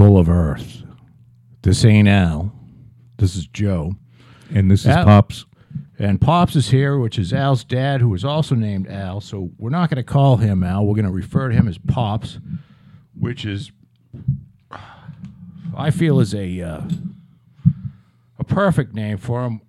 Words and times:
people 0.00 0.16
of 0.16 0.30
Earth. 0.30 0.82
This 1.60 1.84
ain't 1.84 2.08
Al. 2.08 2.50
This 3.18 3.36
is 3.36 3.46
Joe. 3.46 3.92
And 4.54 4.70
this 4.70 4.80
is 4.80 4.86
Al- 4.86 5.04
Pops. 5.04 5.44
And 5.98 6.18
Pops 6.18 6.56
is 6.56 6.70
here, 6.70 6.98
which 6.98 7.18
is 7.18 7.34
Al's 7.34 7.64
dad, 7.64 8.00
who 8.00 8.14
is 8.14 8.24
also 8.24 8.54
named 8.54 8.88
Al. 8.88 9.20
So 9.20 9.50
we're 9.58 9.68
not 9.68 9.90
going 9.90 10.02
to 10.02 10.02
call 10.02 10.38
him 10.38 10.64
Al. 10.64 10.86
We're 10.86 10.94
going 10.94 11.04
to 11.04 11.10
refer 11.10 11.50
to 11.50 11.54
him 11.54 11.68
as 11.68 11.76
Pops, 11.76 12.38
which 13.14 13.44
is, 13.44 13.72
I 15.76 15.90
feel, 15.90 16.18
is 16.18 16.34
a 16.34 16.62
uh, 16.62 16.80
a 18.38 18.44
perfect 18.44 18.94
name 18.94 19.18
for 19.18 19.44
him 19.44 19.60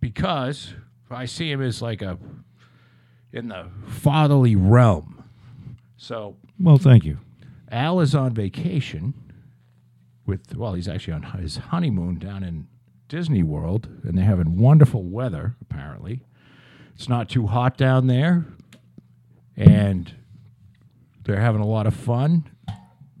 because 0.00 0.74
I 1.10 1.24
see 1.24 1.50
him 1.50 1.62
as 1.62 1.80
like 1.80 2.02
a 2.02 2.18
in 3.32 3.48
the 3.48 3.68
fatherly 3.86 4.54
realm. 4.54 5.24
So 5.96 6.36
Well, 6.60 6.76
thank 6.76 7.06
you. 7.06 7.16
Al 7.70 8.00
is 8.00 8.14
on 8.14 8.34
vacation 8.34 9.14
with, 10.26 10.54
well, 10.56 10.74
he's 10.74 10.88
actually 10.88 11.14
on 11.14 11.22
his 11.22 11.56
honeymoon 11.56 12.18
down 12.18 12.42
in 12.42 12.68
Disney 13.08 13.42
World, 13.42 13.88
and 14.04 14.16
they're 14.16 14.24
having 14.24 14.56
wonderful 14.56 15.02
weather, 15.02 15.56
apparently. 15.60 16.24
It's 16.94 17.08
not 17.08 17.28
too 17.28 17.46
hot 17.46 17.76
down 17.76 18.06
there, 18.06 18.46
and 19.56 20.14
they're 21.24 21.40
having 21.40 21.60
a 21.60 21.66
lot 21.66 21.86
of 21.86 21.94
fun, 21.94 22.50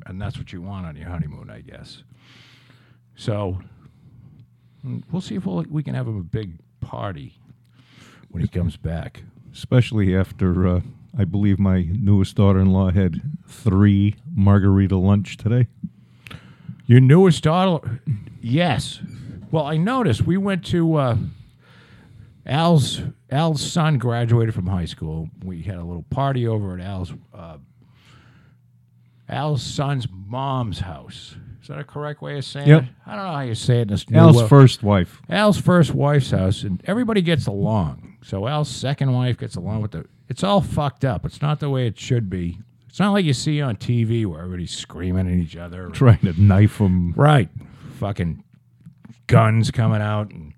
and 0.06 0.20
that's 0.20 0.38
what 0.38 0.52
you 0.52 0.62
want 0.62 0.86
on 0.86 0.96
your 0.96 1.08
honeymoon, 1.08 1.50
I 1.50 1.60
guess. 1.60 2.04
So 3.14 3.58
mm, 4.84 5.02
we'll 5.10 5.20
see 5.22 5.34
if 5.36 5.46
we'll, 5.46 5.64
we 5.68 5.82
can 5.82 5.94
have 5.94 6.08
him 6.08 6.18
a 6.18 6.24
big 6.24 6.58
party 6.80 7.38
when 8.30 8.42
he 8.42 8.48
comes 8.48 8.76
back. 8.76 9.22
Especially 9.52 10.16
after 10.16 10.66
uh, 10.66 10.80
I 11.16 11.24
believe 11.24 11.58
my 11.58 11.82
newest 11.82 12.36
daughter-in-law 12.36 12.92
had 12.92 13.20
three 13.46 14.16
margarita 14.34 14.96
lunch 14.96 15.36
today. 15.36 15.68
Your 16.86 17.00
newest 17.00 17.42
daughter? 17.44 18.00
Yes. 18.40 19.00
Well, 19.50 19.64
I 19.66 19.76
noticed 19.76 20.22
we 20.22 20.36
went 20.36 20.64
to 20.66 20.94
uh, 20.96 21.16
Al's 22.46 23.00
Al's 23.30 23.62
son 23.62 23.98
graduated 23.98 24.54
from 24.54 24.66
high 24.66 24.84
school. 24.86 25.28
We 25.44 25.62
had 25.62 25.76
a 25.76 25.84
little 25.84 26.04
party 26.10 26.46
over 26.46 26.74
at 26.78 26.84
Al's 26.84 27.12
uh, 27.34 27.58
Al's 29.28 29.62
son's 29.62 30.06
mom's 30.10 30.80
house. 30.80 31.36
Is 31.62 31.68
that 31.68 31.78
a 31.78 31.84
correct 31.84 32.20
way 32.22 32.38
of 32.38 32.44
saying 32.44 32.66
Yep. 32.68 32.82
it? 32.82 32.88
I 33.06 33.14
don't 33.14 33.24
know 33.24 33.32
how 33.32 33.40
you 33.42 33.54
say 33.54 33.78
it 33.78 33.82
in 33.82 33.88
this 33.88 34.10
new 34.10 34.18
Al's 34.18 34.36
world. 34.36 34.48
first 34.48 34.82
wife. 34.82 35.22
Al's 35.30 35.58
first 35.60 35.94
wife's 35.94 36.32
house, 36.32 36.64
and 36.64 36.82
everybody 36.86 37.22
gets 37.22 37.46
along. 37.46 38.16
So 38.22 38.48
Al's 38.48 38.68
second 38.68 39.12
wife 39.12 39.38
gets 39.38 39.54
along 39.54 39.82
with 39.82 39.92
the. 39.92 40.06
It's 40.28 40.42
all 40.42 40.60
fucked 40.60 41.04
up. 41.04 41.24
It's 41.24 41.40
not 41.42 41.60
the 41.60 41.70
way 41.70 41.86
it 41.86 41.98
should 42.00 42.28
be. 42.28 42.58
It's 42.92 43.00
not 43.00 43.12
like 43.12 43.24
you 43.24 43.32
see 43.32 43.62
on 43.62 43.76
TV 43.76 44.26
where 44.26 44.40
everybody's 44.42 44.76
screaming 44.76 45.26
at 45.26 45.32
each 45.32 45.56
other. 45.56 45.88
Trying 45.94 46.18
to 46.18 46.38
knife 46.38 46.76
them. 46.76 47.14
Right. 47.16 47.48
Fucking 47.98 48.44
guns 49.26 49.70
coming 49.70 50.02
out 50.02 50.30
and 50.30 50.52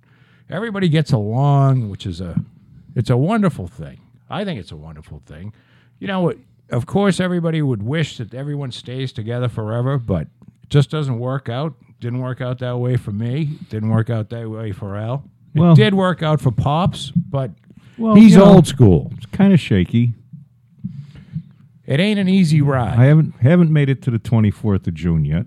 everybody 0.50 0.88
gets 0.88 1.12
along, 1.12 1.90
which 1.90 2.06
is 2.06 2.20
a 2.20 2.42
it's 2.96 3.08
a 3.08 3.16
wonderful 3.16 3.68
thing. 3.68 4.00
I 4.28 4.44
think 4.44 4.58
it's 4.58 4.72
a 4.72 4.76
wonderful 4.76 5.22
thing. 5.26 5.54
You 6.00 6.08
know, 6.08 6.32
of 6.70 6.86
course 6.86 7.20
everybody 7.20 7.62
would 7.62 7.84
wish 7.84 8.18
that 8.18 8.34
everyone 8.34 8.72
stays 8.72 9.12
together 9.12 9.48
forever, 9.48 9.96
but 9.96 10.22
it 10.64 10.70
just 10.70 10.90
doesn't 10.90 11.20
work 11.20 11.48
out. 11.48 11.74
Didn't 12.00 12.18
work 12.18 12.40
out 12.40 12.58
that 12.58 12.78
way 12.78 12.96
for 12.96 13.12
me. 13.12 13.60
Didn't 13.68 13.90
work 13.90 14.10
out 14.10 14.30
that 14.30 14.50
way 14.50 14.72
for 14.72 14.96
Al. 14.96 15.22
It 15.54 15.60
Well- 15.60 15.76
did 15.76 15.94
work 15.94 16.20
out 16.20 16.40
for 16.40 16.50
Pops, 16.50 17.12
but 17.12 17.52
Well, 17.96 18.16
he's 18.16 18.32
you 18.32 18.38
know, 18.38 18.46
old 18.46 18.66
school. 18.66 19.12
It's 19.16 19.26
kind 19.26 19.52
of 19.52 19.60
shaky. 19.60 20.14
It 21.86 22.00
ain't 22.00 22.18
an 22.18 22.28
easy 22.28 22.60
ride. 22.62 22.98
I 22.98 23.04
haven't 23.04 23.34
haven't 23.40 23.70
made 23.70 23.88
it 23.88 24.00
to 24.02 24.10
the 24.10 24.18
24th 24.18 24.86
of 24.86 24.94
June 24.94 25.24
yet. 25.24 25.46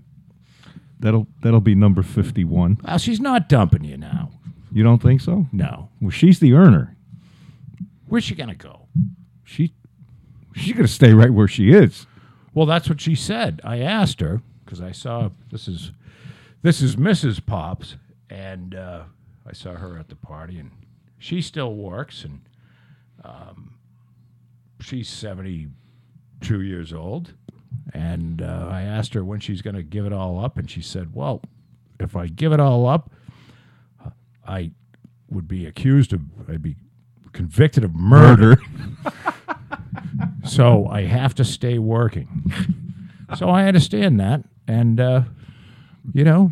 That'll 0.99 1.27
that'll 1.41 1.61
be 1.61 1.75
number 1.75 2.03
51. 2.03 2.77
well, 2.83 2.97
she's 2.97 3.19
not 3.19 3.49
dumping 3.49 3.83
you 3.83 3.97
now. 3.97 4.31
You 4.71 4.83
don't 4.83 5.01
think 5.01 5.21
so? 5.21 5.47
No. 5.51 5.89
Well, 6.01 6.11
she's 6.11 6.39
the 6.39 6.53
earner. 6.53 6.95
Where's 8.07 8.23
she 8.23 8.35
gonna 8.35 8.55
go? 8.55 8.87
She 9.43 9.73
she's 10.55 10.73
gonna 10.73 10.87
stay 10.87 11.13
right 11.13 11.31
where 11.33 11.47
she 11.47 11.71
is. 11.71 12.05
Well, 12.53 12.65
that's 12.65 12.89
what 12.89 13.01
she 13.01 13.15
said. 13.15 13.61
I 13.63 13.79
asked 13.79 14.19
her 14.21 14.41
because 14.65 14.81
I 14.81 14.91
saw 14.91 15.29
this 15.51 15.67
is 15.67 15.91
this 16.61 16.81
is 16.81 16.95
Mrs. 16.95 17.45
Pops, 17.45 17.97
and 18.29 18.75
uh, 18.75 19.03
I 19.47 19.53
saw 19.53 19.73
her 19.73 19.97
at 19.97 20.09
the 20.09 20.15
party, 20.15 20.57
and 20.59 20.71
she 21.17 21.41
still 21.41 21.75
works, 21.75 22.23
and 22.23 22.41
um, 23.23 23.75
she's 24.81 25.07
seventy 25.09 25.67
two 26.41 26.61
years 26.61 26.93
old. 26.93 27.33
And 27.93 28.41
uh, 28.41 28.67
I 28.69 28.81
asked 28.81 29.13
her 29.13 29.23
when 29.23 29.39
she's 29.39 29.61
going 29.61 29.75
to 29.75 29.83
give 29.83 30.05
it 30.05 30.13
all 30.13 30.43
up, 30.43 30.57
and 30.57 30.69
she 30.69 30.81
said, 30.81 31.13
"Well, 31.13 31.41
if 31.99 32.15
I 32.15 32.27
give 32.27 32.51
it 32.53 32.59
all 32.59 32.87
up, 32.87 33.11
I 34.45 34.71
would 35.29 35.47
be 35.47 35.65
accused 35.65 36.13
of 36.13 36.21
I'd 36.49 36.61
be 36.61 36.75
convicted 37.33 37.83
of 37.83 37.93
murder." 37.95 38.57
so 40.45 40.87
I 40.87 41.03
have 41.03 41.33
to 41.35 41.45
stay 41.45 41.77
working. 41.79 42.51
so 43.37 43.49
I 43.49 43.67
understand 43.67 44.19
that, 44.19 44.43
and 44.67 44.99
uh, 44.99 45.21
you 46.13 46.23
know, 46.23 46.51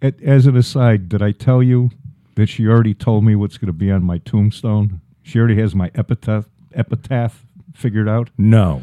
As 0.00 0.46
an 0.46 0.56
aside, 0.56 1.08
did 1.08 1.22
I 1.22 1.32
tell 1.32 1.62
you 1.62 1.90
that 2.36 2.48
she 2.48 2.66
already 2.66 2.94
told 2.94 3.24
me 3.24 3.34
what's 3.34 3.58
going 3.58 3.66
to 3.66 3.72
be 3.72 3.90
on 3.90 4.02
my 4.04 4.18
tombstone? 4.18 5.00
She 5.22 5.38
already 5.38 5.56
has 5.60 5.74
my 5.74 5.90
epitaph 5.94 6.48
epitaph 6.74 7.44
figured 7.74 8.08
out. 8.08 8.30
no, 8.38 8.82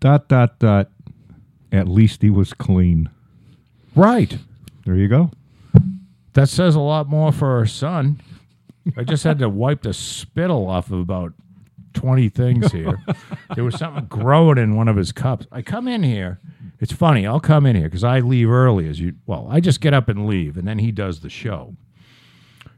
Dot 0.00 0.28
dot 0.28 0.58
dot. 0.58 0.90
At 1.72 1.88
least 1.88 2.22
he 2.22 2.30
was 2.30 2.52
clean. 2.52 3.08
right. 3.94 4.36
There 4.86 4.96
you 4.96 5.08
go. 5.08 5.30
That 6.32 6.48
says 6.48 6.74
a 6.74 6.80
lot 6.80 7.08
more 7.08 7.32
for 7.32 7.58
her 7.60 7.66
son. 7.66 8.20
I 8.96 9.04
just 9.04 9.22
had 9.24 9.38
to 9.40 9.48
wipe 9.48 9.82
the 9.82 9.92
spittle 9.92 10.68
off 10.68 10.90
of 10.90 10.98
about 11.00 11.34
twenty 11.92 12.28
things 12.28 12.72
here. 12.72 12.98
there 13.54 13.62
was 13.62 13.76
something 13.76 14.06
growing 14.06 14.58
in 14.58 14.74
one 14.74 14.88
of 14.88 14.96
his 14.96 15.12
cups. 15.12 15.46
I 15.52 15.62
come 15.62 15.86
in 15.86 16.02
here. 16.02 16.40
It's 16.80 16.92
funny. 16.92 17.26
I'll 17.26 17.40
come 17.40 17.66
in 17.66 17.76
here 17.76 17.84
because 17.84 18.04
I 18.04 18.20
leave 18.20 18.48
early. 18.50 18.88
As 18.88 18.98
you 18.98 19.14
well, 19.26 19.46
I 19.50 19.60
just 19.60 19.80
get 19.80 19.92
up 19.92 20.08
and 20.08 20.26
leave, 20.26 20.56
and 20.56 20.66
then 20.66 20.78
he 20.78 20.90
does 20.90 21.20
the 21.20 21.30
show. 21.30 21.76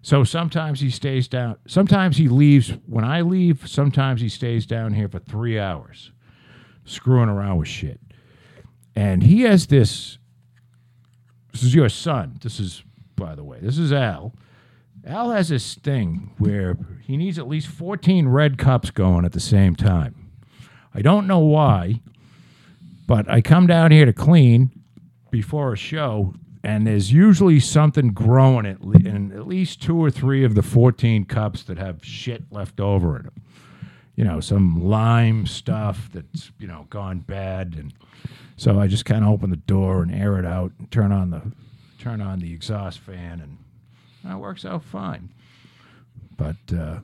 So 0.02 0.24
sometimes 0.24 0.80
he 0.80 0.90
stays 0.90 1.28
down. 1.28 1.56
Sometimes 1.66 2.16
he 2.16 2.28
leaves 2.28 2.70
when 2.86 3.04
I 3.04 3.20
leave. 3.20 3.68
Sometimes 3.68 4.20
he 4.20 4.28
stays 4.28 4.66
down 4.66 4.92
here 4.94 5.08
for 5.08 5.20
three 5.20 5.58
hours, 5.58 6.10
screwing 6.84 7.28
around 7.28 7.58
with 7.58 7.68
shit. 7.68 8.00
And 8.94 9.22
he 9.22 9.42
has 9.42 9.66
this. 9.66 10.18
This 11.52 11.62
is 11.62 11.74
your 11.74 11.88
son. 11.88 12.38
This 12.42 12.58
is, 12.58 12.82
by 13.16 13.34
the 13.34 13.44
way, 13.44 13.58
this 13.60 13.78
is 13.78 13.92
Al. 13.92 14.34
Al 15.06 15.30
has 15.30 15.48
this 15.48 15.74
thing 15.74 16.30
where 16.38 16.76
he 17.02 17.16
needs 17.16 17.38
at 17.38 17.48
least 17.48 17.68
14 17.68 18.28
red 18.28 18.56
cups 18.56 18.90
going 18.90 19.24
at 19.24 19.32
the 19.32 19.40
same 19.40 19.74
time. 19.74 20.30
I 20.94 21.02
don't 21.02 21.26
know 21.26 21.40
why, 21.40 22.00
but 23.06 23.28
I 23.28 23.40
come 23.40 23.66
down 23.66 23.90
here 23.90 24.04
to 24.04 24.12
clean 24.12 24.70
before 25.30 25.72
a 25.72 25.76
show, 25.76 26.34
and 26.62 26.86
there's 26.86 27.12
usually 27.12 27.58
something 27.58 28.12
growing 28.12 28.66
in 28.66 29.32
at 29.32 29.46
least 29.46 29.82
two 29.82 29.96
or 29.96 30.10
three 30.10 30.44
of 30.44 30.54
the 30.54 30.62
14 30.62 31.24
cups 31.24 31.62
that 31.64 31.78
have 31.78 32.04
shit 32.04 32.44
left 32.52 32.78
over 32.78 33.16
in 33.16 33.24
them. 33.24 33.42
You 34.14 34.24
know, 34.24 34.40
some 34.40 34.84
lime 34.84 35.46
stuff 35.46 36.10
that's, 36.12 36.52
you 36.58 36.66
know, 36.66 36.86
gone 36.90 37.20
bad. 37.20 37.74
And 37.78 37.94
so 38.56 38.78
I 38.78 38.86
just 38.86 39.04
kind 39.04 39.24
of 39.24 39.30
open 39.30 39.50
the 39.50 39.56
door 39.56 40.02
and 40.02 40.14
air 40.14 40.38
it 40.38 40.44
out 40.44 40.72
and 40.78 40.90
turn 40.90 41.12
on 41.12 41.30
the 41.30 41.42
turn 41.98 42.20
on 42.20 42.40
the 42.40 42.52
exhaust 42.52 42.98
fan 42.98 43.40
and 43.40 43.58
that 44.24 44.38
works 44.38 44.64
out 44.64 44.84
fine. 44.84 45.30
But 46.36 46.56
uh, 46.76 47.00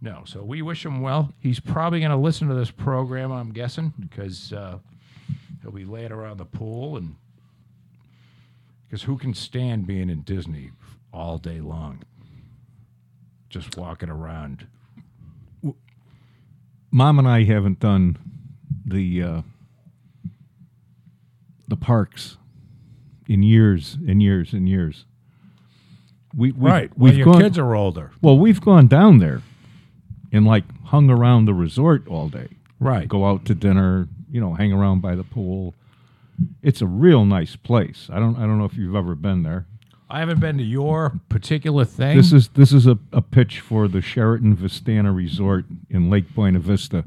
no, 0.00 0.22
so 0.24 0.42
we 0.42 0.62
wish 0.62 0.84
him 0.84 1.00
well. 1.00 1.32
He's 1.40 1.60
probably 1.60 2.00
going 2.00 2.10
to 2.10 2.16
listen 2.16 2.48
to 2.48 2.54
this 2.54 2.70
program, 2.70 3.32
I'm 3.32 3.52
guessing, 3.52 3.92
because 3.98 4.52
uh, 4.52 4.78
he'll 5.62 5.70
be 5.70 5.84
laying 5.84 6.12
around 6.12 6.38
the 6.38 6.44
pool 6.44 6.96
and 6.96 7.16
because 8.86 9.02
who 9.02 9.16
can 9.16 9.34
stand 9.34 9.86
being 9.86 10.10
in 10.10 10.20
Disney 10.20 10.70
all 11.12 11.38
day 11.38 11.60
long, 11.60 12.02
just 13.48 13.76
walking 13.76 14.10
around? 14.10 14.66
Mom 16.94 17.18
and 17.18 17.26
I 17.26 17.42
haven't 17.42 17.80
done 17.80 18.16
the 18.86 19.20
uh, 19.20 19.42
the 21.66 21.76
parks 21.76 22.36
in 23.28 23.42
years 23.42 23.98
and 24.06 24.22
years 24.22 24.52
and 24.52 24.68
years. 24.68 25.04
We, 26.36 26.52
we 26.52 26.70
right. 26.70 26.96
Well, 26.96 27.12
your 27.12 27.24
gone, 27.24 27.40
kids 27.40 27.58
are 27.58 27.74
older. 27.74 28.12
well, 28.22 28.38
we've 28.38 28.60
gone 28.60 28.86
down 28.86 29.18
there 29.18 29.42
and 30.32 30.46
like 30.46 30.62
hung 30.84 31.10
around 31.10 31.46
the 31.46 31.54
resort 31.54 32.06
all 32.06 32.28
day. 32.28 32.50
Right. 32.78 33.08
Go 33.08 33.26
out 33.26 33.44
to 33.46 33.56
dinner, 33.56 34.06
you 34.30 34.40
know, 34.40 34.54
hang 34.54 34.72
around 34.72 35.00
by 35.02 35.16
the 35.16 35.24
pool. 35.24 35.74
It's 36.62 36.80
a 36.80 36.86
real 36.86 37.24
nice 37.24 37.56
place. 37.56 38.08
I 38.08 38.20
don't 38.20 38.36
I 38.36 38.42
don't 38.42 38.56
know 38.56 38.66
if 38.66 38.76
you've 38.76 38.94
ever 38.94 39.16
been 39.16 39.42
there. 39.42 39.66
I 40.08 40.20
haven't 40.20 40.40
been 40.40 40.58
to 40.58 40.64
your 40.64 41.18
particular 41.28 41.84
thing. 41.84 42.16
This 42.16 42.32
is 42.32 42.48
this 42.48 42.72
is 42.72 42.86
a, 42.86 42.98
a 43.12 43.22
pitch 43.22 43.60
for 43.60 43.88
the 43.88 44.00
Sheraton 44.00 44.56
Vistana 44.56 45.14
Resort 45.14 45.64
in 45.88 46.10
Lake 46.10 46.34
Buena 46.34 46.58
Vista. 46.58 47.04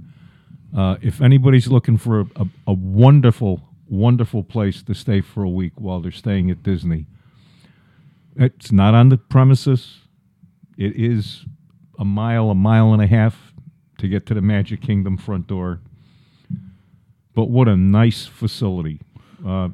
Uh, 0.75 0.97
if 1.01 1.21
anybody's 1.21 1.67
looking 1.67 1.97
for 1.97 2.21
a, 2.21 2.25
a, 2.35 2.47
a 2.67 2.73
wonderful, 2.73 3.61
wonderful 3.89 4.43
place 4.43 4.81
to 4.83 4.93
stay 4.93 5.21
for 5.21 5.43
a 5.43 5.49
week 5.49 5.73
while 5.75 6.01
they're 6.01 6.11
staying 6.11 6.51
at 6.51 6.63
Disney. 6.63 7.05
It's 8.35 8.71
not 8.71 8.93
on 8.93 9.09
the 9.09 9.17
premises. 9.17 9.99
It 10.77 10.95
is 10.95 11.45
a 11.97 12.05
mile, 12.05 12.49
a 12.49 12.55
mile 12.55 12.93
and 12.93 13.01
a 13.01 13.07
half 13.07 13.53
to 13.97 14.07
get 14.07 14.25
to 14.27 14.33
the 14.33 14.41
Magic 14.41 14.81
Kingdom 14.81 15.17
front 15.17 15.47
door. 15.47 15.79
But 17.33 17.49
what 17.49 17.67
a 17.67 17.75
nice 17.75 18.25
facility. 18.25 18.99
Uh, 19.45 19.69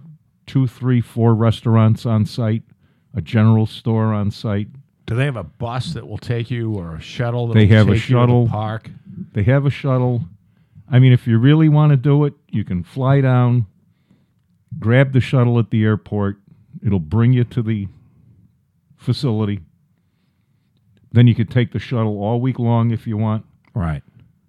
two, 0.46 0.68
three, 0.68 1.02
four 1.02 1.34
restaurants 1.34 2.06
on 2.06 2.26
site, 2.26 2.64
a 3.14 3.22
general 3.22 3.66
store 3.66 4.14
on 4.14 4.32
site. 4.32 4.68
Do 5.06 5.16
they 5.16 5.26
have 5.26 5.36
a 5.36 5.44
bus 5.44 5.94
that 5.94 6.08
will 6.08 6.18
take 6.18 6.50
you 6.50 6.74
or 6.76 6.96
a 6.96 7.02
shuttle? 7.02 7.48
That 7.48 7.56
They 7.56 7.66
will 7.66 7.76
have 7.76 7.90
a 7.90 7.94
take 7.94 8.10
you 8.10 8.16
to 8.16 8.22
the 8.22 8.22
shuttle. 8.22 8.48
park. 8.48 8.90
They 9.34 9.44
have 9.44 9.66
a 9.66 9.70
shuttle. 9.70 10.24
I 10.90 11.00
mean, 11.00 11.12
if 11.14 11.28
you 11.28 11.38
really 11.38 11.70
want 11.70 11.92
to 11.92 11.98
do 11.98 12.24
it, 12.26 12.34
you 12.50 12.64
can 12.64 12.84
fly 12.84 13.22
down, 13.22 13.66
grab 14.80 15.12
the 15.14 15.20
shuttle 15.20 15.60
at 15.60 15.70
the 15.72 15.84
airport. 15.84 16.38
It'll 16.86 17.00
bring 17.00 17.34
you 17.34 17.44
to 17.46 17.62
the 17.62 17.88
facility. 18.96 19.60
Then 21.12 21.28
you 21.28 21.36
could 21.36 21.50
take 21.52 21.72
the 21.74 21.80
shuttle 21.80 22.22
all 22.22 22.40
week 22.42 22.58
long 22.60 22.92
if 22.92 23.06
you 23.06 23.18
want. 23.18 23.46
Right. 23.74 24.02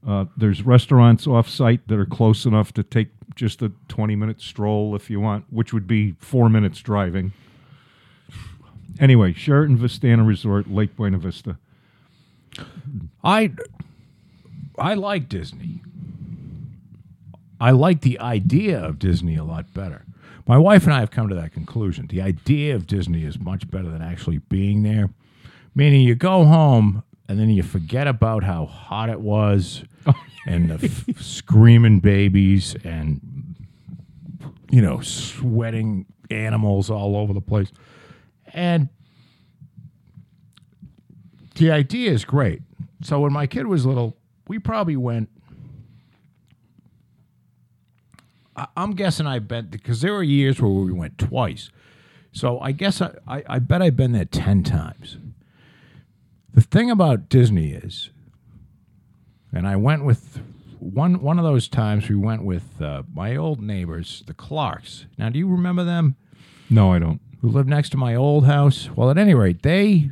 Uh, 0.06 0.26
there's 0.36 0.62
restaurants 0.62 1.26
off 1.26 1.48
site 1.48 1.86
that 1.88 1.98
are 1.98 2.06
close 2.06 2.44
enough 2.44 2.72
to 2.74 2.82
take 2.82 3.08
just 3.34 3.62
a 3.62 3.72
20 3.88 4.16
minute 4.16 4.40
stroll 4.40 4.94
if 4.94 5.10
you 5.10 5.20
want, 5.20 5.44
which 5.50 5.72
would 5.72 5.86
be 5.86 6.14
four 6.20 6.48
minutes 6.48 6.80
driving. 6.80 7.32
Anyway, 9.00 9.32
Sheraton 9.32 9.76
Vistana 9.78 10.26
Resort, 10.26 10.70
Lake 10.70 10.96
Buena 10.96 11.18
Vista. 11.18 11.58
I 13.22 13.52
I 14.78 14.94
like 14.94 15.28
Disney. 15.28 15.80
I 17.60 17.70
like 17.70 18.02
the 18.02 18.18
idea 18.20 18.78
of 18.78 18.98
Disney 18.98 19.36
a 19.36 19.44
lot 19.44 19.72
better. 19.72 20.04
My 20.46 20.58
wife 20.58 20.84
and 20.84 20.92
I 20.92 21.00
have 21.00 21.10
come 21.10 21.28
to 21.28 21.34
that 21.34 21.52
conclusion. 21.52 22.06
The 22.08 22.20
idea 22.20 22.74
of 22.74 22.86
Disney 22.86 23.24
is 23.24 23.38
much 23.38 23.70
better 23.70 23.88
than 23.88 24.02
actually 24.02 24.38
being 24.38 24.82
there. 24.82 25.10
Meaning 25.74 26.02
you 26.02 26.14
go 26.14 26.44
home 26.44 27.02
and 27.28 27.38
then 27.38 27.48
you 27.48 27.62
forget 27.62 28.06
about 28.06 28.44
how 28.44 28.66
hot 28.66 29.08
it 29.08 29.20
was 29.20 29.84
oh, 30.06 30.12
and 30.46 30.70
the 30.70 30.84
f- 30.84 31.20
screaming 31.20 32.00
babies 32.00 32.76
and 32.84 33.20
you 34.70 34.82
know 34.82 35.00
sweating 35.00 36.04
animals 36.30 36.90
all 36.90 37.16
over 37.16 37.32
the 37.32 37.40
place. 37.40 37.72
And 38.54 38.88
the 41.56 41.70
idea 41.72 42.10
is 42.12 42.24
great. 42.24 42.62
So 43.02 43.20
when 43.20 43.32
my 43.32 43.46
kid 43.46 43.66
was 43.66 43.84
little, 43.84 44.16
we 44.48 44.58
probably 44.58 44.96
went. 44.96 45.28
I'm 48.76 48.92
guessing 48.92 49.26
I 49.26 49.40
bet 49.40 49.70
because 49.70 50.00
there 50.00 50.12
were 50.12 50.22
years 50.22 50.60
where 50.60 50.70
we 50.70 50.92
went 50.92 51.18
twice. 51.18 51.70
So 52.32 52.60
I 52.60 52.70
guess 52.70 53.02
I, 53.02 53.10
I, 53.26 53.42
I 53.48 53.58
bet 53.58 53.82
I've 53.82 53.96
been 53.96 54.12
there 54.12 54.24
ten 54.24 54.62
times. 54.62 55.18
The 56.52 56.60
thing 56.60 56.88
about 56.88 57.28
Disney 57.28 57.72
is, 57.72 58.10
and 59.52 59.66
I 59.66 59.74
went 59.74 60.04
with 60.04 60.40
one 60.78 61.20
one 61.20 61.38
of 61.38 61.44
those 61.44 61.66
times 61.66 62.08
we 62.08 62.14
went 62.14 62.44
with 62.44 62.80
uh, 62.80 63.02
my 63.12 63.34
old 63.34 63.60
neighbors, 63.60 64.22
the 64.28 64.34
Clarks. 64.34 65.06
Now, 65.18 65.30
do 65.30 65.38
you 65.40 65.48
remember 65.48 65.82
them? 65.82 66.14
No, 66.70 66.92
I 66.92 67.00
don't. 67.00 67.20
Who 67.44 67.50
lived 67.50 67.68
next 67.68 67.90
to 67.90 67.98
my 67.98 68.14
old 68.14 68.46
house. 68.46 68.88
Well, 68.96 69.10
at 69.10 69.18
any 69.18 69.34
rate, 69.34 69.60
they 69.60 70.10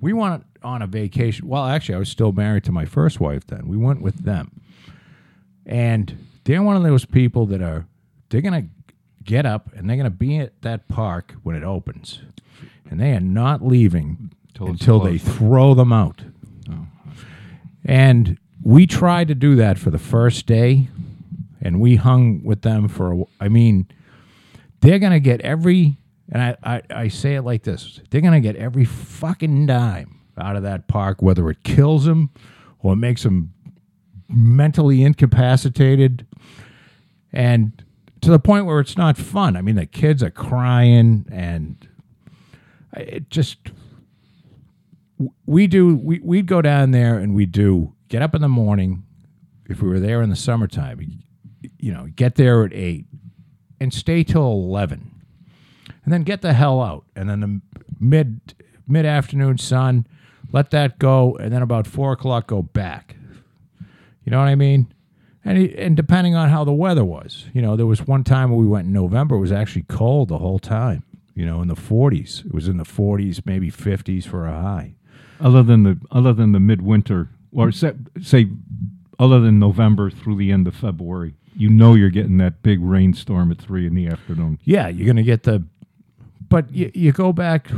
we 0.00 0.12
went 0.12 0.44
on 0.62 0.80
a 0.80 0.86
vacation. 0.86 1.48
Well, 1.48 1.66
actually, 1.66 1.96
I 1.96 1.98
was 1.98 2.08
still 2.08 2.30
married 2.30 2.62
to 2.64 2.72
my 2.72 2.84
first 2.84 3.18
wife 3.18 3.44
then. 3.48 3.66
We 3.66 3.76
went 3.76 4.00
with 4.00 4.22
them, 4.22 4.60
and 5.66 6.16
they're 6.44 6.62
one 6.62 6.76
of 6.76 6.84
those 6.84 7.04
people 7.04 7.46
that 7.46 7.60
are 7.60 7.88
they're 8.28 8.42
gonna 8.42 8.68
get 9.24 9.44
up 9.44 9.72
and 9.74 9.90
they're 9.90 9.96
gonna 9.96 10.08
be 10.08 10.36
at 10.36 10.62
that 10.62 10.86
park 10.86 11.34
when 11.42 11.56
it 11.56 11.64
opens, 11.64 12.20
and 12.88 13.00
they 13.00 13.10
are 13.10 13.18
not 13.18 13.60
leaving 13.60 14.30
until 14.60 15.00
they 15.00 15.18
throw 15.18 15.74
them 15.74 15.92
out. 15.92 16.22
And 17.84 18.38
we 18.62 18.86
tried 18.86 19.26
to 19.26 19.34
do 19.34 19.56
that 19.56 19.80
for 19.80 19.90
the 19.90 19.98
first 19.98 20.46
day, 20.46 20.86
and 21.60 21.80
we 21.80 21.96
hung 21.96 22.44
with 22.44 22.62
them 22.62 22.86
for. 22.86 23.12
A, 23.14 23.24
I 23.40 23.48
mean, 23.48 23.88
they're 24.80 25.00
gonna 25.00 25.18
get 25.18 25.40
every 25.40 25.96
and 26.30 26.42
I, 26.42 26.56
I, 26.62 26.82
I 26.90 27.08
say 27.08 27.34
it 27.36 27.42
like 27.42 27.62
this 27.62 28.00
they're 28.10 28.20
gonna 28.20 28.40
get 28.40 28.56
every 28.56 28.84
fucking 28.84 29.66
dime 29.66 30.18
out 30.38 30.56
of 30.56 30.62
that 30.62 30.86
park 30.88 31.20
whether 31.22 31.48
it 31.50 31.62
kills 31.64 32.04
them 32.04 32.30
or 32.80 32.94
makes 32.96 33.22
them 33.24 33.52
mentally 34.28 35.02
incapacitated. 35.02 36.26
And 37.32 37.82
to 38.20 38.30
the 38.30 38.38
point 38.38 38.66
where 38.66 38.78
it's 38.80 38.96
not 38.96 39.16
fun. 39.16 39.56
I 39.56 39.62
mean 39.62 39.74
the 39.76 39.86
kids 39.86 40.22
are 40.22 40.30
crying 40.30 41.26
and 41.30 41.88
it 42.96 43.30
just 43.30 43.58
we 45.46 45.66
do 45.66 45.96
we, 45.96 46.20
we'd 46.20 46.46
go 46.46 46.62
down 46.62 46.90
there 46.90 47.18
and 47.18 47.34
we 47.34 47.46
do 47.46 47.94
get 48.08 48.22
up 48.22 48.34
in 48.34 48.40
the 48.40 48.48
morning 48.48 49.02
if 49.68 49.82
we 49.82 49.88
were 49.88 50.00
there 50.00 50.22
in 50.22 50.30
the 50.30 50.36
summertime 50.36 51.00
you- 51.00 51.70
you 51.78 51.92
know 51.92 52.08
get 52.14 52.36
there 52.36 52.64
at 52.64 52.72
8 52.72 53.06
and 53.80 53.92
stay 53.92 54.22
till 54.22 54.42
11 54.46 55.10
and 56.08 56.12
then 56.14 56.22
get 56.22 56.40
the 56.40 56.54
hell 56.54 56.80
out. 56.80 57.04
And 57.14 57.28
then 57.28 57.40
the 57.40 57.60
mid 58.00 58.54
mid 58.86 59.04
afternoon 59.04 59.58
sun 59.58 60.06
let 60.50 60.70
that 60.70 60.98
go 60.98 61.36
and 61.36 61.52
then 61.52 61.60
about 61.60 61.86
four 61.86 62.12
o'clock 62.12 62.46
go 62.46 62.62
back. 62.62 63.14
You 64.24 64.30
know 64.30 64.38
what 64.38 64.48
i 64.48 64.54
mean? 64.54 64.90
And, 65.44 65.58
and 65.58 65.94
depending 65.94 66.34
on 66.34 66.48
how 66.48 66.64
the 66.64 66.72
weather 66.72 67.04
was 67.04 67.44
you 67.52 67.60
know 67.60 67.76
there 67.76 67.84
was 67.84 68.06
one 68.06 68.24
time 68.24 68.50
when 68.50 68.58
we 68.58 68.66
went 68.66 68.86
in 68.86 68.92
november 68.94 69.36
it 69.36 69.40
was 69.40 69.52
actually 69.52 69.82
cold 69.82 70.28
the 70.28 70.38
whole 70.38 70.58
time 70.58 71.02
you 71.34 71.44
know 71.44 71.60
in 71.60 71.68
the 71.68 71.74
40s 71.74 72.46
it 72.46 72.54
was 72.54 72.68
in 72.68 72.78
the 72.78 72.84
40s 72.84 73.44
maybe 73.44 73.70
50s 73.70 74.24
for 74.24 74.46
a 74.46 74.52
high. 74.52 74.94
Other 75.40 75.62
than 75.62 75.82
the 75.82 75.98
other 76.10 76.32
than 76.32 76.52
the 76.52 76.60
midwinter, 76.60 77.28
or 77.52 77.70
say, 77.70 77.92
say 78.22 78.48
other 79.18 79.40
than 79.40 79.58
November 79.58 80.08
through 80.10 80.36
the 80.36 80.52
end 80.52 80.66
of 80.66 80.74
February, 80.74 81.34
you 81.54 81.68
know 81.68 81.94
you're 81.94 82.08
getting 82.08 82.38
that 82.38 82.62
big 82.62 82.80
rainstorm 82.80 83.52
at 83.52 83.58
three 83.58 83.86
in 83.86 83.94
the 83.94 84.06
afternoon. 84.06 84.58
yeah 84.64 84.88
you're 84.88 85.06
gonna 85.06 85.22
get 85.22 85.42
the 85.42 85.62
but 86.48 86.72
you, 86.72 86.90
you 86.94 87.12
go 87.12 87.32
back 87.32 87.68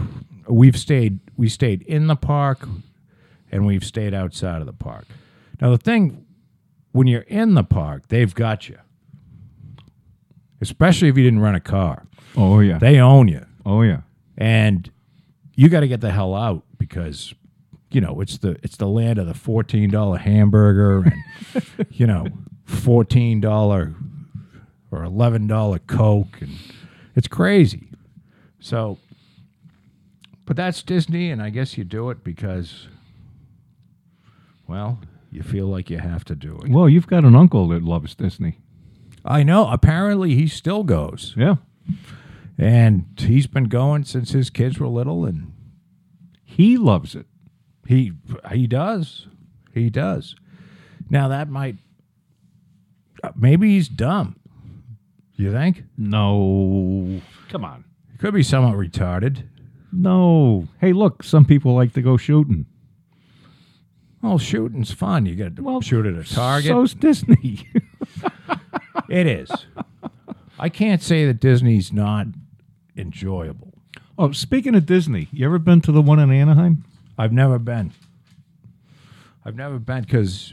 we've 0.49 0.77
stayed 0.77 1.21
we 1.37 1.49
stayed 1.49 1.83
in 1.83 2.07
the 2.07 2.17
park 2.17 2.67
and 3.53 3.67
we've 3.67 3.85
stayed 3.85 4.15
outside 4.15 4.61
of 4.61 4.67
the 4.67 4.73
park. 4.73 5.07
Now 5.61 5.71
the 5.71 5.79
thing 5.79 6.27
when 6.93 7.07
you're 7.07 7.23
in 7.23 7.55
the 7.55 7.65
park 7.65 8.09
they've 8.09 8.35
got 8.35 8.69
you. 8.69 8.79
Especially 10.61 11.09
if 11.09 11.17
you 11.17 11.25
didn't 11.25 11.41
rent 11.41 11.57
a 11.57 11.61
car. 11.61 12.07
Oh 12.37 12.61
yeah, 12.61 12.79
they 12.79 12.99
own 12.99 13.29
you. 13.29 13.47
Oh 13.65 13.83
yeah. 13.83 14.03
and 14.37 14.91
you 15.55 15.69
got 15.69 15.81
to 15.81 15.89
get 15.89 16.01
the 16.01 16.11
hell 16.11 16.35
out 16.35 16.65
because 16.79 17.35
you 17.91 18.01
know 18.01 18.21
it's 18.21 18.39
the 18.39 18.57
it's 18.63 18.77
the 18.77 18.87
land 18.87 19.19
of 19.19 19.27
the 19.27 19.35
fourteen 19.35 19.91
dollar 19.91 20.19
hamburger 20.19 21.03
and 21.03 21.65
you 21.91 22.07
know 22.07 22.27
fourteen 22.65 23.41
dollar 23.41 23.95
or 24.91 25.05
eleven 25.05 25.47
dollar 25.47 25.79
coke 25.79 26.41
and 26.41 26.57
it's 27.17 27.29
crazy. 27.29 27.90
So, 28.61 28.99
but 30.45 30.57
that's 30.57 30.83
Disney, 30.83 31.31
and 31.31 31.43
I 31.43 31.51
guess 31.51 31.79
you 31.79 31.85
do 31.85 32.11
it 32.11 32.23
because, 32.23 32.89
well, 34.69 34.99
you 35.31 35.43
feel 35.43 35.67
like 35.67 35.91
you 35.91 35.99
have 35.99 36.25
to 36.27 36.35
do 36.35 36.59
it. 36.65 36.71
Well, 36.71 36.89
you've 36.89 37.07
got 37.07 37.25
an 37.25 37.35
uncle 37.35 37.69
that 37.69 37.83
loves 37.83 38.15
Disney. 38.15 38.59
I 39.25 39.43
know. 39.43 39.69
Apparently, 39.69 40.35
he 40.35 40.47
still 40.49 40.83
goes, 40.83 41.35
Yeah, 41.37 41.57
and 42.59 43.07
he's 43.17 43.47
been 43.47 43.65
going 43.65 44.05
since 44.05 44.33
his 44.33 44.51
kids 44.51 44.79
were 44.79 44.89
little, 44.89 45.25
and 45.25 45.53
he 46.45 46.77
loves 46.77 47.15
it. 47.15 47.27
He 47.87 48.13
he 48.53 48.67
does. 48.67 49.27
He 49.73 49.91
does. 49.91 50.35
Now 51.09 51.29
that 51.29 51.49
might 51.49 51.77
uh, 53.23 53.33
maybe 53.37 53.71
he's 53.71 53.89
dumb. 53.89 54.37
You 55.37 55.53
think? 55.53 55.85
No, 55.97 57.21
come 57.49 57.65
on. 57.65 57.85
Could 58.21 58.35
be 58.35 58.43
somewhat 58.43 58.77
retarded. 58.77 59.45
No. 59.93 60.69
Hey, 60.79 60.93
look, 60.93 61.23
some 61.23 61.47
people 61.47 61.75
like 61.75 61.95
to 61.95 62.03
go 62.03 62.19
shooting. 62.19 62.67
Well, 64.23 64.37
shooting's 64.39 64.93
fun. 64.93 65.25
You 65.25 65.35
get 65.35 65.57
to 65.57 65.63
Well, 65.63 65.81
shoot 65.81 66.05
at 66.05 66.15
a 66.15 66.25
target. 66.35 66.69
So's 66.69 66.93
Disney. 66.93 67.67
it 69.09 69.27
is. 69.27 69.51
I 70.59 70.69
can't 70.69 71.03
say 71.03 71.25
that 71.27 71.41
Disney's 71.41 71.91
not 71.95 72.27
enjoyable. 72.95 73.73
oh, 74.19 74.33
speaking 74.33 74.75
of 74.75 74.85
Disney, 74.85 75.29
you 75.33 75.47
ever 75.47 75.59
been 75.59 75.81
to 75.81 75.93
the 75.93 76.03
one 76.03 76.19
in 76.19 76.31
Anaheim? 76.31 76.85
I've 77.17 77.33
never 77.33 77.59
been. 77.59 77.93
I've 79.47 79.57
never 79.57 79.79
been 79.79 80.03
because 80.03 80.53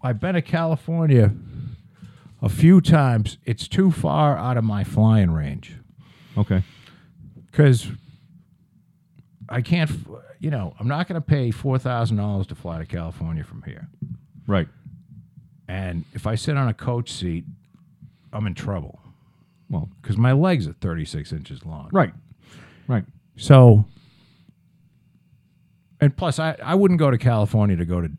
I've 0.00 0.20
been 0.20 0.34
to 0.36 0.42
California 0.42 1.32
a 2.40 2.48
few 2.48 2.80
times. 2.80 3.38
It's 3.44 3.66
too 3.66 3.90
far 3.90 4.38
out 4.38 4.56
of 4.56 4.62
my 4.62 4.84
flying 4.84 5.32
range. 5.32 5.74
Okay. 6.38 6.62
because 7.50 7.86
I 9.48 9.60
can't, 9.60 9.90
you 10.40 10.50
know, 10.50 10.74
I'm 10.78 10.88
not 10.88 11.08
going 11.08 11.20
to 11.20 11.26
pay 11.26 11.50
four 11.50 11.78
thousand 11.78 12.16
dollars 12.18 12.46
to 12.48 12.54
fly 12.54 12.78
to 12.78 12.86
California 12.86 13.44
from 13.44 13.62
here. 13.62 13.88
Right. 14.46 14.68
And 15.68 16.04
if 16.14 16.26
I 16.26 16.34
sit 16.34 16.56
on 16.56 16.68
a 16.68 16.74
coach 16.74 17.10
seat, 17.12 17.44
I'm 18.32 18.46
in 18.46 18.54
trouble. 18.54 19.00
Well, 19.70 19.90
because 20.00 20.16
my 20.16 20.32
legs 20.32 20.66
are 20.66 20.72
36 20.72 21.30
inches 21.32 21.64
long. 21.66 21.90
right, 21.92 22.12
right. 22.86 23.04
So, 23.36 23.84
and 26.00 26.16
plus, 26.16 26.38
I, 26.38 26.56
I 26.62 26.74
wouldn't 26.74 26.98
go 26.98 27.10
to 27.10 27.18
California 27.18 27.76
to 27.76 27.84
go 27.84 28.00
to. 28.00 28.10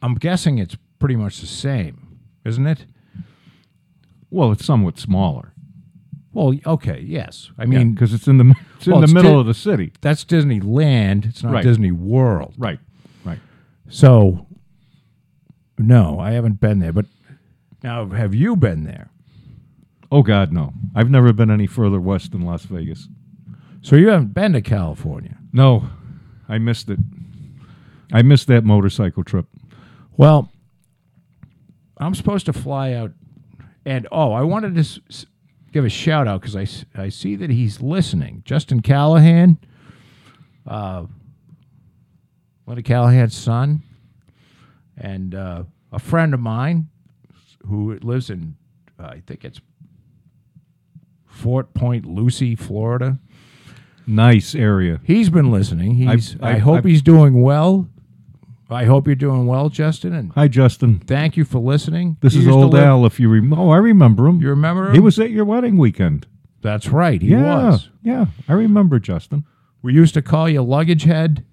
I'm 0.00 0.14
guessing 0.14 0.56
it's 0.58 0.76
pretty 0.98 1.16
much 1.16 1.40
the 1.40 1.46
same, 1.46 2.18
isn't 2.46 2.66
it? 2.66 2.86
Well, 4.30 4.52
it's 4.52 4.64
somewhat 4.64 4.98
smaller. 4.98 5.52
Well, 6.36 6.54
okay, 6.66 7.00
yes. 7.00 7.50
I 7.58 7.64
mean, 7.64 7.92
because 7.94 8.12
it's 8.12 8.28
in 8.28 8.36
the 8.36 8.54
it's 8.76 8.86
Well, 8.86 8.96
in 8.96 9.00
the 9.00 9.04
it's 9.04 9.14
middle 9.14 9.32
di- 9.34 9.40
of 9.40 9.46
the 9.46 9.54
city. 9.54 9.92
that's 10.02 10.22
Disneyland. 10.22 11.24
It's 11.24 11.42
not 11.42 11.54
Right. 11.54 11.64
Disney 11.64 11.92
World. 11.92 12.52
Right, 12.58 12.78
right. 13.24 13.38
So, 13.88 14.46
no, 15.78 16.18
I 16.20 16.32
haven't 16.32 16.60
been 16.60 16.78
there. 16.80 16.92
But 16.92 17.06
now, 17.82 18.06
have 18.10 18.34
you 18.34 18.54
been 18.54 18.84
there? 18.84 19.08
Oh 20.12 20.22
God, 20.22 20.52
no! 20.52 20.74
I've 20.94 21.08
never 21.10 21.32
been 21.32 21.50
any 21.50 21.66
further 21.66 21.98
west 22.00 22.32
than 22.32 22.42
Las 22.42 22.64
Vegas. 22.66 23.08
So 23.80 23.96
you 23.96 24.08
haven't 24.08 24.34
been 24.34 24.52
to 24.52 24.60
California? 24.60 25.38
No, 25.54 25.88
I 26.50 26.58
missed 26.58 26.90
it. 26.90 26.98
I 28.12 28.20
missed 28.20 28.46
that 28.48 28.62
motorcycle 28.62 29.24
trip. 29.24 29.46
Well, 30.18 30.52
I'm 31.96 32.14
supposed 32.14 32.44
to 32.46 32.52
fly 32.52 32.92
out, 32.92 33.12
and 33.86 34.06
oh, 34.12 34.32
I 34.32 34.42
wanted 34.42 34.74
to 34.74 34.80
s- 34.80 35.26
give 35.76 35.84
a 35.84 35.90
shout 35.90 36.26
out 36.26 36.40
because 36.40 36.56
I, 36.56 36.66
I 37.02 37.10
see 37.10 37.36
that 37.36 37.50
he's 37.50 37.82
listening. 37.82 38.40
Justin 38.46 38.80
Callahan, 38.80 39.58
uh, 40.66 41.04
Linda 42.66 42.82
Callahan's 42.82 43.36
son, 43.36 43.82
and 44.96 45.34
uh, 45.34 45.64
a 45.92 45.98
friend 45.98 46.32
of 46.32 46.40
mine 46.40 46.88
who 47.66 47.98
lives 47.98 48.30
in, 48.30 48.56
uh, 48.98 49.02
I 49.08 49.22
think 49.26 49.44
it's 49.44 49.60
Fort 51.26 51.74
Point, 51.74 52.06
Lucy, 52.06 52.54
Florida. 52.56 53.18
Nice 54.06 54.54
area. 54.54 55.00
He's 55.04 55.28
been 55.28 55.50
listening. 55.50 55.96
He's. 55.96 56.36
I've- 56.36 56.42
I 56.42 56.50
I've- 56.52 56.60
hope 56.60 56.78
I've- 56.78 56.88
he's 56.90 57.02
doing 57.02 57.42
well. 57.42 57.86
I 58.68 58.84
hope 58.84 59.06
you're 59.06 59.14
doing 59.14 59.46
well, 59.46 59.68
Justin, 59.68 60.12
and 60.12 60.32
Hi, 60.32 60.48
Justin. 60.48 60.98
thank 60.98 61.36
you 61.36 61.44
for 61.44 61.58
listening. 61.60 62.16
This 62.20 62.34
He 62.34 62.40
is 62.40 62.48
old 62.48 62.74
Al. 62.74 63.06
If 63.06 63.20
you 63.20 63.28
rem- 63.28 63.52
oh, 63.52 63.70
I 63.70 63.76
remember 63.76 64.26
him. 64.26 64.40
You 64.40 64.48
remember 64.48 64.88
him? 64.88 64.94
He 64.94 65.00
was 65.00 65.18
at 65.20 65.30
your 65.30 65.44
wedding 65.44 65.76
weekend. 65.78 66.26
That's 66.62 66.88
right. 66.88 67.22
He 67.22 67.28
yeah, 67.28 67.70
was. 67.70 67.90
yeah. 68.02 68.26
I 68.48 68.54
remember 68.54 68.98
Justin. 68.98 69.44
We 69.82 69.92
used 69.94 70.14
to 70.14 70.22
call 70.22 70.48
you 70.48 70.62
luggage 70.62 71.04
head, 71.04 71.44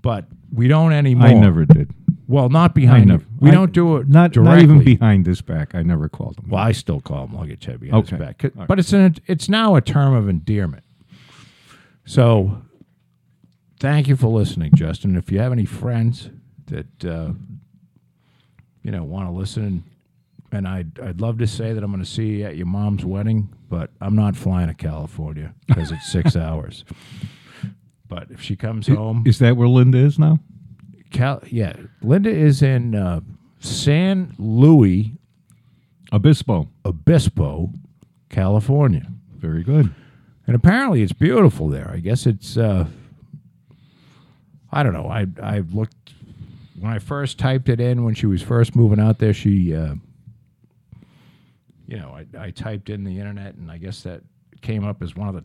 but 0.00 0.24
we 0.52 0.66
don't 0.68 0.92
anymore. 0.92 1.28
I 1.28 1.34
never 1.34 1.66
did. 1.66 1.90
Well, 2.26 2.48
not 2.48 2.74
behind 2.74 3.08
never- 3.08 3.24
him. 3.24 3.28
We 3.40 3.50
I- 3.50 3.52
don't 3.52 3.72
do 3.72 3.96
it 3.98 4.08
Not 4.08 4.32
directly. 4.32 4.54
not 4.54 4.62
even 4.62 4.82
behind 4.84 5.26
his 5.26 5.42
back. 5.42 5.74
I 5.74 5.82
never 5.82 6.08
called 6.08 6.38
him. 6.38 6.48
Well, 6.48 6.62
I 6.62 6.72
still 6.72 7.02
call 7.02 7.24
him 7.26 7.34
luggage 7.36 7.66
head 7.66 7.80
behind 7.80 8.08
his 8.08 8.18
back. 8.18 8.42
Right. 8.42 8.66
But 8.66 8.78
it's 8.78 8.94
an 8.94 9.16
it's 9.26 9.50
now 9.50 9.74
a 9.76 9.82
term 9.82 10.14
of 10.14 10.30
endearment. 10.30 10.84
So, 12.06 12.62
thank 13.80 14.08
you 14.08 14.16
for 14.16 14.28
listening, 14.28 14.72
Justin. 14.74 15.16
If 15.16 15.30
you 15.30 15.38
have 15.40 15.52
any 15.52 15.64
friends 15.66 16.30
that 16.66 17.04
uh, 17.04 17.32
you 18.82 18.90
know 18.90 19.04
want 19.04 19.28
to 19.28 19.32
listen, 19.32 19.84
and 20.52 20.66
I'd 20.68 20.98
I'd 21.00 21.20
love 21.20 21.38
to 21.38 21.46
say 21.46 21.72
that 21.72 21.82
I'm 21.82 21.90
going 21.90 22.02
to 22.04 22.10
see 22.10 22.38
you 22.38 22.44
at 22.46 22.56
your 22.56 22.66
mom's 22.66 23.04
wedding, 23.04 23.48
but 23.68 23.90
I'm 24.00 24.16
not 24.16 24.36
flying 24.36 24.68
to 24.68 24.74
California 24.74 25.54
because 25.66 25.90
it's 25.92 26.10
six 26.10 26.36
hours. 26.36 26.84
But 28.08 28.30
if 28.30 28.40
she 28.42 28.54
comes 28.56 28.86
home, 28.86 29.24
Is 29.26 29.38
that 29.38 29.56
where 29.56 29.68
Linda 29.68 29.98
is 29.98 30.18
now? 30.18 30.38
Cal- 31.10 31.42
yeah, 31.46 31.74
Linda 32.02 32.30
is 32.30 32.62
in 32.62 32.94
uh, 32.94 33.20
San 33.60 34.34
Luis 34.38 35.06
Obispo. 36.12 36.68
Obispo, 36.84 37.70
California. 38.28 39.06
Very 39.36 39.62
good. 39.64 39.92
And 40.46 40.54
apparently 40.54 41.02
it's 41.02 41.12
beautiful 41.14 41.68
there. 41.68 41.90
I 41.90 41.98
guess 42.00 42.26
it's 42.26 42.56
uh 42.58 42.86
I 44.70 44.82
don't 44.82 44.92
know. 44.92 45.08
I 45.08 45.26
I've 45.42 45.72
looked 45.72 46.03
when 46.84 46.92
I 46.92 46.98
first 46.98 47.38
typed 47.38 47.70
it 47.70 47.80
in 47.80 48.04
when 48.04 48.14
she 48.14 48.26
was 48.26 48.42
first 48.42 48.76
moving 48.76 49.00
out 49.00 49.18
there, 49.18 49.32
she 49.32 49.74
uh 49.74 49.94
you 51.86 51.96
know, 51.96 52.14
I, 52.14 52.46
I 52.46 52.50
typed 52.50 52.90
in 52.90 53.04
the 53.04 53.18
internet 53.18 53.54
and 53.54 53.70
I 53.70 53.78
guess 53.78 54.02
that 54.02 54.22
came 54.60 54.84
up 54.84 55.02
as 55.02 55.16
one 55.16 55.28
of 55.28 55.34
the 55.34 55.44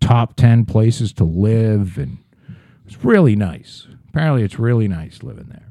top 0.00 0.34
10 0.34 0.64
places 0.64 1.12
to 1.14 1.24
live 1.24 1.98
and 1.98 2.18
it's 2.84 3.04
really 3.04 3.36
nice. 3.36 3.86
Apparently 4.08 4.42
it's 4.42 4.58
really 4.58 4.88
nice 4.88 5.22
living 5.22 5.46
there. 5.50 5.70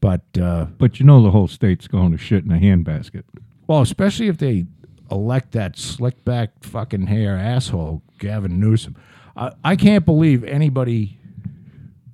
But 0.00 0.40
uh 0.40 0.66
But 0.78 1.00
you 1.00 1.06
know 1.06 1.20
the 1.24 1.32
whole 1.32 1.48
state's 1.48 1.88
going 1.88 2.12
to 2.12 2.18
shit 2.18 2.44
in 2.44 2.52
a 2.52 2.58
handbasket. 2.58 3.24
Well, 3.66 3.80
especially 3.80 4.28
if 4.28 4.38
they 4.38 4.66
elect 5.10 5.50
that 5.52 5.76
slick 5.76 6.24
back 6.24 6.62
fucking 6.62 7.08
hair 7.08 7.36
asshole, 7.36 8.02
Gavin 8.20 8.60
Newsom. 8.60 8.94
I, 9.36 9.50
I 9.64 9.74
can't 9.74 10.04
believe 10.04 10.44
anybody. 10.44 11.18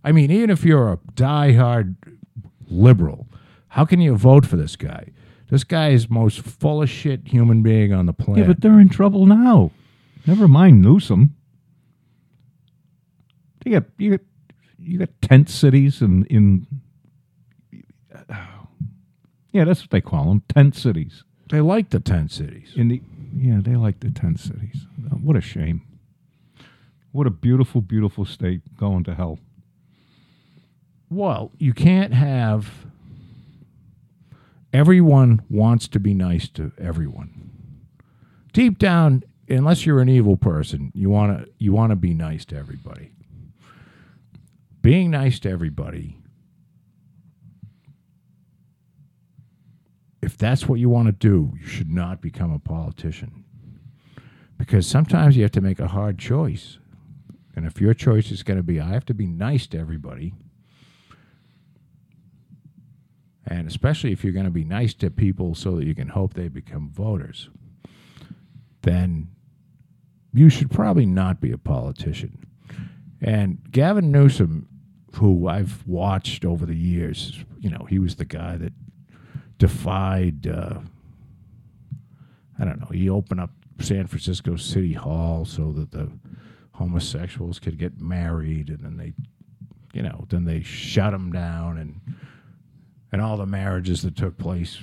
I 0.02 0.12
mean, 0.12 0.30
even 0.30 0.50
if 0.50 0.64
you're 0.64 0.92
a 0.92 0.96
diehard 1.14 1.96
liberal, 2.68 3.26
how 3.68 3.84
can 3.84 4.00
you 4.00 4.16
vote 4.16 4.46
for 4.46 4.56
this 4.56 4.76
guy? 4.76 5.08
This 5.50 5.64
guy 5.64 5.90
is 5.90 6.08
most 6.08 6.40
full 6.40 6.82
of 6.82 6.88
shit 6.88 7.26
human 7.26 7.62
being 7.62 7.92
on 7.92 8.06
the 8.06 8.12
planet. 8.12 8.42
Yeah, 8.42 8.46
but 8.46 8.60
they're 8.60 8.80
in 8.80 8.88
trouble 8.88 9.26
now. 9.26 9.72
Never 10.26 10.46
mind 10.46 10.80
Newsom. 10.82 11.34
You 13.64 13.72
got 13.72 13.84
you 13.98 14.10
got 14.12 14.20
you 14.78 14.98
got 14.98 15.08
tent 15.20 15.50
cities 15.50 16.00
in 16.00 16.24
in. 16.26 16.66
Yeah, 19.52 19.64
that's 19.64 19.80
what 19.80 19.90
they 19.90 20.00
call 20.00 20.26
them, 20.26 20.42
tent 20.48 20.76
cities. 20.76 21.24
they 21.50 21.60
like 21.60 21.90
the 21.90 21.98
tent 21.98 22.30
cities. 22.30 22.72
In 22.76 22.88
the 22.88 23.02
yeah, 23.36 23.58
they 23.60 23.74
like 23.74 24.00
the 24.00 24.10
tent 24.10 24.38
cities. 24.38 24.86
What 25.20 25.36
a 25.36 25.40
shame. 25.40 25.82
What 27.12 27.26
a 27.26 27.30
beautiful, 27.30 27.80
beautiful 27.80 28.24
state 28.24 28.76
going 28.76 29.02
to 29.04 29.14
hell. 29.14 29.40
Well, 31.10 31.50
you 31.58 31.74
can't 31.74 32.14
have. 32.14 32.70
Everyone 34.72 35.42
wants 35.50 35.88
to 35.88 35.98
be 35.98 36.14
nice 36.14 36.48
to 36.50 36.70
everyone. 36.78 37.50
Deep 38.52 38.78
down, 38.78 39.24
unless 39.48 39.84
you're 39.84 40.00
an 40.00 40.08
evil 40.08 40.36
person, 40.36 40.92
you 40.94 41.10
want 41.10 41.36
to 41.36 41.50
you 41.58 41.72
want 41.72 41.90
to 41.90 41.96
be 41.96 42.14
nice 42.14 42.44
to 42.46 42.56
everybody. 42.56 43.10
Being 44.80 45.10
nice 45.10 45.40
to 45.40 45.50
everybody. 45.50 46.16
If 50.22 50.38
that's 50.38 50.68
what 50.68 50.78
you 50.78 50.88
want 50.88 51.06
to 51.06 51.12
do, 51.12 51.54
you 51.58 51.66
should 51.66 51.90
not 51.90 52.20
become 52.20 52.52
a 52.52 52.58
politician. 52.58 53.44
Because 54.56 54.86
sometimes 54.86 55.36
you 55.36 55.42
have 55.42 55.52
to 55.52 55.60
make 55.60 55.80
a 55.80 55.88
hard 55.88 56.18
choice. 56.18 56.78
And 57.56 57.66
if 57.66 57.80
your 57.80 57.94
choice 57.94 58.30
is 58.30 58.42
going 58.44 58.58
to 58.58 58.62
be 58.62 58.78
I 58.78 58.90
have 58.90 59.06
to 59.06 59.14
be 59.14 59.26
nice 59.26 59.66
to 59.68 59.78
everybody, 59.78 60.34
and 63.50 63.66
especially 63.66 64.12
if 64.12 64.22
you're 64.22 64.32
going 64.32 64.44
to 64.44 64.50
be 64.50 64.64
nice 64.64 64.94
to 64.94 65.10
people 65.10 65.56
so 65.56 65.76
that 65.76 65.84
you 65.84 65.94
can 65.94 66.08
hope 66.08 66.34
they 66.34 66.46
become 66.46 66.88
voters, 66.88 67.50
then 68.82 69.28
you 70.32 70.48
should 70.48 70.70
probably 70.70 71.04
not 71.04 71.40
be 71.40 71.50
a 71.50 71.58
politician. 71.58 72.46
And 73.20 73.58
Gavin 73.70 74.12
Newsom, 74.12 74.68
who 75.16 75.48
I've 75.48 75.86
watched 75.86 76.44
over 76.44 76.64
the 76.64 76.76
years, 76.76 77.44
you 77.58 77.68
know, 77.68 77.86
he 77.90 77.98
was 77.98 78.14
the 78.14 78.24
guy 78.24 78.56
that 78.56 78.72
defied, 79.58 80.46
uh, 80.46 80.78
I 82.58 82.64
don't 82.64 82.80
know, 82.80 82.90
he 82.92 83.10
opened 83.10 83.40
up 83.40 83.50
San 83.80 84.06
Francisco 84.06 84.54
City 84.54 84.92
Hall 84.92 85.44
so 85.44 85.72
that 85.72 85.90
the 85.90 86.08
homosexuals 86.72 87.58
could 87.58 87.78
get 87.78 88.00
married, 88.00 88.68
and 88.68 88.78
then 88.78 88.96
they, 88.96 89.12
you 89.92 90.02
know, 90.02 90.24
then 90.28 90.44
they 90.44 90.62
shut 90.62 91.12
him 91.12 91.32
down 91.32 91.76
and 91.76 92.00
and 93.12 93.20
all 93.20 93.36
the 93.36 93.46
marriages 93.46 94.02
that 94.02 94.16
took 94.16 94.38
place 94.38 94.78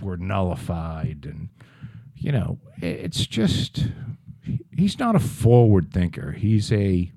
were 0.00 0.16
nullified. 0.16 1.24
And 1.24 1.48
you 2.16 2.32
know 2.32 2.58
it's 2.80 3.26
just 3.26 3.86
he's 4.76 4.98
not 4.98 5.16
a 5.16 5.20
forward 5.20 5.92
thinker. 5.92 6.32
He's 6.32 6.72
a 6.72 7.10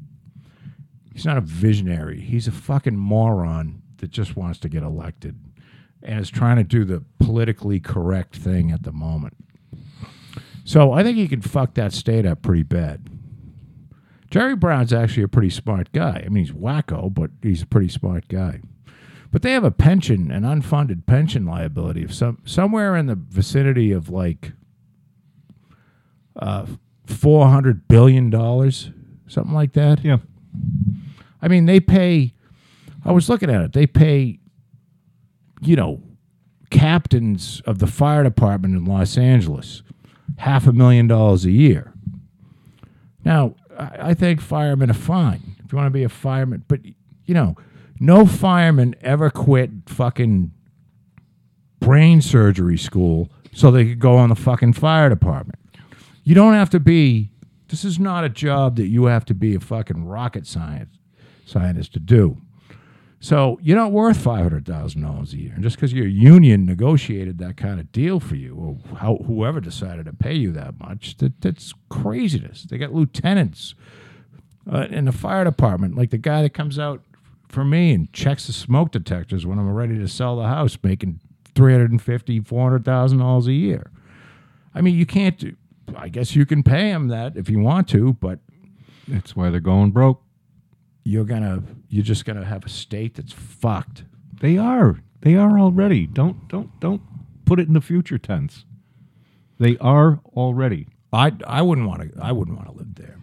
he's 1.14 1.26
not 1.26 1.38
a 1.38 1.42
visionary. 1.42 2.22
He's 2.22 2.48
a 2.48 2.52
fucking 2.52 2.98
moron 2.98 3.82
that 3.98 4.12
just 4.12 4.36
wants 4.36 4.60
to 4.60 4.70
get 4.70 4.84
elected 4.84 5.40
and 6.04 6.20
is 6.20 6.30
trying 6.30 6.58
to 6.58 6.64
do 6.64 6.86
the 6.86 7.04
politically 7.20 7.80
correct 7.80 8.36
thing 8.36 8.72
at 8.72 8.84
the 8.84 8.92
moment. 8.92 9.36
So 10.64 10.92
i 10.92 11.02
think 11.02 11.18
he 11.18 11.28
can 11.28 11.42
fuck 11.42 11.76
that 11.76 11.94
state 11.94 12.26
up 12.26 12.42
pretty 12.42 12.64
bad. 12.64 13.10
Jerry 14.30 14.56
brown's 14.56 14.92
actually 14.92 15.24
a 15.24 15.30
pretty 15.30 15.50
smart 15.50 15.92
guy. 15.94 16.24
I 16.26 16.30
mean 16.30 16.46
he's 16.46 16.54
wacko 16.54 17.14
but 17.14 17.32
he's 17.42 17.62
a 17.62 17.68
pretty 17.68 17.90
smart 17.90 18.28
guy 18.28 18.62
but 19.32 19.42
they 19.42 19.52
have 19.52 19.64
a 19.64 19.72
pension, 19.72 20.32
an 20.32 20.44
unfunded 20.44 21.06
pension 21.06 21.46
liability 21.46 22.04
of 22.04 22.14
some 22.14 22.40
somewhere 22.46 22.96
in 22.96 23.08
the 23.08 23.16
vicinity 23.16 23.92
of 23.92 24.10
like 24.10 24.54
uh, 26.36 26.66
four 27.06 27.48
hundred 27.48 27.88
billion 27.88 28.30
dollars, 28.30 28.92
something 29.28 29.54
like 29.54 29.74
that. 29.74 30.04
Yeah. 30.04 30.18
I 31.42 31.48
mean, 31.48 31.66
they 31.66 31.80
pay. 31.80 32.34
I 33.06 33.12
was 33.12 33.30
looking 33.30 33.50
at 33.50 33.62
it. 33.62 33.74
They 33.74 33.88
pay, 33.88 34.40
you 35.62 35.76
know, 35.76 36.02
captains 36.70 37.62
of 37.66 37.80
the 37.80 37.88
fire 37.88 38.24
department 38.24 38.76
in 38.76 38.86
Los 38.86 39.18
Angeles 39.18 39.84
half 40.38 40.68
a 40.68 40.74
million 40.74 41.08
dollars 41.08 41.46
a 41.46 41.52
year. 41.52 41.94
Now, 43.24 43.56
I, 43.78 44.10
I 44.10 44.14
think 44.14 44.42
firemen 44.42 44.90
are 44.90 44.94
fine 44.94 45.56
if 45.64 45.72
you 45.72 45.78
want 45.78 45.88
to 45.88 45.92
be 45.92 46.04
a 46.04 46.10
fireman, 46.10 46.64
but 46.68 46.80
you 47.26 47.34
know, 47.34 47.56
no 48.00 48.26
fireman 48.26 48.96
ever 49.02 49.30
quit 49.30 49.72
fucking 49.88 50.52
brain 51.80 52.22
surgery 52.22 52.78
school 52.78 53.30
so 53.54 53.72
they 53.72 53.86
could 53.86 54.00
go 54.00 54.18
on 54.18 54.30
the 54.30 54.36
fucking 54.36 54.74
fire 54.74 55.10
department. 55.10 55.60
You 56.24 56.36
don't 56.36 56.54
have 56.54 56.70
to 56.72 56.80
be. 56.80 57.32
This 57.70 57.84
is 57.84 58.00
not 58.00 58.24
a 58.24 58.30
job 58.30 58.76
that 58.78 58.88
you 58.88 59.06
have 59.06 59.26
to 59.26 59.34
be 59.34 59.56
a 59.56 59.60
fucking 59.60 60.06
rocket 60.06 60.48
science 60.48 60.98
scientist 61.46 61.94
to 61.94 62.00
do. 62.00 62.38
So 63.20 63.58
you're 63.64 63.78
not 63.78 63.92
worth 63.92 64.18
five 64.18 64.44
hundred 64.44 64.66
thousand 64.66 65.02
dollars 65.02 65.34
a 65.34 65.38
year, 65.38 65.54
and 65.56 65.64
just 65.64 65.76
because 65.76 65.92
your 65.92 66.06
union 66.06 66.66
negotiated 66.66 67.40
that 67.40 67.58
kind 67.58 67.80
of 67.80 67.92
deal 67.92 68.20
for 68.20 68.36
you, 68.36 68.56
or 68.56 68.98
how, 68.98 69.18
whoever 69.26 69.60
decided 69.60 70.06
to 70.06 70.14
pay 70.14 70.36
you 70.36 70.52
that 70.52 70.80
much, 70.80 71.18
that, 71.18 71.42
that's 71.42 71.74
craziness. 71.90 72.64
They 72.64 72.78
got 72.78 72.94
lieutenants 72.94 73.74
uh, 74.72 74.88
in 74.92 75.06
the 75.06 75.12
fire 75.12 75.44
department, 75.44 75.96
like 75.96 76.12
the 76.12 76.20
guy 76.20 76.44
that 76.44 76.54
comes 76.54 76.78
out 76.78 77.02
for 77.50 77.64
me 77.66 77.94
and 77.94 78.12
checks 78.14 78.48
the 78.48 78.54
smoke 78.54 78.92
detectors 78.92 79.46
when 79.46 79.58
I'm 79.60 79.70
ready 79.72 79.98
to 79.98 80.08
sell 80.08 80.36
the 80.38 80.48
house, 80.48 80.78
making 80.84 81.20
three 81.56 81.72
hundred 81.74 81.92
and 81.92 82.02
fifty, 82.02 82.40
four 82.40 82.70
hundred 82.70 82.86
thousand 82.86 83.20
dollars 83.20 83.48
a 83.48 83.54
year. 83.54 83.92
I 84.76 84.82
mean, 84.82 84.96
you 84.96 85.06
can't 85.06 85.38
do. 85.38 85.56
I 85.96 86.10
guess 86.10 86.36
you 86.36 86.46
can 86.46 86.64
pay 86.64 86.90
him 86.90 87.08
that 87.08 87.38
if 87.38 87.50
you 87.50 87.60
want 87.60 87.88
to, 87.90 88.14
but 88.14 88.40
That's 89.08 89.36
why 89.36 89.50
they're 89.50 89.60
going 89.62 89.92
broke. 89.92 90.22
you're 91.04 91.24
gonna 91.26 91.64
you're 91.90 92.04
just 92.04 92.26
gonna 92.26 92.44
have 92.46 92.66
a 92.66 92.70
state 92.70 93.16
that's 93.16 93.34
fucked. 93.34 94.04
They 94.42 94.58
are. 94.58 95.00
They 95.22 95.36
are 95.36 95.58
already. 95.60 96.06
Don't 96.06 96.48
don't 96.50 96.78
don't 96.80 97.02
put 97.46 97.60
it 97.60 97.68
in 97.68 97.74
the 97.74 97.82
future 97.82 98.18
tense. 98.18 98.66
They 99.60 99.78
are 99.80 100.20
already. 100.36 100.88
I 101.14 101.32
I 101.48 101.62
wouldn't 101.62 101.88
want 101.88 102.14
to 102.14 102.22
I 102.22 102.32
wouldn't 102.34 102.58
want 102.58 102.70
to 102.70 102.76
live 102.78 102.96
there. 102.96 103.16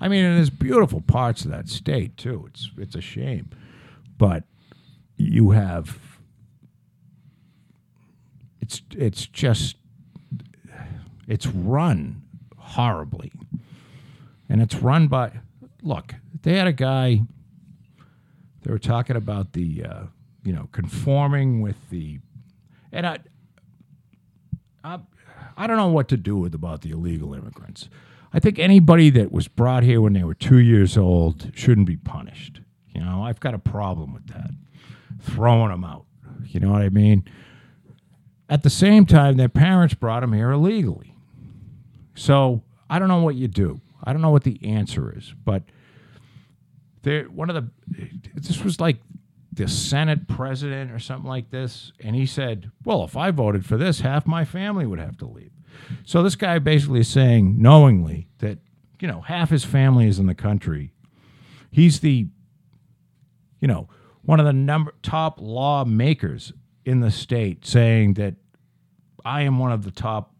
I 0.00 0.08
mean, 0.08 0.24
and 0.24 0.36
there's 0.38 0.50
beautiful 0.50 1.00
parts 1.00 1.44
of 1.44 1.50
that 1.50 1.68
state 1.68 2.16
too. 2.16 2.44
It's 2.48 2.70
it's 2.78 2.94
a 2.94 3.00
shame, 3.00 3.50
but 4.18 4.44
you 5.16 5.50
have 5.50 5.98
it's 8.60 8.82
it's 8.96 9.26
just 9.26 9.76
it's 11.28 11.46
run 11.46 12.22
horribly, 12.56 13.30
and 14.48 14.62
it's 14.62 14.74
run 14.76 15.06
by 15.06 15.32
look. 15.82 16.14
They 16.42 16.56
had 16.56 16.66
a 16.66 16.72
guy. 16.72 17.22
They 18.62 18.70
were 18.72 18.78
talking 18.78 19.16
about 19.16 19.52
the 19.52 19.84
uh, 19.84 20.02
you 20.44 20.54
know 20.54 20.70
conforming 20.72 21.60
with 21.60 21.76
the, 21.90 22.20
and 22.90 23.06
I 23.06 23.18
I, 24.82 25.00
I 25.56 25.66
don't 25.66 25.76
know 25.76 25.88
what 25.88 26.08
to 26.08 26.16
do 26.16 26.36
with 26.36 26.54
about 26.54 26.80
the 26.80 26.90
illegal 26.90 27.34
immigrants. 27.34 27.90
I 28.32 28.40
think 28.40 28.58
anybody 28.58 29.10
that 29.10 29.30
was 29.30 29.46
brought 29.46 29.82
here 29.82 30.00
when 30.00 30.14
they 30.14 30.24
were 30.24 30.34
two 30.34 30.58
years 30.58 30.96
old 30.96 31.52
shouldn't 31.54 31.86
be 31.86 31.96
punished. 31.96 32.60
You 32.94 33.02
know, 33.04 33.22
I've 33.22 33.40
got 33.40 33.54
a 33.54 33.58
problem 33.58 34.14
with 34.14 34.26
that. 34.28 34.50
Throwing 35.20 35.70
them 35.70 35.84
out. 35.84 36.06
You 36.46 36.60
know 36.60 36.70
what 36.70 36.82
I 36.82 36.88
mean? 36.88 37.24
At 38.48 38.62
the 38.62 38.70
same 38.70 39.06
time, 39.06 39.36
their 39.36 39.48
parents 39.48 39.94
brought 39.94 40.20
them 40.20 40.32
here 40.32 40.50
illegally. 40.50 41.14
So 42.14 42.62
I 42.88 42.98
don't 42.98 43.08
know 43.08 43.22
what 43.22 43.34
you 43.34 43.48
do. 43.48 43.80
I 44.02 44.12
don't 44.12 44.22
know 44.22 44.30
what 44.30 44.44
the 44.44 44.60
answer 44.62 45.12
is, 45.16 45.34
but 45.44 45.62
there 47.02 47.24
one 47.24 47.50
of 47.50 47.56
the 47.56 48.08
this 48.34 48.62
was 48.62 48.80
like 48.80 48.98
the 49.52 49.68
Senate 49.68 50.26
president 50.28 50.90
or 50.90 50.98
something 50.98 51.28
like 51.28 51.50
this, 51.50 51.92
and 52.00 52.14
he 52.14 52.26
said, 52.26 52.70
"Well, 52.84 53.04
if 53.04 53.16
I 53.16 53.30
voted 53.30 53.64
for 53.64 53.76
this, 53.76 54.00
half 54.00 54.26
my 54.26 54.44
family 54.44 54.86
would 54.86 54.98
have 54.98 55.16
to 55.18 55.26
leave." 55.26 55.52
So 56.04 56.22
this 56.22 56.36
guy 56.36 56.58
basically 56.58 57.00
is 57.00 57.08
saying 57.08 57.60
knowingly 57.60 58.28
that 58.38 58.58
you 59.00 59.08
know 59.08 59.22
half 59.22 59.50
his 59.50 59.64
family 59.64 60.06
is 60.06 60.18
in 60.18 60.26
the 60.26 60.34
country. 60.34 60.92
He's 61.70 62.00
the 62.00 62.28
you 63.64 63.68
know 63.68 63.88
one 64.20 64.40
of 64.40 64.44
the 64.44 64.52
number 64.52 64.92
top 65.02 65.38
lawmakers 65.40 66.52
in 66.84 67.00
the 67.00 67.10
state, 67.10 67.64
saying 67.64 68.12
that 68.14 68.34
I 69.24 69.40
am 69.40 69.58
one 69.58 69.72
of 69.72 69.84
the 69.84 69.90
top. 69.90 70.34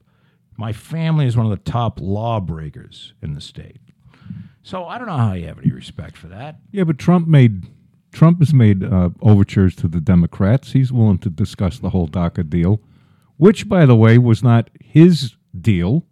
My 0.59 0.75
family 0.75 1.27
is 1.27 1.35
one 1.35 1.47
of 1.47 1.51
the 1.51 1.71
top 1.71 2.01
lawbreakers 2.03 3.15
in 3.23 3.33
the 3.33 3.41
state. 3.41 3.81
So 4.63 4.85
I 4.85 4.99
don't 4.99 5.07
know 5.07 5.17
how 5.17 5.33
you 5.33 5.47
have 5.47 5.59
any 5.59 5.71
respect 5.71 6.19
for 6.19 6.27
that. 6.27 6.57
Yeah, 6.71 6.85
but 6.85 6.99
Trump 6.99 7.27
made 7.27 7.67
Trump 8.13 8.41
has 8.41 8.53
made 8.53 8.85
uh, 8.85 9.09
overtures 9.23 9.75
to 9.77 9.89
the 9.89 10.03
Democrats. 10.03 10.73
He's 10.73 10.93
willing 10.93 11.19
to 11.21 11.31
discuss 11.31 11.79
the 11.79 11.91
whole 11.91 12.09
DACA 12.09 12.51
deal, 12.51 12.83
which, 13.39 13.71
by 13.71 13.87
the 13.87 13.97
way, 13.97 14.19
was 14.19 14.43
not 14.43 14.69
his 14.79 15.35
deal. 15.59 16.05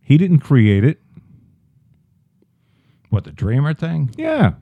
He 0.00 0.18
didn't 0.18 0.40
create 0.40 0.82
it. 0.82 1.00
What 3.10 3.22
the 3.22 3.30
Dreamer 3.30 3.74
thing? 3.74 4.10
Yeah, 4.16 4.54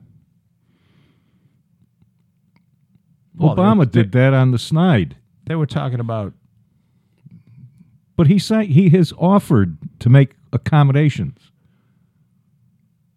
Well, 3.43 3.55
Obama 3.55 3.85
they- 3.91 4.01
did 4.03 4.11
that 4.13 4.33
on 4.33 4.51
the 4.51 4.57
snide, 4.59 5.15
They 5.45 5.55
were 5.55 5.65
talking 5.65 5.99
about 5.99 6.33
but 8.15 8.27
he 8.27 8.37
sa- 8.39 8.61
he 8.61 8.89
has 8.89 9.11
offered 9.17 9.77
to 9.99 10.09
make 10.09 10.35
accommodations. 10.53 11.51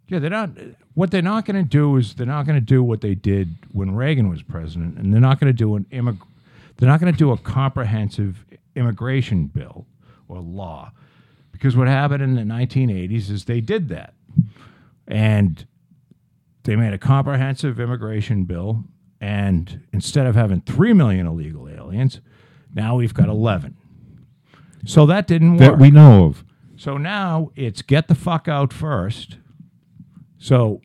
Yeah, 0.08 0.18
they're 0.20 0.30
not. 0.30 0.50
What 0.94 1.10
they're 1.10 1.20
not 1.20 1.44
going 1.44 1.62
to 1.62 1.68
do 1.68 1.96
is 1.96 2.14
they're 2.14 2.26
not 2.26 2.46
going 2.46 2.58
to 2.58 2.64
do 2.64 2.82
what 2.82 3.02
they 3.02 3.14
did 3.14 3.56
when 3.72 3.94
Reagan 3.94 4.30
was 4.30 4.42
president, 4.42 4.96
and 4.96 5.12
they're 5.12 5.20
not 5.20 5.38
going 5.38 5.52
to 5.52 5.56
do 5.56 5.76
an 5.76 5.84
immig- 5.92 6.22
They're 6.78 6.88
not 6.88 7.00
going 7.00 7.12
to 7.12 7.18
do 7.18 7.30
a 7.30 7.36
comprehensive 7.36 8.44
immigration 8.74 9.46
bill 9.48 9.86
or 10.28 10.40
law, 10.40 10.92
because 11.52 11.76
what 11.76 11.88
happened 11.88 12.22
in 12.22 12.34
the 12.34 12.44
1980s 12.44 13.28
is 13.30 13.44
they 13.44 13.60
did 13.60 13.88
that, 13.90 14.14
and 15.06 15.66
they 16.62 16.76
made 16.76 16.94
a 16.94 16.98
comprehensive 16.98 17.78
immigration 17.78 18.44
bill, 18.44 18.84
and 19.20 19.82
instead 19.92 20.26
of 20.26 20.34
having 20.34 20.60
three 20.60 20.92
million 20.92 21.26
illegal 21.26 21.68
aliens, 21.68 22.20
now 22.74 22.96
we've 22.96 23.14
got 23.14 23.28
11. 23.28 23.76
So 24.84 25.06
that 25.06 25.26
didn't 25.26 25.52
work. 25.52 25.60
That 25.60 25.78
we 25.78 25.90
know 25.90 26.26
of. 26.26 26.44
So 26.76 26.96
now 26.96 27.50
it's 27.56 27.82
get 27.82 28.08
the 28.08 28.14
fuck 28.14 28.48
out 28.48 28.72
first. 28.72 29.38
So 30.38 30.80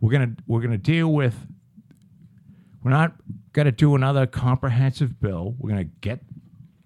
we're 0.00 0.12
gonna 0.12 0.34
we're 0.46 0.60
gonna 0.60 0.76
deal 0.76 1.12
with. 1.12 1.46
We're 2.82 2.90
not 2.90 3.14
gonna 3.52 3.72
do 3.72 3.94
another 3.94 4.26
comprehensive 4.26 5.20
bill. 5.20 5.54
We're 5.58 5.70
gonna 5.70 5.84
get. 5.84 6.20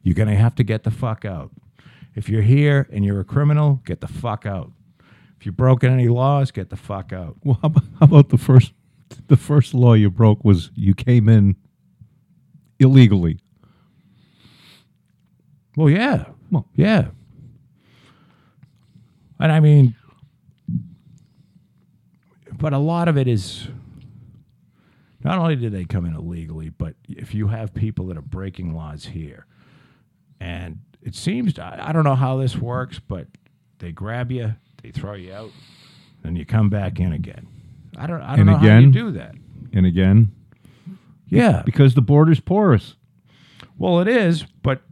You're 0.02 0.14
gonna 0.14 0.36
have 0.36 0.54
to 0.56 0.64
get 0.64 0.84
the 0.84 0.90
fuck 0.90 1.24
out. 1.24 1.50
If 2.14 2.28
you're 2.28 2.42
here 2.42 2.86
and 2.92 3.04
you're 3.04 3.20
a 3.20 3.24
criminal, 3.24 3.80
get 3.84 4.00
the 4.00 4.06
fuck 4.06 4.46
out. 4.46 4.70
If 5.38 5.46
you've 5.46 5.56
broken 5.56 5.92
any 5.92 6.08
laws, 6.08 6.50
get 6.50 6.70
the 6.70 6.76
fuck 6.76 7.12
out. 7.12 7.36
Well, 7.42 7.58
how 7.62 7.66
about, 7.66 7.84
how 7.98 8.06
about 8.06 8.28
the 8.28 8.38
first 8.38 8.72
the 9.28 9.36
first 9.36 9.74
law 9.74 9.94
you 9.94 10.10
broke 10.10 10.44
was 10.44 10.70
you 10.74 10.94
came 10.94 11.28
in 11.28 11.56
illegally. 12.78 13.40
Well, 15.76 15.90
yeah. 15.90 16.26
Well, 16.50 16.66
Yeah. 16.74 17.08
And 19.40 19.50
I 19.50 19.60
mean, 19.60 19.94
but 22.52 22.72
a 22.72 22.78
lot 22.78 23.08
of 23.08 23.18
it 23.18 23.26
is 23.26 23.68
not 25.22 25.38
only 25.38 25.56
did 25.56 25.72
they 25.72 25.84
come 25.84 26.06
in 26.06 26.14
illegally, 26.14 26.68
but 26.68 26.94
if 27.08 27.34
you 27.34 27.48
have 27.48 27.74
people 27.74 28.06
that 28.06 28.16
are 28.16 28.22
breaking 28.22 28.74
laws 28.74 29.06
here, 29.06 29.46
and 30.38 30.78
it 31.02 31.14
seems, 31.14 31.58
I 31.58 31.78
I 31.88 31.92
don't 31.92 32.04
know 32.04 32.14
how 32.14 32.36
this 32.38 32.56
works, 32.56 32.98
but 33.00 33.26
they 33.78 33.90
grab 33.90 34.30
you, 34.30 34.54
they 34.82 34.92
throw 34.92 35.14
you 35.14 35.32
out, 35.32 35.50
then 36.22 36.36
you 36.36 36.46
come 36.46 36.70
back 36.70 37.00
in 37.00 37.12
again. 37.12 37.48
I 37.96 38.06
don't, 38.06 38.20
I 38.22 38.30
don't 38.36 38.40
And 38.40 38.46
know 38.50 38.56
how 38.56 38.64
you 38.64 38.70
again? 38.78 38.90
do 38.90 39.10
that. 39.12 39.34
and 39.72 39.86
again, 39.86 40.32
Yeah. 41.28 41.62
because 41.64 41.94
the 41.94 42.02
border's 42.02 42.40
porous. 42.40 42.96
Well, 43.78 44.00
it 44.00 44.08
is, 44.08 44.44
but 44.62 44.82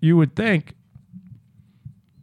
you 0.00 0.16
would 0.16 0.34
think 0.36 0.74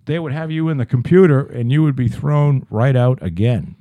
they 0.06 0.20
would 0.20 0.34
have 0.34 0.52
you 0.52 0.68
in 0.70 0.78
the 0.78 0.86
computer 0.86 1.42
and 1.46 1.72
you 1.72 1.82
would 1.84 1.96
be 1.96 2.08
thrown 2.10 2.66
right 2.70 2.96
out 2.96 3.20
again. 3.22 3.76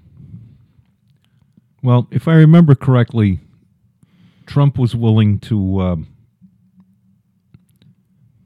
Well, 1.83 2.07
if 2.13 2.29
I 2.29 2.35
remember 2.35 2.75
correctly, 2.77 3.41
Trump 4.47 4.79
was 4.79 4.95
willing 4.95 5.41
to 5.41 5.81
um, 5.81 6.07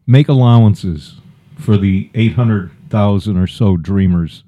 make 0.06 0.28
allowances 0.28 1.16
for 1.58 1.76
the 1.76 2.10
800,000 2.14 3.36
or 3.36 3.46
so 3.46 3.76
dreamers 3.76 4.42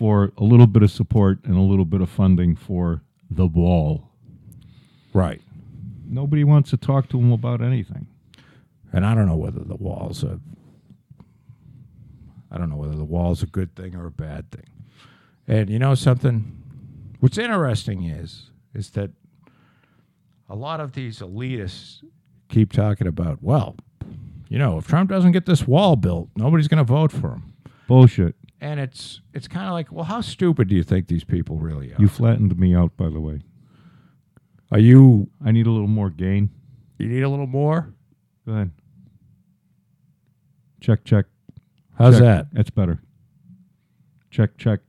for 0.00 0.32
a 0.38 0.44
little 0.44 0.66
bit 0.66 0.82
of 0.82 0.90
support 0.90 1.44
and 1.44 1.58
a 1.58 1.60
little 1.60 1.84
bit 1.84 2.00
of 2.00 2.08
funding 2.08 2.56
for 2.56 3.02
the 3.30 3.46
wall. 3.46 4.08
Right. 5.12 5.42
Nobody 6.08 6.42
wants 6.42 6.70
to 6.70 6.78
talk 6.78 7.10
to 7.10 7.18
him 7.18 7.32
about 7.32 7.60
anything. 7.60 8.06
And 8.94 9.04
I 9.04 9.14
don't 9.14 9.26
know 9.26 9.36
whether 9.36 9.60
the 9.60 9.76
wall's 9.76 10.24
a 10.24 10.40
I 12.50 12.56
don't 12.56 12.70
know 12.70 12.76
whether 12.76 12.96
the 12.96 13.04
wall's 13.04 13.42
a 13.42 13.46
good 13.46 13.76
thing 13.76 13.94
or 13.94 14.06
a 14.06 14.10
bad 14.10 14.50
thing. 14.50 14.64
And 15.46 15.68
you 15.68 15.78
know 15.78 15.94
something? 15.94 16.50
What's 17.20 17.36
interesting 17.36 18.04
is 18.04 18.50
is 18.72 18.88
that 18.92 19.10
a 20.48 20.56
lot 20.56 20.80
of 20.80 20.92
these 20.92 21.18
elitists 21.18 22.02
keep 22.48 22.72
talking 22.72 23.06
about, 23.06 23.42
well, 23.42 23.76
You 24.48 24.58
know, 24.58 24.78
if 24.78 24.88
Trump 24.88 25.10
doesn't 25.10 25.32
get 25.32 25.44
this 25.46 25.66
wall 25.68 25.94
built, 25.94 26.30
nobody's 26.36 26.68
going 26.68 26.84
to 26.84 26.84
vote 26.84 27.12
for 27.12 27.34
him. 27.34 27.52
Bullshit. 27.86 28.34
And 28.60 28.78
it's 28.78 29.20
it's 29.32 29.48
kind 29.48 29.66
of 29.66 29.72
like, 29.72 29.90
well, 29.90 30.04
how 30.04 30.20
stupid 30.20 30.68
do 30.68 30.74
you 30.74 30.82
think 30.82 31.06
these 31.08 31.24
people 31.24 31.56
really 31.56 31.92
are? 31.92 31.96
You 31.98 32.08
flattened 32.08 32.58
me 32.58 32.74
out, 32.74 32.96
by 32.96 33.08
the 33.08 33.20
way. 33.20 33.40
are 34.70 34.78
you? 34.78 35.30
I 35.44 35.50
need 35.50 35.66
a 35.66 35.70
little 35.70 35.88
more 35.88 36.10
gain. 36.10 36.50
You 36.98 37.08
need 37.08 37.22
a 37.22 37.28
little 37.28 37.46
more. 37.46 37.94
Go 38.46 38.52
ahead. 38.52 38.70
Check, 40.80 41.04
check. 41.04 41.26
How's 41.98 42.14
check. 42.14 42.22
that? 42.22 42.46
That's 42.52 42.70
better. 42.70 43.00
Check, 44.30 44.56
check. 44.58 44.80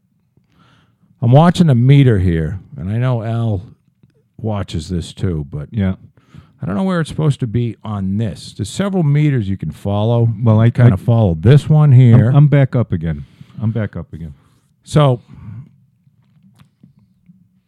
I'm 1.21 1.31
watching 1.31 1.69
a 1.69 1.75
meter 1.75 2.19
here, 2.19 2.59
and 2.77 2.89
I 2.89 2.97
know 2.97 3.23
Al 3.23 3.61
watches 4.37 4.89
this 4.89 5.13
too, 5.13 5.45
but 5.49 5.69
Yeah. 5.71 5.95
I 6.63 6.67
don't 6.67 6.75
know 6.75 6.83
where 6.83 6.99
it's 7.01 7.09
supposed 7.09 7.39
to 7.39 7.47
be 7.47 7.75
on 7.83 8.17
this. 8.17 8.53
There's 8.53 8.69
several 8.69 9.01
meters 9.01 9.49
you 9.49 9.57
can 9.57 9.71
follow. 9.71 10.31
Well, 10.43 10.59
I 10.59 10.69
Kind 10.69 10.93
of 10.93 11.01
follow 11.01 11.33
this 11.33 11.67
one 11.67 11.91
here. 11.91 12.29
I'm, 12.29 12.35
I'm 12.35 12.47
back 12.49 12.75
up 12.75 12.91
again. 12.91 13.25
I'm 13.61 13.71
back 13.71 13.95
up 13.95 14.11
again. 14.13 14.33
so, 14.83 15.21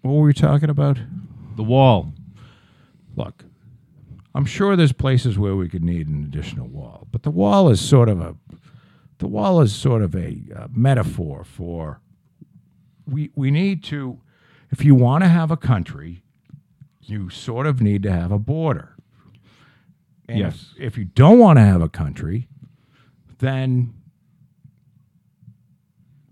what 0.01 0.12
were 0.12 0.23
we 0.23 0.34
talking 0.34 0.69
about? 0.69 0.97
The 1.56 1.63
wall. 1.63 2.13
Look, 3.15 3.45
I'm 4.34 4.45
sure 4.45 4.75
there's 4.75 4.91
places 4.91 5.38
where 5.38 5.56
we 5.56 5.69
could 5.69 5.84
need 5.84 6.08
an 6.08 6.23
additional 6.23 6.67
wall, 6.67 7.08
but 7.12 7.23
the 7.23 7.29
wall 7.32 7.69
is 7.69 7.79
sort 7.79 8.10
of 8.10 8.19
a 8.19 8.36
the 9.19 9.27
wall 9.27 9.62
is 9.62 9.73
sort 9.73 10.01
of 10.01 10.15
a 10.15 10.41
uh, 10.56 10.67
metaphor 10.73 11.43
for 11.43 12.01
we 13.08 13.29
we 13.36 13.51
need 13.51 13.84
to 13.86 14.19
if 14.71 14.84
you 14.84 14.95
want 14.95 15.23
to 15.23 15.29
have 15.29 15.51
a 15.51 15.58
country, 15.58 16.23
you 17.01 17.29
sort 17.29 17.67
of 17.67 17.79
need 17.82 18.01
to 18.03 18.12
have 18.12 18.32
a 18.32 18.39
border. 18.39 18.95
And 20.27 20.39
if- 20.39 20.45
Yes. 20.56 20.73
If, 20.79 20.97
you 20.97 21.06
don't 21.06 21.38
want 21.38 21.58
to 21.58 21.62
have 21.63 21.82
a 21.82 21.89
country, 21.89 22.47
then 23.38 23.93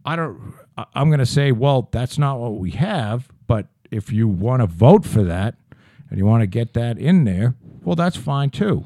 I 0.05 0.15
don't. 0.15 0.53
I'm 0.95 1.09
going 1.09 1.19
to 1.19 1.25
say, 1.25 1.51
well, 1.51 1.89
that's 1.91 2.17
not 2.17 2.39
what 2.39 2.57
we 2.57 2.71
have. 2.71 3.29
But 3.47 3.67
if 3.91 4.11
you 4.11 4.27
want 4.27 4.61
to 4.61 4.67
vote 4.67 5.05
for 5.05 5.23
that 5.23 5.55
and 6.09 6.17
you 6.17 6.25
want 6.25 6.41
to 6.41 6.47
get 6.47 6.73
that 6.73 6.97
in 6.97 7.23
there, 7.25 7.55
well, 7.83 7.95
that's 7.95 8.17
fine 8.17 8.49
too. 8.49 8.85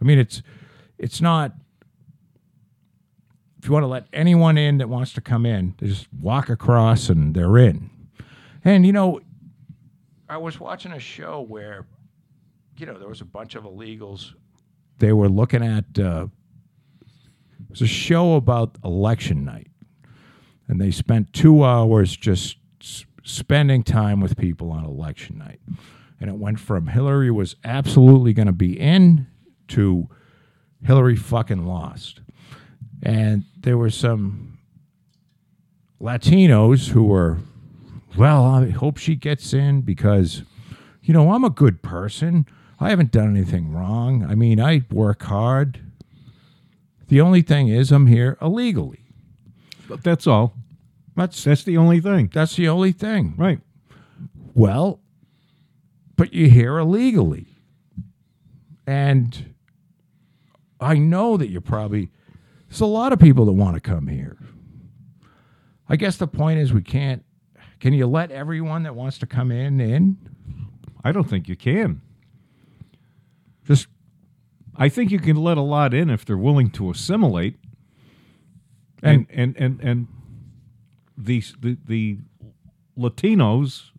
I 0.00 0.04
mean, 0.04 0.18
it's 0.18 0.42
it's 0.98 1.20
not. 1.20 1.52
If 3.58 3.66
you 3.68 3.72
want 3.72 3.82
to 3.82 3.88
let 3.88 4.06
anyone 4.12 4.56
in 4.58 4.78
that 4.78 4.88
wants 4.88 5.12
to 5.14 5.20
come 5.20 5.44
in, 5.44 5.74
they 5.78 5.88
just 5.88 6.06
walk 6.20 6.48
across 6.48 7.08
and 7.08 7.34
they're 7.34 7.58
in. 7.58 7.90
And 8.64 8.86
you 8.86 8.92
know, 8.92 9.20
I 10.28 10.36
was 10.36 10.60
watching 10.60 10.92
a 10.92 11.00
show 11.00 11.40
where, 11.40 11.86
you 12.76 12.86
know, 12.86 12.98
there 12.98 13.08
was 13.08 13.20
a 13.20 13.26
bunch 13.26 13.54
of 13.54 13.64
illegals. 13.64 14.34
They 14.98 15.12
were 15.12 15.28
looking 15.28 15.64
at. 15.64 15.84
Uh, 15.98 16.28
it 17.00 17.70
was 17.70 17.82
a 17.82 17.86
show 17.86 18.34
about 18.34 18.76
election 18.84 19.44
night, 19.44 19.68
and 20.68 20.80
they 20.80 20.90
spent 20.90 21.32
two 21.32 21.64
hours 21.64 22.16
just 22.16 22.56
spending 23.24 23.82
time 23.82 24.20
with 24.20 24.36
people 24.36 24.70
on 24.70 24.84
election 24.84 25.38
night. 25.38 25.60
And 26.20 26.30
it 26.30 26.36
went 26.36 26.58
from 26.60 26.86
Hillary 26.86 27.30
was 27.30 27.56
absolutely 27.64 28.32
going 28.32 28.46
to 28.46 28.52
be 28.52 28.78
in 28.78 29.26
to 29.68 30.08
Hillary 30.82 31.16
fucking 31.16 31.66
lost. 31.66 32.20
And 33.02 33.44
there 33.58 33.76
were 33.76 33.90
some 33.90 34.58
Latinos 36.00 36.88
who 36.88 37.04
were, 37.04 37.38
well, 38.16 38.44
I 38.44 38.70
hope 38.70 38.96
she 38.96 39.16
gets 39.16 39.52
in 39.52 39.82
because, 39.82 40.42
you 41.02 41.12
know, 41.12 41.32
I'm 41.32 41.44
a 41.44 41.50
good 41.50 41.82
person. 41.82 42.46
I 42.78 42.90
haven't 42.90 43.12
done 43.12 43.36
anything 43.36 43.72
wrong. 43.72 44.24
I 44.24 44.34
mean, 44.34 44.60
I 44.60 44.82
work 44.90 45.22
hard. 45.24 45.80
The 47.08 47.20
only 47.20 47.42
thing 47.42 47.68
is, 47.68 47.92
I'm 47.92 48.06
here 48.06 48.36
illegally. 48.40 49.05
But 49.88 50.02
that's 50.02 50.26
all. 50.26 50.54
That's 51.16 51.44
That's 51.44 51.62
the 51.62 51.76
only 51.78 52.00
thing. 52.00 52.30
that's 52.32 52.56
the 52.56 52.68
only 52.68 52.92
thing. 52.92 53.34
Right. 53.36 53.60
Well, 54.54 55.00
but 56.16 56.32
you're 56.34 56.48
here 56.50 56.78
illegally. 56.78 57.46
And 58.86 59.54
I 60.80 60.98
know 60.98 61.36
that 61.36 61.48
you're 61.48 61.60
probably, 61.60 62.10
there's 62.68 62.80
a 62.80 62.86
lot 62.86 63.12
of 63.12 63.18
people 63.18 63.44
that 63.46 63.52
want 63.52 63.74
to 63.74 63.80
come 63.80 64.08
here. 64.08 64.36
I 65.88 65.96
guess 65.96 66.16
the 66.16 66.26
point 66.26 66.58
is 66.58 66.72
we 66.72 66.82
can't, 66.82 67.24
can 67.80 67.92
you 67.92 68.06
let 68.06 68.30
everyone 68.30 68.82
that 68.84 68.94
wants 68.94 69.18
to 69.18 69.26
come 69.26 69.50
in 69.50 69.80
in? 69.80 70.16
I 71.04 71.12
don't 71.12 71.28
think 71.28 71.48
you 71.48 71.56
can. 71.56 72.00
Just, 73.64 73.86
I 74.76 74.88
think 74.88 75.10
you 75.10 75.18
can 75.18 75.36
let 75.36 75.56
a 75.56 75.62
lot 75.62 75.94
in 75.94 76.10
if 76.10 76.24
they're 76.24 76.36
willing 76.36 76.70
to 76.72 76.90
assimilate. 76.90 77.56
And 79.02 79.26
and 79.30 79.56
and 79.56 79.80
and 79.80 80.06
the 81.16 81.42
the, 81.60 81.76
the 81.86 82.18
Latinos 82.98 83.90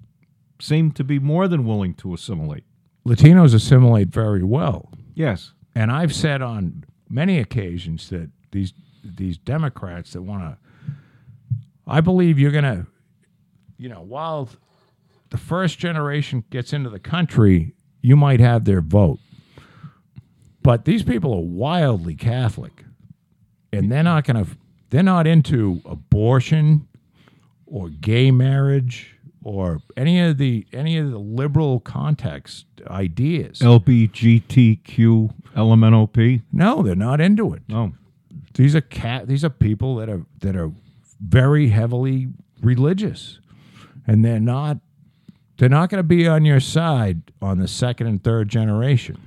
seem 0.60 0.92
to 0.92 1.04
be 1.04 1.20
more 1.20 1.48
than 1.48 1.66
willing 1.66 1.94
to 1.96 2.14
assimilate. 2.14 2.64
Latinos 3.06 3.54
assimilate 3.54 4.10
very 4.10 4.44
well. 4.44 4.92
Yes. 5.14 5.54
And 5.76 5.92
I've 5.92 6.14
said 6.14 6.42
on 6.42 6.84
many 7.10 7.40
occasions 7.40 8.10
that 8.10 8.30
these 8.52 8.74
these 9.04 9.38
Democrats 9.38 10.14
that 10.14 10.22
want 10.24 10.44
to, 10.44 10.58
I 11.86 12.02
believe 12.02 12.38
you're 12.40 12.52
going 12.52 12.64
to, 12.64 12.88
you 13.78 13.88
know, 13.88 14.02
while 14.02 14.50
the 15.30 15.38
first 15.38 15.80
generation 15.80 16.44
gets 16.50 16.74
into 16.74 16.90
the 16.90 17.00
country, 17.00 17.74
you 18.02 18.16
might 18.16 18.40
have 18.40 18.66
their 18.66 18.82
vote. 18.82 19.20
But 20.64 20.86
these 20.86 21.04
people 21.04 21.34
are 21.34 21.42
wildly 21.42 22.16
Catholic, 22.16 22.84
and 23.72 23.90
they're 23.92 24.04
not 24.04 24.26
going 24.26 24.44
to, 24.44 24.52
they're 24.90 25.04
not 25.04 25.28
into 25.28 25.82
abortion 25.86 26.88
or 27.66 27.90
gay 27.90 28.32
marriage 28.32 29.16
or 29.44 29.80
any 29.96 30.20
of 30.20 30.38
the 30.38 30.66
any 30.74 30.98
of 30.98 31.12
the 31.12 31.18
liberal 31.18 31.80
context 31.80 32.66
ideas. 32.88 33.60
LBGTQ 33.60 35.34
LMNOP. 35.56 36.42
No, 36.52 36.84
they're 36.84 36.96
not 36.96 37.22
into 37.22 37.54
it. 37.54 37.62
No. 37.68 37.94
These 38.54 38.76
are 38.76 38.82
cat. 38.82 39.28
These 39.28 39.46
are 39.46 39.50
people 39.50 39.96
that 39.98 40.10
are 40.10 40.26
that 40.40 40.56
are 40.56 40.72
very 41.22 41.70
heavily 41.70 42.28
religious, 42.62 43.40
and 44.06 44.24
they're 44.26 44.40
not. 44.40 44.80
They're 45.58 45.70
not 45.70 45.90
going 45.90 46.00
to 46.00 46.04
be 46.04 46.28
on 46.28 46.46
your 46.46 46.60
side 46.60 47.32
on 47.42 47.58
the 47.58 47.68
second 47.68 48.06
and 48.06 48.24
third 48.24 48.48
generation. 48.48 49.18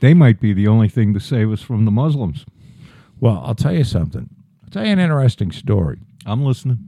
They 0.00 0.12
might 0.12 0.38
be 0.38 0.52
the 0.52 0.66
only 0.66 0.88
thing 0.88 1.14
to 1.14 1.20
save 1.20 1.50
us 1.50 1.62
from 1.62 1.86
the 1.86 1.90
Muslims. 1.90 2.44
Well, 3.20 3.42
I'll 3.42 3.54
tell 3.54 3.72
you 3.72 3.84
something. 3.84 4.28
Tell 4.74 4.84
you 4.84 4.90
an 4.90 4.98
interesting 4.98 5.52
story. 5.52 6.00
I'm 6.26 6.44
listening. 6.44 6.80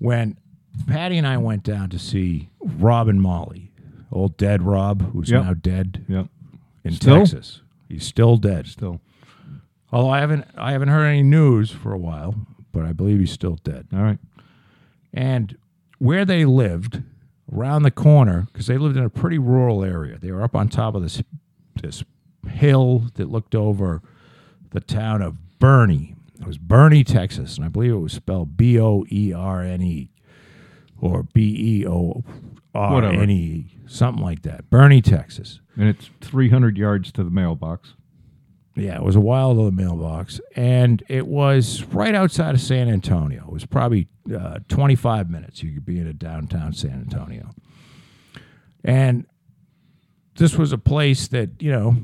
When 0.00 0.36
Patty 0.88 1.16
and 1.16 1.28
I 1.28 1.36
went 1.36 1.62
down 1.62 1.90
to 1.90 1.98
see 2.00 2.48
Rob 2.60 3.06
and 3.06 3.22
Molly, 3.22 3.70
old 4.10 4.36
dead 4.36 4.64
Rob, 4.64 5.12
who's 5.12 5.30
Yep. 5.30 5.44
now 5.44 5.54
dead 5.54 6.04
Yep. 6.08 6.26
in 6.82 6.92
Still? 6.92 7.18
Texas. 7.18 7.62
He's 7.88 8.04
still 8.04 8.36
dead. 8.36 8.66
Still. 8.66 9.00
Although 9.92 10.10
I 10.10 10.18
haven't 10.18 10.44
I 10.56 10.72
haven't 10.72 10.88
heard 10.88 11.06
any 11.06 11.22
news 11.22 11.70
for 11.70 11.92
a 11.92 11.98
while, 11.98 12.34
but 12.72 12.84
I 12.84 12.92
believe 12.92 13.20
he's 13.20 13.30
still 13.30 13.60
dead. 13.62 13.86
All 13.92 14.02
right. 14.02 14.18
And 15.14 15.56
where 16.00 16.24
they 16.24 16.44
lived, 16.44 17.04
around 17.52 17.84
the 17.84 17.92
corner, 17.92 18.48
because 18.52 18.66
they 18.66 18.76
lived 18.76 18.96
in 18.96 19.04
a 19.04 19.08
pretty 19.08 19.38
rural 19.38 19.84
area. 19.84 20.18
They 20.18 20.32
were 20.32 20.42
up 20.42 20.56
on 20.56 20.68
top 20.68 20.96
of 20.96 21.02
this 21.02 21.22
this 21.80 22.02
hill 22.48 23.04
that 23.14 23.30
looked 23.30 23.54
over 23.54 24.02
the 24.70 24.80
town 24.80 25.22
of 25.22 25.36
Boerne. 25.60 26.16
It 26.40 26.46
was 26.46 26.58
Boerne, 26.58 27.04
Texas, 27.04 27.56
and 27.56 27.64
I 27.64 27.68
believe 27.68 27.92
it 27.92 27.96
was 27.96 28.12
spelled 28.12 28.56
B 28.56 28.78
O 28.78 29.04
E 29.10 29.32
R 29.32 29.62
N 29.62 29.82
E 29.82 30.10
or 31.00 31.24
B 31.24 31.80
E 31.80 31.86
O 31.86 32.24
R 32.74 33.02
N 33.04 33.30
E, 33.30 33.76
something 33.86 34.22
like 34.22 34.42
that. 34.42 34.70
Boerne, 34.70 35.02
Texas. 35.02 35.60
And 35.76 35.88
it's 35.88 36.10
300 36.20 36.76
yards 36.76 37.12
to 37.12 37.24
the 37.24 37.30
mailbox. 37.30 37.94
Yeah, 38.74 38.94
it 38.94 39.02
was 39.02 39.16
a 39.16 39.20
while 39.20 39.56
to 39.56 39.64
the 39.64 39.72
mailbox, 39.72 40.40
and 40.54 41.02
it 41.08 41.26
was 41.26 41.82
right 41.86 42.14
outside 42.14 42.54
of 42.54 42.60
San 42.60 42.88
Antonio. 42.88 43.42
It 43.42 43.52
was 43.52 43.66
probably 43.66 44.06
uh, 44.32 44.60
25 44.68 45.28
minutes. 45.28 45.64
You 45.64 45.74
could 45.74 45.84
be 45.84 45.98
in 45.98 46.06
a 46.06 46.12
downtown 46.12 46.72
San 46.72 46.92
Antonio, 46.92 47.50
and 48.84 49.26
this 50.36 50.56
was 50.56 50.72
a 50.72 50.78
place 50.78 51.26
that 51.28 51.60
you 51.60 51.72
know 51.72 51.96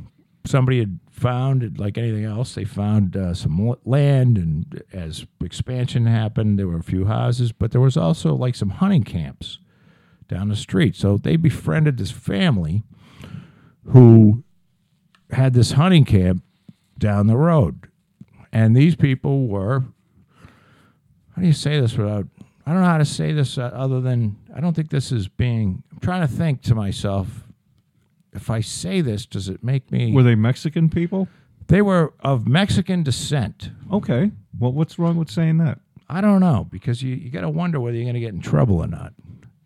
somebody 0.44 0.78
had 0.78 1.00
found. 1.10 1.78
Like 1.78 1.98
anything 1.98 2.24
else, 2.24 2.54
they 2.54 2.64
found 2.64 3.16
uh, 3.16 3.34
some 3.34 3.74
land, 3.84 4.38
and 4.38 4.82
as 4.92 5.26
expansion 5.42 6.06
happened, 6.06 6.58
there 6.58 6.66
were 6.66 6.78
a 6.78 6.82
few 6.82 7.06
houses, 7.06 7.52
but 7.52 7.70
there 7.72 7.80
was 7.80 7.96
also 7.96 8.34
like 8.34 8.54
some 8.54 8.70
hunting 8.70 9.04
camps 9.04 9.58
down 10.28 10.48
the 10.48 10.56
street. 10.56 10.96
So 10.96 11.16
they 11.18 11.36
befriended 11.36 11.98
this 11.98 12.10
family 12.10 12.82
who 13.86 14.44
had 15.30 15.54
this 15.54 15.72
hunting 15.72 16.04
camp 16.04 16.42
down 16.98 17.26
the 17.26 17.36
road. 17.36 17.88
And 18.52 18.76
these 18.76 18.96
people 18.96 19.48
were, 19.48 19.80
how 21.34 21.42
do 21.42 21.46
you 21.46 21.52
say 21.52 21.80
this 21.80 21.96
without, 21.96 22.26
I 22.64 22.72
don't 22.72 22.82
know 22.82 22.88
how 22.88 22.98
to 22.98 23.04
say 23.04 23.32
this 23.32 23.58
uh, 23.58 23.70
other 23.74 24.00
than, 24.00 24.36
I 24.54 24.60
don't 24.60 24.74
think 24.74 24.90
this 24.90 25.12
is 25.12 25.28
being, 25.28 25.82
I'm 25.92 25.98
trying 25.98 26.22
to 26.22 26.32
think 26.32 26.62
to 26.62 26.74
myself 26.74 27.43
if 28.34 28.50
I 28.50 28.60
say 28.60 29.00
this, 29.00 29.26
does 29.26 29.48
it 29.48 29.62
make 29.62 29.90
me? 29.90 30.12
Were 30.12 30.22
they 30.22 30.34
Mexican 30.34 30.88
people? 30.90 31.28
they 31.68 31.82
were 31.82 32.12
of 32.20 32.46
Mexican 32.46 33.02
descent. 33.02 33.70
Okay. 33.92 34.30
Well, 34.58 34.72
what's 34.72 34.98
wrong 34.98 35.16
with 35.16 35.30
saying 35.30 35.58
that? 35.58 35.78
I 36.08 36.20
don't 36.20 36.40
know 36.40 36.66
because 36.70 37.02
you, 37.02 37.14
you 37.14 37.30
got 37.30 37.40
to 37.40 37.48
wonder 37.48 37.80
whether 37.80 37.96
you're 37.96 38.04
going 38.04 38.14
to 38.14 38.20
get 38.20 38.34
in 38.34 38.40
trouble 38.40 38.78
or 38.78 38.86
not. 38.86 39.14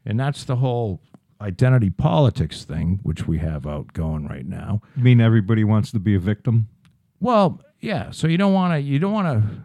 And 0.07 0.19
that's 0.19 0.45
the 0.45 0.57
whole 0.57 1.01
identity 1.41 1.91
politics 1.91 2.65
thing, 2.65 3.01
which 3.03 3.27
we 3.27 3.39
have 3.39 3.67
out 3.67 3.93
going 3.93 4.27
right 4.27 4.47
now. 4.47 4.81
You 4.97 5.03
mean 5.03 5.21
everybody 5.21 5.65
wants 5.65 5.91
to 5.93 5.99
be 5.99 6.15
a 6.15 6.19
victim? 6.19 6.69
Well, 7.21 7.61
yeah. 7.81 8.11
So 8.11 8.29
you 8.29 8.39
don't 8.39 8.53
want 8.53 8.73
to. 8.75 8.81
You 8.81 8.99
don't 8.99 9.13
want 9.13 9.27
to. 9.27 9.63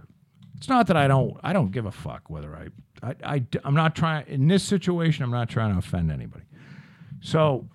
It's 0.58 0.68
not 0.68 0.88
that 0.88 0.98
I 0.98 1.08
don't. 1.08 1.38
I 1.44 1.54
don't 1.54 1.72
give 1.72 1.86
a 1.86 1.92
fuck 1.92 2.30
whether 2.30 2.56
I. 2.56 2.68
I. 3.08 3.16
I. 3.24 3.46
I'm 3.64 3.76
not 3.76 3.96
trying 3.96 4.28
in 4.28 4.48
this 4.48 4.64
situation. 4.64 5.24
I'm 5.24 5.32
not 5.32 5.50
trying 5.50 5.72
to 5.72 5.78
offend 5.78 6.12
anybody. 6.12 6.46
So 7.22 7.70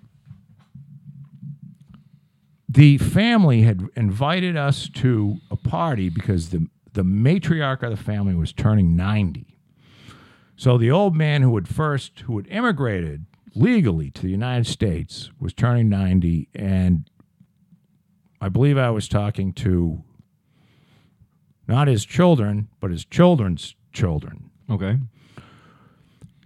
the 2.68 2.98
family 2.98 3.62
had 3.62 3.88
invited 3.96 4.56
us 4.56 4.88
to 4.90 5.38
a 5.50 5.56
party 5.56 6.08
because 6.08 6.50
the 6.50 6.68
the 6.92 7.02
matriarch 7.04 7.82
of 7.82 7.90
the 7.90 8.02
family 8.02 8.34
was 8.34 8.52
turning 8.52 8.96
90. 8.96 9.58
So 10.56 10.76
the 10.76 10.90
old 10.90 11.14
man 11.14 11.42
who 11.42 11.54
had 11.54 11.68
first 11.68 12.20
who 12.20 12.36
had 12.36 12.48
immigrated 12.48 13.26
legally 13.54 14.10
to 14.10 14.22
the 14.22 14.30
United 14.30 14.66
States 14.66 15.30
was 15.38 15.52
turning 15.52 15.88
90 15.88 16.48
and 16.54 17.08
I 18.40 18.48
believe 18.48 18.76
I 18.76 18.90
was 18.90 19.08
talking 19.08 19.52
to 19.54 20.02
not 21.66 21.88
his 21.88 22.04
children, 22.04 22.68
but 22.80 22.90
his 22.90 23.04
children's 23.04 23.74
children. 23.92 24.50
Okay. 24.70 24.98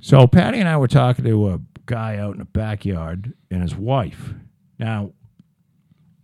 So 0.00 0.26
Patty 0.26 0.58
and 0.58 0.68
I 0.68 0.76
were 0.76 0.88
talking 0.88 1.24
to 1.24 1.50
a 1.50 1.60
guy 1.86 2.16
out 2.16 2.32
in 2.32 2.38
the 2.38 2.44
backyard 2.44 3.34
and 3.50 3.62
his 3.62 3.76
wife. 3.76 4.34
Now, 4.78 5.12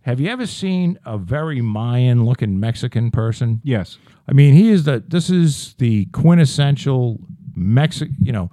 have 0.09 0.19
you 0.19 0.27
ever 0.29 0.47
seen 0.47 0.97
a 1.05 1.19
very 1.19 1.61
Mayan 1.61 2.25
looking 2.25 2.59
Mexican 2.59 3.11
person? 3.11 3.61
Yes. 3.63 3.99
I 4.27 4.33
mean, 4.33 4.55
he 4.55 4.69
is 4.69 4.85
the 4.85 5.03
this 5.07 5.29
is 5.29 5.75
the 5.77 6.05
quintessential 6.05 7.19
Mexican, 7.55 8.15
you 8.19 8.31
know, 8.31 8.49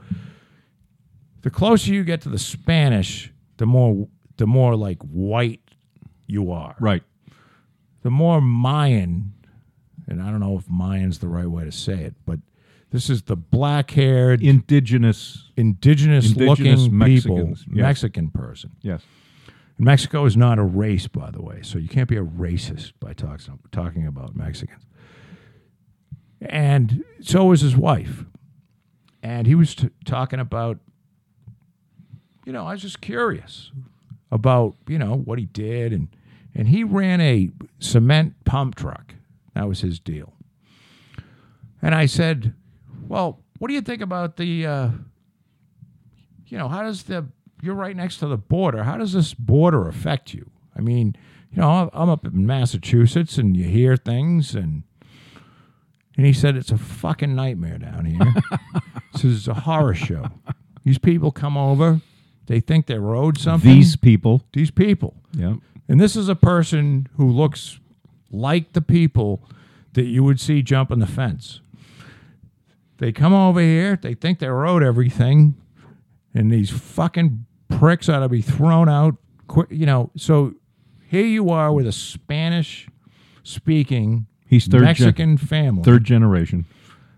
the 1.40 1.48
closer 1.48 1.94
you 1.94 2.04
get 2.04 2.20
to 2.22 2.28
the 2.28 2.38
Spanish, 2.38 3.32
the 3.56 3.64
more 3.64 4.06
the 4.36 4.46
more 4.46 4.76
like 4.76 5.00
white 5.02 5.62
you 6.26 6.52
are. 6.52 6.76
Right. 6.78 7.02
The 8.02 8.10
more 8.10 8.42
Mayan, 8.42 9.32
and 10.06 10.20
I 10.20 10.30
don't 10.30 10.40
know 10.40 10.58
if 10.58 10.68
Mayan's 10.68 11.20
the 11.20 11.28
right 11.28 11.46
way 11.46 11.64
to 11.64 11.72
say 11.72 11.94
it, 12.04 12.14
but 12.26 12.38
this 12.90 13.08
is 13.08 13.22
the 13.22 13.34
black-haired 13.34 14.42
Indigenous. 14.42 15.50
indigenous, 15.56 16.26
Indigenous 16.32 16.82
looking 16.82 16.98
Mexicans, 16.98 17.64
people, 17.64 17.76
yes. 17.76 17.82
Mexican 17.82 18.30
person. 18.30 18.72
Yes. 18.82 19.00
Mexico 19.78 20.24
is 20.24 20.36
not 20.36 20.58
a 20.58 20.62
race, 20.62 21.06
by 21.06 21.30
the 21.30 21.42
way, 21.42 21.60
so 21.62 21.78
you 21.78 21.88
can't 21.88 22.08
be 22.08 22.16
a 22.16 22.24
racist 22.24 22.92
by 22.98 23.12
talking 23.12 23.58
talking 23.72 24.06
about 24.06 24.34
Mexicans. 24.34 24.82
And 26.40 27.04
so 27.20 27.46
was 27.46 27.60
his 27.60 27.76
wife, 27.76 28.24
and 29.22 29.46
he 29.46 29.54
was 29.54 29.74
t- 29.74 29.90
talking 30.04 30.40
about, 30.40 30.78
you 32.44 32.52
know, 32.52 32.66
I 32.66 32.72
was 32.72 32.82
just 32.82 33.00
curious 33.00 33.70
about 34.30 34.76
you 34.86 34.98
know 34.98 35.14
what 35.16 35.38
he 35.38 35.46
did, 35.46 35.92
and 35.92 36.08
and 36.54 36.68
he 36.68 36.84
ran 36.84 37.20
a 37.20 37.50
cement 37.78 38.44
pump 38.44 38.76
truck. 38.76 39.14
That 39.54 39.68
was 39.68 39.80
his 39.82 40.00
deal. 40.00 40.32
And 41.82 41.94
I 41.94 42.06
said, 42.06 42.54
well, 43.06 43.40
what 43.58 43.68
do 43.68 43.74
you 43.74 43.80
think 43.80 44.02
about 44.02 44.36
the, 44.36 44.66
uh, 44.66 44.88
you 46.46 46.58
know, 46.58 46.68
how 46.68 46.82
does 46.82 47.04
the 47.04 47.26
you're 47.62 47.74
right 47.74 47.96
next 47.96 48.18
to 48.18 48.26
the 48.26 48.36
border. 48.36 48.84
How 48.84 48.96
does 48.96 49.12
this 49.12 49.34
border 49.34 49.88
affect 49.88 50.34
you? 50.34 50.50
I 50.76 50.80
mean, 50.80 51.16
you 51.50 51.62
know, 51.62 51.90
I'm 51.92 52.10
up 52.10 52.26
in 52.26 52.46
Massachusetts 52.46 53.38
and 53.38 53.56
you 53.56 53.64
hear 53.64 53.96
things 53.96 54.54
and 54.54 54.82
and 56.16 56.24
he 56.24 56.32
said 56.32 56.56
it's 56.56 56.70
a 56.70 56.78
fucking 56.78 57.34
nightmare 57.34 57.76
down 57.78 58.06
here. 58.06 58.34
this 59.12 59.24
is 59.24 59.48
a 59.48 59.54
horror 59.54 59.94
show. 59.94 60.30
These 60.82 60.98
people 60.98 61.30
come 61.30 61.58
over, 61.58 62.00
they 62.46 62.60
think 62.60 62.86
they're 62.86 63.14
owed 63.14 63.38
something. 63.38 63.70
These 63.70 63.96
people. 63.96 64.42
these 64.54 64.70
people. 64.70 65.14
Yeah. 65.32 65.56
And 65.88 66.00
this 66.00 66.16
is 66.16 66.28
a 66.28 66.34
person 66.34 67.08
who 67.16 67.28
looks 67.28 67.78
like 68.30 68.72
the 68.72 68.80
people 68.80 69.42
that 69.92 70.04
you 70.04 70.24
would 70.24 70.40
see 70.40 70.62
jumping 70.62 70.98
the 70.98 71.06
fence. 71.06 71.60
They 72.98 73.12
come 73.12 73.34
over 73.34 73.60
here, 73.60 73.98
they 74.00 74.14
think 74.14 74.38
they're 74.38 74.64
owed 74.64 74.82
everything, 74.82 75.54
and 76.34 76.50
these 76.50 76.70
fucking 76.70 77.45
pricks 77.68 78.08
ought 78.08 78.20
to 78.20 78.28
be 78.28 78.42
thrown 78.42 78.88
out 78.88 79.16
quick. 79.48 79.68
You 79.70 79.86
know, 79.86 80.10
so 80.16 80.54
here 81.08 81.26
you 81.26 81.50
are 81.50 81.72
with 81.72 81.86
a 81.86 81.92
Spanish 81.92 82.88
speaking 83.42 84.26
He's 84.46 84.66
third 84.66 84.78
gen- 84.80 84.84
Mexican 84.84 85.36
family, 85.38 85.82
Third 85.82 86.04
generation. 86.04 86.66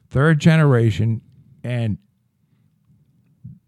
third 0.08 0.38
generation, 0.38 1.20
and 1.62 1.98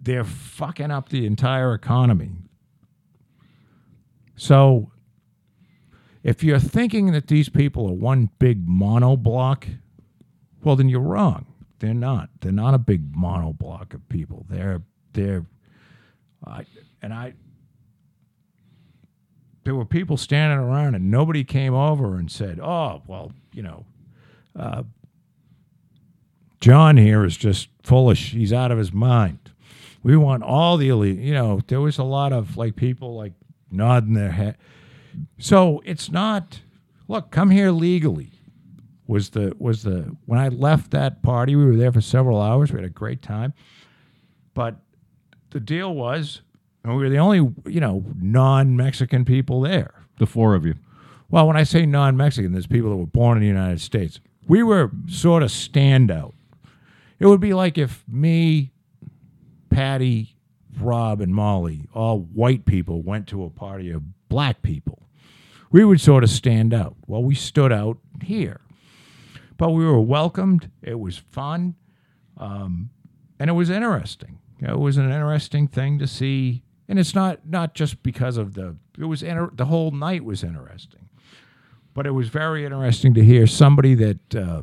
they're 0.01 0.25
fucking 0.25 0.91
up 0.91 1.11
the 1.11 1.27
entire 1.27 1.75
economy. 1.75 2.33
So, 4.37 4.91
if 6.23 6.43
you're 6.43 6.59
thinking 6.59 7.13
that 7.13 7.27
these 7.27 7.49
people 7.51 7.89
are 7.89 7.95
one 7.95 8.31
big 8.39 8.67
monoblock, 8.67 9.65
well, 10.65 10.77
then 10.77 10.89
you're 10.89 11.01
wrong. 11.01 11.47
They're 11.81 11.93
not. 11.95 12.31
They're 12.41 12.53
not 12.53 12.73
a 12.75 12.79
big 12.79 13.13
monoblock 13.15 13.93
of 13.95 14.09
people. 14.09 14.47
They're 14.49 14.83
they're, 15.13 15.45
I 16.47 16.65
and 17.03 17.13
I. 17.13 17.35
There 19.65 19.75
were 19.75 19.85
people 19.85 20.17
standing 20.17 20.59
around, 20.59 20.95
and 20.95 21.11
nobody 21.11 21.45
came 21.45 21.75
over 21.75 22.17
and 22.17 22.31
said, 22.31 22.59
"Oh, 22.61 23.03
well, 23.07 23.33
you 23.53 23.63
know, 23.63 23.85
uh, 24.57 24.83
John 26.61 26.97
here 26.97 27.25
is 27.25 27.37
just 27.37 27.69
foolish. 27.83 28.33
He's 28.33 28.53
out 28.53 28.71
of 28.71 28.79
his 28.79 28.93
mind. 28.93 29.39
We 30.03 30.17
want 30.17 30.43
all 30.43 30.77
the 30.77 30.89
elite. 30.89 31.19
You 31.19 31.35
know, 31.35 31.61
there 31.67 31.81
was 31.81 31.99
a 31.99 32.05
lot 32.05 32.33
of 32.33 32.57
like 32.57 32.77
people 32.77 33.17
like 33.17 33.33
nodding 33.71 34.15
their 34.15 34.33
head. 34.33 34.57
So 35.39 35.83
it's 35.85 36.11
not. 36.11 36.61
Look, 37.09 37.31
come 37.31 37.51
here 37.51 37.71
legally. 37.71 38.31
Was 39.07 39.31
the 39.31 39.55
was 39.59 39.83
the 39.83 40.17
when 40.27 40.39
I 40.39 40.49
left 40.49 40.93
that 40.93 41.23
party? 41.23 41.57
We 41.57 41.65
were 41.65 41.77
there 41.77 41.93
for 41.93 42.01
several 42.01 42.41
hours. 42.41 42.71
We 42.71 42.77
had 42.77 42.85
a 42.85 42.91
great 42.91 43.23
time, 43.23 43.53
but 44.55 44.77
the 45.51 45.61
deal 45.61 45.95
was, 45.95 46.43
and 46.83 46.97
we 46.97 47.03
were 47.03 47.11
the 47.11 47.19
only 47.19 47.39
you 47.67 47.81
know 47.81 48.05
non-Mexican 48.21 49.25
people 49.25 49.61
there. 49.61 49.95
The 50.19 50.27
four 50.27 50.55
of 50.55 50.67
you. 50.67 50.75
Well, 51.31 51.47
when 51.47 51.57
I 51.57 51.63
say 51.63 51.87
non 51.87 52.17
Mexican, 52.17 52.53
there's 52.53 52.67
people 52.67 52.91
that 52.91 52.97
were 52.97 53.07
born 53.07 53.39
in 53.39 53.43
the 53.43 53.49
United 53.49 53.81
States. 53.81 54.21
We 54.47 54.63
were 54.63 54.91
sort 55.09 55.43
of 55.43 55.51
standout. 55.51 56.35
It 57.19 57.27
would 57.27 57.41
be 57.41 57.55
like 57.55 57.79
if 57.79 58.05
me, 58.09 58.73
Patty, 59.69 60.37
Rob, 60.79 61.21
and 61.21 61.35
Molly, 61.35 61.87
all 61.95 62.21
white 62.21 62.65
people, 62.65 63.03
went 63.03 63.29
to 63.29 63.45
a 63.45 63.51
party 63.51 63.91
of 63.91 64.29
black 64.29 64.63
people. 64.63 65.03
We 65.71 65.85
would 65.85 66.01
sort 66.01 66.25
of 66.25 66.31
stand 66.31 66.75
out. 66.75 66.97
Well, 67.07 67.23
we 67.23 67.35
stood 67.35 67.73
out 67.73 67.99
here. 68.23 68.61
But 69.57 69.71
we 69.71 69.85
were 69.85 70.01
welcomed. 70.01 70.71
It 70.83 70.99
was 70.99 71.19
fun. 71.19 71.77
Um, 72.37 72.91
and 73.39 73.49
it 73.51 73.53
was 73.53 73.71
interesting. 73.71 74.39
It 74.69 74.79
was 74.79 74.97
an 74.97 75.11
interesting 75.11 75.69
thing 75.69 75.99
to 75.99 76.07
see. 76.07 76.63
And 76.89 76.99
it's 76.99 77.15
not 77.15 77.47
not 77.47 77.75
just 77.75 78.03
because 78.03 78.37
of 78.37 78.55
the 78.55 78.77
it 78.99 79.05
was 79.05 79.23
inter- 79.23 79.53
the 79.53 79.67
whole 79.67 79.91
night 79.91 80.25
was 80.25 80.43
interesting, 80.43 81.09
but 81.95 82.07
it 82.07 82.11
was 82.11 82.29
very 82.29 82.65
interesting 82.65 83.15
to 83.15 83.25
hear 83.25 83.47
somebody 83.47 83.95
that 83.95 84.35
uh, 84.35 84.63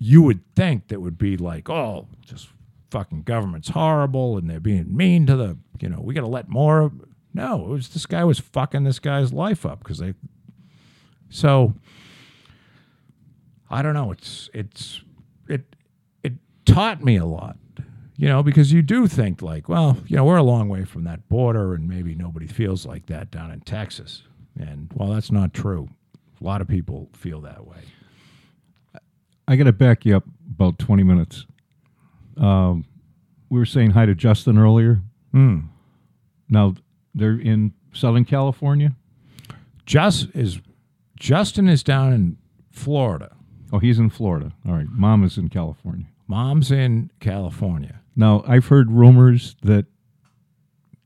you 0.00 0.22
would 0.22 0.40
think 0.56 0.88
that 0.88 1.00
would 1.00 1.18
be 1.18 1.36
like, 1.36 1.68
oh, 1.68 2.08
just 2.24 2.48
fucking 2.90 3.22
government's 3.22 3.70
horrible 3.70 4.38
and 4.38 4.48
they're 4.48 4.60
being 4.60 4.96
mean 4.96 5.26
to 5.26 5.36
the 5.36 5.58
you 5.80 5.88
know 5.88 6.00
we 6.00 6.14
got 6.14 6.22
to 6.22 6.26
let 6.26 6.48
more. 6.48 6.90
No, 7.34 7.64
it 7.64 7.68
was 7.68 7.88
this 7.88 8.06
guy 8.06 8.24
was 8.24 8.38
fucking 8.38 8.84
this 8.84 8.98
guy's 8.98 9.32
life 9.32 9.66
up 9.66 9.80
because 9.80 9.98
they. 9.98 10.14
So. 11.28 11.74
I 13.70 13.82
don't 13.82 13.94
know. 13.94 14.12
It's 14.12 14.50
it's 14.54 15.00
it 15.48 15.74
it 16.22 16.34
taught 16.64 17.02
me 17.02 17.16
a 17.16 17.24
lot 17.24 17.56
you 18.16 18.28
know, 18.28 18.42
because 18.42 18.72
you 18.72 18.82
do 18.82 19.06
think 19.06 19.42
like, 19.42 19.68
well, 19.68 19.98
you 20.06 20.16
know, 20.16 20.24
we're 20.24 20.36
a 20.36 20.42
long 20.42 20.68
way 20.68 20.84
from 20.84 21.04
that 21.04 21.28
border, 21.28 21.74
and 21.74 21.88
maybe 21.88 22.14
nobody 22.14 22.46
feels 22.46 22.86
like 22.86 23.06
that 23.06 23.30
down 23.30 23.50
in 23.50 23.60
Texas. 23.60 24.22
And 24.58 24.90
well, 24.94 25.10
that's 25.10 25.32
not 25.32 25.52
true. 25.52 25.88
A 26.40 26.44
lot 26.44 26.60
of 26.60 26.68
people 26.68 27.08
feel 27.12 27.40
that 27.40 27.66
way. 27.66 27.78
I 29.48 29.56
got 29.56 29.64
to 29.64 29.72
back 29.72 30.06
you 30.06 30.16
up 30.16 30.24
about 30.50 30.78
20 30.78 31.02
minutes. 31.02 31.46
Um, 32.36 32.84
we 33.50 33.58
were 33.58 33.66
saying 33.66 33.90
hi 33.90 34.06
to 34.06 34.14
Justin 34.14 34.58
earlier. 34.58 35.00
Hmm. 35.32 35.60
Now, 36.48 36.74
they're 37.14 37.38
in 37.38 37.72
Southern 37.92 38.24
California. 38.24 38.94
Just 39.86 40.28
is 40.34 40.60
Justin 41.18 41.68
is 41.68 41.82
down 41.82 42.12
in 42.12 42.38
Florida. 42.70 43.36
Oh, 43.72 43.78
he's 43.78 43.98
in 43.98 44.10
Florida. 44.10 44.52
All 44.66 44.72
right. 44.74 44.86
Mom 44.88 45.24
is 45.24 45.36
in 45.36 45.48
California. 45.48 46.06
Mom's 46.26 46.70
in 46.70 47.10
California. 47.20 48.00
Now, 48.16 48.44
I've 48.46 48.66
heard 48.66 48.90
rumors 48.90 49.56
that 49.62 49.86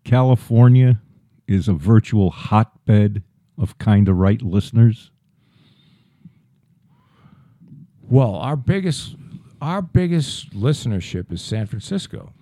California 0.05 1.01
is 1.47 1.69
a 1.69 1.73
virtual 1.73 2.31
hotbed 2.31 3.23
of 3.59 3.79
kind 3.79 4.09
of 4.09 4.17
right 4.17 4.41
listeners? 4.41 5.11
Well, 8.03 8.37
our 8.37 8.57
biggest 8.57 9.17
our 9.61 9.83
biggest 9.83 10.51
listenership 10.51 11.33
is 11.33 11.43
San 11.43 11.67
Francisco. 11.67 12.33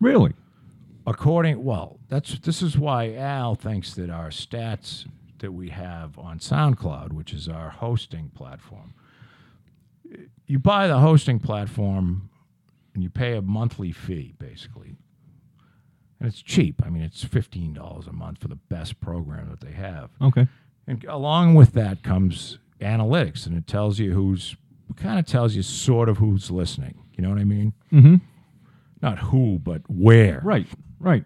Really? 0.00 0.32
According 1.06 1.62
well, 1.62 1.98
that's 2.08 2.38
this 2.38 2.62
is 2.62 2.78
why 2.78 3.14
Al 3.14 3.54
thinks 3.54 3.94
that 3.94 4.08
our 4.08 4.30
stats 4.30 5.06
that 5.38 5.52
we 5.52 5.70
have 5.70 6.18
on 6.18 6.38
SoundCloud, 6.38 7.12
which 7.12 7.32
is 7.32 7.48
our 7.48 7.70
hosting 7.70 8.30
platform. 8.30 8.94
You 10.46 10.58
buy 10.58 10.88
the 10.88 10.98
hosting 10.98 11.38
platform 11.38 12.30
and 12.94 13.02
you 13.02 13.10
pay 13.10 13.36
a 13.36 13.42
monthly 13.42 13.92
fee 13.92 14.34
basically. 14.38 14.96
And 16.18 16.28
it's 16.28 16.42
cheap. 16.42 16.82
I 16.84 16.90
mean, 16.90 17.02
it's 17.02 17.24
$15 17.24 18.08
a 18.08 18.12
month 18.12 18.38
for 18.40 18.48
the 18.48 18.56
best 18.56 19.00
program 19.00 19.48
that 19.50 19.60
they 19.60 19.72
have. 19.72 20.10
Okay. 20.20 20.48
And 20.86 21.02
along 21.04 21.54
with 21.54 21.72
that 21.72 22.02
comes 22.02 22.58
analytics, 22.80 23.46
and 23.46 23.56
it 23.56 23.66
tells 23.66 23.98
you 23.98 24.12
who's 24.12 24.56
kind 24.96 25.18
of 25.18 25.26
tells 25.26 25.54
you 25.54 25.62
sort 25.62 26.08
of 26.08 26.18
who's 26.18 26.50
listening. 26.50 27.02
You 27.16 27.22
know 27.22 27.30
what 27.30 27.38
I 27.38 27.44
mean? 27.44 27.72
Mm-hmm. 27.92 28.16
Not 29.00 29.18
who, 29.18 29.58
but 29.58 29.82
where. 29.88 30.40
Right. 30.42 30.66
Right. 30.98 31.24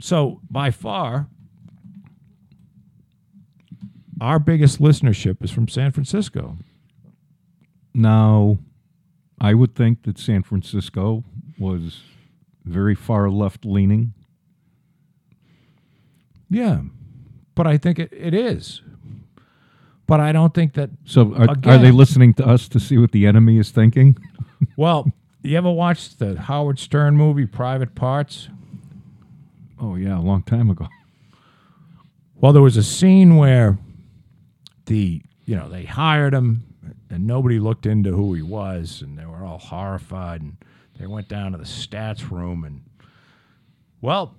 So 0.00 0.40
by 0.50 0.70
far, 0.70 1.28
our 4.20 4.38
biggest 4.38 4.80
listenership 4.80 5.42
is 5.42 5.50
from 5.50 5.68
San 5.68 5.92
Francisco. 5.92 6.56
Now, 7.94 8.58
I 9.40 9.54
would 9.54 9.74
think 9.74 10.02
that 10.02 10.18
San 10.18 10.42
Francisco 10.42 11.24
was 11.58 12.00
very 12.64 12.94
far 12.94 13.30
left 13.30 13.64
leaning. 13.64 14.14
Yeah, 16.50 16.80
but 17.54 17.66
I 17.66 17.76
think 17.76 17.98
it, 17.98 18.12
it 18.12 18.34
is. 18.34 18.82
But 20.06 20.20
I 20.20 20.32
don't 20.32 20.54
think 20.54 20.72
that. 20.74 20.90
So, 21.04 21.34
are, 21.34 21.50
are 21.64 21.78
they 21.78 21.90
listening 21.90 22.32
to 22.34 22.46
us 22.46 22.68
to 22.68 22.80
see 22.80 22.96
what 22.96 23.12
the 23.12 23.26
enemy 23.26 23.58
is 23.58 23.70
thinking? 23.70 24.16
Well, 24.76 25.12
you 25.42 25.56
ever 25.56 25.70
watched 25.70 26.18
the 26.18 26.36
Howard 26.40 26.80
Stern 26.80 27.16
movie 27.16 27.46
Private 27.46 27.94
Parts? 27.94 28.48
Oh 29.80 29.94
yeah, 29.94 30.18
a 30.18 30.20
long 30.20 30.42
time 30.42 30.68
ago. 30.68 30.88
Well, 32.40 32.52
there 32.52 32.62
was 32.62 32.76
a 32.76 32.82
scene 32.82 33.36
where 33.36 33.78
the 34.86 35.22
you 35.44 35.54
know 35.56 35.68
they 35.68 35.84
hired 35.84 36.34
him 36.34 36.64
and 37.10 37.26
nobody 37.26 37.58
looked 37.58 37.86
into 37.86 38.12
who 38.12 38.34
he 38.34 38.42
was 38.42 39.02
and 39.02 39.18
they 39.18 39.24
were 39.26 39.44
all 39.44 39.58
horrified 39.58 40.40
and 40.42 40.56
they 40.98 41.06
went 41.06 41.28
down 41.28 41.52
to 41.52 41.58
the 41.58 41.64
stats 41.64 42.30
room 42.30 42.64
and 42.64 42.82
well 44.00 44.34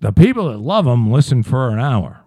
the 0.00 0.12
people 0.12 0.50
that 0.50 0.58
love 0.58 0.86
him 0.86 1.10
listen 1.10 1.42
for 1.42 1.70
an 1.70 1.78
hour 1.78 2.20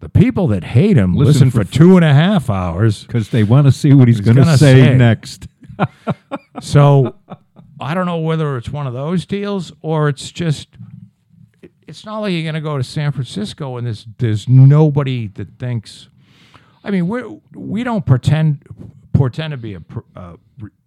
the 0.00 0.08
people 0.08 0.46
that 0.48 0.62
hate 0.64 0.96
him 0.96 1.14
listen, 1.14 1.48
Listen 1.48 1.50
for, 1.50 1.64
for- 1.64 1.72
two 1.72 1.96
and 1.96 2.04
a 2.04 2.12
half 2.14 2.50
hours 2.50 3.04
Because 3.04 3.30
they 3.30 3.42
want 3.44 3.66
to 3.66 3.72
see 3.72 3.92
what 3.94 4.08
he's, 4.08 4.18
He's 4.18 4.24
going 4.26 4.36
to 4.36 4.56
say, 4.58 4.82
say. 4.84 4.94
next. 4.96 5.48
so 6.60 7.14
i 7.80 7.92
don't 7.94 8.06
know 8.06 8.18
whether 8.18 8.56
it's 8.56 8.70
one 8.70 8.86
of 8.86 8.92
those 8.94 9.26
deals 9.26 9.72
or 9.82 10.08
it's 10.08 10.30
just 10.30 10.68
it's 11.86 12.04
not 12.04 12.18
like 12.20 12.32
you're 12.32 12.42
going 12.42 12.54
to 12.54 12.60
go 12.60 12.76
to 12.78 12.84
san 12.84 13.12
francisco 13.12 13.76
and 13.76 13.86
there's 13.86 14.06
there's 14.18 14.48
nobody 14.48 15.26
that 15.28 15.58
thinks 15.58 16.08
i 16.86 16.90
mean 16.90 17.08
we 17.08 17.22
we 17.54 17.84
don't 17.84 18.06
pretend 18.06 18.62
pretend 19.12 19.50
to 19.52 19.56
be 19.56 19.74
a. 19.74 19.82
Uh, 20.14 20.36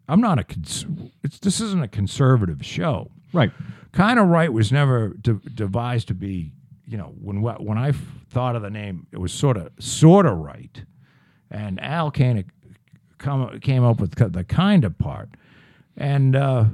I'm 0.07 0.21
not 0.21 0.39
a 0.39 0.43
cons- 0.43 0.85
it's 1.23 1.39
this 1.39 1.59
isn't 1.61 1.83
a 1.83 1.87
conservative 1.87 2.65
show. 2.65 3.11
Right. 3.33 3.51
kind 3.91 4.17
of 4.19 4.27
right 4.27 4.51
was 4.51 4.71
never 4.71 5.09
de- 5.21 5.33
devised 5.53 6.07
to 6.07 6.13
be 6.15 6.51
you 6.87 6.97
know 6.97 7.13
when 7.21 7.37
wh- 7.43 7.59
when 7.61 7.77
i 7.77 7.89
f- 7.89 8.01
thought 8.29 8.55
of 8.55 8.61
the 8.63 8.69
name 8.71 9.05
it 9.11 9.19
was 9.19 9.31
sort 9.33 9.57
of 9.57 9.69
sort 9.79 10.25
of 10.25 10.37
right. 10.37 10.83
And 11.51 11.79
al 11.81 12.09
came 12.11 12.43
come 13.17 13.59
came 13.59 13.83
up 13.83 13.99
with 13.99 14.15
the 14.15 14.43
kind 14.43 14.83
of 14.85 14.97
part. 14.97 15.29
And 15.97 16.35
uh, 16.35 16.65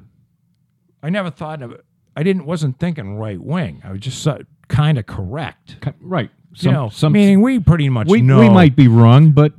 i 1.03 1.09
never 1.09 1.29
thought 1.31 1.61
of 1.61 1.71
it 1.71 1.83
i 2.15 2.23
didn't 2.23 2.45
wasn't 2.45 2.79
thinking 2.79 3.17
right 3.17 3.41
wing. 3.41 3.81
I 3.83 3.91
was 3.91 4.01
just 4.01 4.25
kind 4.67 4.97
of 4.97 5.05
correct. 5.05 5.77
Ki- 5.81 5.91
Right. 6.57 6.63
you 6.63 6.71
know 6.71 7.09
meaning 7.09 7.41
we 7.41 7.59
pretty 7.59 7.89
much 7.89 8.07
we, 8.07 8.21
know 8.21 8.39
we 8.39 8.49
might 8.49 8.75
be 8.75 8.87
wrong, 8.87 9.31
but 9.31 9.53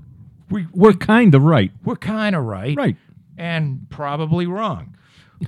we, 0.51 0.67
we're 0.73 0.93
kind 0.93 1.35
of 1.35 1.43
right. 1.43 1.71
we're 1.85 1.97
kind 1.97 2.35
of 2.37 2.45
right 2.45 2.77
Right. 2.77 2.97
and 3.37 3.87
probably 3.91 4.47
wrong. 4.47 4.97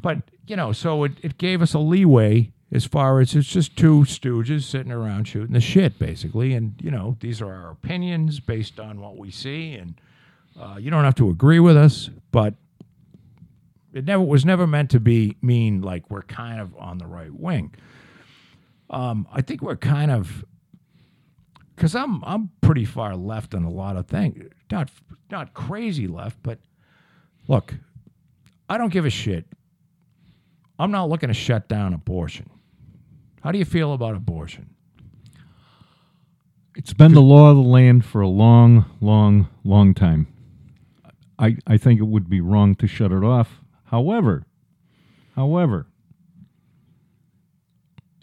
But, 0.02 0.18
you 0.46 0.56
know, 0.56 0.72
so 0.72 1.04
it, 1.04 1.12
it 1.22 1.38
gave 1.38 1.62
us 1.62 1.72
a 1.72 1.78
leeway 1.78 2.52
as 2.70 2.84
far 2.84 3.20
as 3.20 3.34
it's 3.34 3.48
just 3.48 3.76
two 3.76 4.00
stooges 4.00 4.64
sitting 4.64 4.92
around 4.92 5.24
shooting 5.24 5.54
the 5.54 5.60
shit, 5.60 5.98
basically. 5.98 6.52
And, 6.52 6.74
you 6.82 6.90
know, 6.90 7.16
these 7.20 7.40
are 7.40 7.50
our 7.50 7.70
opinions 7.70 8.40
based 8.40 8.78
on 8.78 9.00
what 9.00 9.16
we 9.16 9.30
see. 9.30 9.74
And 9.74 9.98
uh, 10.60 10.76
you 10.78 10.90
don't 10.90 11.04
have 11.04 11.14
to 11.14 11.30
agree 11.30 11.60
with 11.60 11.76
us, 11.76 12.10
but 12.30 12.54
it 13.94 14.04
never 14.04 14.22
was 14.22 14.44
never 14.44 14.66
meant 14.66 14.90
to 14.90 15.00
be 15.00 15.36
mean 15.40 15.80
like 15.80 16.10
we're 16.10 16.22
kind 16.22 16.60
of 16.60 16.76
on 16.76 16.98
the 16.98 17.06
right 17.06 17.32
wing. 17.32 17.74
Um, 18.90 19.26
I 19.32 19.40
think 19.42 19.62
we're 19.62 19.76
kind 19.76 20.10
of 20.10 20.44
because 21.78 21.94
I'm 21.94 22.24
I'm 22.24 22.50
pretty 22.60 22.84
far 22.84 23.14
left 23.14 23.54
on 23.54 23.62
a 23.62 23.70
lot 23.70 23.96
of 23.96 24.08
things. 24.08 24.50
Not 24.68 24.90
not 25.30 25.54
crazy 25.54 26.08
left, 26.08 26.36
but 26.42 26.58
look, 27.46 27.72
I 28.68 28.76
don't 28.78 28.92
give 28.92 29.06
a 29.06 29.10
shit. 29.10 29.46
I'm 30.76 30.90
not 30.90 31.08
looking 31.08 31.28
to 31.28 31.34
shut 31.34 31.68
down 31.68 31.94
abortion. 31.94 32.50
How 33.42 33.52
do 33.52 33.58
you 33.58 33.64
feel 33.64 33.92
about 33.92 34.16
abortion? 34.16 34.70
It's 36.74 36.92
been 36.92 37.14
the 37.14 37.22
law 37.22 37.50
of 37.50 37.56
the 37.56 37.62
land 37.62 38.04
for 38.04 38.20
a 38.20 38.28
long, 38.28 38.84
long, 39.00 39.48
long 39.62 39.94
time. 39.94 40.26
I, 41.38 41.56
I 41.66 41.76
think 41.76 42.00
it 42.00 42.04
would 42.04 42.28
be 42.28 42.40
wrong 42.40 42.74
to 42.76 42.88
shut 42.88 43.12
it 43.12 43.24
off. 43.24 43.60
However, 43.84 44.46
however, 45.34 45.86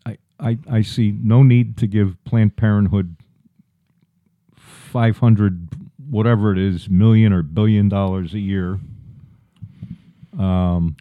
I, 0.06 0.18
I, 0.40 0.58
I 0.70 0.82
see 0.82 1.18
no 1.22 1.44
need 1.44 1.78
to 1.78 1.88
give 1.88 2.22
Planned 2.24 2.56
Parenthood 2.56 3.15
500, 4.96 5.68
whatever 6.10 6.54
it 6.54 6.58
is, 6.58 6.90
million 6.90 7.34
or 7.34 7.44
billion 7.44 7.90
dollars 7.90 8.34
a 8.34 8.40
year. 8.40 8.80
Um, 10.40 10.96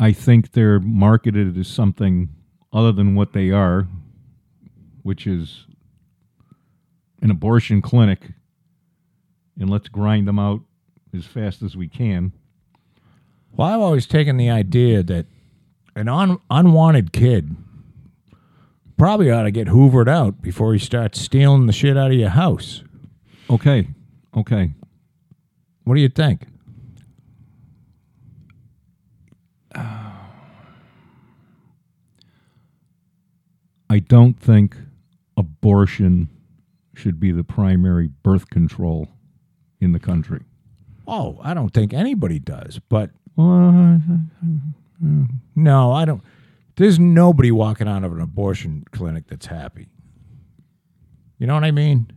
I 0.00 0.12
think 0.12 0.52
they're 0.52 0.80
marketed 0.80 1.58
as 1.58 1.68
something 1.68 2.30
other 2.72 2.90
than 2.90 3.14
what 3.14 3.34
they 3.34 3.50
are, 3.50 3.86
which 5.02 5.26
is 5.26 5.66
an 7.20 7.30
abortion 7.30 7.82
clinic, 7.82 8.30
and 9.60 9.68
let's 9.68 9.88
grind 9.88 10.26
them 10.26 10.38
out 10.38 10.62
as 11.14 11.26
fast 11.26 11.60
as 11.60 11.76
we 11.76 11.86
can. 11.86 12.32
Well, 13.52 13.68
I've 13.68 13.80
always 13.80 14.06
taken 14.06 14.38
the 14.38 14.48
idea 14.48 15.02
that 15.02 15.26
an 15.94 16.08
un- 16.08 16.40
unwanted 16.48 17.12
kid 17.12 17.54
probably 18.96 19.30
ought 19.30 19.42
to 19.44 19.50
get 19.50 19.68
hoovered 19.68 20.08
out 20.08 20.40
before 20.42 20.72
he 20.72 20.78
starts 20.78 21.20
stealing 21.20 21.66
the 21.66 21.72
shit 21.72 21.96
out 21.96 22.10
of 22.10 22.16
your 22.16 22.30
house. 22.30 22.82
Okay, 23.50 23.88
okay. 24.36 24.72
What 25.84 25.94
do 25.94 26.00
you 26.00 26.08
think? 26.08 26.42
I 33.88 34.00
don't 34.00 34.38
think 34.38 34.76
abortion 35.36 36.28
should 36.94 37.20
be 37.20 37.30
the 37.30 37.44
primary 37.44 38.08
birth 38.22 38.50
control 38.50 39.08
in 39.80 39.92
the 39.92 40.00
country. 40.00 40.40
Oh, 41.06 41.38
I 41.42 41.54
don't 41.54 41.68
think 41.70 41.92
anybody 41.92 42.38
does, 42.38 42.80
but 42.88 43.10
Well, 43.36 44.00
no, 45.54 45.92
I 45.92 46.04
don't. 46.04 46.22
There's 46.76 46.98
nobody 46.98 47.50
walking 47.50 47.88
out 47.88 48.04
of 48.04 48.12
an 48.12 48.20
abortion 48.20 48.84
clinic 48.92 49.24
that's 49.28 49.46
happy. 49.46 49.88
You 51.38 51.46
know 51.46 51.54
what 51.54 51.64
I 51.64 51.70
mean? 51.70 52.10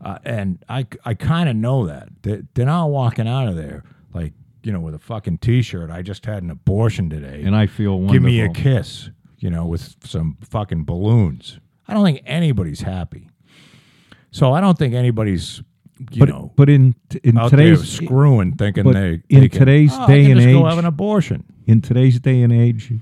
Uh, 0.00 0.18
and 0.24 0.64
I, 0.68 0.86
I 1.04 1.14
kind 1.14 1.48
of 1.48 1.56
know 1.56 1.86
that. 1.86 2.08
They, 2.22 2.42
they're 2.54 2.66
not 2.66 2.86
walking 2.90 3.28
out 3.28 3.48
of 3.48 3.56
there 3.56 3.84
like, 4.14 4.32
you 4.62 4.72
know, 4.72 4.80
with 4.80 4.94
a 4.94 4.98
fucking 4.98 5.38
t 5.38 5.62
shirt. 5.62 5.90
I 5.90 6.02
just 6.02 6.26
had 6.26 6.42
an 6.42 6.50
abortion 6.50 7.10
today. 7.10 7.42
and 7.44 7.54
I 7.56 7.66
feel 7.66 7.92
wonderful. 7.98 8.12
Give 8.14 8.22
me 8.22 8.40
a 8.40 8.48
kiss, 8.50 9.10
you 9.38 9.50
know, 9.50 9.66
with 9.66 9.96
some 10.04 10.36
fucking 10.42 10.84
balloons. 10.84 11.58
I 11.86 11.94
don't 11.94 12.04
think 12.04 12.22
anybody's 12.26 12.82
happy. 12.82 13.28
So 14.30 14.52
I 14.52 14.60
don't 14.60 14.76
think 14.78 14.94
anybody's, 14.94 15.62
you 16.12 16.20
But 16.20 16.28
know, 16.28 16.52
but 16.54 16.68
in 16.68 16.94
in 17.24 17.36
today's 17.48 17.88
screwing, 17.88 18.54
thinking 18.56 18.84
they 18.92 19.20
in 19.28 19.40
they 19.40 19.48
can, 19.48 19.58
today's 19.58 19.90
"Oh, 19.94 20.06
day 20.06 20.30
and 20.30 20.40
just 20.40 20.52
go 20.52 20.66
have 20.66 20.78
an 20.78 20.84
abortion. 20.84 21.44
in 21.66 21.80
today's 21.80 22.20
day 22.20 22.42
and 22.42 22.52
age, 22.52 22.92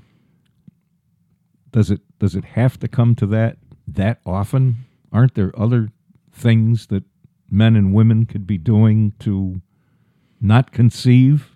does 1.77 1.91
it 1.91 2.01
does 2.17 2.33
it 2.33 2.43
have 2.43 2.79
to 2.79 2.87
come 2.87 3.13
to 3.13 3.27
that 3.27 3.59
that 3.87 4.19
often? 4.25 4.77
Aren't 5.13 5.35
there 5.35 5.51
other 5.55 5.89
things 6.33 6.87
that 6.87 7.03
men 7.51 7.75
and 7.75 7.93
women 7.93 8.25
could 8.25 8.47
be 8.47 8.57
doing 8.57 9.13
to 9.19 9.61
not 10.41 10.71
conceive? 10.71 11.55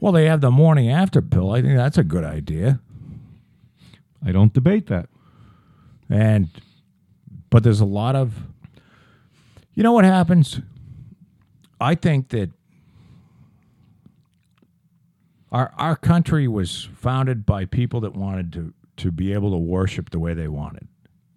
Well, 0.00 0.10
they 0.10 0.24
have 0.24 0.40
the 0.40 0.50
morning 0.50 0.90
after 0.90 1.22
pill. 1.22 1.52
I 1.52 1.62
think 1.62 1.76
that's 1.76 1.96
a 1.96 2.02
good 2.02 2.24
idea. 2.24 2.80
I 4.26 4.32
don't 4.32 4.52
debate 4.52 4.88
that. 4.88 5.08
And 6.10 6.48
but 7.50 7.62
there's 7.62 7.80
a 7.80 7.84
lot 7.84 8.16
of 8.16 8.48
you 9.74 9.84
know 9.84 9.92
what 9.92 10.06
happens? 10.06 10.60
I 11.80 11.94
think 11.94 12.30
that 12.30 12.50
our 15.52 15.72
our 15.76 15.94
country 15.94 16.48
was 16.48 16.88
founded 16.96 17.46
by 17.46 17.64
people 17.64 18.00
that 18.00 18.16
wanted 18.16 18.52
to 18.54 18.74
to 18.98 19.10
be 19.10 19.32
able 19.32 19.50
to 19.50 19.56
worship 19.56 20.10
the 20.10 20.18
way 20.18 20.34
they 20.34 20.48
wanted, 20.48 20.86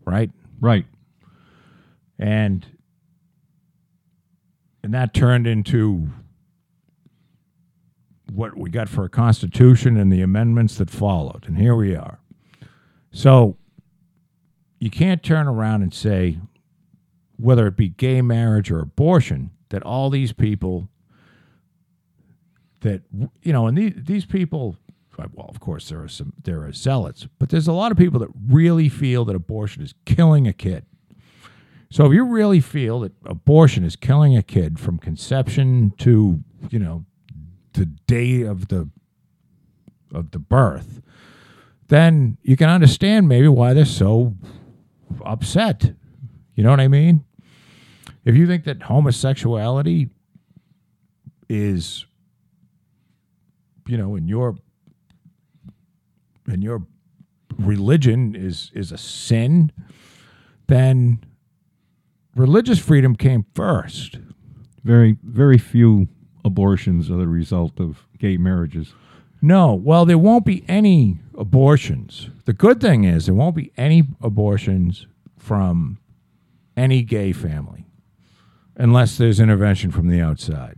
right? 0.05 0.31
Right. 0.59 0.85
And 2.19 2.65
and 4.83 4.93
that 4.93 5.13
turned 5.13 5.47
into 5.47 6.09
what 8.31 8.57
we 8.57 8.69
got 8.69 8.89
for 8.89 9.03
a 9.03 9.09
constitution 9.09 9.97
and 9.97 10.11
the 10.11 10.21
amendments 10.21 10.75
that 10.77 10.89
followed. 10.89 11.45
And 11.47 11.57
here 11.57 11.75
we 11.75 11.95
are. 11.95 12.19
So 13.11 13.57
you 14.79 14.89
can't 14.89 15.21
turn 15.21 15.47
around 15.47 15.83
and 15.83 15.93
say, 15.93 16.39
whether 17.37 17.67
it 17.67 17.75
be 17.75 17.89
gay 17.89 18.21
marriage 18.21 18.71
or 18.71 18.79
abortion, 18.79 19.51
that 19.69 19.83
all 19.83 20.09
these 20.09 20.33
people 20.33 20.89
that 22.81 23.01
you 23.41 23.53
know, 23.53 23.67
and 23.67 23.77
these 23.77 23.93
these 23.95 24.25
people, 24.25 24.75
well, 25.33 25.47
of 25.49 25.59
course 25.59 25.89
there 25.89 26.01
are 26.01 26.07
some 26.07 26.33
there 26.43 26.63
are 26.63 26.71
zealots, 26.71 27.27
but 27.39 27.49
there's 27.49 27.67
a 27.67 27.73
lot 27.73 27.91
of 27.91 27.97
people 27.97 28.19
that 28.19 28.29
really 28.47 28.89
feel 28.89 29.25
that 29.25 29.35
abortion 29.35 29.81
is 29.83 29.93
killing 30.05 30.47
a 30.47 30.53
kid. 30.53 30.85
So 31.89 32.05
if 32.05 32.13
you 32.13 32.23
really 32.23 32.61
feel 32.61 33.01
that 33.01 33.11
abortion 33.25 33.83
is 33.83 33.95
killing 33.95 34.37
a 34.37 34.43
kid 34.43 34.79
from 34.79 34.97
conception 34.97 35.93
to 35.97 36.43
you 36.69 36.79
know 36.79 37.05
the 37.73 37.85
day 37.85 38.43
of 38.43 38.69
the 38.69 38.89
of 40.13 40.31
the 40.31 40.39
birth, 40.39 41.01
then 41.89 42.37
you 42.43 42.55
can 42.55 42.69
understand 42.69 43.27
maybe 43.27 43.47
why 43.47 43.73
they're 43.73 43.85
so 43.85 44.35
upset. 45.25 45.93
You 46.55 46.63
know 46.63 46.69
what 46.69 46.79
I 46.79 46.87
mean? 46.87 47.25
If 48.23 48.35
you 48.35 48.47
think 48.47 48.65
that 48.65 48.83
homosexuality 48.83 50.09
is 51.49 52.05
you 53.87 53.97
know 53.97 54.15
in 54.15 54.27
your 54.27 54.55
in 56.47 56.61
your 56.61 56.83
religion 57.57 58.35
is 58.35 58.71
is 58.73 58.91
a 58.91 58.97
sin, 58.97 59.71
then 60.67 61.23
religious 62.35 62.79
freedom 62.79 63.15
came 63.15 63.45
first. 63.53 64.19
Very, 64.83 65.17
very 65.23 65.57
few 65.57 66.07
abortions 66.43 67.11
are 67.11 67.17
the 67.17 67.27
result 67.27 67.79
of 67.79 68.07
gay 68.17 68.37
marriages. 68.37 68.93
No, 69.41 69.73
well, 69.73 70.05
there 70.05 70.17
won't 70.17 70.45
be 70.45 70.63
any 70.67 71.19
abortions. 71.37 72.29
The 72.45 72.53
good 72.53 72.79
thing 72.79 73.03
is 73.03 73.25
there 73.25 73.35
won't 73.35 73.55
be 73.55 73.71
any 73.77 74.03
abortions 74.21 75.07
from 75.37 75.99
any 76.77 77.01
gay 77.03 77.31
family 77.31 77.85
unless 78.75 79.17
there's 79.17 79.39
intervention 79.39 79.91
from 79.91 80.07
the 80.07 80.21
outside. 80.21 80.77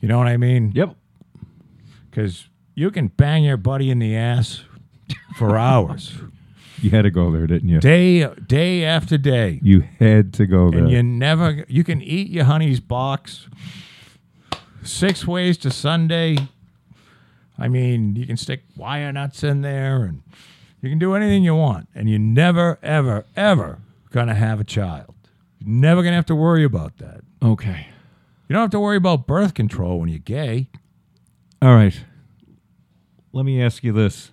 You 0.00 0.08
know 0.08 0.18
what 0.18 0.28
I 0.28 0.36
mean? 0.36 0.72
Yep. 0.74 0.96
Because 2.10 2.48
you 2.74 2.90
can 2.90 3.08
bang 3.08 3.44
your 3.44 3.56
buddy 3.56 3.90
in 3.90 3.98
the 3.98 4.16
ass 4.16 4.64
for 5.36 5.56
hours, 5.56 6.16
You 6.82 6.88
had 6.90 7.02
to 7.02 7.10
go 7.10 7.30
there, 7.30 7.46
didn't 7.46 7.68
you? 7.68 7.78
day 7.78 8.26
day 8.46 8.84
after 8.84 9.18
day. 9.18 9.60
You 9.62 9.84
had 9.98 10.32
to 10.34 10.46
go 10.46 10.70
there. 10.70 10.80
and 10.80 10.90
you 10.90 11.02
never 11.02 11.64
you 11.68 11.84
can 11.84 12.00
eat 12.00 12.30
your 12.30 12.44
honey's 12.44 12.80
box 12.80 13.46
six 14.82 15.26
ways 15.26 15.58
to 15.58 15.70
sunday 15.70 16.36
i 17.58 17.68
mean 17.68 18.16
you 18.16 18.26
can 18.26 18.36
stick 18.38 18.62
wire 18.76 19.12
nuts 19.12 19.44
in 19.44 19.60
there 19.60 20.04
and 20.04 20.22
you 20.80 20.88
can 20.88 20.98
do 20.98 21.12
anything 21.14 21.44
you 21.44 21.54
want 21.54 21.86
and 21.94 22.08
you're 22.08 22.18
never 22.18 22.78
ever 22.82 23.26
ever 23.36 23.78
gonna 24.10 24.34
have 24.34 24.58
a 24.58 24.64
child 24.64 25.14
you're 25.58 25.68
never 25.68 26.02
gonna 26.02 26.16
have 26.16 26.24
to 26.24 26.34
worry 26.34 26.64
about 26.64 26.96
that 26.96 27.20
okay. 27.42 27.88
you 28.48 28.54
don't 28.54 28.62
have 28.62 28.70
to 28.70 28.80
worry 28.80 28.96
about 28.96 29.26
birth 29.26 29.52
control 29.52 30.00
when 30.00 30.08
you're 30.08 30.18
gay 30.18 30.68
All 31.60 31.74
right. 31.74 32.00
Let 33.32 33.44
me 33.44 33.62
ask 33.62 33.84
you 33.84 33.92
this. 33.92 34.32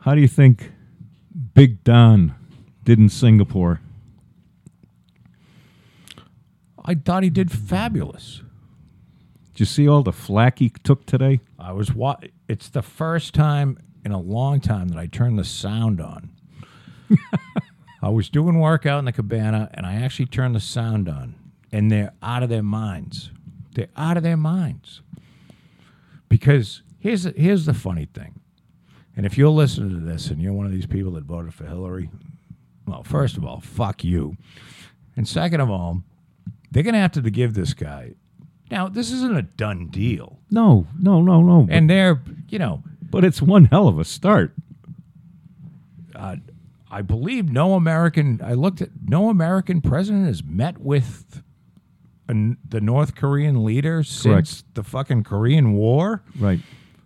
How 0.00 0.14
do 0.14 0.20
you 0.20 0.28
think 0.28 0.72
Big 1.54 1.82
Don 1.84 2.34
did 2.84 2.98
in 2.98 3.08
Singapore? 3.08 3.80
i 6.88 6.94
thought 6.94 7.24
he 7.24 7.30
did 7.30 7.50
fabulous 7.50 8.42
Did 9.52 9.58
you 9.58 9.66
see 9.66 9.88
all 9.88 10.04
the 10.04 10.12
flack 10.12 10.60
he 10.60 10.68
took 10.68 11.04
today? 11.04 11.40
i 11.58 11.72
was 11.72 11.92
wa- 11.92 12.20
it's 12.46 12.68
the 12.68 12.80
first 12.82 13.34
time 13.34 13.76
in 14.04 14.12
a 14.12 14.20
long 14.20 14.60
time 14.60 14.86
that 14.90 14.98
i 14.98 15.06
turned 15.06 15.36
the 15.36 15.42
sound 15.44 16.00
on 16.00 16.30
I 18.02 18.08
was 18.10 18.28
doing 18.28 18.60
work 18.60 18.86
out 18.86 19.00
in 19.00 19.04
the 19.06 19.12
cabana 19.12 19.68
and 19.74 19.84
I 19.84 19.94
actually 19.96 20.26
turned 20.26 20.54
the 20.54 20.60
sound 20.60 21.08
on 21.08 21.34
and 21.72 21.90
they're 21.90 22.12
out 22.22 22.42
of 22.44 22.48
their 22.48 22.62
minds. 22.62 23.30
They're 23.76 23.88
out 23.94 24.16
of 24.16 24.22
their 24.22 24.38
minds. 24.38 25.02
Because 26.30 26.82
here's 26.98 27.24
the, 27.24 27.34
here's 27.36 27.66
the 27.66 27.74
funny 27.74 28.06
thing. 28.06 28.40
And 29.14 29.26
if 29.26 29.36
you're 29.36 29.50
listening 29.50 29.90
to 29.90 30.04
this 30.04 30.28
and 30.28 30.40
you're 30.40 30.54
one 30.54 30.64
of 30.64 30.72
these 30.72 30.86
people 30.86 31.12
that 31.12 31.24
voted 31.24 31.52
for 31.52 31.66
Hillary, 31.66 32.08
well, 32.86 33.02
first 33.02 33.36
of 33.36 33.44
all, 33.44 33.60
fuck 33.60 34.02
you. 34.02 34.36
And 35.14 35.28
second 35.28 35.60
of 35.60 35.70
all, 35.70 36.02
they're 36.70 36.82
going 36.82 36.94
to 36.94 37.00
have 37.00 37.12
to 37.12 37.20
give 37.30 37.52
this 37.52 37.74
guy. 37.74 38.14
Now, 38.70 38.88
this 38.88 39.12
isn't 39.12 39.36
a 39.36 39.42
done 39.42 39.88
deal. 39.88 40.38
No, 40.50 40.86
no, 40.98 41.20
no, 41.20 41.42
no. 41.42 41.66
And 41.70 41.88
they're, 41.88 42.22
you 42.48 42.58
know, 42.58 42.82
but 43.10 43.24
it's 43.24 43.42
one 43.42 43.66
hell 43.66 43.88
of 43.88 43.98
a 43.98 44.04
start. 44.04 44.54
Uh, 46.14 46.36
I 46.90 47.02
believe 47.02 47.50
no 47.50 47.74
American. 47.74 48.40
I 48.42 48.54
looked 48.54 48.80
at 48.80 48.88
no 49.06 49.28
American 49.28 49.82
president 49.82 50.26
has 50.26 50.42
met 50.42 50.78
with 50.78 51.42
an, 52.28 52.56
the 52.68 52.80
North 52.80 53.14
Korean 53.14 53.64
leader 53.64 54.02
since 54.02 54.64
the 54.74 54.82
fucking 54.82 55.24
Korean 55.24 55.72
War. 55.74 56.22
Right. 56.38 56.60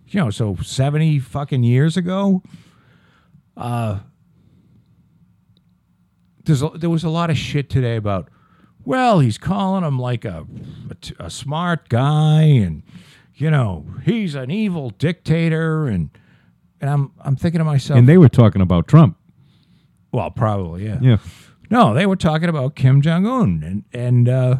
You 0.08 0.20
know, 0.20 0.30
so 0.30 0.56
seventy 0.56 1.18
fucking 1.18 1.62
years 1.62 1.96
ago. 1.96 2.42
Uh, 3.56 4.00
there's 6.44 6.62
a, 6.62 6.68
there 6.70 6.90
was 6.90 7.04
a 7.04 7.10
lot 7.10 7.30
of 7.30 7.36
shit 7.38 7.70
today 7.70 7.96
about. 7.96 8.28
Well, 8.84 9.20
he's 9.20 9.36
calling 9.36 9.84
him 9.84 9.98
like 9.98 10.24
a, 10.24 10.46
a, 10.90 10.94
t- 10.94 11.14
a 11.20 11.30
smart 11.30 11.88
guy, 11.90 12.42
and 12.42 12.82
you 13.34 13.50
know 13.50 13.84
he's 14.04 14.34
an 14.34 14.50
evil 14.50 14.90
dictator, 14.90 15.86
and 15.86 16.10
and 16.80 16.88
I'm 16.90 17.12
I'm 17.20 17.36
thinking 17.36 17.58
to 17.58 17.64
myself, 17.64 17.98
And 17.98 18.08
they 18.08 18.16
were 18.18 18.30
talking 18.30 18.62
about 18.62 18.88
Trump. 18.88 19.16
well, 20.12 20.30
probably 20.30 20.86
yeah. 20.86 20.98
Yeah. 21.00 21.18
No, 21.70 21.94
they 21.94 22.06
were 22.06 22.16
talking 22.16 22.48
about 22.48 22.74
Kim 22.74 23.00
Jong 23.02 23.26
Un, 23.26 23.62
and 23.64 23.84
and 23.92 24.28
uh, 24.28 24.56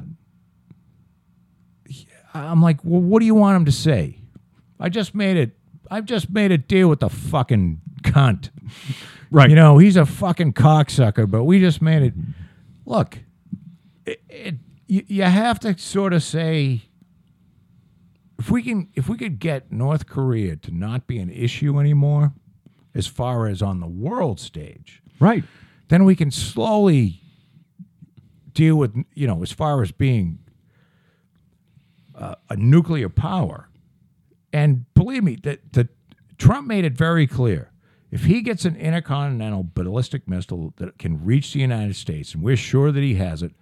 I'm 2.35 2.63
like, 2.63 2.79
well, 2.85 3.01
what 3.01 3.21
do 3.21 3.27
you 3.27 3.35
want 3.35 3.57
him 3.57 3.65
to 3.65 3.73
say? 3.73 4.19
I 4.79 4.89
just 4.89 5.15
made 5.15 5.37
it. 5.37 5.57
I've 5.91 6.05
just 6.05 6.31
made 6.31 6.53
a 6.53 6.59
deal 6.59 6.89
with 6.89 7.01
the 7.01 7.09
fucking 7.11 7.81
cunt. 8.03 8.51
Right. 9.33 9.49
You 9.49 9.55
know, 9.55 9.79
he's 9.79 9.95
a 9.97 10.05
fucking 10.05 10.55
cocksucker, 10.55 11.31
but 11.31 11.45
we 11.45 11.61
just 11.61 11.81
made 11.81 12.03
it. 12.03 12.15
Look, 12.85 13.17
it, 14.05 14.21
it 14.29 14.55
you, 14.89 15.05
you 15.07 15.23
have 15.23 15.61
to 15.61 15.79
sort 15.79 16.13
of 16.13 16.25
say 16.25 16.83
if 18.41 18.51
we 18.51 18.65
can 18.65 18.89
if 18.97 19.09
we 19.09 19.17
could 19.17 19.39
get 19.39 19.71
North 19.71 20.09
Korea 20.09 20.57
to 20.57 20.73
not 20.73 21.07
be 21.07 21.19
an 21.21 21.31
issue 21.31 21.79
anymore, 21.79 22.33
as 22.93 23.07
far 23.07 23.47
as 23.47 23.63
on 23.63 23.79
the 23.79 23.87
world 23.87 24.41
stage 24.41 25.01
Right. 25.21 25.45
then 25.91 26.05
we 26.05 26.17
can 26.17 26.33
slowly 26.33 27.21
deal 28.53 28.75
with 28.75 28.97
you 29.15 29.29
know 29.29 29.43
as 29.45 29.53
far 29.53 29.81
as 29.81 29.93
being 29.93 30.41
uh, 32.21 32.35
a 32.49 32.57
nuclear 32.57 33.09
power 33.09 33.69
and 34.53 34.93
believe 34.95 35.25
me 35.25 35.37
that 35.43 35.73
that 35.73 35.89
Trump 36.39 36.67
made 36.67 36.85
it 36.85 36.93
very 36.93 37.27
clear 37.27 37.71
if 38.11 38.25
he 38.25 38.41
gets 38.41 38.65
an 38.65 38.77
intercontinental 38.77 39.67
ballistic 39.75 40.29
missile 40.29 40.75
that 40.77 40.99
can 40.99 41.25
reach 41.25 41.53
the 41.53 41.61
United 41.61 41.97
States 41.97 42.35
and 42.35 42.43
we're 42.43 42.57
sure 42.57 42.93
that 42.93 43.03
he 43.03 43.15
has 43.15 43.43
it 43.43 43.53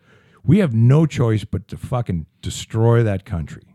we 0.44 0.58
have 0.58 0.74
no 0.74 1.06
choice 1.06 1.44
but 1.44 1.68
to 1.68 1.76
fucking 1.76 2.26
destroy 2.42 3.02
that 3.02 3.24
country 3.24 3.74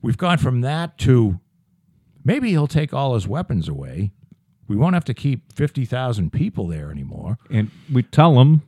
we've 0.00 0.18
gone 0.18 0.38
from 0.38 0.60
that 0.60 0.98
to 0.98 1.40
maybe 2.24 2.50
he'll 2.50 2.66
take 2.66 2.92
all 2.92 3.14
his 3.14 3.26
weapons 3.26 3.68
away 3.68 4.12
we 4.72 4.78
won't 4.78 4.94
have 4.94 5.04
to 5.04 5.12
keep 5.12 5.52
50,000 5.52 6.32
people 6.32 6.66
there 6.66 6.90
anymore. 6.90 7.36
And 7.50 7.70
we 7.92 8.02
tell 8.04 8.36
them 8.36 8.62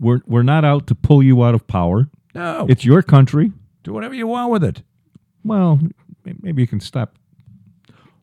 we're 0.00 0.20
we're 0.26 0.42
not 0.42 0.64
out 0.64 0.86
to 0.86 0.94
pull 0.94 1.22
you 1.22 1.44
out 1.44 1.54
of 1.54 1.66
power. 1.66 2.08
No, 2.34 2.66
It's 2.68 2.84
your 2.84 3.02
country. 3.02 3.52
do 3.82 3.92
whatever 3.92 4.14
you 4.14 4.26
want 4.26 4.50
with 4.50 4.64
it. 4.64 4.82
Well, 5.44 5.80
maybe 6.40 6.62
you 6.62 6.68
can 6.68 6.80
stop 6.80 7.16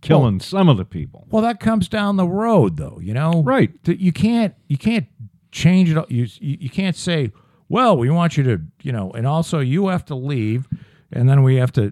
killing 0.02 0.40
some 0.40 0.70
of 0.70 0.78
the 0.78 0.86
people. 0.86 1.28
Well, 1.30 1.42
that 1.44 1.60
comes 1.60 1.88
down 1.90 2.16
the 2.18 2.28
road, 2.28 2.78
though. 2.78 3.00
You 3.02 3.14
know, 3.14 3.44
Right. 3.44 3.72
You 3.86 4.12
can't 4.12 4.54
you 4.68 4.78
can't 4.78 5.06
change 5.52 5.92
it. 5.92 6.12
You 6.12 6.28
you 6.40 6.70
can't 6.70 6.96
say, 6.96 7.32
well, 7.68 7.98
we 7.98 8.10
want 8.10 8.38
you 8.38 8.44
to, 8.44 8.62
you 8.82 8.92
know, 8.92 9.12
and 9.12 9.28
also 9.28 9.60
you 9.60 9.88
have 9.88 10.06
to 10.06 10.16
leave, 10.16 10.68
and 11.12 11.28
then 11.30 11.44
we 11.44 11.56
have 11.58 11.72
to, 11.74 11.92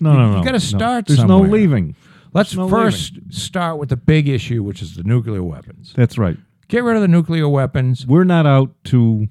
No, 0.00 0.12
You- 0.12 0.18
no, 0.18 0.28
you 0.38 0.44
gotta 0.44 0.52
no. 0.52 0.58
start 0.58 1.06
There's 1.06 1.18
somewhere. 1.20 1.46
no 1.48 1.52
leaving. 1.52 1.94
Let's 2.34 2.56
no 2.56 2.68
first 2.68 3.18
start 3.30 3.78
with 3.78 3.90
the 3.90 3.96
big 3.96 4.26
issue, 4.28 4.62
which 4.62 4.80
is 4.80 4.94
the 4.96 5.02
nuclear 5.02 5.42
weapons. 5.42 5.92
That's 5.94 6.16
right. 6.16 6.38
Get 6.68 6.82
rid 6.82 6.96
of 6.96 7.02
the 7.02 7.08
nuclear 7.08 7.46
weapons. 7.48 8.06
We're 8.06 8.24
not 8.24 8.46
out 8.46 8.70
to 8.84 9.28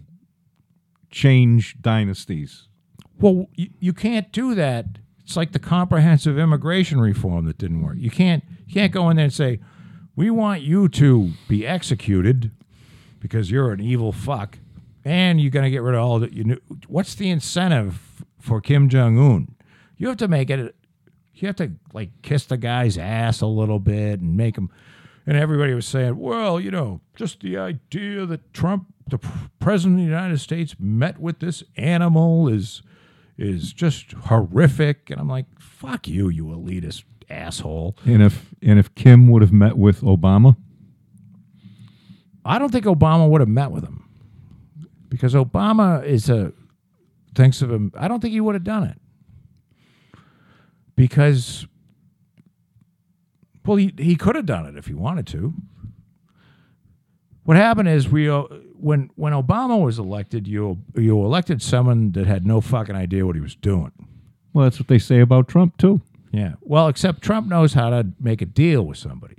change 1.11 1.75
dynasties. 1.81 2.67
Well, 3.19 3.49
you, 3.55 3.69
you 3.79 3.93
can't 3.93 4.31
do 4.31 4.55
that. 4.55 4.85
It's 5.19 5.37
like 5.37 5.51
the 5.51 5.59
comprehensive 5.59 6.39
immigration 6.39 6.99
reform 6.99 7.45
that 7.45 7.57
didn't 7.57 7.83
work. 7.83 7.97
You 7.97 8.09
can't 8.09 8.43
you 8.65 8.73
can't 8.73 8.91
go 8.91 9.09
in 9.09 9.17
there 9.17 9.25
and 9.25 9.33
say, 9.33 9.59
"We 10.15 10.29
want 10.29 10.61
you 10.61 10.89
to 10.89 11.31
be 11.47 11.67
executed 11.67 12.51
because 13.19 13.51
you're 13.51 13.71
an 13.71 13.79
evil 13.79 14.11
fuck, 14.11 14.57
and 15.05 15.39
you're 15.39 15.51
going 15.51 15.63
to 15.63 15.69
get 15.69 15.83
rid 15.83 15.95
of 15.95 16.03
all 16.03 16.19
the." 16.19 16.33
You 16.33 16.43
know, 16.43 16.57
what's 16.87 17.15
the 17.15 17.29
incentive 17.29 18.25
for 18.39 18.59
Kim 18.59 18.89
Jong 18.89 19.17
Un? 19.17 19.55
You 19.97 20.07
have 20.07 20.17
to 20.17 20.27
make 20.27 20.49
it. 20.49 20.75
You 21.35 21.47
have 21.47 21.55
to 21.57 21.71
like 21.93 22.09
kiss 22.23 22.45
the 22.45 22.57
guy's 22.57 22.97
ass 22.97 23.41
a 23.41 23.47
little 23.47 23.79
bit 23.79 24.19
and 24.19 24.35
make 24.35 24.57
him. 24.57 24.69
And 25.25 25.37
everybody 25.37 25.73
was 25.73 25.85
saying, 25.85 26.17
"Well, 26.17 26.59
you 26.59 26.71
know, 26.71 27.01
just 27.15 27.41
the 27.41 27.57
idea 27.57 28.25
that 28.25 28.53
Trump, 28.53 28.87
the 29.07 29.19
president 29.59 29.99
of 29.99 30.05
the 30.05 30.09
United 30.11 30.39
States, 30.39 30.75
met 30.79 31.19
with 31.19 31.39
this 31.39 31.63
animal 31.77 32.47
is." 32.47 32.81
is 33.37 33.73
just 33.73 34.11
horrific. 34.11 35.09
And 35.09 35.19
I'm 35.19 35.27
like, 35.27 35.47
fuck 35.59 36.07
you, 36.07 36.29
you 36.29 36.45
elitist 36.45 37.05
asshole. 37.29 37.97
And 38.05 38.21
if 38.21 38.53
and 38.61 38.77
if 38.77 38.93
Kim 38.93 39.29
would 39.29 39.41
have 39.41 39.51
met 39.51 39.77
with 39.77 40.01
Obama, 40.01 40.55
I 42.45 42.59
don't 42.59 42.71
think 42.71 42.85
Obama 42.85 43.27
would 43.29 43.41
have 43.41 43.49
met 43.49 43.71
with 43.71 43.83
him 43.83 44.07
because 45.09 45.33
Obama 45.33 46.03
is 46.05 46.29
a 46.29 46.53
thinks 47.33 47.61
of 47.61 47.71
him. 47.71 47.91
I 47.97 48.07
don't 48.07 48.19
think 48.19 48.33
he 48.33 48.41
would 48.41 48.55
have 48.55 48.63
done 48.63 48.83
it 48.83 48.99
because, 50.95 51.65
well, 53.65 53.77
he, 53.77 53.93
he 53.97 54.15
could 54.15 54.35
have 54.35 54.45
done 54.45 54.65
it 54.65 54.77
if 54.77 54.87
he 54.87 54.93
wanted 54.93 55.27
to. 55.27 55.53
What 57.43 57.57
happened 57.57 57.89
is 57.89 58.07
we 58.07 58.29
uh, 58.29 58.43
when 58.79 59.09
when 59.15 59.33
Obama 59.33 59.83
was 59.83 59.97
elected, 59.99 60.47
you 60.47 60.79
you 60.95 61.23
elected 61.23 61.61
someone 61.61 62.11
that 62.11 62.27
had 62.27 62.45
no 62.45 62.61
fucking 62.61 62.95
idea 62.95 63.25
what 63.25 63.35
he 63.35 63.41
was 63.41 63.55
doing. 63.55 63.91
well, 64.53 64.63
that's 64.63 64.79
what 64.79 64.87
they 64.87 64.99
say 64.99 65.19
about 65.19 65.47
Trump 65.47 65.77
too. 65.77 66.01
Yeah. 66.31 66.53
Well, 66.61 66.87
except 66.87 67.21
Trump 67.21 67.47
knows 67.47 67.73
how 67.73 67.89
to 67.89 68.07
make 68.19 68.41
a 68.41 68.45
deal 68.45 68.83
with 68.83 68.97
somebody. 68.97 69.35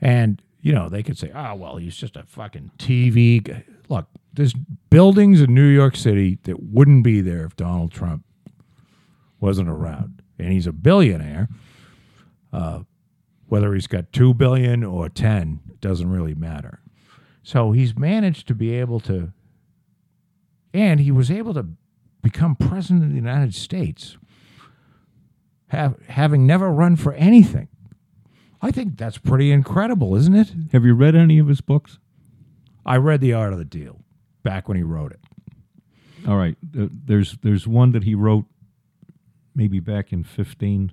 And, 0.00 0.42
you 0.60 0.72
know, 0.72 0.88
they 0.88 1.02
could 1.02 1.16
say, 1.16 1.32
oh, 1.34 1.54
well, 1.54 1.76
he's 1.76 1.96
just 1.96 2.16
a 2.16 2.24
fucking 2.24 2.72
TV 2.78 3.42
guy. 3.42 3.64
Look, 3.88 4.06
there's 4.34 4.52
buildings 4.90 5.40
in 5.40 5.54
New 5.54 5.66
York 5.66 5.96
City 5.96 6.38
that 6.42 6.62
wouldn't 6.62 7.04
be 7.04 7.20
there 7.20 7.46
if 7.46 7.56
Donald 7.56 7.90
Trump 7.92 8.24
wasn't 9.40 9.68
around. 9.68 10.22
And 10.38 10.52
he's 10.52 10.66
a 10.66 10.72
billionaire. 10.72 11.48
Uh, 12.56 12.80
whether 13.48 13.74
he's 13.74 13.86
got 13.86 14.12
2 14.12 14.34
billion 14.34 14.82
or 14.82 15.08
10 15.08 15.60
it 15.70 15.80
doesn't 15.80 16.10
really 16.10 16.34
matter. 16.34 16.80
So 17.42 17.72
he's 17.72 17.96
managed 17.96 18.48
to 18.48 18.54
be 18.54 18.72
able 18.74 18.98
to 19.00 19.32
and 20.72 21.00
he 21.00 21.10
was 21.10 21.30
able 21.30 21.54
to 21.54 21.66
become 22.22 22.56
president 22.56 23.04
of 23.04 23.10
the 23.10 23.16
United 23.16 23.54
States 23.54 24.16
have, 25.68 25.96
having 26.08 26.46
never 26.46 26.70
run 26.70 26.96
for 26.96 27.12
anything. 27.14 27.68
I 28.62 28.70
think 28.70 28.96
that's 28.96 29.18
pretty 29.18 29.52
incredible, 29.52 30.16
isn't 30.16 30.34
it? 30.34 30.52
Have 30.72 30.84
you 30.84 30.94
read 30.94 31.14
any 31.14 31.38
of 31.38 31.48
his 31.48 31.60
books? 31.60 31.98
I 32.84 32.96
read 32.96 33.20
The 33.20 33.32
Art 33.32 33.52
of 33.52 33.58
the 33.58 33.64
Deal 33.64 34.00
back 34.42 34.68
when 34.68 34.76
he 34.76 34.82
wrote 34.82 35.12
it. 35.12 35.20
All 36.26 36.36
right. 36.36 36.56
There's 36.62 37.36
there's 37.42 37.66
one 37.66 37.92
that 37.92 38.04
he 38.04 38.14
wrote 38.14 38.46
maybe 39.54 39.80
back 39.80 40.12
in 40.12 40.24
15. 40.24 40.92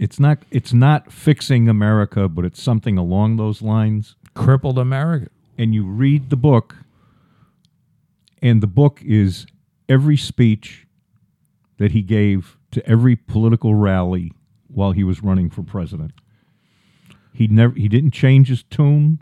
It's 0.00 0.18
not 0.18 0.38
it's 0.50 0.72
not 0.72 1.12
fixing 1.12 1.68
America, 1.68 2.26
but 2.26 2.46
it's 2.46 2.60
something 2.60 2.96
along 2.96 3.36
those 3.36 3.60
lines. 3.60 4.16
Crippled 4.34 4.78
America. 4.78 5.28
And 5.58 5.74
you 5.74 5.84
read 5.84 6.30
the 6.30 6.36
book 6.36 6.74
and 8.40 8.62
the 8.62 8.66
book 8.66 9.02
is 9.04 9.44
every 9.90 10.16
speech 10.16 10.86
that 11.76 11.92
he 11.92 12.00
gave 12.00 12.56
to 12.70 12.84
every 12.88 13.14
political 13.14 13.74
rally 13.74 14.32
while 14.68 14.92
he 14.92 15.04
was 15.04 15.22
running 15.22 15.50
for 15.50 15.62
president. 15.62 16.12
He 17.34 17.46
never 17.46 17.74
he 17.74 17.86
didn't 17.86 18.12
change 18.12 18.48
his 18.48 18.62
tune. 18.62 19.20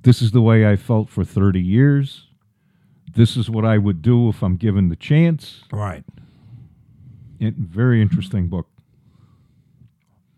This 0.00 0.22
is 0.22 0.30
the 0.30 0.40
way 0.40 0.66
I 0.66 0.76
felt 0.76 1.10
for 1.10 1.24
30 1.24 1.60
years. 1.60 2.28
This 3.14 3.36
is 3.36 3.50
what 3.50 3.66
I 3.66 3.76
would 3.76 4.00
do 4.00 4.30
if 4.30 4.42
I'm 4.42 4.56
given 4.56 4.88
the 4.88 4.96
chance. 4.96 5.62
Right. 5.70 6.04
It, 7.38 7.54
very 7.56 8.00
interesting 8.00 8.48
book. 8.48 8.68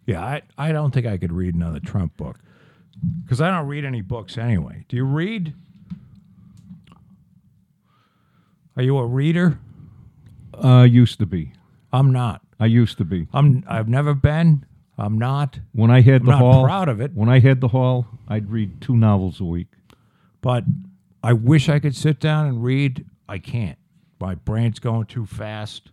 Yeah, 0.07 0.24
I, 0.24 0.42
I 0.57 0.72
don't 0.72 0.92
think 0.94 1.07
I 1.07 1.18
could 1.18 1.32
read 1.32 1.54
another 1.54 1.80
Trump 1.80 2.16
book 2.16 2.38
because 3.24 3.40
I 3.40 3.50
don't 3.50 3.66
read 3.66 3.84
any 3.84 4.00
books 4.02 4.38
anyway. 4.38 4.84
Do 4.88 4.96
you 4.96 5.04
read? 5.04 5.52
Are 8.76 8.82
you 8.82 8.98
a 8.98 9.07
reader? 9.07 9.59
Uh, 10.54 10.82
used 10.82 11.18
to 11.18 11.26
be. 11.26 11.52
I'm 11.92 12.12
not. 12.12 12.42
I 12.61 12.66
used 12.66 12.98
to 12.98 13.04
be. 13.04 13.26
I'm. 13.32 13.64
I've 13.66 13.88
never 13.88 14.14
been. 14.14 14.64
I'm 14.98 15.18
not. 15.18 15.59
When 15.72 15.90
I 15.90 16.00
had 16.00 16.22
I'm 16.22 16.26
the 16.26 16.30
not 16.32 16.38
hall, 16.40 16.64
proud 16.64 16.88
of 16.88 17.00
it, 17.00 17.12
when 17.14 17.28
I 17.28 17.40
had 17.40 17.61
the 17.61 17.68
hall, 17.68 18.07
I'd 18.28 18.50
read 18.50 18.80
two 18.80 18.96
novels 18.96 19.40
a 19.40 19.44
week. 19.44 19.68
but 20.40 20.64
I 21.22 21.32
wish 21.32 21.68
I 21.68 21.78
could 21.80 21.94
sit 21.96 22.20
down 22.20 22.46
and 22.46 22.62
read. 22.62 23.04
I 23.28 23.38
can't. 23.38 23.78
My 24.20 24.34
brain's 24.36 24.78
going 24.78 25.07
too 25.07 25.26
fast. 25.26 25.90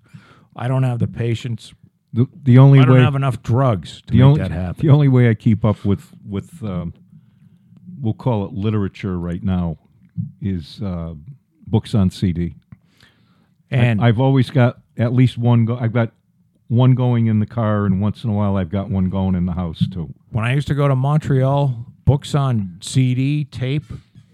I 0.55 0.67
don't 0.67 0.83
have 0.83 0.99
the 0.99 1.07
patience. 1.07 1.73
The, 2.13 2.27
the 2.43 2.57
only 2.59 2.79
I 2.79 2.85
don't 2.85 2.93
way 2.95 3.01
have 3.01 3.15
enough 3.15 3.41
drugs 3.41 4.01
to 4.03 4.11
the 4.11 4.19
make 4.19 4.23
only 4.25 4.41
that 4.41 4.51
happen. 4.51 4.85
the 4.85 4.93
only 4.93 5.07
way 5.07 5.29
I 5.29 5.33
keep 5.33 5.65
up 5.65 5.83
with 5.83 6.11
with 6.27 6.63
um, 6.63 6.93
we'll 7.99 8.13
call 8.13 8.45
it 8.45 8.53
literature 8.53 9.17
right 9.17 9.41
now 9.43 9.77
is 10.41 10.79
uh, 10.83 11.15
books 11.65 11.95
on 11.95 12.11
CD. 12.11 12.55
and 13.71 13.99
I've 14.01 14.19
always 14.19 14.49
got 14.51 14.79
at 14.97 15.13
least 15.13 15.37
one. 15.37 15.65
Go- 15.65 15.77
I've 15.77 15.93
got 15.93 16.11
one 16.67 16.93
going 16.95 17.27
in 17.27 17.39
the 17.39 17.45
car, 17.47 17.85
and 17.85 17.99
once 18.01 18.23
in 18.23 18.29
a 18.29 18.33
while, 18.33 18.57
I've 18.57 18.69
got 18.69 18.89
one 18.89 19.09
going 19.09 19.33
in 19.35 19.45
the 19.45 19.53
house 19.53 19.87
too. 19.91 20.13
when 20.31 20.45
I 20.45 20.53
used 20.53 20.67
to 20.67 20.75
go 20.75 20.87
to 20.87 20.95
Montreal, 20.95 21.85
books 22.05 22.35
on 22.35 22.77
CD 22.81 23.45
tape 23.45 23.85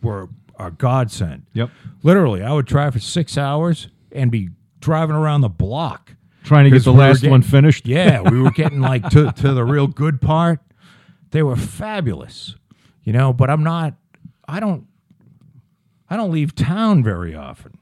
were 0.02 0.28
a 0.58 0.72
godsend. 0.72 1.44
Yep, 1.54 1.70
Literally, 2.04 2.44
I 2.44 2.52
would 2.52 2.66
drive 2.66 2.94
for 2.94 3.00
six 3.00 3.38
hours 3.38 3.88
and 4.12 4.30
be 4.32 4.50
driving 4.82 5.16
around 5.16 5.42
the 5.42 5.50
block. 5.50 6.16
Trying 6.50 6.66
to 6.66 6.72
get 6.72 6.84
the 6.84 6.92
we 6.92 7.00
last 7.00 7.18
getting- 7.22 7.32
one 7.32 7.42
finished. 7.44 7.88
Yeah, 7.88 8.22
we 8.22 8.42
were 8.42 8.52
getting 8.52 8.82
like 8.82 9.08
to, 9.12 9.32
to 9.32 9.54
the 9.54 9.64
real 9.64 9.88
good 9.88 10.20
part. 10.20 10.60
They 11.32 11.44
were 11.44 11.56
fabulous, 11.56 12.56
you 13.04 13.14
know. 13.14 13.32
But 13.34 13.50
I'm 13.50 13.64
not. 13.64 13.94
I 14.48 14.60
don't. 14.60 14.86
I 16.10 16.18
don't 16.18 16.32
leave 16.32 16.56
town 16.56 17.04
very 17.04 17.36
often, 17.36 17.78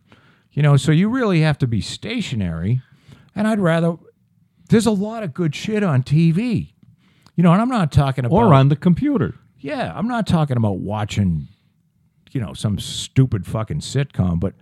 you 0.52 0.62
know. 0.62 0.76
So 0.78 0.92
you 0.92 1.08
really 1.10 1.40
have 1.42 1.58
to 1.60 1.68
be 1.68 1.80
stationary, 1.82 2.82
and 3.36 3.48
I'd 3.48 3.60
rather. 3.60 3.96
There's 4.70 4.86
a 4.86 4.92
lot 4.92 5.24
of 5.24 5.34
good 5.34 5.56
shit 5.56 5.82
on 5.82 6.04
TV, 6.04 6.74
you 7.36 7.44
know. 7.44 7.54
And 7.54 7.62
I'm 7.62 7.70
not 7.70 7.92
talking 7.92 8.26
about 8.26 8.36
or 8.36 8.54
on 8.54 8.68
the 8.68 8.76
computer. 8.76 9.36
yeah, 9.60 9.94
I'm 9.96 10.10
not 10.10 10.28
talking 10.28 10.58
about 10.58 10.80
watching, 10.80 11.48
you 12.32 12.42
know, 12.42 12.54
some 12.54 12.78
stupid 12.80 13.46
fucking 13.48 13.80
sitcom, 13.80 14.42
but 14.42 14.56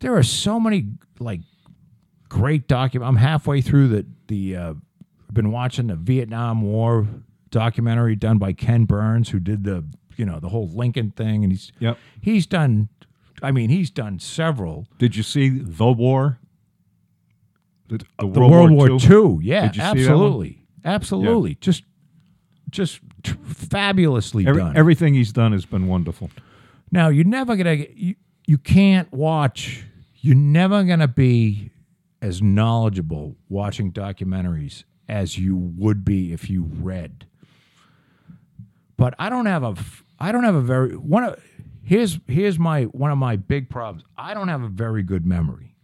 there 0.00 0.16
are 0.16 0.24
so 0.24 0.58
many 0.58 0.88
like 1.20 1.40
great 2.38 2.66
document. 2.68 3.08
I'm 3.08 3.16
halfway 3.16 3.60
through 3.60 3.88
the 3.88 4.06
the. 4.28 4.56
Uh, 4.56 4.74
I've 5.28 5.34
been 5.34 5.50
watching 5.52 5.86
the 5.88 5.96
Vietnam 5.96 6.62
War 6.62 7.06
documentary 7.50 8.16
done 8.16 8.38
by 8.38 8.52
Ken 8.52 8.84
Burns, 8.84 9.30
who 9.30 9.38
did 9.40 9.64
the 9.64 9.84
you 10.16 10.24
know 10.26 10.38
the 10.40 10.48
whole 10.48 10.68
Lincoln 10.68 11.10
thing, 11.12 11.44
and 11.44 11.52
he's 11.52 11.72
Yep. 11.78 11.98
he's 12.20 12.46
done. 12.46 12.88
I 13.42 13.50
mean, 13.50 13.68
he's 13.70 13.90
done 13.90 14.18
several. 14.20 14.86
Did 14.98 15.16
you 15.16 15.22
see 15.22 15.48
the 15.50 15.90
war? 15.92 16.38
The, 17.88 17.98
the 17.98 18.04
The 18.18 18.40
World, 18.40 18.70
War, 18.70 18.88
II. 18.90 19.38
Yeah, 19.44 19.66
Did 19.68 19.76
you 19.76 19.82
see 19.82 19.82
that 19.82 19.82
one? 19.82 19.98
absolutely, 19.98 20.66
absolutely. 20.84 21.54
Just 21.60 21.84
just 22.70 23.00
t- 23.22 23.34
fabulously 23.44 24.46
Every, 24.46 24.60
done. 24.62 24.76
everything 24.76 25.14
he's 25.14 25.32
done 25.32 25.52
has 25.52 25.66
been 25.66 25.86
wonderful. 25.86 26.30
Now 26.90 27.08
you're 27.08 27.24
never 27.26 27.56
gonna 27.56 27.84
you 27.94 28.14
you 28.46 28.58
can't 28.58 29.12
watch. 29.12 29.84
You're 30.20 30.34
never 30.36 30.82
gonna 30.84 31.08
be 31.08 31.70
as 32.24 32.40
knowledgeable 32.40 33.36
watching 33.50 33.92
documentaries 33.92 34.84
as 35.10 35.36
you 35.36 35.54
would 35.54 36.06
be 36.06 36.32
if 36.32 36.48
you 36.48 36.62
read. 36.62 37.26
But 38.96 39.14
I 39.18 39.28
don't 39.28 39.44
have 39.44 39.62
a 39.62 39.76
I 40.18 40.32
don't 40.32 40.44
have 40.44 40.54
a 40.54 40.62
very 40.62 40.96
one 40.96 41.24
of 41.24 41.44
here's 41.82 42.18
here's 42.26 42.58
my 42.58 42.84
one 42.84 43.10
of 43.10 43.18
my 43.18 43.36
big 43.36 43.68
problems. 43.68 44.04
I 44.16 44.32
don't 44.32 44.48
have 44.48 44.62
a 44.62 44.68
very 44.68 45.02
good 45.02 45.26
memory. 45.26 45.76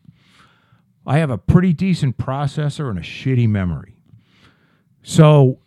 I 1.06 1.18
have 1.18 1.28
a 1.28 1.36
pretty 1.36 1.74
decent 1.74 2.16
processor 2.16 2.88
and 2.88 2.98
a 2.98 3.02
shitty 3.02 3.46
memory. 3.46 3.96
So 5.02 5.58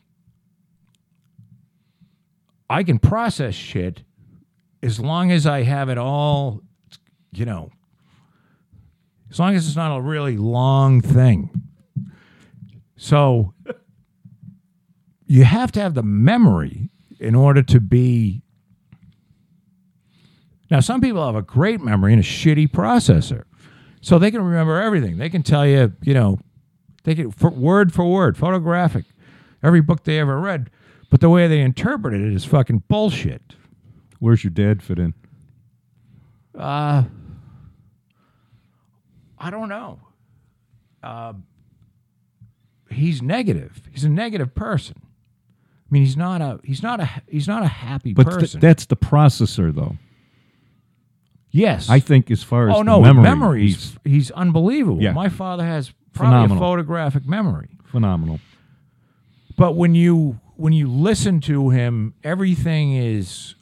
I 2.68 2.82
can 2.82 2.98
process 2.98 3.54
shit 3.54 4.04
as 4.82 5.00
long 5.00 5.32
as 5.32 5.46
I 5.46 5.62
have 5.62 5.90
it 5.90 6.00
all, 6.00 6.64
you 7.32 7.46
know, 7.46 7.70
as 9.34 9.40
long 9.40 9.56
as 9.56 9.66
it's 9.66 9.76
not 9.76 9.98
a 9.98 10.00
really 10.00 10.38
long 10.38 11.02
thing. 11.02 11.50
So 12.96 13.56
you 15.26 15.44
have 15.44 15.72
to 15.72 15.82
have 15.82 15.96
the 15.96 16.04
memory 16.04 16.92
in 17.20 17.34
order 17.34 17.64
to 17.64 17.80
be. 17.80 18.44
Now, 20.70 20.82
some 20.82 21.02
people 21.02 21.26
have 21.26 21.36
a 21.36 21.42
great 21.42 21.82
memory 21.82 22.14
and 22.14 22.22
a 22.22 22.24
shitty 22.24 22.70
processor. 22.70 23.46
So 24.02 24.20
they 24.20 24.30
can 24.30 24.44
remember 24.44 24.80
everything. 24.80 25.18
They 25.18 25.30
can 25.30 25.42
tell 25.42 25.66
you, 25.66 25.94
you 26.04 26.14
know, 26.14 26.38
they 27.04 27.16
can 27.16 27.32
for, 27.32 27.50
word 27.50 27.92
for 27.92 28.06
word, 28.06 28.38
photographic, 28.38 29.06
every 29.64 29.82
book 29.82 30.04
they 30.04 30.20
ever 30.20 30.40
read. 30.40 30.70
But 31.10 31.22
the 31.22 31.30
way 31.30 31.48
they 31.48 31.62
interpret 31.62 32.14
it 32.14 32.22
is 32.22 32.46
fucking 32.46 32.84
bullshit. 32.88 33.56
Where's 34.20 34.44
your 34.44 34.52
dad 34.52 34.84
fit 34.84 35.00
in? 35.00 35.16
Uh, 36.56 37.06
I 39.44 39.50
don't 39.50 39.70
know. 39.70 40.00
Uh, 41.02 41.34
he's 42.90 43.22
negative. 43.22 43.82
He's 43.92 44.04
a 44.06 44.10
negative 44.10 44.56
person. 44.56 44.96
I 45.04 45.88
mean, 45.90 46.04
he's 46.04 46.16
not 46.18 46.42
a 46.42 46.60
he's 46.64 46.82
not 46.82 47.00
a 47.02 47.10
he's 47.28 47.48
not 47.48 47.62
a 47.64 47.68
happy 47.68 48.14
person. 48.14 48.34
But 48.40 48.40
th- 48.40 48.54
that's 48.62 48.86
the 48.86 48.96
processor, 48.96 49.74
though. 49.76 49.98
yes, 51.52 51.90
I 51.90 52.00
think 52.00 52.32
as 52.32 52.42
far 52.42 52.70
as 52.70 52.76
Oh 52.78 52.82
no, 52.84 53.02
memory, 53.02 53.24
memories. 53.24 53.98
he's 54.04 54.14
He's 54.14 54.32
unbelievable. 54.32 55.02
Yeah. 55.02 55.12
My 55.14 55.30
father 55.30 55.66
has 55.66 55.92
probably 56.14 56.32
Phenomenal. 56.48 56.58
a 56.58 56.60
photographic 56.62 57.28
memory. 57.28 57.70
phenomenal. 57.92 58.40
But 59.58 59.76
when 59.76 59.94
you 59.94 60.40
when 60.56 60.74
you 60.74 60.88
listen 60.88 61.42
to 61.42 61.70
him, 61.70 62.14
everything 62.24 62.94
is. 62.94 63.56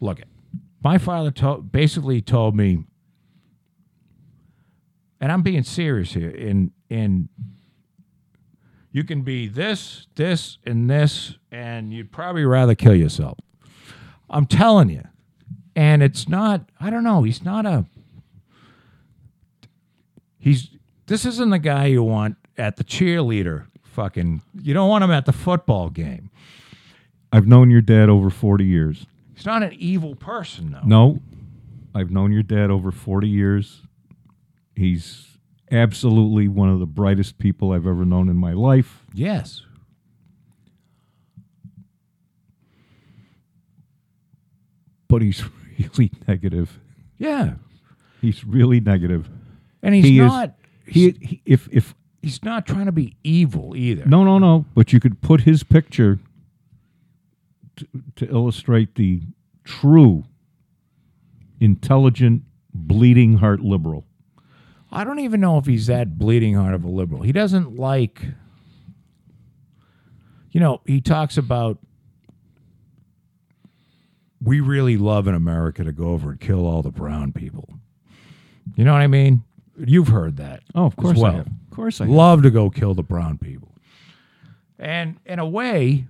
Look, 0.00 0.18
it. 0.20 0.28
My 0.84 0.98
father 0.98 1.30
told, 1.30 1.72
basically 1.72 2.20
told 2.20 2.54
me, 2.54 2.84
and 5.20 5.32
I'm 5.32 5.40
being 5.40 5.62
serious 5.62 6.12
here. 6.12 6.28
In 6.28 6.72
in, 6.90 7.30
you 8.92 9.02
can 9.02 9.22
be 9.22 9.48
this, 9.48 10.06
this, 10.14 10.58
and 10.66 10.88
this, 10.88 11.36
and 11.50 11.92
you'd 11.92 12.12
probably 12.12 12.44
rather 12.44 12.74
kill 12.74 12.94
yourself. 12.94 13.38
I'm 14.28 14.44
telling 14.44 14.90
you, 14.90 15.02
and 15.74 16.02
it's 16.02 16.28
not. 16.28 16.68
I 16.78 16.90
don't 16.90 17.02
know. 17.02 17.22
He's 17.22 17.42
not 17.42 17.64
a. 17.64 17.86
He's 20.38 20.68
this 21.06 21.24
isn't 21.24 21.48
the 21.48 21.58
guy 21.58 21.86
you 21.86 22.02
want 22.02 22.36
at 22.58 22.76
the 22.76 22.84
cheerleader 22.84 23.66
fucking 23.94 24.42
you 24.60 24.74
don't 24.74 24.88
want 24.88 25.02
him 25.04 25.10
at 25.10 25.24
the 25.24 25.32
football 25.32 25.88
game. 25.88 26.30
I've 27.32 27.46
known 27.46 27.70
your 27.70 27.80
dad 27.80 28.08
over 28.08 28.28
40 28.28 28.64
years. 28.64 29.06
He's 29.34 29.46
not 29.46 29.62
an 29.62 29.72
evil 29.74 30.14
person 30.14 30.72
though. 30.72 30.86
No, 30.86 31.18
I've 31.94 32.10
known 32.10 32.32
your 32.32 32.42
dad 32.42 32.70
over 32.70 32.90
40 32.90 33.28
years. 33.28 33.82
He's 34.74 35.38
absolutely 35.70 36.48
one 36.48 36.68
of 36.68 36.80
the 36.80 36.86
brightest 36.86 37.38
people 37.38 37.72
I've 37.72 37.86
ever 37.86 38.04
known 38.04 38.28
in 38.28 38.36
my 38.36 38.52
life. 38.52 39.04
Yes. 39.12 39.62
But 45.08 45.22
he's 45.22 45.42
really 45.78 46.10
negative. 46.26 46.78
Yeah. 47.18 47.54
He's 48.20 48.44
really 48.44 48.80
negative. 48.80 49.28
And 49.82 49.94
he's 49.94 50.04
he 50.04 50.18
not 50.18 50.54
is 50.86 50.94
he, 50.94 51.10
he 51.20 51.42
if 51.44 51.68
if 51.70 51.94
he's 52.22 52.42
not 52.42 52.66
trying 52.66 52.86
to 52.86 52.92
be 52.92 53.16
evil 53.22 53.76
either. 53.76 54.06
no 54.06 54.24
no 54.24 54.38
no, 54.38 54.64
but 54.74 54.92
you 54.92 55.00
could 55.00 55.20
put 55.20 55.42
his 55.42 55.62
picture 55.62 56.18
to, 57.76 57.86
to 58.16 58.28
illustrate 58.30 58.94
the 58.94 59.22
true 59.64 60.24
intelligent 61.60 62.42
bleeding 62.72 63.38
heart 63.38 63.60
liberal. 63.60 64.04
I 64.90 65.04
don't 65.04 65.18
even 65.20 65.40
know 65.40 65.58
if 65.58 65.66
he's 65.66 65.86
that 65.86 66.18
bleeding 66.18 66.54
heart 66.54 66.74
of 66.74 66.84
a 66.84 66.88
liberal. 66.88 67.22
He 67.22 67.32
doesn't 67.32 67.76
like 67.76 68.20
you 70.54 70.60
know, 70.60 70.80
he 70.86 71.00
talks 71.00 71.36
about 71.36 71.78
we 74.40 74.60
really 74.60 74.96
love 74.96 75.26
in 75.26 75.34
America 75.34 75.82
to 75.82 75.90
go 75.90 76.08
over 76.08 76.30
and 76.30 76.40
kill 76.40 76.64
all 76.66 76.80
the 76.80 76.92
brown 76.92 77.32
people. 77.32 77.68
You 78.76 78.84
know 78.84 78.92
what 78.92 79.02
I 79.02 79.08
mean? 79.08 79.42
You've 79.76 80.08
heard 80.08 80.36
that. 80.36 80.62
Oh, 80.74 80.84
of 80.84 80.96
course 80.96 81.18
well. 81.18 81.32
I 81.32 81.36
have. 81.38 81.46
Of 81.46 81.70
course 81.76 82.00
I 82.00 82.04
have. 82.04 82.14
love 82.14 82.42
to 82.42 82.50
go 82.50 82.70
kill 82.70 82.94
the 82.94 83.02
brown 83.02 83.36
people. 83.36 83.74
And 84.78 85.18
in 85.26 85.40
a 85.40 85.46
way, 85.46 86.06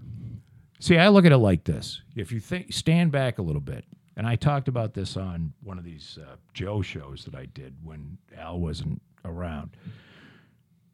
see, 0.84 0.98
I 0.98 1.08
look 1.08 1.24
at 1.24 1.32
it 1.32 1.38
like 1.38 1.64
this. 1.64 2.02
If 2.14 2.30
you 2.30 2.40
think 2.40 2.72
stand 2.72 3.10
back 3.10 3.38
a 3.38 3.42
little 3.42 3.60
bit, 3.60 3.84
and 4.16 4.26
I 4.26 4.36
talked 4.36 4.68
about 4.68 4.92
this 4.92 5.16
on 5.16 5.54
one 5.62 5.78
of 5.78 5.84
these 5.84 6.18
uh, 6.20 6.36
Joe 6.52 6.82
shows 6.82 7.24
that 7.24 7.34
I 7.34 7.46
did 7.46 7.74
when 7.82 8.18
Al 8.36 8.60
wasn't 8.60 9.00
around. 9.24 9.76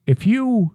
If 0.06 0.26
you 0.26 0.74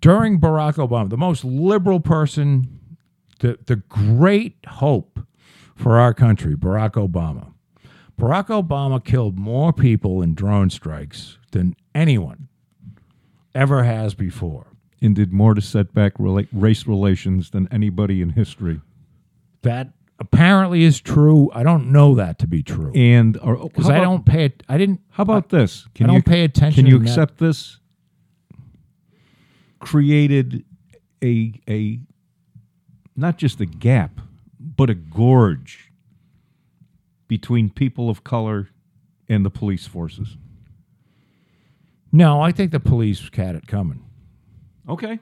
during 0.00 0.40
Barack 0.40 0.74
Obama, 0.74 1.08
the 1.08 1.16
most 1.16 1.44
liberal 1.44 2.00
person, 2.00 2.96
the 3.38 3.58
the 3.66 3.76
great 3.76 4.56
hope 4.66 5.20
for 5.76 5.98
our 5.98 6.12
country, 6.12 6.56
Barack 6.56 6.92
Obama. 6.92 7.52
Barack 8.20 8.46
Obama 8.46 9.02
killed 9.02 9.38
more 9.38 9.72
people 9.72 10.22
in 10.22 10.34
drone 10.34 10.70
strikes 10.70 11.38
than 11.52 11.74
anyone 11.94 12.48
ever 13.54 13.84
has 13.84 14.14
before. 14.14 14.73
And 15.04 15.14
did 15.14 15.32
more 15.32 15.54
to 15.54 15.60
set 15.60 15.92
back 15.92 16.14
rela- 16.14 16.48
race 16.52 16.86
relations 16.86 17.50
than 17.50 17.68
anybody 17.70 18.22
in 18.22 18.30
history. 18.30 18.80
That 19.62 19.90
apparently 20.18 20.82
is 20.82 21.00
true. 21.00 21.50
I 21.54 21.62
don't 21.62 21.92
know 21.92 22.14
that 22.14 22.38
to 22.38 22.46
be 22.46 22.62
true 22.62 22.92
And 22.94 23.36
uh, 23.36 23.40
oh, 23.42 23.48
or, 23.48 23.68
because 23.68 23.90
I 23.90 24.00
don't 24.00 24.24
pay 24.24 24.46
it. 24.46 24.62
I 24.68 24.78
didn't. 24.78 25.00
How 25.10 25.22
about 25.22 25.50
this? 25.50 25.86
Can 25.94 26.06
I 26.06 26.06
don't 26.08 26.16
you 26.16 26.22
pay 26.22 26.44
attention. 26.44 26.84
can 26.84 26.90
you 26.90 26.96
in 26.96 27.04
that- 27.04 27.10
accept 27.10 27.38
this? 27.38 27.78
Created 29.78 30.64
a 31.22 31.60
a 31.68 32.00
not 33.14 33.36
just 33.36 33.60
a 33.60 33.66
gap, 33.66 34.18
but 34.58 34.88
a 34.88 34.94
gorge 34.94 35.92
between 37.28 37.68
people 37.68 38.08
of 38.08 38.24
color 38.24 38.70
and 39.28 39.44
the 39.44 39.50
police 39.50 39.86
forces. 39.86 40.38
No, 42.10 42.40
I 42.40 42.50
think 42.52 42.70
the 42.70 42.80
police 42.80 43.28
had 43.34 43.56
it 43.56 43.66
coming. 43.66 44.04
Okay. 44.88 45.18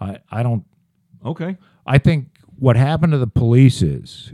I, 0.00 0.18
I 0.30 0.42
don't. 0.42 0.64
Okay. 1.24 1.56
I 1.86 1.98
think 1.98 2.28
what 2.58 2.76
happened 2.76 3.12
to 3.12 3.18
the 3.18 3.26
police 3.26 3.82
is 3.82 4.32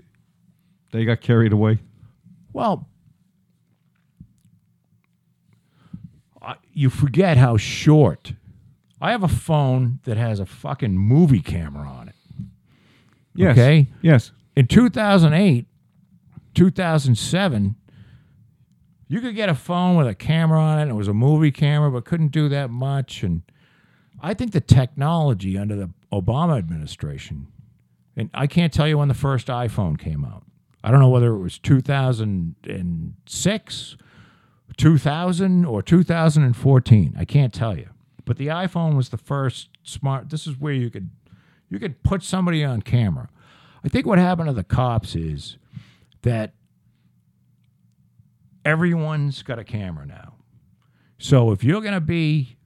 They 0.92 1.04
got 1.04 1.20
carried 1.20 1.52
away. 1.52 1.78
Well, 2.52 2.88
I, 6.40 6.56
you 6.72 6.90
forget 6.90 7.36
how 7.36 7.56
short. 7.56 8.34
I 9.00 9.10
have 9.10 9.22
a 9.22 9.28
phone 9.28 10.00
that 10.04 10.16
has 10.16 10.38
a 10.38 10.46
fucking 10.46 10.96
movie 10.96 11.40
camera 11.40 11.88
on 11.88 12.08
it. 12.08 12.14
Yes. 13.34 13.52
Okay. 13.52 13.88
Yes. 14.02 14.32
In 14.54 14.66
2008, 14.66 15.66
2007, 16.54 17.76
you 19.08 19.20
could 19.20 19.34
get 19.34 19.48
a 19.48 19.54
phone 19.54 19.96
with 19.96 20.06
a 20.06 20.14
camera 20.14 20.60
on 20.60 20.78
it. 20.78 20.82
And 20.82 20.90
it 20.90 20.94
was 20.94 21.08
a 21.08 21.14
movie 21.14 21.50
camera, 21.50 21.90
but 21.90 22.04
couldn't 22.04 22.28
do 22.28 22.48
that 22.50 22.70
much. 22.70 23.22
And 23.22 23.42
I 24.22 24.34
think 24.34 24.52
the 24.52 24.60
technology 24.60 25.58
under 25.58 25.74
the 25.74 25.90
Obama 26.12 26.56
administration, 26.56 27.48
and 28.16 28.30
I 28.32 28.46
can't 28.46 28.72
tell 28.72 28.86
you 28.86 28.98
when 28.98 29.08
the 29.08 29.14
first 29.14 29.48
iPhone 29.48 29.98
came 29.98 30.24
out. 30.24 30.44
I 30.84 30.90
don't 30.90 31.00
know 31.00 31.08
whether 31.08 31.34
it 31.34 31.40
was 31.40 31.58
2006, 31.58 33.96
2000, 34.76 35.64
or 35.64 35.82
2014. 35.82 37.14
I 37.18 37.24
can't 37.24 37.52
tell 37.52 37.76
you. 37.76 37.88
But 38.24 38.36
the 38.36 38.46
iPhone 38.48 38.96
was 38.96 39.08
the 39.08 39.16
first 39.16 39.70
smart. 39.82 40.30
This 40.30 40.46
is 40.46 40.56
where 40.58 40.72
you 40.72 40.90
could 40.90 41.10
you 41.68 41.78
could 41.78 42.02
put 42.02 42.22
somebody 42.22 42.64
on 42.64 42.82
camera. 42.82 43.28
I 43.84 43.88
think 43.88 44.06
what 44.06 44.18
happened 44.18 44.48
to 44.48 44.52
the 44.52 44.62
cops 44.62 45.16
is 45.16 45.56
that 46.20 46.52
everyone's 48.64 49.42
got 49.42 49.58
a 49.58 49.64
camera 49.64 50.06
now. 50.06 50.34
So 51.18 51.50
if 51.50 51.64
you're 51.64 51.80
going 51.80 51.94
to 51.94 52.00
be 52.00 52.58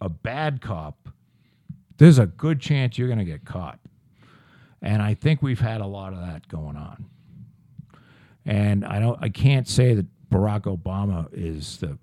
a 0.00 0.08
bad 0.08 0.60
cop, 0.60 1.08
there's 1.98 2.18
a 2.18 2.26
good 2.26 2.60
chance 2.60 2.96
you're 2.96 3.08
going 3.08 3.18
to 3.18 3.24
get 3.24 3.44
caught. 3.44 3.78
And 4.80 5.02
I 5.02 5.14
think 5.14 5.42
we've 5.42 5.60
had 5.60 5.80
a 5.80 5.86
lot 5.86 6.12
of 6.12 6.20
that 6.20 6.46
going 6.48 6.76
on. 6.76 7.06
And 8.46 8.84
I 8.84 9.00
don't 9.00 9.18
I 9.20 9.28
can't 9.28 9.68
say 9.68 9.94
that 9.94 10.06
Barack 10.30 10.62
Obama 10.62 11.28
is 11.32 11.78
the 11.78 11.98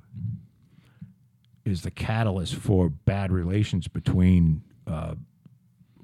is 1.64 1.82
the 1.82 1.92
catalyst 1.92 2.56
for 2.56 2.90
bad 2.90 3.32
relations 3.32 3.88
between 3.88 4.62
uh, 4.86 5.16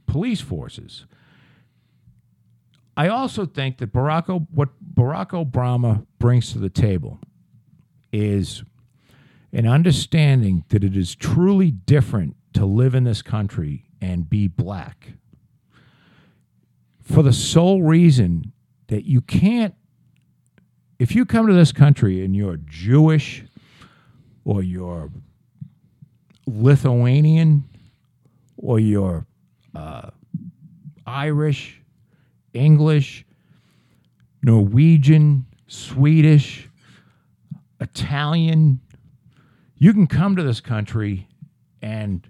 police 0.08 0.42
forces. 0.42 1.06
I 2.98 3.08
also 3.08 3.46
think 3.46 3.78
that 3.78 3.94
Barack 3.94 4.48
what 4.52 4.70
Barack 4.96 5.30
Obama 5.30 6.06
brings 6.18 6.52
to 6.54 6.60
the 6.60 6.70
table 6.70 7.20
is 8.12 8.64
an 9.54 9.68
understanding 9.68 10.64
that 10.70 10.84
it 10.84 10.96
is 10.96 11.16
truly 11.16 11.72
different 11.72 12.36
to 12.54 12.66
live 12.66 12.96
in 12.96 13.04
this 13.04 13.22
country 13.22 13.86
and 14.00 14.30
be 14.30 14.48
black. 14.48 15.14
For 17.02 17.24
the 17.24 17.34
sole 17.34 17.82
reason 17.84 18.54
that 18.88 19.06
you 19.06 19.22
can't 19.22 19.76
if 21.00 21.16
you 21.16 21.26
come 21.26 21.48
to 21.48 21.54
this 21.54 21.72
country 21.72 22.24
and 22.24 22.36
you're 22.36 22.58
Jewish 22.58 23.44
or 24.46 24.62
you're 24.62 25.10
Lithuanian 26.46 27.64
or 28.56 28.80
you're 28.80 29.26
uh, 29.74 30.12
Irish, 31.08 31.82
English, 32.54 33.26
Norwegian, 34.44 35.48
Swedish, 35.66 36.70
Italian, 37.80 38.80
you 39.82 39.94
can 39.94 40.06
come 40.06 40.36
to 40.36 40.44
this 40.44 40.62
country 40.62 41.28
and 41.82 42.30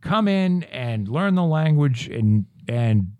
come 0.00 0.26
in 0.26 0.62
and 0.62 1.06
learn 1.06 1.34
the 1.34 1.44
language 1.44 2.08
and 2.08 2.46
and 2.66 3.12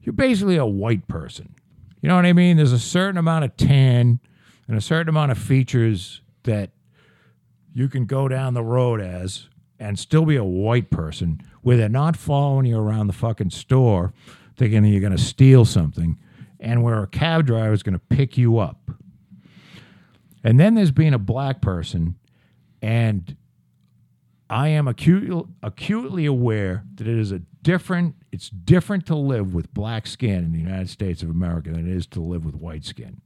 you're 0.00 0.14
basically 0.14 0.56
a 0.56 0.64
white 0.64 1.06
person. 1.06 1.54
You 2.00 2.08
know 2.08 2.16
what 2.16 2.24
I 2.24 2.32
mean? 2.32 2.56
There's 2.56 2.72
a 2.72 2.78
certain 2.78 3.18
amount 3.18 3.44
of 3.44 3.58
tan 3.58 4.20
and 4.66 4.78
a 4.78 4.80
certain 4.80 5.10
amount 5.10 5.32
of 5.32 5.38
features 5.38 6.22
that 6.44 6.70
you 7.74 7.90
can 7.90 8.06
go 8.06 8.26
down 8.26 8.54
the 8.54 8.62
road 8.62 9.02
as 9.02 9.50
and 9.78 9.98
still 9.98 10.24
be 10.24 10.36
a 10.36 10.44
white 10.44 10.88
person 10.88 11.42
where 11.60 11.76
they're 11.76 11.90
not 11.90 12.16
following 12.16 12.64
you 12.64 12.78
around 12.78 13.08
the 13.08 13.12
fucking 13.12 13.50
store 13.50 14.14
thinking 14.56 14.82
you're 14.86 15.02
going 15.02 15.14
to 15.14 15.22
steal 15.22 15.66
something 15.66 16.18
and 16.60 16.82
where 16.82 17.02
a 17.02 17.06
cab 17.06 17.46
driver 17.46 17.72
is 17.72 17.82
going 17.82 17.94
to 17.94 18.16
pick 18.16 18.36
you 18.36 18.58
up. 18.58 18.90
And 20.44 20.58
then 20.58 20.74
there's 20.74 20.92
being 20.92 21.14
a 21.14 21.18
black 21.18 21.60
person 21.60 22.16
and 22.80 23.36
I 24.50 24.68
am 24.68 24.88
acute, 24.88 25.46
acutely 25.62 26.24
aware 26.24 26.84
that 26.94 27.06
it 27.06 27.18
is 27.18 27.32
a 27.32 27.40
different 27.62 28.14
it's 28.32 28.48
different 28.48 29.06
to 29.06 29.14
live 29.14 29.54
with 29.54 29.72
black 29.74 30.06
skin 30.06 30.44
in 30.44 30.52
the 30.52 30.58
United 30.58 30.88
States 30.88 31.22
of 31.22 31.30
America 31.30 31.70
than 31.70 31.88
it 31.88 31.94
is 31.94 32.06
to 32.08 32.20
live 32.20 32.44
with 32.44 32.54
white 32.54 32.84
skin. 32.84 33.20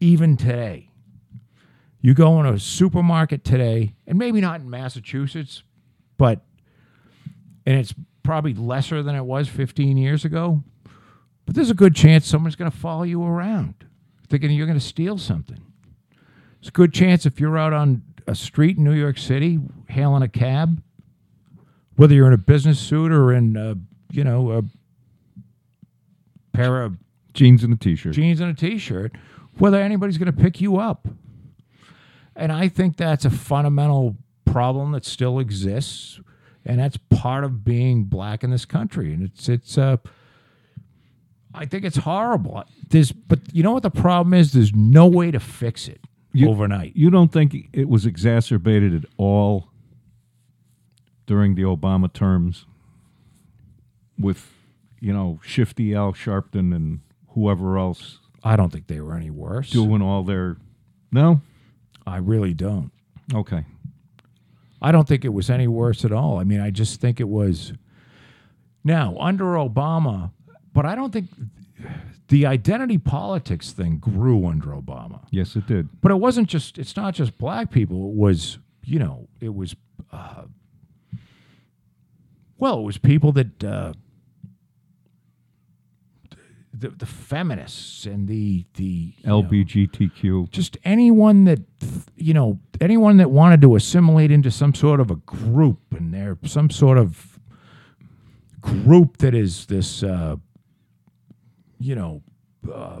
Even 0.00 0.36
today. 0.36 0.88
You 2.00 2.14
go 2.14 2.40
in 2.40 2.46
a 2.46 2.58
supermarket 2.58 3.44
today, 3.44 3.94
and 4.06 4.18
maybe 4.18 4.40
not 4.40 4.60
in 4.60 4.70
Massachusetts, 4.70 5.62
but 6.16 6.40
and 7.66 7.76
it's 7.76 7.94
probably 8.22 8.54
lesser 8.54 9.02
than 9.02 9.14
it 9.14 9.24
was 9.24 9.48
15 9.48 9.98
years 9.98 10.24
ago. 10.24 10.62
But 11.50 11.56
there's 11.56 11.70
a 11.70 11.74
good 11.74 11.96
chance 11.96 12.28
someone's 12.28 12.54
going 12.54 12.70
to 12.70 12.76
follow 12.76 13.02
you 13.02 13.24
around, 13.24 13.74
thinking 14.28 14.52
you're 14.52 14.68
going 14.68 14.78
to 14.78 14.84
steal 14.84 15.18
something. 15.18 15.60
It's 16.60 16.68
a 16.68 16.70
good 16.70 16.94
chance 16.94 17.26
if 17.26 17.40
you're 17.40 17.58
out 17.58 17.72
on 17.72 18.04
a 18.28 18.36
street 18.36 18.78
in 18.78 18.84
New 18.84 18.92
York 18.92 19.18
City 19.18 19.58
hailing 19.88 20.22
a 20.22 20.28
cab, 20.28 20.80
whether 21.96 22.14
you're 22.14 22.28
in 22.28 22.32
a 22.34 22.38
business 22.38 22.78
suit 22.78 23.10
or 23.10 23.32
in, 23.32 23.56
uh, 23.56 23.74
you 24.12 24.22
know, 24.22 24.52
a 24.52 24.62
pair 26.52 26.82
of 26.82 26.98
Jeans 27.34 27.64
and 27.64 27.74
a 27.74 27.76
t-shirt. 27.76 28.12
jeans 28.12 28.38
and 28.38 28.52
a 28.52 28.54
t-shirt, 28.54 29.16
whether 29.58 29.80
anybody's 29.80 30.18
going 30.18 30.32
to 30.32 30.40
pick 30.40 30.60
you 30.60 30.76
up. 30.76 31.08
And 32.36 32.52
I 32.52 32.68
think 32.68 32.96
that's 32.96 33.24
a 33.24 33.30
fundamental 33.30 34.14
problem 34.44 34.92
that 34.92 35.04
still 35.04 35.40
exists, 35.40 36.20
and 36.64 36.78
that's 36.78 36.96
part 36.96 37.42
of 37.42 37.64
being 37.64 38.04
black 38.04 38.44
in 38.44 38.50
this 38.50 38.64
country. 38.64 39.12
And 39.12 39.24
it's 39.24 39.48
it's 39.48 39.76
uh, 39.76 39.96
I 41.54 41.66
think 41.66 41.84
it's 41.84 41.96
horrible. 41.98 42.62
There's, 42.88 43.10
but 43.12 43.40
you 43.52 43.62
know 43.62 43.72
what 43.72 43.82
the 43.82 43.90
problem 43.90 44.34
is? 44.34 44.52
There's 44.52 44.74
no 44.74 45.06
way 45.06 45.30
to 45.30 45.40
fix 45.40 45.88
it 45.88 46.00
You- 46.32 46.48
overnight. 46.48 46.94
You 46.96 47.10
don't 47.10 47.32
think 47.32 47.68
it 47.72 47.88
was 47.88 48.06
exacerbated 48.06 48.94
at 49.04 49.10
all 49.16 49.68
during 51.26 51.54
the 51.56 51.62
Obama 51.62 52.12
terms 52.12 52.66
with, 54.18 54.50
you 55.00 55.12
know, 55.12 55.40
Shifty 55.42 55.94
Al 55.94 56.12
Sharpton 56.12 56.74
and 56.74 57.00
whoever 57.30 57.78
else 57.78 58.18
I 58.42 58.56
don't 58.56 58.72
think 58.72 58.86
they 58.86 59.00
were 59.00 59.14
any 59.14 59.30
worse. 59.30 59.70
doing 59.70 60.02
all 60.02 60.22
their. 60.22 60.56
No? 61.12 61.40
I 62.06 62.16
really 62.16 62.54
don't. 62.54 62.90
Okay. 63.34 63.64
I 64.82 64.92
don't 64.92 65.06
think 65.06 65.24
it 65.24 65.32
was 65.34 65.50
any 65.50 65.68
worse 65.68 66.04
at 66.04 66.12
all. 66.12 66.38
I 66.38 66.44
mean, 66.44 66.60
I 66.60 66.70
just 66.70 67.00
think 67.00 67.20
it 67.20 67.28
was. 67.28 67.72
Now, 68.82 69.14
under 69.18 69.44
Obama, 69.56 70.30
but 70.72 70.86
I 70.86 70.94
don't 70.94 71.12
think 71.12 71.28
the 72.28 72.46
identity 72.46 72.98
politics 72.98 73.72
thing 73.72 73.98
grew 73.98 74.46
under 74.46 74.68
Obama. 74.68 75.20
Yes, 75.30 75.56
it 75.56 75.66
did. 75.66 75.88
But 76.00 76.12
it 76.12 76.16
wasn't 76.16 76.48
just, 76.48 76.78
it's 76.78 76.96
not 76.96 77.14
just 77.14 77.36
black 77.38 77.70
people. 77.70 78.10
It 78.10 78.16
was, 78.16 78.58
you 78.84 78.98
know, 78.98 79.28
it 79.40 79.54
was, 79.54 79.74
uh, 80.12 80.44
well, 82.56 82.78
it 82.78 82.82
was 82.82 82.98
people 82.98 83.32
that, 83.32 83.64
uh, 83.64 83.92
the, 86.72 86.90
the 86.90 87.06
feminists 87.06 88.06
and 88.06 88.28
the, 88.28 88.64
the, 88.74 89.14
you 89.18 89.26
know, 89.26 89.42
LBGTQ. 89.42 90.50
just 90.50 90.78
anyone 90.84 91.44
that 91.44 91.60
you 92.16 92.32
know 92.32 92.58
anyone 92.80 93.18
that 93.18 93.30
wanted 93.30 93.60
to 93.60 93.74
assimilate 93.76 94.30
into 94.30 94.50
some 94.50 94.74
sort 94.74 95.00
of 95.00 95.10
a 95.10 95.16
group 95.16 95.78
and 95.90 96.14
they're 96.14 96.38
some 96.44 96.70
sort 96.70 96.96
of 96.96 97.38
group 98.60 99.18
that 99.18 99.34
is 99.34 99.66
this 99.66 100.02
uh, 100.02 100.36
you 101.80 101.94
know 101.96 102.22
uh, 102.72 103.00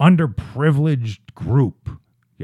underprivileged 0.00 1.18
group 1.34 1.90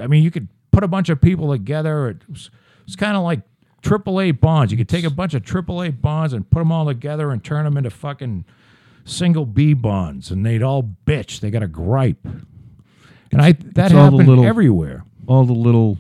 i 0.03 0.07
mean 0.07 0.23
you 0.23 0.31
could 0.31 0.49
put 0.73 0.85
a 0.85 0.89
bunch 0.89 1.09
of 1.09 1.21
people 1.21 1.51
together 1.51 2.09
it 2.09 2.19
was, 2.29 2.51
it's 2.87 2.97
kind 2.97 3.17
of 3.17 3.23
like 3.23 3.41
AAA 3.83 4.39
bonds 4.41 4.71
you 4.73 4.77
could 4.77 4.89
take 4.89 5.05
a 5.05 5.11
bunch 5.11 5.33
of 5.33 5.43
AAA 5.43 6.01
bonds 6.01 6.33
and 6.35 6.51
put 6.51 6.59
them 6.59 6.71
all 6.73 6.85
together 6.87 7.31
and 7.31 7.43
turn 7.43 7.65
them 7.65 7.77
into 7.77 7.89
fucking 7.91 8.45
single 9.05 9.47
B 9.47 9.73
bonds 9.73 10.31
and 10.31 10.45
they'd 10.45 10.63
all 10.63 10.83
bitch 11.07 11.41
they 11.41 11.51
got 11.51 11.63
a 11.63 11.69
gripe 11.69 12.27
and 13.33 13.43
I 13.43 13.53
that 13.75 13.91
happened 13.93 14.29
little- 14.29 14.45
everywhere. 14.45 15.05
All 15.27 15.45
the 15.45 15.53
little 15.53 15.99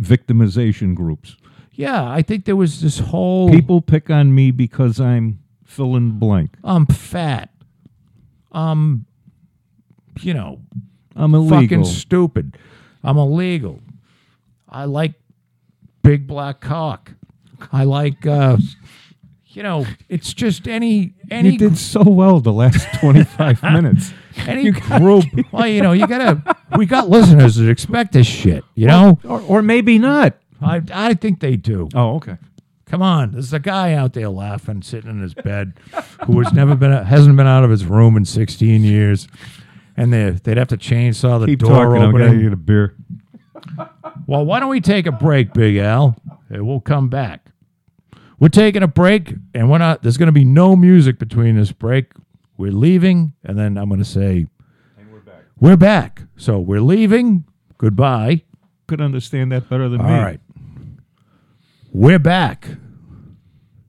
victimization 0.00 0.94
groups. 0.94 1.36
Yeah, 1.72 2.08
I 2.08 2.22
think 2.22 2.44
there 2.44 2.56
was 2.56 2.80
this 2.80 2.98
whole 2.98 3.50
People 3.50 3.80
pick 3.80 4.10
on 4.10 4.34
me 4.34 4.50
because 4.50 5.00
I'm 5.00 5.40
fill 5.64 5.96
in 5.96 6.18
blank. 6.18 6.56
I'm 6.62 6.86
fat. 6.86 7.49
I'm 8.52 9.06
you 10.20 10.34
know, 10.34 10.60
I'm 11.16 11.34
illegal. 11.34 11.60
fucking 11.60 11.84
stupid. 11.84 12.56
I'm 13.02 13.16
illegal. 13.16 13.80
I 14.68 14.84
like 14.84 15.14
big 16.02 16.26
black 16.26 16.60
cock. 16.60 17.12
I 17.72 17.84
like 17.84 18.26
uh 18.26 18.56
you 19.52 19.62
know, 19.64 19.84
it's 20.08 20.32
just 20.32 20.68
any 20.68 21.14
any 21.30 21.50
you 21.52 21.58
did 21.58 21.76
so 21.76 22.02
well 22.02 22.40
the 22.40 22.52
last 22.52 22.86
25 23.00 23.62
minutes. 23.64 24.12
any 24.46 24.70
group. 24.70 25.24
Well, 25.50 25.66
you 25.66 25.82
know, 25.82 25.92
you 25.92 26.06
gotta. 26.06 26.56
We 26.76 26.86
got 26.86 27.08
listeners 27.08 27.56
that 27.56 27.68
expect 27.68 28.12
this 28.12 28.28
shit. 28.28 28.64
You 28.76 28.86
know, 28.86 29.18
Or, 29.24 29.40
or 29.40 29.62
maybe 29.62 29.98
not. 29.98 30.36
I 30.62 30.82
I 30.92 31.14
think 31.14 31.40
they 31.40 31.56
do. 31.56 31.88
Oh, 31.94 32.16
okay. 32.16 32.36
Come 32.90 33.02
on, 33.02 33.30
there's 33.30 33.52
a 33.52 33.60
guy 33.60 33.92
out 33.94 34.14
there 34.14 34.28
laughing, 34.28 34.82
sitting 34.82 35.10
in 35.10 35.22
his 35.22 35.32
bed, 35.32 35.74
who 36.26 36.40
has 36.40 36.52
never 36.52 36.74
been, 36.74 36.90
hasn't 36.90 37.36
been 37.36 37.46
out 37.46 37.62
of 37.62 37.70
his 37.70 37.84
room 37.86 38.16
in 38.16 38.24
16 38.24 38.82
years, 38.82 39.28
and 39.96 40.12
they 40.12 40.30
they'd 40.30 40.56
have 40.56 40.66
to 40.68 40.76
chainsaw 40.76 41.38
the 41.38 41.46
Keep 41.46 41.60
door 41.60 41.70
talking. 41.70 42.02
I'm 42.02 42.10
going 42.10 42.32
to 42.32 42.42
get 42.42 42.52
a 42.52 42.56
beer. 42.56 42.96
Well, 44.26 44.44
why 44.44 44.58
don't 44.58 44.70
we 44.70 44.80
take 44.80 45.06
a 45.06 45.12
break, 45.12 45.52
Big 45.52 45.76
Al, 45.76 46.16
and 46.48 46.66
we'll 46.66 46.80
come 46.80 47.08
back. 47.08 47.46
We're 48.40 48.48
taking 48.48 48.82
a 48.82 48.88
break, 48.88 49.34
and 49.54 49.70
we're 49.70 49.78
not. 49.78 50.02
There's 50.02 50.16
going 50.16 50.26
to 50.26 50.32
be 50.32 50.44
no 50.44 50.74
music 50.74 51.18
between 51.20 51.54
this 51.56 51.70
break. 51.70 52.12
We're 52.56 52.72
leaving, 52.72 53.34
and 53.44 53.56
then 53.56 53.78
I'm 53.78 53.88
going 53.88 54.00
to 54.00 54.04
say, 54.04 54.46
And 54.98 55.12
we're 55.12 55.20
back. 55.20 55.42
we're 55.60 55.76
back. 55.76 56.22
So 56.36 56.58
we're 56.58 56.80
leaving. 56.80 57.44
Goodbye. 57.78 58.42
Could 58.88 59.00
understand 59.00 59.52
that 59.52 59.68
better 59.68 59.88
than 59.88 60.00
All 60.00 60.08
me. 60.08 60.18
right. 60.18 60.40
We're 61.92 62.18
back. 62.18 62.68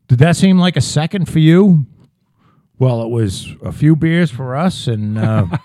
Did 0.08 0.20
that 0.20 0.36
seem 0.36 0.58
like 0.58 0.76
a 0.76 0.82
second 0.82 1.30
for 1.30 1.40
you? 1.40 1.86
Well, 2.80 3.04
it 3.04 3.10
was 3.10 3.50
a 3.64 3.72
few 3.72 3.96
beers 3.96 4.32
for 4.32 4.56
us, 4.56 4.88
and 4.88 5.18
uh, 5.18 5.46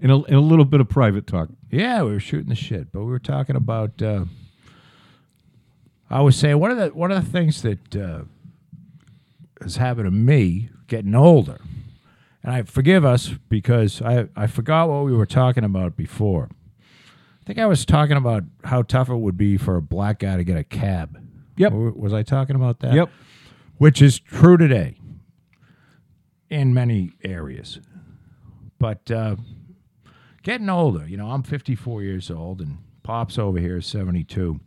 And 0.00 0.10
a, 0.10 0.16
and 0.16 0.34
a 0.34 0.40
little 0.40 0.64
bit 0.64 0.80
of 0.80 0.88
private 0.88 1.28
talk. 1.28 1.48
yeah, 1.70 2.02
we 2.02 2.10
were 2.10 2.18
shooting 2.18 2.48
the 2.48 2.56
shit. 2.56 2.90
But 2.90 3.00
we 3.04 3.06
were 3.12 3.20
talking 3.20 3.54
about. 3.54 4.02
Uh, 4.02 4.24
I 6.10 6.22
was 6.22 6.34
saying 6.34 6.58
one 6.58 6.72
of 6.72 6.76
the 6.76 6.88
one 6.88 7.12
of 7.12 7.24
the 7.24 7.30
things 7.30 7.62
that 7.62 7.94
uh, 7.94 8.22
has 9.60 9.76
happened 9.76 10.06
to 10.06 10.10
me 10.10 10.70
getting 10.88 11.14
older, 11.14 11.60
and 12.42 12.52
I 12.52 12.62
forgive 12.62 13.04
us 13.04 13.34
because 13.48 14.02
I 14.02 14.26
I 14.34 14.48
forgot 14.48 14.88
what 14.88 15.04
we 15.04 15.12
were 15.12 15.24
talking 15.24 15.62
about 15.62 15.96
before. 15.96 16.48
I 17.42 17.44
think 17.44 17.58
I 17.58 17.66
was 17.66 17.84
talking 17.84 18.16
about 18.16 18.44
how 18.64 18.82
tough 18.82 19.08
it 19.08 19.16
would 19.16 19.36
be 19.36 19.56
for 19.56 19.76
a 19.76 19.82
black 19.82 20.20
guy 20.20 20.36
to 20.36 20.44
get 20.44 20.56
a 20.56 20.62
cab. 20.62 21.18
Yep. 21.56 21.72
Was 21.72 22.12
I 22.12 22.22
talking 22.22 22.54
about 22.54 22.80
that? 22.80 22.94
Yep. 22.94 23.10
Which 23.78 24.00
is 24.00 24.20
true 24.20 24.56
today 24.56 24.96
in 26.48 26.72
many 26.72 27.12
areas. 27.24 27.80
But 28.78 29.10
uh, 29.10 29.36
getting 30.42 30.68
older, 30.68 31.06
you 31.06 31.16
know, 31.16 31.30
I'm 31.30 31.42
54 31.42 32.02
years 32.02 32.30
old 32.30 32.60
and 32.60 32.78
Pop's 33.02 33.38
over 33.38 33.58
here 33.58 33.78
is 33.78 33.86
72. 33.86 34.60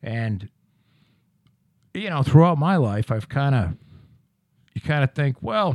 And, 0.00 0.48
you 1.94 2.10
know, 2.10 2.22
throughout 2.22 2.58
my 2.58 2.76
life, 2.76 3.10
I've 3.10 3.28
kind 3.28 3.54
of 3.54 3.74
you 4.74 4.80
kind 4.80 5.02
of 5.02 5.12
think, 5.12 5.38
well, 5.40 5.74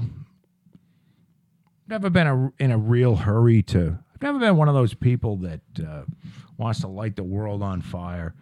never 1.89 2.09
been 2.09 2.27
a, 2.27 2.53
in 2.57 2.71
a 2.71 2.77
real 2.77 3.17
hurry 3.17 3.61
to. 3.63 3.99
Never 4.23 4.39
been 4.39 4.55
one 4.55 4.69
of 4.69 4.73
those 4.73 4.93
people 4.93 5.35
that 5.39 5.59
uh, 5.85 6.03
wants 6.57 6.79
to 6.79 6.87
light 6.87 7.17
the 7.17 7.25
world 7.25 7.61
on 7.61 7.81
fire. 7.81 8.33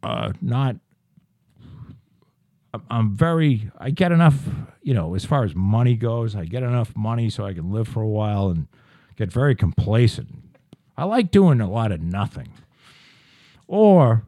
Uh, 0.00 0.32
not. 0.40 0.76
I'm- 2.88 3.16
very. 3.16 3.68
I 3.78 3.90
get 3.90 4.12
enough, 4.12 4.38
you 4.80 4.94
know, 4.94 5.16
as 5.16 5.24
far 5.24 5.42
as 5.42 5.56
money 5.56 5.96
goes. 5.96 6.36
I 6.36 6.44
get 6.44 6.62
enough 6.62 6.96
money 6.96 7.30
so 7.30 7.44
I 7.44 7.52
can 7.52 7.72
live 7.72 7.88
for 7.88 8.00
a 8.00 8.06
while 8.06 8.48
and 8.48 8.68
get 9.16 9.32
very 9.32 9.56
complacent. 9.56 10.28
I 10.96 11.02
like 11.02 11.32
doing 11.32 11.60
a 11.60 11.68
lot 11.68 11.90
of 11.90 12.00
nothing. 12.00 12.52
Or, 13.66 14.22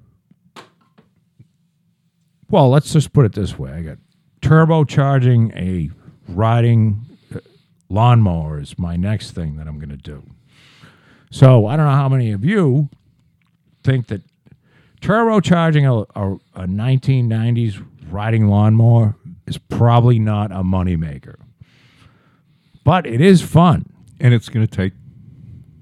well, 2.50 2.68
let's 2.68 2.92
just 2.92 3.12
put 3.12 3.26
it 3.26 3.32
this 3.32 3.56
way: 3.56 3.70
I 3.70 3.82
got 3.82 3.98
turbocharging 4.42 5.54
a 5.54 5.90
riding 6.32 7.06
lawnmower 7.88 8.60
is 8.60 8.78
my 8.78 8.96
next 8.96 9.32
thing 9.32 9.56
that 9.56 9.66
I'm 9.66 9.78
going 9.78 9.90
to 9.90 9.96
do. 9.96 10.22
So 11.30 11.66
I 11.66 11.76
don't 11.76 11.86
know 11.86 11.92
how 11.92 12.08
many 12.08 12.30
of 12.32 12.44
you 12.44 12.88
think 13.82 14.06
that 14.06 14.22
turbocharging 15.00 15.84
a, 15.84 16.20
a, 16.20 16.34
a 16.64 16.66
1990s 16.66 17.84
riding 18.08 18.48
lawnmower 18.48 19.16
is 19.46 19.58
probably 19.58 20.18
not 20.18 20.50
a 20.52 20.62
moneymaker, 20.62 21.36
but 22.84 23.06
it 23.06 23.20
is 23.20 23.42
fun 23.42 23.84
And 24.20 24.32
it's 24.32 24.48
going 24.48 24.66
to 24.66 24.76
take 24.76 24.92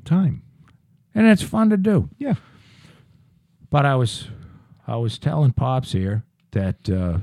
time. 0.05 0.43
and 1.15 1.27
it's 1.27 1.43
fun 1.43 1.71
to 1.71 1.77
do. 1.77 2.09
Yeah. 2.19 2.35
But 3.71 3.87
I 3.87 3.95
was, 3.95 4.29
I 4.87 4.97
was 4.97 5.19
telling 5.19 5.53
pops 5.53 5.93
here 5.93 6.25
that 6.53 6.89
uh, 6.91 7.19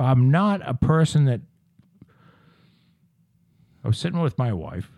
I'm 0.00 0.30
not 0.30 0.60
a 0.64 0.74
person 0.74 1.24
that. 1.26 1.40
I 3.84 3.88
was 3.88 3.98
sitting 3.98 4.20
with 4.20 4.38
my 4.38 4.52
wife, 4.52 4.90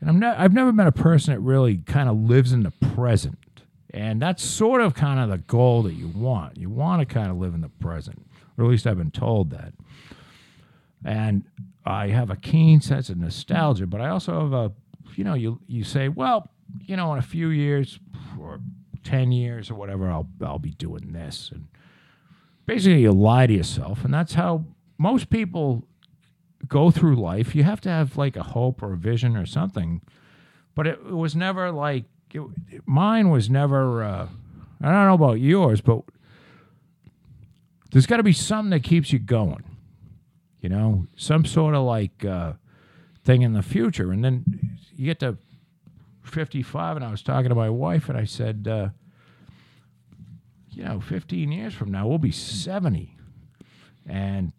and 0.00 0.10
I'm 0.10 0.18
not. 0.18 0.38
I've 0.38 0.52
never 0.52 0.72
been 0.72 0.86
a 0.86 0.92
person 0.92 1.34
that 1.34 1.40
really 1.40 1.78
kind 1.78 2.08
of 2.08 2.16
lives 2.16 2.52
in 2.52 2.62
the 2.62 2.70
present, 2.94 3.62
and 3.90 4.20
that's 4.20 4.44
sort 4.44 4.80
of 4.80 4.94
kind 4.94 5.18
of 5.20 5.30
the 5.30 5.38
goal 5.38 5.82
that 5.84 5.94
you 5.94 6.08
want. 6.08 6.58
You 6.58 6.68
want 6.68 7.00
to 7.00 7.06
kind 7.06 7.30
of 7.30 7.38
live 7.38 7.54
in 7.54 7.62
the 7.62 7.68
present, 7.68 8.26
or 8.56 8.64
at 8.64 8.70
least 8.70 8.86
I've 8.86 8.98
been 8.98 9.10
told 9.10 9.50
that. 9.50 9.72
And 11.04 11.44
I 11.84 12.08
have 12.08 12.30
a 12.30 12.36
keen 12.36 12.80
sense 12.80 13.08
of 13.10 13.16
nostalgia, 13.16 13.86
but 13.86 14.00
I 14.00 14.08
also 14.08 14.40
have 14.40 14.52
a, 14.52 14.72
you 15.14 15.24
know, 15.24 15.34
you 15.34 15.60
you 15.66 15.84
say, 15.84 16.08
well, 16.08 16.50
you 16.84 16.96
know, 16.96 17.12
in 17.12 17.18
a 17.18 17.22
few 17.22 17.48
years 17.48 17.98
or 18.38 18.60
ten 19.02 19.32
years 19.32 19.70
or 19.70 19.76
whatever, 19.76 20.10
I'll 20.10 20.28
I'll 20.44 20.58
be 20.58 20.72
doing 20.72 21.12
this, 21.12 21.50
and 21.54 21.68
basically 22.66 23.02
you 23.02 23.12
lie 23.12 23.46
to 23.46 23.52
yourself, 23.52 24.04
and 24.04 24.12
that's 24.12 24.34
how 24.34 24.64
most 24.98 25.30
people 25.30 25.86
go 26.68 26.90
through 26.90 27.16
life. 27.16 27.54
You 27.54 27.64
have 27.64 27.80
to 27.82 27.88
have 27.88 28.16
like 28.16 28.36
a 28.36 28.42
hope 28.42 28.82
or 28.82 28.92
a 28.92 28.96
vision 28.96 29.36
or 29.36 29.46
something, 29.46 30.02
but 30.74 30.86
it, 30.86 30.98
it 31.06 31.14
was 31.14 31.34
never 31.34 31.70
like 31.70 32.04
it, 32.32 32.42
mine 32.84 33.30
was 33.30 33.48
never. 33.48 34.02
Uh, 34.02 34.28
I 34.80 34.84
don't 34.84 35.06
know 35.06 35.14
about 35.14 35.40
yours, 35.40 35.80
but 35.80 36.02
there's 37.90 38.06
got 38.06 38.18
to 38.18 38.22
be 38.22 38.32
something 38.32 38.70
that 38.70 38.82
keeps 38.82 39.12
you 39.12 39.18
going. 39.18 39.64
You 40.60 40.68
know, 40.68 41.06
some 41.16 41.44
sort 41.44 41.74
of 41.74 41.84
like 41.84 42.24
uh, 42.24 42.54
thing 43.24 43.42
in 43.42 43.52
the 43.52 43.62
future, 43.62 44.12
and 44.12 44.24
then 44.24 44.78
you 44.94 45.06
get 45.06 45.20
to 45.20 45.38
55, 46.24 46.96
and 46.96 47.04
I 47.04 47.10
was 47.10 47.22
talking 47.22 47.48
to 47.48 47.54
my 47.54 47.70
wife, 47.70 48.08
and 48.08 48.18
I 48.18 48.24
said, 48.24 48.66
uh, 48.68 48.88
you 50.70 50.84
know, 50.84 51.00
15 51.00 51.52
years 51.52 51.74
from 51.74 51.90
now, 51.90 52.06
we'll 52.06 52.18
be 52.18 52.32
70. 52.32 53.16
And 54.06 54.52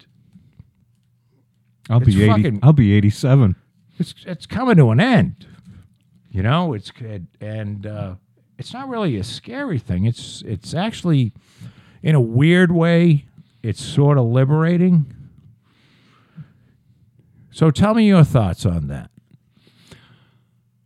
I'll 1.90 1.98
It's 2.02 2.08
be 2.16 2.24
80. 2.24 2.28
fucking- 2.32 2.60
I'll 2.64 2.74
be 2.74 2.94
87. 2.94 3.56
it's 4.00 4.14
it's 4.26 4.46
coming 4.46 4.76
to 4.78 4.90
an 4.92 5.00
end. 5.00 5.48
You 6.30 6.44
know, 6.44 6.74
it's 6.74 6.92
good, 6.92 7.28
and 7.42 7.86
uh, 7.88 8.16
it's 8.60 8.74
not 8.74 8.90
really 8.90 9.18
a 9.18 9.24
scary 9.24 9.80
thing. 9.80 10.06
It's 10.06 10.44
it's 10.46 10.74
actually, 10.74 11.34
in 12.04 12.14
a 12.16 12.22
weird 12.22 12.72
way, 12.72 13.26
it's 13.64 13.82
sort 13.84 14.18
of 14.18 14.26
liberating. 14.26 15.14
So 17.52 17.72
tell 17.72 17.96
me 17.96 18.06
your 18.08 18.24
thoughts 18.24 18.66
on 18.66 18.88
that. 18.88 19.10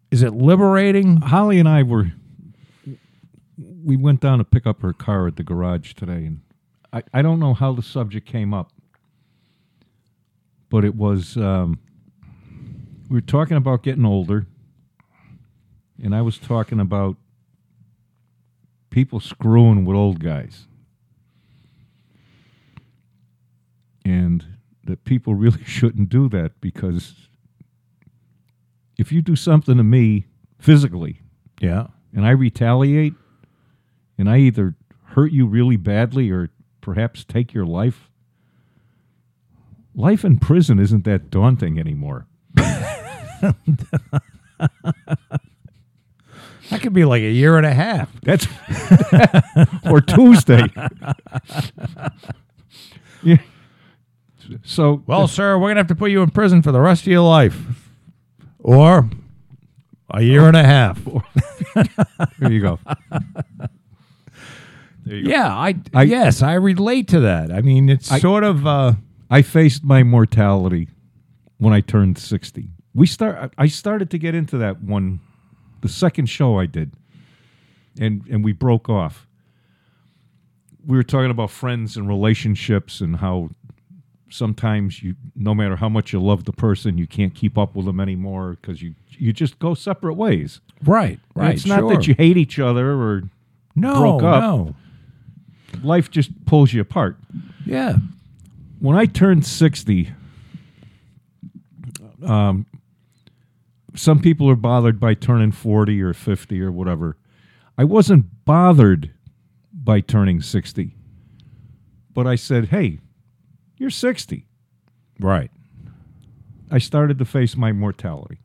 Is 0.09 0.23
it 0.23 0.33
liberating? 0.33 1.17
Holly 1.17 1.59
and 1.59 1.67
I 1.67 1.83
were 1.83 2.11
we 3.83 3.97
went 3.97 4.21
down 4.21 4.37
to 4.37 4.43
pick 4.43 4.65
up 4.67 4.81
her 4.83 4.93
car 4.93 5.27
at 5.27 5.35
the 5.37 5.43
garage 5.43 5.93
today 5.93 6.25
and 6.25 6.41
I, 6.93 7.01
I 7.13 7.21
don't 7.21 7.39
know 7.39 7.53
how 7.53 7.73
the 7.73 7.81
subject 7.81 8.27
came 8.27 8.53
up. 8.53 8.71
But 10.71 10.83
it 10.85 10.95
was 10.95 11.37
um, 11.37 11.77
we 13.09 13.17
were 13.17 13.21
talking 13.21 13.57
about 13.57 13.83
getting 13.83 14.05
older 14.05 14.47
and 16.01 16.15
I 16.15 16.21
was 16.23 16.39
talking 16.39 16.79
about 16.79 17.17
people 18.89 19.19
screwing 19.19 19.85
with 19.85 19.95
old 19.95 20.19
guys. 20.19 20.65
And 24.03 24.45
that 24.85 25.03
people 25.03 25.35
really 25.35 25.63
shouldn't 25.65 26.09
do 26.09 26.27
that 26.29 26.59
because 26.61 27.27
if 28.97 29.11
you 29.11 29.21
do 29.21 29.35
something 29.35 29.77
to 29.77 29.83
me 29.83 30.25
physically 30.57 31.21
Yeah. 31.59 31.87
and 32.13 32.25
I 32.25 32.31
retaliate 32.31 33.13
and 34.17 34.29
I 34.29 34.37
either 34.39 34.75
hurt 35.03 35.31
you 35.31 35.45
really 35.45 35.77
badly 35.77 36.31
or 36.31 36.49
perhaps 36.81 37.23
take 37.23 37.53
your 37.53 37.65
life, 37.65 38.09
life 39.95 40.23
in 40.25 40.37
prison 40.39 40.79
isn't 40.79 41.03
that 41.05 41.29
daunting 41.29 41.79
anymore. 41.79 42.27
That 46.69 46.81
could 46.81 46.93
be 46.93 47.03
like 47.05 47.21
a 47.21 47.29
year 47.31 47.57
and 47.57 47.65
a 47.65 47.73
half. 47.73 48.09
That's 48.21 48.47
or 49.85 49.99
Tuesday. 49.99 50.63
yeah. 53.23 53.37
So 54.63 55.03
Well, 55.05 55.27
sir, 55.27 55.57
we're 55.57 55.69
gonna 55.69 55.79
have 55.81 55.87
to 55.87 55.95
put 55.95 56.11
you 56.11 56.21
in 56.21 56.29
prison 56.29 56.61
for 56.61 56.71
the 56.71 56.79
rest 56.79 57.01
of 57.01 57.07
your 57.07 57.21
life, 57.27 57.57
or 58.59 59.09
a 60.13 60.21
year 60.21 60.47
and 60.47 60.55
a 60.55 60.63
half. 60.63 60.99
there 62.39 62.51
you 62.51 62.61
go. 62.61 62.79
There 65.05 65.17
you 65.17 65.23
go. 65.25 65.29
Yeah, 65.29 65.47
I, 65.53 65.75
I- 65.93 66.03
yes, 66.03 66.41
I 66.41 66.53
relate 66.53 67.07
to 67.09 67.19
that. 67.21 67.51
I 67.51 67.61
mean, 67.61 67.89
it's 67.89 68.11
I- 68.11 68.19
sort 68.19 68.43
of 68.45 68.65
uh, 68.65 68.93
I 69.31 69.41
faced 69.41 69.83
my 69.83 70.03
mortality 70.03 70.89
when 71.57 71.73
I 71.73 71.79
turned 71.81 72.17
60. 72.17 72.67
We 72.93 73.07
start 73.07 73.53
I 73.57 73.67
started 73.67 74.09
to 74.11 74.17
get 74.17 74.35
into 74.35 74.57
that 74.57 74.83
one 74.83 75.21
the 75.81 75.89
second 75.89 76.25
show 76.27 76.59
I 76.59 76.65
did. 76.67 76.91
And 77.99 78.23
and 78.29 78.43
we 78.43 78.51
broke 78.51 78.89
off. 78.89 79.25
We 80.85 80.97
were 80.97 81.03
talking 81.03 81.31
about 81.31 81.49
friends 81.51 81.95
and 81.95 82.07
relationships 82.07 82.99
and 83.01 83.15
how 83.17 83.49
sometimes 84.29 85.01
you 85.03 85.15
no 85.35 85.53
matter 85.55 85.75
how 85.77 85.87
much 85.89 86.11
you 86.13 86.21
love 86.21 86.43
the 86.43 86.51
person, 86.53 86.97
you 86.97 87.07
can't 87.07 87.33
keep 87.33 87.57
up 87.57 87.75
with 87.75 87.85
them 87.85 87.99
anymore 87.99 88.57
cuz 88.61 88.81
you 88.81 88.95
you 89.11 89.31
just 89.31 89.57
go 89.59 89.73
separate 89.73 90.15
ways. 90.15 90.59
right, 90.83 91.19
And 91.35 91.43
right. 91.43 91.55
It's 91.55 91.65
not 91.65 91.79
sure. 91.81 91.89
that 91.95 92.07
you 92.07 92.15
hate 92.15 92.35
each 92.37 92.59
other 92.59 92.91
or 93.01 93.23
no, 93.75 93.95
broke 93.99 94.23
up. 94.23 94.41
no, 94.43 94.75
life 95.83 96.09
just 96.11 96.45
pulls 96.45 96.73
you 96.73 96.81
apart. 96.81 97.17
yeah, 97.65 97.97
when 98.81 98.97
I 98.97 99.05
turned 99.05 99.45
60, 99.45 100.11
um, 102.25 102.65
some 103.93 104.19
people 104.19 104.49
are 104.49 104.55
bothered 104.55 104.99
by 104.99 105.13
turning 105.13 105.51
40 105.51 106.01
or 106.01 106.13
50 106.13 106.59
or 106.61 106.71
whatever. 106.71 107.15
I 107.77 107.83
wasn't 107.83 108.43
bothered 108.43 109.13
by 109.71 110.01
turning 110.01 110.41
60, 110.41 110.95
but 112.11 112.25
I 112.25 112.35
said, 112.35 112.69
hey, 112.69 112.99
you're 113.77 113.91
60. 113.91 114.47
right, 115.19 115.51
I 116.71 116.79
started 116.79 117.19
to 117.19 117.25
face 117.25 117.55
my 117.55 117.71
mortality. 117.71 118.39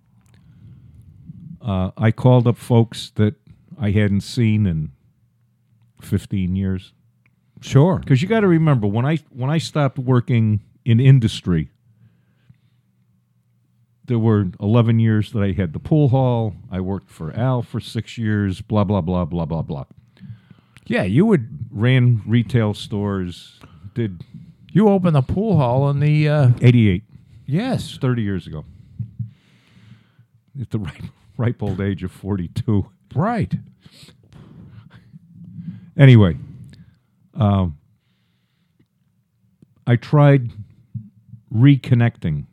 Uh, 1.63 1.93
I 1.97 2.11
called 2.11 2.47
up 2.47 2.59
folks 2.59 3.11
that 3.15 3.35
I 3.81 3.91
hadn't 3.91 4.21
seen 4.21 4.67
in 4.67 4.93
15 6.03 6.55
years. 6.55 6.93
Sure, 7.61 7.99
Because 7.99 8.23
you 8.23 8.29
got 8.29 8.41
to 8.41 8.49
remember 8.49 8.87
when 8.87 9.05
I 9.07 9.19
when 9.31 9.51
I 9.51 9.59
stopped 9.59 9.99
working 9.99 10.61
in 10.85 11.01
industry, 11.01 11.71
there 14.05 14.19
were 14.19 14.47
eleven 14.61 14.99
years 15.01 15.33
that 15.33 15.43
I 15.43 15.53
had 15.53 15.73
the 15.73 15.79
pool 15.81 16.09
hall. 16.11 16.55
I 16.71 16.81
worked 16.81 17.11
for 17.11 17.33
Al 17.35 17.63
for 17.63 17.81
six 17.81 18.17
years. 18.19 18.61
Blah 18.61 18.85
blah 18.85 19.01
blah 19.01 19.25
blah 19.25 19.45
blah 19.47 19.63
blah. 19.63 19.85
yeah. 20.87 21.03
You 21.03 21.27
would 21.27 21.49
Ran 21.71 22.23
retail 22.27 22.73
stores. 22.75 23.61
Did 23.95 24.23
you 24.73 24.89
open 24.89 25.13
the 25.15 25.23
pool 25.23 25.57
hall 25.57 25.91
in 25.91 26.01
the 26.01 26.29
uh, 26.29 26.51
eighty 26.63 26.89
eight. 26.89 27.05
yes, 27.47 27.99
Thirty 27.99 28.23
years 28.23 28.47
ago. 28.47 28.65
At 30.61 30.71
the 30.71 30.79
ripe, 30.89 31.03
ripe 31.37 31.63
old 31.63 31.81
age 31.81 32.03
of 32.05 32.13
forty 32.13 32.49
two. 32.49 32.89
right, 33.15 33.55
Anyway, 35.99 36.37
um, 37.37 37.79
I 39.87 39.97
tried 39.97 40.51
reconnecting 41.53 42.47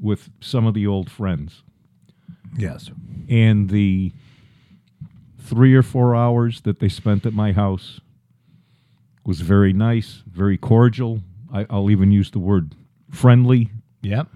with 0.00 0.30
some 0.40 0.66
of 0.66 0.74
the 0.74 0.86
old 0.86 1.10
friends. 1.10 1.62
Yes. 2.56 2.90
And 3.28 3.70
the 3.70 4.12
three 5.38 5.74
or 5.74 5.82
four 5.82 6.14
hours 6.14 6.62
that 6.62 6.80
they 6.80 6.88
spent 6.88 7.26
at 7.26 7.32
my 7.32 7.52
house 7.52 8.00
was 9.24 9.40
very 9.40 9.72
nice, 9.72 10.22
very 10.26 10.56
cordial. 10.56 11.22
I, 11.52 11.66
I'll 11.70 11.90
even 11.90 12.10
use 12.10 12.30
the 12.30 12.38
word 12.38 12.74
friendly. 13.10 13.70
Yep. 14.02 14.28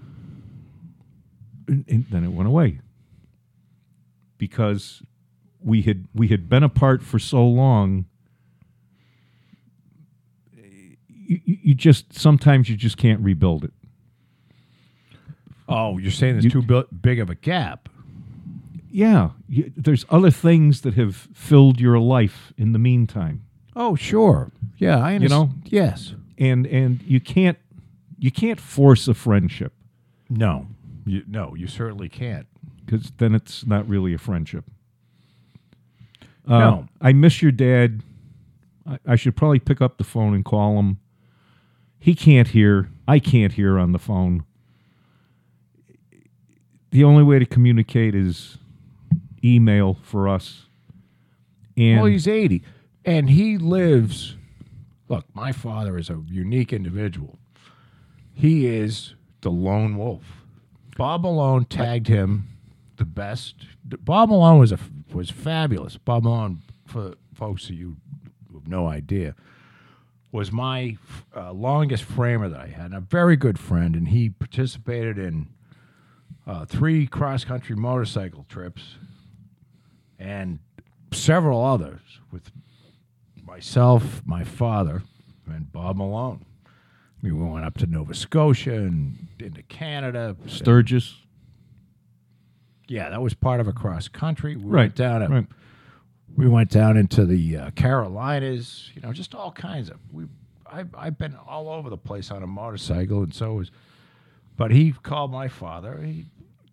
And, 1.67 1.85
and 1.87 2.05
then 2.09 2.23
it 2.23 2.31
went 2.31 2.47
away 2.47 2.79
because 4.37 5.01
we 5.59 5.81
had 5.81 6.05
we 6.13 6.29
had 6.29 6.47
been 6.47 6.63
apart 6.63 7.01
for 7.01 7.19
so 7.19 7.45
long. 7.45 8.05
You, 11.27 11.39
you 11.45 11.75
just 11.75 12.13
sometimes 12.13 12.69
you 12.69 12.75
just 12.77 12.97
can't 12.97 13.19
rebuild 13.19 13.63
it. 13.65 13.73
Oh, 15.69 15.97
you're 15.97 16.11
saying 16.11 16.35
there's 16.35 16.45
You- 16.45 16.61
too 16.61 16.85
big 17.01 17.19
of 17.19 17.29
a 17.29 17.35
gap. 17.35 17.89
Yeah, 18.89 19.31
you, 19.49 19.71
there's 19.75 20.05
other 20.09 20.31
things 20.31 20.81
that 20.81 20.93
have 20.95 21.15
filled 21.33 21.79
your 21.79 21.99
life 21.99 22.53
in 22.57 22.71
the 22.71 22.79
meantime. 22.79 23.43
Oh, 23.75 23.95
sure. 23.95 24.51
Yeah, 24.77 24.97
I 25.03 25.17
You 25.17 25.27
know? 25.27 25.49
Yes. 25.65 26.15
and 26.37 26.65
and 26.67 27.01
you 27.03 27.19
can't 27.19 27.57
you 28.17 28.31
can't 28.31 28.59
force 28.59 29.07
a 29.07 29.13
friendship 29.13 29.73
No. 30.29 30.67
You, 31.05 31.23
no, 31.27 31.53
you 31.55 31.67
certainly 31.67 32.09
can't. 32.09 32.47
because 32.85 33.11
then 33.17 33.35
it's 33.35 33.65
not 33.67 33.87
really 33.87 34.13
a 34.13 34.17
friendship. 34.17 34.65
Uh, 36.47 36.59
No. 36.59 36.87
I 37.01 37.11
miss 37.13 37.41
your 37.41 37.51
dad. 37.51 38.01
I, 38.85 38.99
I 39.05 39.15
should 39.15 39.35
probably 39.35 39.59
pick 39.59 39.81
up 39.81 39.97
the 39.97 40.03
phone 40.05 40.33
and 40.33 40.43
call 40.45 40.79
him. 40.79 40.97
He 41.99 42.15
can't 42.15 42.49
hear. 42.49 42.89
I 43.07 43.19
can't 43.19 43.53
hear 43.53 43.77
on 43.77 43.91
the 43.91 43.99
phone. 43.99 44.45
The 46.91 47.03
only 47.03 47.23
way 47.23 47.39
to 47.39 47.45
communicate 47.45 48.15
is 48.15 48.57
email 49.43 49.97
for 50.01 50.27
us. 50.27 50.67
And 51.75 52.01
well, 52.01 52.09
he's 52.09 52.27
80. 52.27 52.63
And 53.05 53.29
he 53.29 53.57
lives. 53.57 54.35
Look, 55.09 55.25
my 55.33 55.51
father 55.51 55.97
is 55.97 56.09
a 56.09 56.21
unique 56.27 56.73
individual. 56.73 57.37
He 58.33 58.67
is 58.67 59.15
the 59.41 59.51
lone 59.51 59.97
wolf. 59.97 60.23
Bob 60.97 61.21
Malone 61.21 61.65
tagged 61.65 62.07
him 62.07 62.47
the 62.97 63.05
best. 63.05 63.55
Bob 63.83 64.29
Malone 64.29 64.59
was 64.59 64.71
a 64.71 64.79
was 65.13 65.29
fabulous. 65.29 65.97
Bob 65.97 66.23
Malone, 66.23 66.61
for 66.85 67.13
folks 67.33 67.69
of 67.69 67.75
you 67.75 67.97
have 68.53 68.67
no 68.67 68.87
idea, 68.87 69.35
was 70.31 70.51
my 70.51 70.97
uh, 71.35 71.51
longest 71.53 72.03
framer 72.03 72.49
that 72.49 72.59
I 72.59 72.67
had, 72.67 72.85
and 72.87 72.95
a 72.95 72.99
very 72.99 73.35
good 73.35 73.57
friend. 73.57 73.95
And 73.95 74.09
he 74.09 74.29
participated 74.29 75.17
in 75.17 75.47
uh, 76.45 76.65
three 76.65 77.07
cross 77.07 77.43
country 77.43 77.75
motorcycle 77.75 78.45
trips 78.49 78.95
and 80.19 80.59
several 81.13 81.63
others 81.63 82.01
with 82.31 82.51
myself, 83.45 84.21
my 84.25 84.43
father, 84.43 85.03
and 85.45 85.71
Bob 85.71 85.95
Malone. 85.97 86.45
I 86.65 87.25
mean, 87.25 87.37
we 87.41 87.49
went 87.49 87.65
up 87.65 87.77
to 87.79 87.87
Nova 87.87 88.13
Scotia 88.13 88.75
and 88.75 89.27
into 89.39 89.63
Canada. 89.63 90.35
Sturgis. 90.45 91.15
Yeah, 92.87 93.09
that 93.09 93.21
was 93.21 93.33
part 93.33 93.59
of 93.59 93.67
a 93.67 93.73
cross 93.73 94.07
country. 94.07 94.55
We 94.55 94.63
Right, 94.63 94.81
went 94.83 94.95
down. 94.95 95.21
At, 95.23 95.29
right. 95.29 95.45
We 96.37 96.47
went 96.47 96.69
down 96.69 96.97
into 96.97 97.25
the 97.25 97.57
uh, 97.57 97.71
Carolinas. 97.71 98.91
You 98.93 99.01
know, 99.01 99.11
just 99.11 99.33
all 99.35 99.51
kinds 99.51 99.89
of. 99.89 99.97
We, 100.11 100.25
I, 100.65 100.85
I've 100.95 101.17
been 101.17 101.35
all 101.47 101.67
over 101.69 101.89
the 101.89 101.97
place 101.97 102.31
on 102.31 102.43
a 102.43 102.47
motorcycle, 102.47 103.23
and 103.23 103.33
so 103.33 103.53
was. 103.53 103.71
But 104.55 104.71
he 104.71 104.91
called 104.91 105.31
my 105.31 105.47
father. 105.47 105.99
He, 106.01 106.25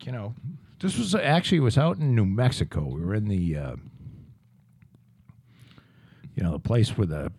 you 0.02 0.12
know, 0.12 0.34
this 0.80 0.98
was 0.98 1.14
actually 1.14 1.58
it 1.58 1.62
was 1.62 1.78
out 1.78 1.96
in 1.96 2.14
New 2.14 2.26
Mexico. 2.26 2.84
We 2.84 3.04
were 3.04 3.14
in 3.14 3.28
the, 3.28 3.56
uh, 3.56 3.76
you 6.34 6.42
know, 6.42 6.52
the 6.52 6.58
place 6.58 6.96
where 6.96 7.06
the 7.06 7.32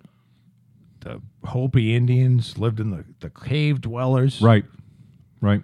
the 1.01 1.21
Hopi 1.43 1.95
Indians 1.95 2.57
lived 2.57 2.80
in 2.80 2.89
the 2.89 3.05
the 3.19 3.30
cave 3.30 3.82
dwellers. 3.82 4.41
Right. 4.41 4.65
Right. 5.41 5.61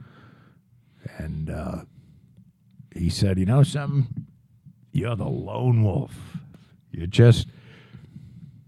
And 1.18 1.49
uh, 1.49 1.82
he 2.95 3.09
said, 3.09 3.39
You 3.39 3.45
know 3.45 3.64
something? 3.64 4.28
You're 4.91 5.16
the 5.16 5.26
lone 5.26 5.84
wolf. 5.84 6.14
You're 6.91 7.07
just. 7.07 7.47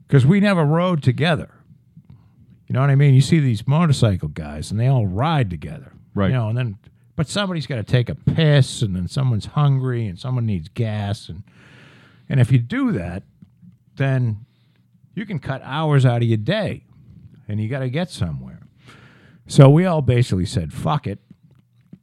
Because 0.07 0.25
we 0.25 0.39
never 0.39 0.63
rode 0.63 1.01
together. 1.03 1.49
You 2.67 2.73
know 2.73 2.81
what 2.81 2.89
I 2.89 2.95
mean? 2.95 3.13
You 3.13 3.21
see 3.21 3.39
these 3.39 3.67
motorcycle 3.67 4.29
guys 4.29 4.71
and 4.71 4.79
they 4.79 4.87
all 4.87 5.05
ride 5.07 5.49
together. 5.49 5.91
Right. 6.15 6.27
You 6.27 6.33
know, 6.33 6.49
and 6.49 6.57
then. 6.57 6.77
But 7.15 7.27
somebody's 7.27 7.67
got 7.67 7.75
to 7.75 7.83
take 7.83 8.09
a 8.09 8.15
piss, 8.15 8.81
and 8.81 8.95
then 8.95 9.07
someone's 9.07 9.45
hungry, 9.45 10.07
and 10.07 10.17
someone 10.17 10.47
needs 10.47 10.67
gas, 10.67 11.29
and 11.29 11.43
and 12.27 12.39
if 12.39 12.51
you 12.51 12.57
do 12.57 12.91
that, 12.93 13.21
then 13.97 14.45
you 15.13 15.23
can 15.27 15.37
cut 15.37 15.61
hours 15.63 16.07
out 16.07 16.23
of 16.23 16.27
your 16.27 16.37
day, 16.37 16.85
and 17.47 17.61
you 17.61 17.69
got 17.69 17.79
to 17.79 17.89
get 17.91 18.09
somewhere. 18.09 18.61
So 19.45 19.69
we 19.69 19.85
all 19.85 20.01
basically 20.01 20.47
said, 20.47 20.73
"Fuck 20.73 21.05
it," 21.05 21.19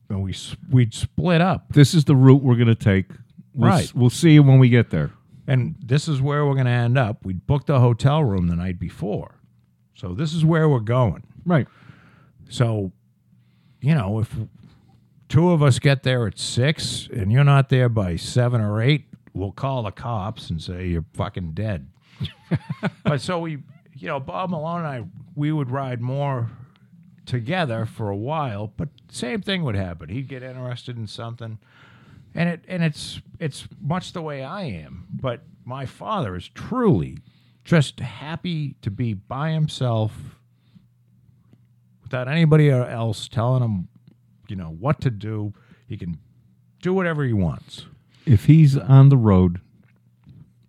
and 0.08 0.22
we 0.22 0.32
we'd 0.70 0.94
split 0.94 1.40
up. 1.40 1.72
This 1.72 1.92
is 1.92 2.04
the 2.04 2.14
route 2.14 2.44
we're 2.44 2.54
going 2.54 2.68
to 2.68 2.76
take. 2.76 3.06
We'll, 3.52 3.68
Right. 3.70 3.82
s- 3.82 3.94
We'll 3.94 4.10
see 4.10 4.30
you 4.30 4.44
when 4.44 4.60
we 4.60 4.68
get 4.68 4.90
there. 4.90 5.10
And 5.50 5.74
this 5.84 6.06
is 6.06 6.22
where 6.22 6.46
we're 6.46 6.54
going 6.54 6.66
to 6.66 6.70
end 6.70 6.96
up. 6.96 7.26
We 7.26 7.32
booked 7.32 7.68
a 7.70 7.80
hotel 7.80 8.22
room 8.22 8.46
the 8.46 8.54
night 8.54 8.78
before, 8.78 9.40
so 9.96 10.14
this 10.14 10.32
is 10.32 10.44
where 10.44 10.68
we're 10.68 10.78
going. 10.78 11.24
Right. 11.44 11.66
So, 12.48 12.92
you 13.80 13.92
know, 13.96 14.20
if 14.20 14.32
two 15.28 15.50
of 15.50 15.60
us 15.60 15.80
get 15.80 16.04
there 16.04 16.28
at 16.28 16.38
six 16.38 17.08
and 17.12 17.32
you're 17.32 17.42
not 17.42 17.68
there 17.68 17.88
by 17.88 18.14
seven 18.14 18.60
or 18.60 18.80
eight, 18.80 19.06
we'll 19.34 19.50
call 19.50 19.82
the 19.82 19.90
cops 19.90 20.50
and 20.50 20.62
say 20.62 20.86
you're 20.86 21.04
fucking 21.14 21.54
dead. 21.54 21.88
but 23.04 23.20
so 23.20 23.40
we, 23.40 23.58
you 23.92 24.06
know, 24.06 24.20
Bob 24.20 24.50
Malone 24.50 24.84
and 24.84 24.86
I, 24.86 25.04
we 25.34 25.50
would 25.50 25.72
ride 25.72 26.00
more 26.00 26.48
together 27.26 27.86
for 27.86 28.08
a 28.08 28.16
while, 28.16 28.72
but 28.76 28.88
same 29.10 29.42
thing 29.42 29.64
would 29.64 29.74
happen. 29.74 30.10
He'd 30.10 30.28
get 30.28 30.44
interested 30.44 30.96
in 30.96 31.08
something, 31.08 31.58
and 32.34 32.48
it 32.48 32.64
and 32.68 32.82
it's 32.82 33.20
it's 33.38 33.68
much 33.80 34.12
the 34.12 34.22
way 34.22 34.42
I 34.42 34.62
am. 34.62 35.06
But 35.12 35.42
my 35.64 35.86
father 35.86 36.36
is 36.36 36.48
truly 36.48 37.18
just 37.64 38.00
happy 38.00 38.76
to 38.82 38.90
be 38.90 39.14
by 39.14 39.50
himself 39.52 40.12
without 42.02 42.28
anybody 42.28 42.70
else 42.70 43.28
telling 43.28 43.62
him, 43.62 43.88
you 44.48 44.56
know, 44.56 44.76
what 44.78 45.00
to 45.02 45.10
do. 45.10 45.52
He 45.86 45.96
can 45.96 46.18
do 46.82 46.92
whatever 46.94 47.24
he 47.24 47.32
wants. 47.32 47.86
If 48.26 48.46
he's 48.46 48.76
on 48.76 49.08
the 49.08 49.16
road 49.16 49.60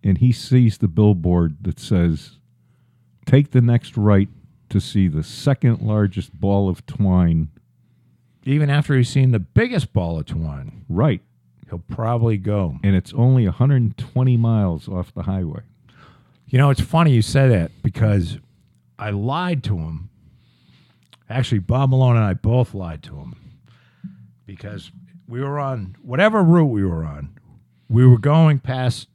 and 0.04 0.18
he 0.18 0.32
sees 0.32 0.78
the 0.78 0.88
billboard 0.88 1.58
that 1.64 1.80
says, 1.80 2.38
take 3.26 3.52
the 3.52 3.62
next 3.62 3.98
right 3.98 4.30
to 4.70 4.80
see 4.80 5.08
the 5.08 5.24
second 5.24 5.82
largest 5.82 6.40
ball 6.40 6.70
of 6.70 6.86
twine, 6.86 7.50
Even 8.44 8.70
after 8.70 8.96
he's 8.96 9.10
seen 9.10 9.32
the 9.32 9.40
biggest 9.40 9.94
ball 9.94 10.20
of 10.20 10.26
twine, 10.26 10.86
right, 10.90 11.22
he'll 11.72 11.84
probably 11.96 12.38
go. 12.38 12.78
and 12.84 12.96
it's 12.96 13.14
only 13.14 13.46
120 13.46 14.38
miles 14.38 14.88
off 14.88 15.14
the 15.14 15.24
highway. 15.24 15.62
You 16.48 16.58
know, 16.58 16.70
it's 16.70 16.82
funny 16.82 17.14
you 17.14 17.22
say 17.22 17.48
that 17.48 17.72
because 17.82 18.38
I 19.00 19.10
lied 19.10 19.64
to 19.64 19.78
him. 19.78 20.10
Actually, 21.30 21.60
Bob 21.60 21.90
Malone 21.90 22.18
and 22.18 22.26
I 22.26 22.34
both 22.34 22.74
lied 22.74 23.02
to 23.04 23.16
him 23.16 23.36
because 24.46 24.92
we 25.30 25.40
were 25.40 25.60
on 25.60 25.96
whatever 26.02 26.44
route 26.44 26.66
we 26.66 26.84
were 26.84 27.06
on, 27.06 27.40
we 27.90 28.06
were 28.06 28.18
going 28.20 28.60
past 28.60 29.08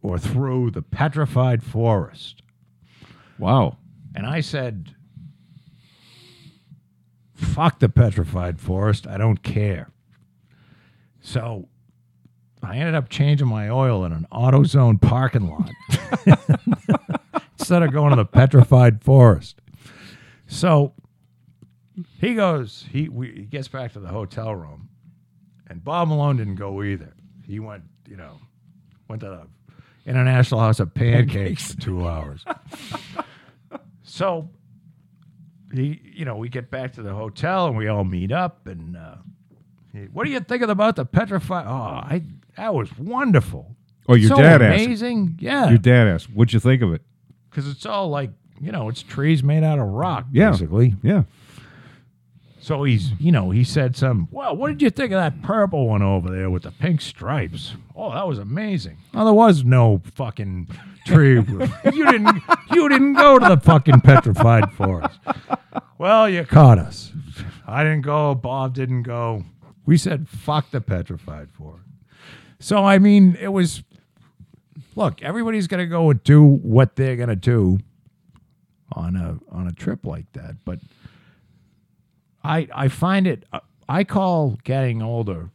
or 0.00 0.18
through 0.18 0.70
the 0.70 0.80
petrified 0.80 1.62
forest. 1.62 2.42
Wow. 3.38 3.76
And 4.14 4.26
I 4.26 4.40
said, 4.40 4.94
fuck 7.34 7.80
the 7.80 7.90
petrified 7.90 8.58
forest. 8.60 9.06
I 9.06 9.18
don't 9.18 9.42
care. 9.42 9.90
So 11.20 11.68
I 12.62 12.76
ended 12.76 12.94
up 12.94 13.08
changing 13.08 13.48
my 13.48 13.68
oil 13.68 14.04
in 14.04 14.12
an 14.12 14.26
AutoZone 14.32 15.00
parking 15.00 15.48
lot 15.50 15.70
instead 17.58 17.82
of 17.82 17.92
going 17.92 18.10
to 18.10 18.16
the 18.16 18.24
petrified 18.24 19.02
forest. 19.02 19.60
So 20.46 20.94
he 22.20 22.34
goes, 22.34 22.86
he, 22.90 23.08
we, 23.08 23.32
he 23.32 23.42
gets 23.42 23.68
back 23.68 23.92
to 23.94 24.00
the 24.00 24.08
hotel 24.08 24.54
room, 24.54 24.88
and 25.68 25.82
Bob 25.82 26.08
Malone 26.08 26.36
didn't 26.36 26.56
go 26.56 26.82
either. 26.82 27.14
He 27.44 27.58
went, 27.58 27.84
you 28.08 28.16
know, 28.16 28.38
went 29.08 29.20
to 29.20 29.28
the 29.28 30.10
International 30.10 30.60
House 30.60 30.78
of 30.80 30.94
Pancakes 30.94 31.74
for 31.74 31.80
two 31.80 32.08
hours. 32.08 32.44
So 34.04 34.50
he, 35.72 36.02
you 36.04 36.26
know, 36.26 36.36
we 36.36 36.50
get 36.50 36.70
back 36.70 36.92
to 36.94 37.02
the 37.02 37.14
hotel 37.14 37.66
and 37.66 37.76
we 37.76 37.88
all 37.88 38.04
meet 38.04 38.30
up 38.30 38.66
and 38.66 38.94
uh, 38.94 39.14
what 40.12 40.26
are 40.26 40.30
you 40.30 40.40
thinking 40.40 40.68
about 40.68 40.96
the 40.96 41.06
petrified? 41.06 41.66
Oh, 41.66 41.72
I 41.72 42.22
that 42.56 42.74
was 42.74 42.96
wonderful. 42.98 43.76
Oh, 44.08 44.14
your 44.14 44.28
so 44.30 44.36
dad 44.36 44.60
asked. 44.62 44.84
amazing, 44.84 45.38
yeah, 45.40 45.68
Your 45.68 45.78
dad 45.78 46.08
asked, 46.08 46.30
"What'd 46.30 46.52
you 46.52 46.60
think 46.60 46.82
of 46.82 46.92
it?" 46.92 47.02
because 47.50 47.68
it's 47.68 47.86
all 47.86 48.08
like 48.08 48.30
you 48.60 48.70
know, 48.70 48.88
it's 48.88 49.02
trees 49.02 49.42
made 49.42 49.64
out 49.64 49.80
of 49.80 49.86
rock, 49.88 50.26
Yeah. 50.30 50.50
basically. 50.50 50.94
Yeah. 51.02 51.24
So 52.60 52.84
he's, 52.84 53.10
you 53.18 53.32
know, 53.32 53.50
he 53.50 53.64
said 53.64 53.96
some, 53.96 54.28
well, 54.30 54.54
what 54.54 54.68
did 54.68 54.80
you 54.80 54.90
think 54.90 55.10
of 55.10 55.18
that 55.18 55.42
purple 55.42 55.88
one 55.88 56.00
over 56.00 56.30
there 56.30 56.48
with 56.48 56.62
the 56.62 56.70
pink 56.70 57.00
stripes? 57.00 57.74
Oh, 57.96 58.12
that 58.12 58.28
was 58.28 58.38
amazing. 58.38 58.98
Oh, 59.14 59.24
there 59.24 59.34
was 59.34 59.64
no 59.64 60.00
fucking 60.14 60.68
tree. 61.04 61.34
you 61.92 62.06
didn't, 62.12 62.40
you 62.70 62.88
didn't 62.88 63.14
go 63.14 63.40
to 63.40 63.48
the 63.48 63.60
fucking 63.60 64.02
petrified 64.02 64.70
forest. 64.74 65.18
Well, 65.98 66.28
you 66.28 66.44
caught 66.44 66.78
us. 66.78 67.10
I 67.66 67.82
didn't 67.82 68.02
go. 68.02 68.32
Bob 68.36 68.74
didn't 68.74 69.02
go. 69.02 69.44
We 69.84 69.96
said, 69.96 70.28
fuck 70.28 70.70
the 70.70 70.80
petrified 70.80 71.50
forest. 71.50 71.88
So, 72.62 72.84
I 72.84 72.98
mean, 72.98 73.36
it 73.40 73.48
was, 73.48 73.82
look, 74.96 75.22
everybody's 75.22 75.66
going 75.66 75.80
to 75.80 75.86
go 75.86 76.10
and 76.10 76.22
do 76.24 76.42
what 76.42 76.96
they're 76.96 77.16
going 77.16 77.28
to 77.28 77.36
do 77.36 77.80
on 78.92 79.16
a, 79.16 79.38
on 79.54 79.66
a 79.66 79.72
trip 79.72 80.06
like 80.06 80.32
that. 80.32 80.56
But, 80.64 80.78
I 82.44 82.66
I 82.74 82.88
find 82.88 83.26
it. 83.26 83.44
uh, 83.52 83.60
I 83.88 84.04
call 84.04 84.58
getting 84.64 85.00
older 85.00 85.50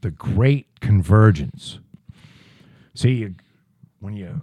the 0.00 0.10
great 0.10 0.66
convergence. 0.80 1.80
See, 2.94 3.14
you, 3.14 3.34
when 3.98 4.14
you 4.16 4.40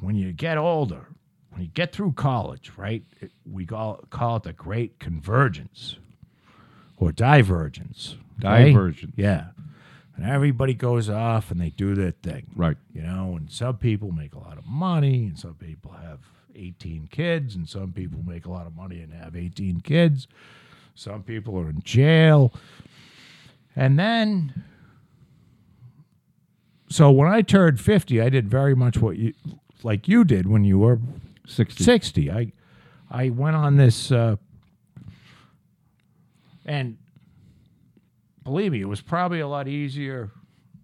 when 0.00 0.16
you 0.16 0.32
get 0.32 0.58
older, 0.58 1.06
when 1.50 1.62
you 1.62 1.68
get 1.68 1.92
through 1.92 2.12
college, 2.12 2.72
right? 2.76 3.04
It, 3.20 3.30
we 3.48 3.64
call 3.64 4.00
call 4.10 4.36
it 4.38 4.42
the 4.42 4.52
great 4.52 4.98
convergence 4.98 5.98
or 6.96 7.12
divergence. 7.12 8.16
Divergence. 8.40 9.12
Yeah, 9.16 9.50
and 10.16 10.24
everybody 10.26 10.74
goes 10.74 11.08
off 11.10 11.50
and 11.50 11.60
they 11.60 11.70
do 11.70 11.94
their 11.94 12.12
thing 12.12 12.46
Right. 12.54 12.76
you 12.92 13.02
know 13.02 13.36
and 13.36 13.50
some 13.50 13.76
people 13.78 14.12
make 14.12 14.34
a 14.34 14.38
lot 14.38 14.58
of 14.58 14.66
money 14.66 15.26
and 15.26 15.38
some 15.38 15.54
people 15.54 15.92
have 15.92 16.20
18 16.54 17.08
kids 17.10 17.54
and 17.56 17.68
some 17.68 17.92
people 17.92 18.20
make 18.24 18.46
a 18.46 18.50
lot 18.50 18.66
of 18.66 18.76
money 18.76 19.00
and 19.00 19.12
have 19.12 19.34
18 19.36 19.80
kids 19.80 20.28
some 20.94 21.22
people 21.24 21.58
are 21.58 21.68
in 21.68 21.82
jail 21.82 22.52
and 23.74 23.98
then 23.98 24.62
so 26.88 27.10
when 27.10 27.28
i 27.28 27.42
turned 27.42 27.80
50 27.80 28.20
i 28.20 28.28
did 28.28 28.48
very 28.48 28.74
much 28.76 28.98
what 28.98 29.16
you 29.16 29.34
like 29.82 30.06
you 30.06 30.24
did 30.24 30.46
when 30.46 30.64
you 30.64 30.78
were 30.78 31.00
60. 31.46 31.82
60 31.82 32.30
i 32.30 32.52
i 33.10 33.30
went 33.30 33.56
on 33.56 33.76
this 33.76 34.12
uh 34.12 34.36
and 36.64 36.96
believe 38.44 38.72
me 38.72 38.80
it 38.80 38.88
was 38.88 39.00
probably 39.00 39.40
a 39.40 39.48
lot 39.48 39.66
easier 39.68 40.30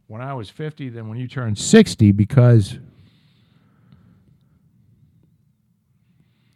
when 0.08 0.20
i 0.22 0.32
was 0.34 0.48
50 0.50 0.88
than 0.88 1.08
when 1.08 1.18
you 1.18 1.28
turned 1.28 1.58
60 1.58 2.12
because 2.12 2.78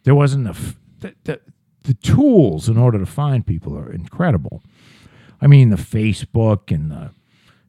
there 0.03 0.15
wasn't 0.15 0.43
the, 0.45 0.49
f- 0.51 0.75
the, 0.99 1.15
the 1.23 1.41
the 1.83 1.93
tools 1.95 2.67
in 2.67 2.77
order 2.77 2.97
to 2.97 3.05
find 3.05 3.45
people 3.45 3.77
are 3.77 3.91
incredible 3.91 4.63
i 5.41 5.47
mean 5.47 5.69
the 5.69 5.75
facebook 5.75 6.73
and 6.73 6.89
the 6.91 7.11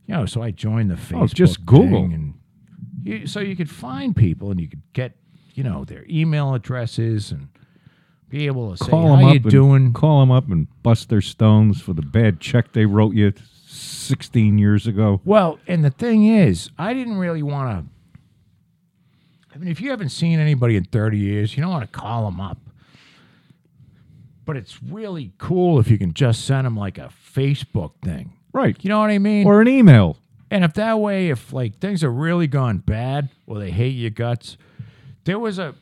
you 0.06 0.14
know 0.14 0.24
so 0.26 0.42
i 0.42 0.50
joined 0.50 0.90
the 0.90 0.94
facebook 0.94 1.22
Oh, 1.22 1.26
just 1.26 1.66
Google. 1.66 2.04
and 2.04 2.34
you, 3.02 3.26
so 3.26 3.40
you 3.40 3.54
could 3.56 3.70
find 3.70 4.16
people 4.16 4.50
and 4.50 4.58
you 4.60 4.68
could 4.68 4.82
get 4.94 5.12
you 5.54 5.62
know 5.62 5.84
their 5.84 6.04
email 6.08 6.54
addresses 6.54 7.30
and 7.30 7.48
be 8.28 8.46
able 8.46 8.74
to 8.76 8.84
say 8.84 8.90
Call 8.90 9.08
how 9.08 9.16
them 9.16 9.20
you 9.30 9.36
up. 9.36 9.42
And, 9.42 9.50
doing 9.50 9.92
Call 9.92 10.20
them 10.20 10.30
up 10.30 10.48
and 10.50 10.66
bust 10.82 11.08
their 11.08 11.20
stones 11.20 11.80
for 11.80 11.92
the 11.92 12.02
bad 12.02 12.40
check 12.40 12.72
they 12.72 12.84
wrote 12.86 13.14
you 13.14 13.32
16 13.66 14.58
years 14.58 14.86
ago. 14.86 15.20
well 15.24 15.58
and 15.66 15.84
the 15.84 15.90
thing 15.90 16.26
is 16.26 16.70
i 16.78 16.94
didn't 16.94 17.18
really 17.18 17.42
want 17.42 17.84
to 17.86 19.54
i 19.54 19.58
mean 19.58 19.68
if 19.68 19.80
you 19.80 19.90
haven't 19.90 20.08
seen 20.10 20.38
anybody 20.38 20.76
in 20.76 20.84
30 20.84 21.18
years 21.18 21.56
you 21.56 21.62
don't 21.62 21.72
want 21.72 21.84
to 21.90 21.98
call 21.98 22.24
them 22.24 22.40
up 22.40 22.58
but 24.44 24.56
it's 24.56 24.80
really 24.82 25.32
cool 25.38 25.78
if 25.80 25.90
you 25.90 25.98
can 25.98 26.12
just 26.14 26.44
send 26.44 26.64
them 26.66 26.76
like 26.76 26.98
a 26.98 27.10
facebook 27.34 27.92
thing 28.02 28.32
Right. 28.52 28.76
you 28.82 28.88
know 28.88 29.00
what 29.00 29.10
i 29.10 29.18
mean 29.18 29.46
Or 29.46 29.60
an 29.60 29.68
email. 29.68 30.16
And 30.48 30.62
if 30.64 30.74
that 30.74 31.00
way, 31.00 31.28
if 31.30 31.52
like 31.52 31.80
things 31.80 32.04
are 32.04 32.10
really 32.10 32.46
gone 32.46 32.78
bad 32.78 33.30
or 33.48 33.58
they 33.58 33.72
hate 33.72 33.96
your 33.96 34.10
guts, 34.10 34.56
there 35.24 35.40
was 35.40 35.58
a 35.58 35.74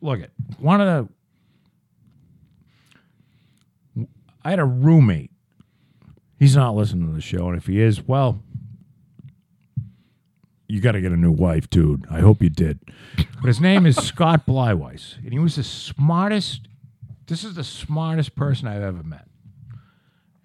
look 0.00 0.20
at 0.20 0.30
one 0.58 0.80
of 0.80 0.86
the. 1.06 1.12
I 4.44 4.50
had 4.50 4.58
a 4.58 4.64
roommate. 4.64 5.30
He's 6.38 6.56
not 6.56 6.74
listening 6.74 7.06
to 7.08 7.14
the 7.14 7.20
show, 7.20 7.48
and 7.48 7.56
if 7.56 7.66
he 7.66 7.80
is, 7.80 8.02
well, 8.06 8.42
you 10.66 10.80
got 10.80 10.92
to 10.92 11.00
get 11.00 11.12
a 11.12 11.16
new 11.16 11.30
wife, 11.30 11.70
dude. 11.70 12.04
I 12.10 12.20
hope 12.20 12.42
you 12.42 12.50
did. 12.50 12.80
But 13.16 13.46
his 13.46 13.60
name 13.60 13.86
is 13.86 13.96
Scott 13.96 14.46
Blyweiss, 14.46 15.18
and 15.22 15.32
he 15.32 15.38
was 15.38 15.56
the 15.56 15.62
smartest. 15.62 16.62
This 17.26 17.44
is 17.44 17.54
the 17.54 17.64
smartest 17.64 18.34
person 18.34 18.66
I've 18.66 18.82
ever 18.82 19.02
met, 19.02 19.28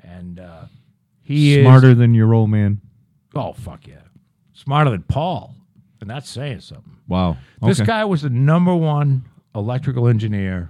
and 0.04 0.40
uh, 0.40 0.66
he 1.24 1.58
is 1.58 1.64
Smarter 1.64 1.96
than 1.96 2.14
your 2.14 2.34
old 2.34 2.50
man. 2.50 2.82
Oh 3.36 3.54
fuck 3.54 3.88
yeah, 3.88 4.02
smarter 4.54 4.92
than 4.92 5.04
Paul, 5.04 5.56
and 6.02 6.10
that's 6.10 6.30
saying 6.30 6.60
something. 6.60 6.98
Wow. 7.08 7.38
This 7.62 7.82
guy 7.82 8.06
was 8.06 8.22
the 8.22 8.30
number 8.30 8.76
one 8.76 9.26
electrical 9.56 10.08
engineer 10.08 10.70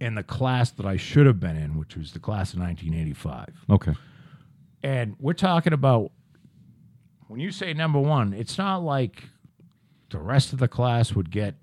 in 0.00 0.14
the 0.14 0.22
class 0.22 0.70
that 0.72 0.86
I 0.86 0.96
should 0.96 1.26
have 1.26 1.40
been 1.40 1.56
in, 1.56 1.78
which 1.78 1.96
was 1.96 2.12
the 2.12 2.18
class 2.18 2.52
of 2.52 2.60
1985. 2.60 3.54
Okay. 3.70 3.94
And 4.82 5.16
we're 5.18 5.32
talking 5.32 5.72
about 5.72 6.12
when 7.28 7.40
you 7.40 7.50
say 7.50 7.72
number 7.72 7.98
one, 7.98 8.32
it's 8.32 8.58
not 8.58 8.82
like 8.84 9.24
the 10.10 10.18
rest 10.18 10.52
of 10.52 10.58
the 10.58 10.68
class 10.68 11.14
would 11.14 11.30
get 11.30 11.54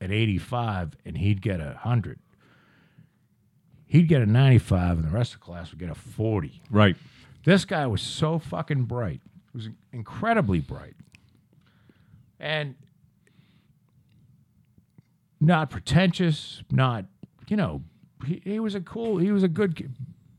an 0.00 0.12
85 0.12 0.96
and 1.04 1.18
he'd 1.18 1.42
get 1.42 1.60
a 1.60 1.76
100. 1.82 2.20
He'd 3.86 4.08
get 4.08 4.22
a 4.22 4.26
95 4.26 4.98
and 4.98 5.04
the 5.04 5.10
rest 5.10 5.34
of 5.34 5.40
the 5.40 5.46
class 5.46 5.70
would 5.70 5.80
get 5.80 5.90
a 5.90 5.94
40. 5.94 6.62
Right. 6.70 6.96
This 7.44 7.64
guy 7.64 7.86
was 7.86 8.02
so 8.02 8.38
fucking 8.38 8.84
bright. 8.84 9.20
He 9.52 9.58
was 9.58 9.68
incredibly 9.92 10.60
bright. 10.60 10.94
And 12.38 12.76
not 15.40 15.70
pretentious, 15.70 16.62
not, 16.70 17.06
you 17.50 17.56
know, 17.56 17.82
he, 18.24 18.40
he 18.44 18.60
was 18.60 18.74
a 18.76 18.80
cool, 18.80 19.18
he 19.18 19.32
was 19.32 19.42
a 19.42 19.48
good. 19.48 19.92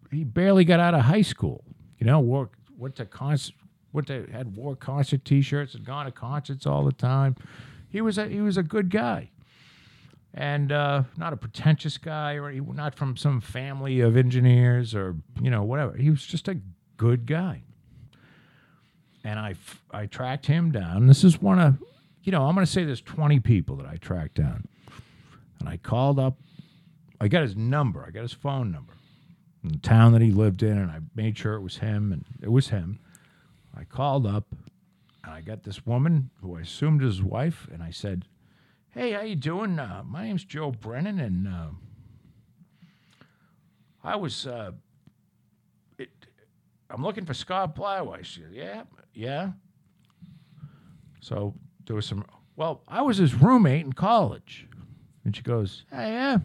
He 0.10 0.24
barely 0.24 0.66
got 0.66 0.80
out 0.80 0.94
of 0.94 1.02
high 1.02 1.22
school. 1.22 1.64
You 2.00 2.08
know, 2.08 2.20
worked, 2.20 2.58
went 2.78 2.96
to 2.96 3.06
concert, 3.06 3.56
went 3.94 4.08
to, 4.08 4.26
had 4.32 4.56
wore 4.56 4.76
concert 4.76 5.24
t-shirts 5.24 5.76
and 5.76 5.86
gone 5.86 6.06
to 6.06 6.12
concerts 6.12 6.66
all 6.66 6.84
the 6.84 6.92
time. 6.92 7.36
He 7.90 8.02
was 8.02 8.18
a, 8.18 8.28
he 8.28 8.42
was 8.42 8.58
a 8.58 8.64
good 8.64 8.90
guy. 8.90 9.30
And 10.34 10.72
uh, 10.72 11.04
not 11.18 11.34
a 11.34 11.38
pretentious 11.38 11.98
guy, 11.98 12.36
or 12.36 12.52
not 12.54 12.96
from 12.96 13.18
some 13.18 13.42
family 13.42 14.00
of 14.00 14.16
engineers, 14.16 14.96
or 14.96 15.18
you 15.42 15.52
know 15.52 15.64
whatever. 15.64 15.98
He 15.98 16.10
was 16.10 16.26
just 16.26 16.48
a 16.48 16.58
good 16.96 17.26
guy. 17.26 17.64
And 19.24 19.38
I, 19.38 19.56
I 19.92 20.06
tracked 20.06 20.46
him 20.46 20.72
down. 20.72 21.08
This 21.08 21.24
is 21.24 21.42
one 21.42 21.60
of, 21.60 21.78
you 22.24 22.32
know, 22.32 22.46
I'm 22.46 22.56
going 22.56 22.66
to 22.66 22.72
say 22.72 22.86
there's 22.86 23.02
20 23.02 23.40
people 23.42 23.76
that 23.76 23.86
I 23.86 23.98
tracked 23.98 24.36
down. 24.36 24.68
And 25.60 25.70
I 25.70 25.78
called 25.78 26.18
up, 26.18 26.38
I 27.22 27.27
got 27.27 27.43
his 27.43 27.56
number, 27.56 28.03
I 28.03 28.10
got 28.10 28.23
his 28.23 28.34
phone 28.34 28.72
number, 28.72 28.93
in 29.64 29.69
the 29.69 29.77
town 29.77 30.11
that 30.14 30.23
he 30.23 30.31
lived 30.31 30.64
in, 30.64 30.76
and 30.76 30.89
I 30.89 31.02
made 31.14 31.38
sure 31.38 31.53
it 31.53 31.61
was 31.61 31.77
him, 31.77 32.11
and 32.11 32.26
it 32.41 32.52
was 32.52 32.69
him. 32.69 32.99
I 33.77 33.84
called 33.84 34.26
up, 34.26 34.48
and 35.23 35.31
I 35.31 35.41
got 35.41 35.61
this 35.61 35.85
woman 35.85 36.31
who 36.41 36.57
I 36.57 36.61
assumed 36.61 37.03
was 37.03 37.18
his 37.18 37.23
wife, 37.23 37.68
and 37.72 37.84
I 37.84 37.91
said, 37.91 38.26
"Hey, 38.89 39.11
how 39.11 39.22
you 39.22 39.35
doing? 39.35 39.77
Uh, 39.77 40.02
my 40.03 40.23
name's 40.23 40.43
Joe 40.43 40.72
Brennan, 40.72 41.19
and 41.19 41.48
uh, 41.48 41.68
I 44.03 44.15
was, 44.15 44.48
uh, 44.48 44.72
it, 45.99 46.10
I'm 46.89 47.03
looking 47.03 47.26
for 47.26 47.35
Scott 47.35 47.76
Blyweiss." 47.76 48.26
She 48.26 48.41
said, 48.41 48.52
"Yeah, 48.52 48.84
yeah." 49.14 49.52
So 51.19 51.53
there 51.85 51.95
was 51.95 52.07
some. 52.07 52.26
Well, 52.56 52.81
I 52.88 53.03
was 53.03 53.18
his 53.18 53.35
roommate 53.35 53.85
in 53.85 53.93
college, 53.93 54.68
and 55.23 55.35
she 55.35 55.43
goes, 55.43 55.85
"Hey, 55.91 56.14
yeah, 56.14 56.39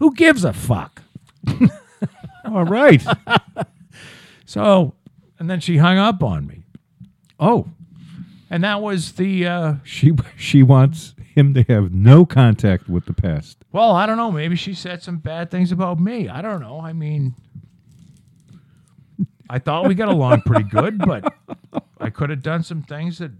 who 0.00 0.12
gives 0.14 0.44
a 0.44 0.52
fuck?" 0.52 1.02
All 2.44 2.64
right. 2.64 3.02
So, 4.46 4.94
and 5.38 5.48
then 5.48 5.60
she 5.60 5.76
hung 5.76 5.96
up 5.96 6.24
on 6.24 6.44
me, 6.44 6.64
oh, 7.38 7.68
and 8.50 8.64
that 8.64 8.82
was 8.82 9.12
the. 9.12 9.46
Uh, 9.46 9.74
she 9.84 10.12
she 10.36 10.64
wants 10.64 11.14
him 11.36 11.54
to 11.54 11.62
have 11.68 11.92
no 11.94 12.26
contact 12.26 12.88
with 12.88 13.04
the 13.06 13.12
past. 13.12 13.58
Well, 13.70 13.92
I 13.92 14.06
don't 14.06 14.16
know. 14.16 14.32
Maybe 14.32 14.56
she 14.56 14.74
said 14.74 15.04
some 15.04 15.18
bad 15.18 15.48
things 15.52 15.70
about 15.70 16.00
me. 16.00 16.28
I 16.28 16.42
don't 16.42 16.60
know. 16.60 16.80
I 16.80 16.92
mean, 16.92 17.36
I 19.48 19.60
thought 19.60 19.86
we 19.86 19.94
got 19.94 20.08
along 20.08 20.42
pretty 20.42 20.64
good, 20.68 20.98
but 20.98 21.32
I 22.00 22.10
could 22.10 22.30
have 22.30 22.42
done 22.42 22.64
some 22.64 22.82
things 22.82 23.18
that 23.18 23.30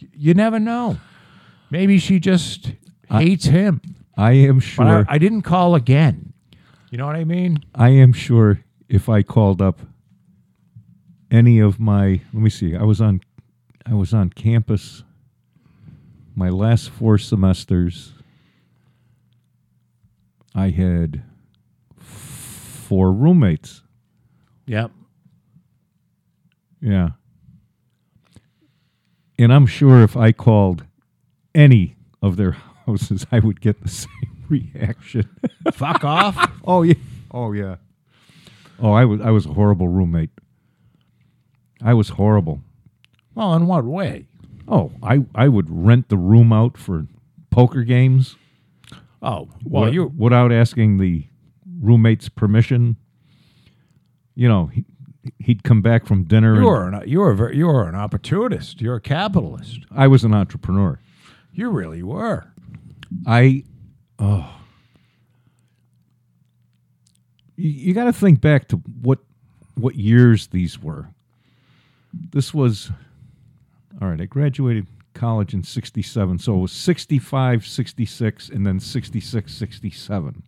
y- 0.00 0.08
you 0.16 0.32
never 0.32 0.58
know. 0.58 0.96
Maybe 1.70 1.98
she 1.98 2.18
just 2.18 2.72
hates 3.10 3.44
him. 3.44 3.82
I 4.16 4.32
am 4.32 4.56
But 4.56 4.64
sure. 4.64 5.04
I, 5.08 5.14
I 5.14 5.18
didn't 5.18 5.42
call 5.42 5.74
again. 5.74 6.32
You 6.90 6.98
know 6.98 7.06
what 7.06 7.16
I 7.16 7.24
mean? 7.24 7.64
I 7.74 7.88
am 7.90 8.12
sure 8.12 8.60
if 8.88 9.08
I 9.08 9.22
called 9.22 9.60
up 9.60 9.80
any 11.30 11.58
of 11.58 11.80
my 11.80 12.20
let 12.32 12.42
me 12.42 12.50
see, 12.50 12.76
I 12.76 12.82
was 12.84 13.00
on 13.00 13.20
I 13.84 13.94
was 13.94 14.14
on 14.14 14.30
campus 14.30 15.02
my 16.36 16.48
last 16.48 16.90
four 16.90 17.18
semesters. 17.18 18.12
I 20.54 20.70
had 20.70 21.22
four 21.98 23.12
roommates. 23.12 23.82
Yep. 24.66 24.90
Yeah. 26.80 27.10
And 29.38 29.52
I'm 29.52 29.66
sure 29.66 30.02
if 30.02 30.16
I 30.16 30.32
called 30.32 30.84
any 31.54 31.96
of 32.22 32.36
their 32.36 32.56
houses, 32.86 33.26
I 33.32 33.38
would 33.40 33.60
get 33.60 33.82
the 33.82 33.88
same 34.04 34.44
reaction. 34.48 35.28
Fuck 35.72 36.04
off. 36.04 36.52
oh 36.64 36.82
yeah. 36.82 36.94
Oh 37.30 37.52
yeah. 37.52 37.76
Oh, 38.80 38.92
I 38.92 39.04
was 39.04 39.20
I 39.20 39.30
was 39.30 39.46
a 39.46 39.52
horrible 39.52 39.88
roommate. 39.88 40.30
I 41.82 41.94
was 41.94 42.10
horrible. 42.10 42.60
Well, 43.34 43.54
in 43.54 43.66
what 43.66 43.84
way? 43.84 44.26
Oh, 44.68 44.92
I 45.02 45.24
I 45.34 45.48
would 45.48 45.66
rent 45.68 46.08
the 46.08 46.16
room 46.16 46.52
out 46.52 46.78
for 46.78 47.06
poker 47.50 47.82
games. 47.82 48.36
Oh, 49.22 49.48
well, 49.64 49.92
you 49.92 50.12
without 50.16 50.52
asking 50.52 50.98
the 50.98 51.26
roommate's 51.80 52.28
permission. 52.28 52.96
You 54.34 54.48
know, 54.48 54.66
he, 54.66 54.84
he'd 55.38 55.62
come 55.62 55.80
back 55.80 56.06
from 56.06 56.24
dinner. 56.24 56.60
You 56.60 56.68
are 56.68 56.88
an, 56.88 57.08
you 57.08 57.32
very, 57.34 57.56
you 57.56 57.66
were 57.68 57.88
an 57.88 57.94
opportunist. 57.94 58.80
You're 58.80 58.96
a 58.96 59.00
capitalist. 59.00 59.80
I 59.90 60.08
was 60.08 60.24
an 60.24 60.34
entrepreneur. 60.34 61.00
You 61.52 61.70
really 61.70 62.02
were. 62.02 62.52
I, 63.26 63.64
oh, 64.18 64.50
you, 67.56 67.70
you 67.70 67.94
got 67.94 68.04
to 68.04 68.12
think 68.12 68.40
back 68.40 68.68
to 68.68 68.76
what 69.02 69.20
what 69.76 69.96
years 69.96 70.48
these 70.48 70.80
were. 70.82 71.08
This 72.32 72.54
was, 72.54 72.90
all 74.00 74.08
right. 74.08 74.20
I 74.20 74.26
graduated 74.26 74.86
college 75.14 75.54
in 75.54 75.62
'67, 75.64 76.38
so 76.40 76.56
it 76.56 76.60
was 76.60 76.72
'65, 76.72 77.66
'66, 77.66 78.48
and 78.50 78.66
then 78.66 78.80
'66, 78.80 79.52
'67. 79.52 80.42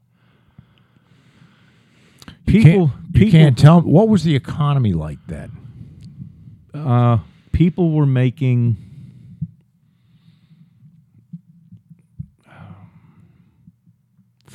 You 2.46 2.62
People, 2.62 2.88
can't, 2.88 3.00
you 3.14 3.20
people, 3.20 3.30
can't 3.32 3.58
tell 3.58 3.80
what 3.82 4.08
was 4.08 4.24
the 4.24 4.36
economy 4.36 4.92
like 4.92 5.18
then. 5.28 5.52
uh, 6.74 7.18
people 7.52 7.92
were 7.92 8.06
making 8.06 8.76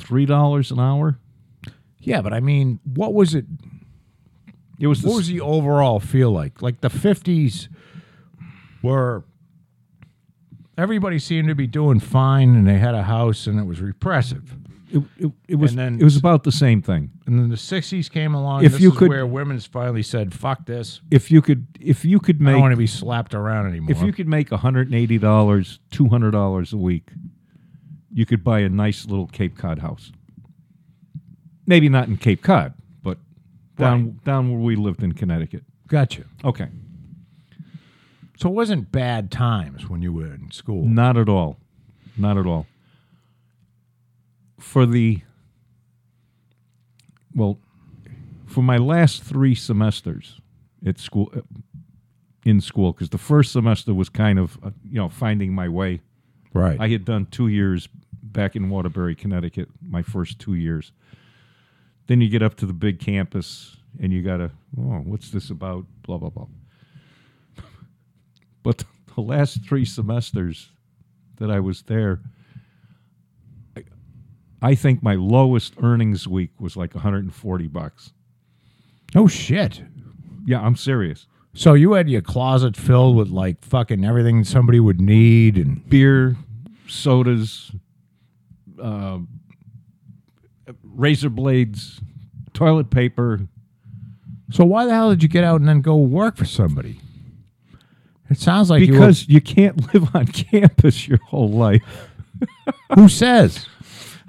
three 0.02 0.26
dollars 0.26 0.70
an 0.70 0.78
hour. 0.80 1.18
Yeah, 1.98 2.20
but 2.20 2.32
I 2.32 2.40
mean, 2.40 2.80
what 2.84 3.14
was 3.14 3.34
it? 3.34 3.46
It 4.80 4.86
was 4.88 5.02
the 5.02 5.08
What 5.08 5.16
was 5.16 5.28
the 5.28 5.40
overall 5.40 6.00
feel 6.00 6.30
like? 6.32 6.60
Like 6.62 6.80
the 6.80 6.90
fifties 6.90 7.68
were. 8.82 9.24
Everybody 10.78 11.18
seemed 11.18 11.48
to 11.48 11.54
be 11.54 11.66
doing 11.66 12.00
fine, 12.00 12.54
and 12.56 12.66
they 12.66 12.78
had 12.78 12.94
a 12.94 13.02
house, 13.02 13.46
and 13.46 13.60
it 13.60 13.64
was 13.64 13.80
repressive. 13.80 14.56
It, 14.90 15.02
it, 15.18 15.32
it 15.48 15.54
was 15.56 15.72
And 15.72 15.78
then- 15.78 16.00
it 16.00 16.04
was 16.04 16.16
about 16.16 16.44
the 16.44 16.52
same 16.52 16.82
thing. 16.82 17.10
And 17.26 17.38
then 17.38 17.48
the 17.50 17.56
'60s 17.56 18.10
came 18.10 18.34
along. 18.34 18.64
If 18.64 18.72
this 18.72 18.80
you 18.80 18.90
is 18.90 18.96
could- 18.98 19.08
where 19.08 19.26
women's 19.26 19.66
finally 19.66 20.02
said, 20.02 20.34
"Fuck 20.34 20.66
this! 20.66 21.00
If 21.10 21.30
you 21.30 21.40
could 21.42 21.66
if 21.80 22.04
you 22.04 22.18
could 22.20 22.40
make, 22.40 22.50
I 22.50 22.52
don't 22.52 22.62
want 22.62 22.72
to 22.72 22.76
be 22.78 22.86
slapped 22.86 23.34
around 23.34 23.66
anymore." 23.68 23.90
if 23.92 24.02
you 24.02 24.12
could 24.12 24.28
make 24.28 24.50
$180, 24.50 25.78
$200 25.90 26.72
a 26.72 26.76
week, 26.76 27.10
you 28.12 28.26
could 28.26 28.44
buy 28.44 28.60
a 28.60 28.68
nice 28.68 29.06
little 29.06 29.26
Cape 29.26 29.56
Cod 29.56 29.78
house. 29.78 30.12
Maybe 31.66 31.88
not 31.88 32.08
in 32.08 32.16
Cape 32.16 32.42
Cod, 32.42 32.74
but 33.02 33.18
down 33.76 34.20
down 34.24 34.50
where 34.50 34.60
we 34.60 34.76
lived 34.76 35.02
in 35.02 35.12
Connecticut. 35.12 35.64
gotcha. 35.86 36.24
Okay. 36.44 36.68
So 38.38 38.48
it 38.48 38.54
wasn't 38.54 38.90
bad 38.90 39.30
times 39.30 39.88
when 39.88 40.02
you 40.02 40.12
were 40.12 40.34
in 40.34 40.50
school. 40.50 40.84
Not 40.84 41.16
at 41.16 41.28
all. 41.28 41.58
Not 42.16 42.36
at 42.36 42.46
all. 42.46 42.66
For 44.58 44.84
the 44.84 45.22
well, 47.34 47.58
for 48.46 48.62
my 48.62 48.76
last 48.76 49.22
three 49.22 49.54
semesters 49.54 50.40
at 50.84 50.98
school, 50.98 51.30
uh, 51.34 51.40
in 52.44 52.60
school, 52.60 52.92
because 52.92 53.10
the 53.10 53.18
first 53.18 53.52
semester 53.52 53.94
was 53.94 54.08
kind 54.08 54.38
of 54.38 54.58
uh, 54.62 54.70
you 54.88 54.96
know 54.96 55.08
finding 55.08 55.54
my 55.54 55.68
way. 55.68 56.00
Right. 56.54 56.78
I 56.80 56.88
had 56.88 57.04
done 57.04 57.26
two 57.26 57.48
years 57.48 57.88
back 58.22 58.56
in 58.56 58.68
Waterbury, 58.68 59.14
Connecticut, 59.14 59.68
my 59.86 60.02
first 60.02 60.38
two 60.38 60.54
years. 60.54 60.92
Then 62.06 62.20
you 62.20 62.28
get 62.28 62.42
up 62.42 62.56
to 62.56 62.66
the 62.66 62.72
big 62.72 62.98
campus 62.98 63.76
and 64.00 64.12
you 64.12 64.22
got 64.22 64.38
to, 64.38 64.50
oh, 64.78 65.02
what's 65.04 65.30
this 65.30 65.50
about? 65.50 65.84
Blah, 66.02 66.18
blah, 66.18 66.30
blah. 66.30 66.46
But 68.62 68.84
the 69.14 69.20
last 69.20 69.64
three 69.64 69.84
semesters 69.84 70.70
that 71.36 71.50
I 71.50 71.60
was 71.60 71.82
there, 71.82 72.20
I, 73.76 73.84
I 74.62 74.74
think 74.74 75.02
my 75.02 75.14
lowest 75.14 75.74
earnings 75.82 76.28
week 76.28 76.50
was 76.60 76.76
like 76.76 76.94
140 76.94 77.68
bucks. 77.68 78.12
oh 79.14 79.26
shit. 79.26 79.82
Yeah, 80.44 80.60
I'm 80.60 80.76
serious. 80.76 81.26
So 81.54 81.74
you 81.74 81.92
had 81.92 82.08
your 82.08 82.22
closet 82.22 82.76
filled 82.76 83.16
with 83.16 83.28
like 83.28 83.62
fucking 83.64 84.04
everything 84.04 84.42
somebody 84.44 84.80
would 84.80 85.00
need, 85.00 85.56
and 85.58 85.86
Beer, 85.88 86.36
sodas, 86.88 87.72
uh, 88.82 89.18
razor 90.82 91.28
blades, 91.30 92.00
toilet 92.54 92.90
paper, 92.90 93.40
so 94.50 94.64
why 94.64 94.84
the 94.86 94.92
hell 94.92 95.10
did 95.10 95.22
you 95.22 95.28
get 95.28 95.44
out 95.44 95.60
and 95.60 95.68
then 95.68 95.80
go 95.80 95.96
work 95.96 96.36
for 96.36 96.44
somebody? 96.44 97.00
It 98.30 98.38
sounds 98.38 98.70
like 98.70 98.82
you 98.82 98.92
were- 98.94 98.98
because 99.00 99.28
you 99.28 99.40
can't 99.40 99.92
live 99.94 100.14
on 100.14 100.26
campus 100.26 101.06
your 101.08 101.18
whole 101.18 101.50
life. 101.50 101.82
who 102.94 103.08
says? 103.08 103.66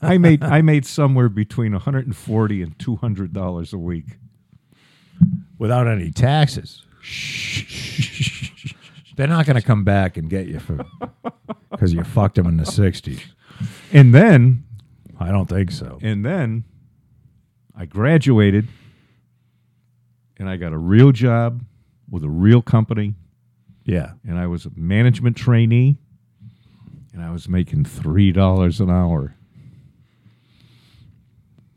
I 0.00 0.16
made 0.18 0.42
I 0.42 0.62
made 0.62 0.86
somewhere 0.86 1.28
between 1.28 1.72
140 1.72 2.62
and 2.62 2.78
200 2.78 3.32
dollars 3.34 3.72
a 3.74 3.78
week. 3.78 4.16
Without 5.58 5.86
any 5.88 6.10
taxes. 6.10 6.82
They're 9.16 9.26
not 9.28 9.44
going 9.46 9.56
to 9.56 9.62
come 9.62 9.84
back 9.84 10.16
and 10.16 10.30
get 10.30 10.46
you 10.46 10.58
for 10.58 10.84
because 11.70 11.92
you 11.92 12.02
fucked 12.02 12.36
them 12.36 12.46
in 12.46 12.56
the 12.56 12.64
'60s. 12.64 13.20
And 13.92 14.14
then 14.14 14.64
I 15.20 15.30
don't 15.30 15.48
think 15.48 15.70
so. 15.70 15.98
and 16.02 16.24
then 16.24 16.64
I 17.76 17.84
graduated 17.86 18.68
and 20.38 20.48
I 20.48 20.56
got 20.56 20.72
a 20.72 20.78
real 20.78 21.12
job 21.12 21.62
with 22.10 22.24
a 22.24 22.28
real 22.28 22.60
company 22.62 23.14
Yeah, 23.84 24.12
and 24.26 24.38
I 24.38 24.46
was 24.46 24.66
a 24.66 24.70
management 24.74 25.36
trainee 25.36 25.96
and 27.12 27.22
I 27.22 27.30
was 27.30 27.48
making 27.48 27.84
$3 27.84 28.80
an 28.80 28.90
hour. 28.90 29.34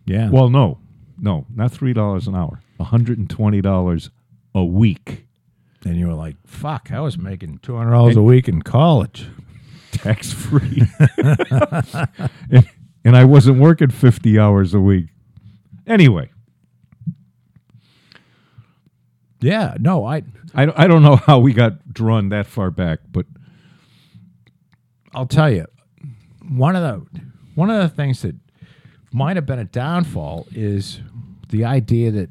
yeah. 0.06 0.30
Well, 0.30 0.50
no. 0.50 0.80
No, 1.20 1.46
not 1.54 1.72
$3 1.72 2.28
an 2.28 2.36
hour. 2.36 2.62
$120 2.80 4.10
a 4.54 4.64
week. 4.66 5.26
and 5.86 5.98
you 5.98 6.08
were 6.08 6.14
like, 6.14 6.36
"Fuck!" 6.46 6.92
I 6.92 7.00
was 7.00 7.18
making 7.18 7.60
two 7.60 7.76
hundred 7.76 7.92
dollars 7.92 8.16
a 8.16 8.22
week 8.22 8.48
in 8.48 8.62
college. 8.62 9.28
tax 9.92 10.34
free. 10.34 10.84
and, 12.50 12.70
and 13.06 13.16
I 13.16 13.24
wasn't 13.24 13.60
working 13.60 13.90
50 13.90 14.38
hours 14.38 14.74
a 14.74 14.80
week. 14.80 15.08
Anyway, 15.88 16.30
Yeah, 19.42 19.76
no, 19.80 20.06
I 20.06 20.24
I, 20.54 20.84
I 20.84 20.88
don't 20.88 21.04
know 21.04 21.18
how 21.18 21.40
we 21.40 21.54
got 21.54 21.94
drawn 21.94 22.30
that 22.30 22.48
far 22.48 22.72
back, 22.72 23.00
but 23.12 23.26
I'll 25.14 25.28
tell 25.28 25.52
you, 25.52 25.66
one 26.50 26.76
of 26.76 26.82
the 26.82 27.22
one 27.54 27.70
of 27.70 27.82
the 27.82 27.90
things 27.96 28.22
that 28.24 28.36
might 29.12 29.36
have 29.36 29.46
been 29.46 29.60
a 29.60 29.66
downfall 29.66 30.48
is 30.52 31.02
the 31.50 31.64
idea 31.64 32.12
that 32.12 32.30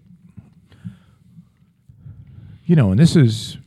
you 2.64 2.76
know, 2.76 2.90
and 2.90 2.98
this 2.98 3.16
is 3.16 3.58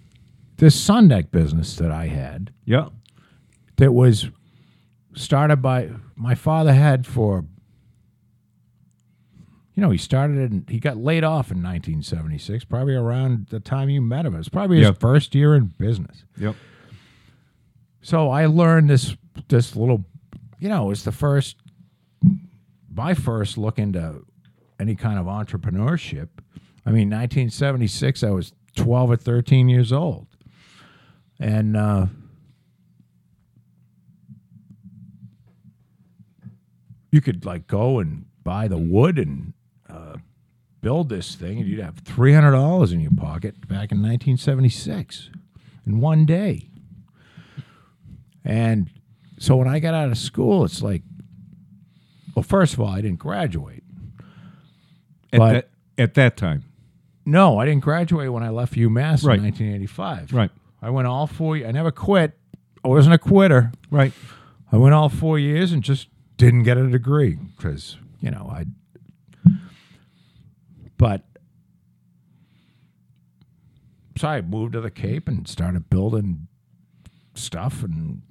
this 0.58 0.76
sun 0.80 1.08
deck 1.08 1.32
business 1.32 1.76
that 1.76 1.92
I 1.92 2.08
had 2.08 2.52
yeah. 2.66 2.90
that 3.78 3.94
was 3.94 4.30
started 5.16 5.58
by 5.58 5.90
my 6.16 6.36
father 6.36 6.74
had 6.74 7.06
for 7.06 7.46
you 9.76 9.82
know 9.82 9.90
he 9.92 9.98
started 9.98 10.52
in 10.52 10.66
he 10.68 10.80
got 10.80 10.98
laid 10.98 11.24
off 11.24 11.52
in 11.52 11.58
1976 11.58 12.66
probably 12.66 12.94
around 12.94 13.48
the 13.50 13.60
time 13.60 13.90
you 13.90 14.00
met 14.02 14.26
him 14.26 14.36
it 14.36 14.38
was 14.38 14.50
probably 14.50 14.78
his 14.78 14.96
first 15.00 15.34
year 15.34 15.56
in 15.56 15.66
business 15.66 16.24
Yep. 16.40 16.56
so 18.02 18.30
I 18.30 18.46
learned 18.46 18.90
this 18.92 19.16
this 19.48 19.76
little, 19.76 20.06
you 20.60 20.70
know, 20.70 20.86
it 20.86 20.90
was 20.90 21.04
the 21.04 21.12
first, 21.12 21.58
my 22.94 23.14
first 23.14 23.58
look 23.58 23.80
into 23.80 24.26
any 24.80 24.96
kind 24.96 25.20
of 25.20 25.26
entrepreneurship. 25.26 26.30
I 26.86 26.92
mean, 26.92 27.10
1976, 27.10 28.24
I 28.24 28.32
was 28.32 28.54
12 28.78 29.12
or 29.12 29.16
13 29.18 29.70
years 29.70 29.92
old, 29.92 30.28
and 31.40 31.76
uh, 31.76 32.06
you 37.12 37.22
could 37.22 37.46
like 37.46 37.68
go 37.68 38.00
and 38.00 38.26
buy 38.44 38.68
the 38.68 38.78
wood 38.78 39.18
and 39.18 39.54
uh, 39.90 40.18
build 40.82 41.10
this 41.10 41.36
thing, 41.36 41.60
and 41.60 41.68
you'd 41.68 41.80
have 41.80 42.04
$300 42.04 42.92
in 42.94 43.00
your 43.00 43.12
pocket 43.18 43.62
back 43.68 43.92
in 43.92 43.98
1976 44.02 45.30
in 45.86 46.00
one 46.00 46.26
day. 46.26 46.70
And 48.46 48.90
so 49.40 49.56
when 49.58 49.68
I 49.68 49.80
got 49.80 49.94
out 49.94 50.10
of 50.10 50.18
school, 50.18 50.64
it's 50.64 50.82
like, 50.82 51.02
well, 52.36 52.44
first 52.44 52.74
of 52.74 52.80
all, 52.80 52.88
I 52.88 53.02
didn't 53.02 53.20
graduate. 53.20 53.84
At 55.34 55.40
But- 55.40 55.52
that 55.54 55.70
at 56.00 56.14
that 56.14 56.38
time, 56.38 56.64
No, 57.30 57.60
I 57.60 57.66
didn't 57.66 57.84
graduate 57.84 58.32
when 58.32 58.42
I 58.42 58.50
left 58.50 58.74
UMass 58.76 59.26
Right. 59.26 59.38
in 59.38 59.44
1985. 59.44 60.32
right, 60.32 60.50
I 60.82 60.90
went 60.90 61.08
all 61.08 61.28
four. 61.28 61.58
I 61.58 61.72
never 61.72 61.92
quit. 61.92 62.38
I 62.86 62.88
wasn't 62.88 63.16
a 63.16 63.18
quitter. 63.18 63.72
right. 63.92 64.14
I 64.72 64.78
went 64.78 64.94
all 64.96 65.10
four 65.10 65.38
years 65.38 65.72
and 65.74 65.84
just 65.84 66.08
didn't 66.38 66.64
get 66.64 66.78
a 66.78 66.88
degree 66.90 67.38
because 67.58 67.98
you 68.22 68.32
know 68.32 68.50
I. 68.50 68.66
But 70.98 71.24
so 74.18 74.28
I 74.30 74.42
moved 74.42 74.74
to 74.74 74.82
the 74.82 74.90
Cape 74.90 75.28
and 75.28 75.48
started 75.48 75.90
building 75.90 76.48
stuff, 77.36 77.84
and 77.84 78.22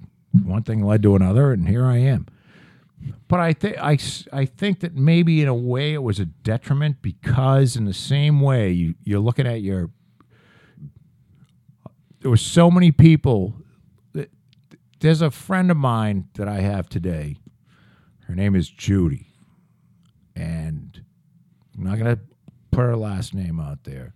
one 0.43 0.63
thing 0.63 0.83
led 0.83 1.03
to 1.03 1.15
another, 1.15 1.51
and 1.53 1.67
here 1.69 1.85
I 1.85 1.97
am. 1.97 2.25
But 3.27 3.39
I 3.39 3.53
think 3.53 3.77
I, 3.77 3.97
I 4.33 4.45
think 4.45 4.79
that 4.79 4.95
maybe 4.95 5.41
in 5.41 5.47
a 5.47 5.53
way 5.53 5.93
it 5.93 6.01
was 6.01 6.19
a 6.19 6.25
detriment 6.25 7.01
because 7.01 7.75
in 7.75 7.85
the 7.85 7.93
same 7.93 8.41
way 8.41 8.71
you 8.71 8.95
you're 9.03 9.19
looking 9.19 9.45
at 9.45 9.61
your 9.61 9.91
there 12.21 12.31
were 12.31 12.37
so 12.37 12.71
many 12.71 12.91
people 12.91 13.55
that 14.13 14.31
there's 14.99 15.21
a 15.21 15.31
friend 15.31 15.69
of 15.69 15.77
mine 15.77 16.29
that 16.35 16.47
I 16.47 16.61
have 16.61 16.89
today. 16.89 17.37
Her 18.25 18.35
name 18.35 18.55
is 18.55 18.69
Judy. 18.69 19.27
And 20.35 21.03
I'm 21.75 21.83
not 21.83 21.97
going 21.97 22.15
to 22.15 22.21
put 22.71 22.81
her 22.81 22.97
last 22.97 23.33
name 23.33 23.59
out 23.59 23.83
there. 23.83 24.13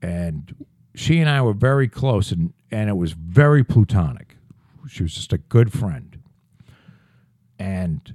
And 0.00 0.66
she 0.94 1.20
and 1.20 1.30
I 1.30 1.40
were 1.42 1.54
very 1.54 1.88
close, 1.88 2.32
and, 2.32 2.52
and 2.70 2.90
it 2.90 2.96
was 2.96 3.12
very 3.12 3.62
plutonic. 3.62 4.36
She 4.88 5.02
was 5.02 5.14
just 5.14 5.32
a 5.32 5.38
good 5.38 5.72
friend. 5.72 6.21
And 7.62 8.14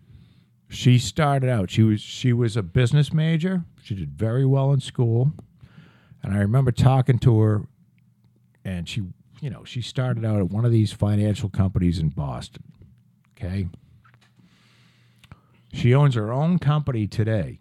she 0.67 0.99
started 0.99 1.49
out, 1.49 1.69
she 1.69 1.83
was, 1.83 2.01
she 2.01 2.33
was 2.33 2.57
a 2.57 2.63
business 2.63 3.13
major. 3.13 3.63
She 3.81 3.95
did 3.95 4.11
very 4.11 4.45
well 4.45 4.73
in 4.73 4.81
school. 4.81 5.31
And 6.21 6.33
I 6.33 6.39
remember 6.39 6.71
talking 6.71 7.19
to 7.19 7.39
her 7.39 7.67
and 8.67 8.87
she 8.87 9.01
you 9.41 9.49
know 9.49 9.63
she 9.63 9.81
started 9.81 10.25
out 10.25 10.39
at 10.39 10.49
one 10.49 10.65
of 10.65 10.71
these 10.71 10.91
financial 10.91 11.49
companies 11.49 11.99
in 11.99 12.09
boston 12.09 12.63
okay 13.35 13.67
she 15.73 15.93
owns 15.93 16.15
her 16.15 16.31
own 16.31 16.59
company 16.59 17.07
today 17.07 17.59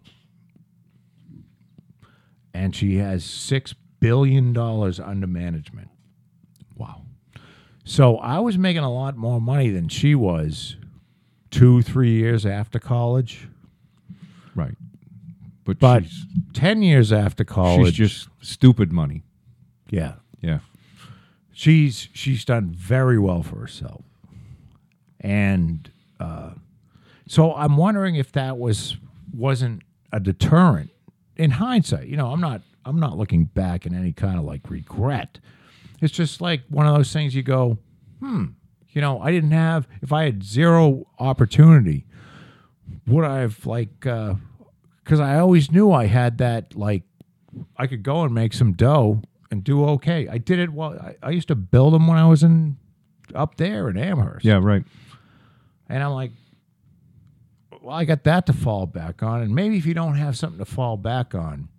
and 2.53 2.75
she 2.75 2.97
has 2.97 3.23
six 3.23 3.73
billion 3.99 4.53
dollars 4.53 4.99
under 4.99 5.27
management 5.27 5.89
wow 6.75 7.01
so 7.85 8.17
i 8.17 8.39
was 8.39 8.57
making 8.57 8.83
a 8.83 8.91
lot 8.91 9.15
more 9.15 9.39
money 9.39 9.69
than 9.69 9.87
she 9.87 10.13
was 10.13 10.75
two 11.51 11.81
three 11.81 12.11
years 12.11 12.45
after 12.45 12.79
college 12.79 13.47
Right. 14.55 14.75
But, 15.65 15.77
but 15.79 16.05
she's, 16.05 16.25
10 16.53 16.81
years 16.81 17.11
after 17.13 17.43
college 17.43 17.95
she's 17.95 18.09
just 18.09 18.29
stupid 18.41 18.91
money. 18.91 19.23
yeah 19.89 20.13
Yeah. 20.41 20.59
she's 21.51 22.09
she's 22.13 22.43
done 22.45 22.69
very 22.71 23.19
well 23.19 23.43
for 23.43 23.57
herself 23.59 24.03
and 25.21 25.89
uh, 26.19 26.51
so 27.27 27.53
i'm 27.55 27.77
wondering 27.77 28.15
if 28.15 28.31
that 28.31 28.57
was 28.57 28.97
wasn't 29.35 29.81
a 30.11 30.19
deterrent 30.19 30.89
in 31.35 31.51
hindsight 31.51 32.07
you 32.07 32.15
know 32.17 32.31
i'm 32.31 32.41
not 32.41 32.61
i'm 32.85 32.99
not 32.99 33.17
looking 33.17 33.43
back 33.45 33.85
in 33.85 33.93
any 33.93 34.13
kind 34.13 34.37
of 34.39 34.45
like 34.45 34.61
regret 34.69 35.39
it's 36.01 36.13
just 36.13 36.39
like 36.41 36.61
one 36.69 36.85
of 36.87 36.95
those 36.95 37.11
things 37.11 37.35
you 37.35 37.43
go 37.43 37.77
hmm 38.19 38.45
you 38.97 39.01
know 39.01 39.21
i 39.21 39.31
didn't 39.31 39.51
have 39.51 39.87
if 40.01 40.11
i 40.11 40.23
had 40.23 40.43
zero 40.43 41.05
opportunity 41.19 42.05
would 43.05 43.23
i 43.23 43.39
have 43.39 43.65
like 43.65 44.05
uh, 44.05 44.33
because 45.03 45.19
i 45.19 45.37
always 45.37 45.71
knew 45.71 45.91
i 45.91 46.05
had 46.05 46.37
that 46.39 46.75
like 46.75 47.03
I 47.75 47.87
could 47.87 48.03
go 48.03 48.23
and 48.23 48.33
make 48.33 48.53
some 48.53 48.73
dough 48.73 49.21
and 49.51 49.63
do 49.63 49.85
okay. 49.85 50.27
I 50.27 50.37
did 50.37 50.59
it 50.59 50.71
well. 50.71 50.93
I, 50.99 51.15
I 51.23 51.29
used 51.31 51.47
to 51.49 51.55
build 51.55 51.93
them 51.93 52.07
when 52.07 52.17
I 52.17 52.27
was 52.27 52.43
in 52.43 52.77
up 53.33 53.55
there 53.55 53.89
in 53.89 53.97
Amherst. 53.97 54.45
Yeah, 54.45 54.59
right. 54.61 54.83
And 55.89 56.03
I'm 56.03 56.11
like, 56.11 56.31
well, 57.81 57.95
I 57.95 58.05
got 58.05 58.23
that 58.25 58.45
to 58.47 58.53
fall 58.53 58.85
back 58.85 59.23
on. 59.23 59.41
And 59.41 59.55
maybe 59.55 59.77
if 59.77 59.85
you 59.85 59.93
don't 59.93 60.15
have 60.15 60.37
something 60.37 60.59
to 60.59 60.65
fall 60.65 60.97
back 60.97 61.33
on, 61.33 61.69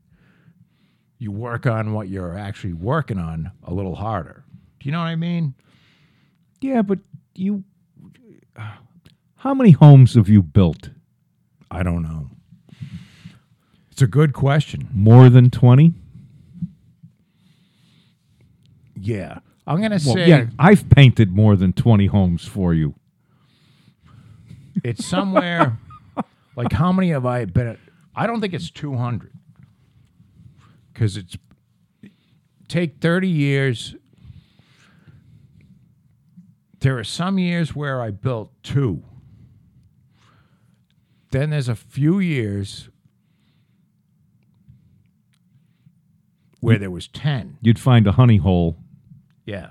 you 1.18 1.32
work 1.32 1.66
on 1.66 1.92
what 1.92 2.08
you're 2.08 2.36
actually 2.36 2.72
working 2.72 3.18
on 3.18 3.50
a 3.64 3.74
little 3.74 3.96
harder. 3.96 4.44
Do 4.80 4.86
you 4.86 4.92
know 4.92 5.00
what 5.00 5.06
I 5.06 5.16
mean? 5.16 5.54
Yeah, 6.60 6.82
but 6.82 7.00
you 7.38 7.64
how 9.36 9.54
many 9.54 9.70
homes 9.70 10.14
have 10.14 10.28
you 10.28 10.42
built? 10.42 10.90
I 11.70 11.82
don't 11.82 12.02
know. 12.02 12.30
It's 13.92 14.02
a 14.02 14.06
good 14.06 14.32
question. 14.32 14.88
More 14.92 15.28
than 15.28 15.50
20? 15.50 15.92
Yeah. 19.00 19.38
I'm 19.66 19.78
going 19.78 19.90
to 19.96 20.00
Well, 20.04 20.14
say 20.16 20.28
yeah, 20.28 20.46
I've 20.58 20.88
painted 20.90 21.30
more 21.30 21.54
than 21.56 21.72
20 21.72 22.06
homes 22.06 22.44
for 22.44 22.72
you. 22.74 22.94
it's 24.82 25.04
somewhere 25.06 25.78
like 26.56 26.72
how 26.72 26.90
many 26.92 27.10
have 27.10 27.26
I 27.26 27.44
been 27.44 27.66
at? 27.68 27.78
I 28.16 28.26
don't 28.26 28.40
think 28.40 28.54
it's 28.54 28.70
200 28.70 29.32
because 30.92 31.16
it's 31.16 31.36
take 32.66 33.00
30 33.00 33.28
years. 33.28 33.94
There 36.80 36.98
are 36.98 37.04
some 37.04 37.38
years 37.38 37.74
where 37.74 38.00
I 38.00 38.10
built 38.10 38.52
two. 38.62 39.02
Then 41.30 41.50
there's 41.50 41.68
a 41.68 41.74
few 41.74 42.20
years 42.20 42.88
where 46.60 46.78
there 46.78 46.90
was 46.90 47.08
10. 47.08 47.58
You'd 47.60 47.78
find 47.78 48.06
a 48.06 48.12
honey 48.12 48.38
hole. 48.38 48.78
Yeah. 49.44 49.70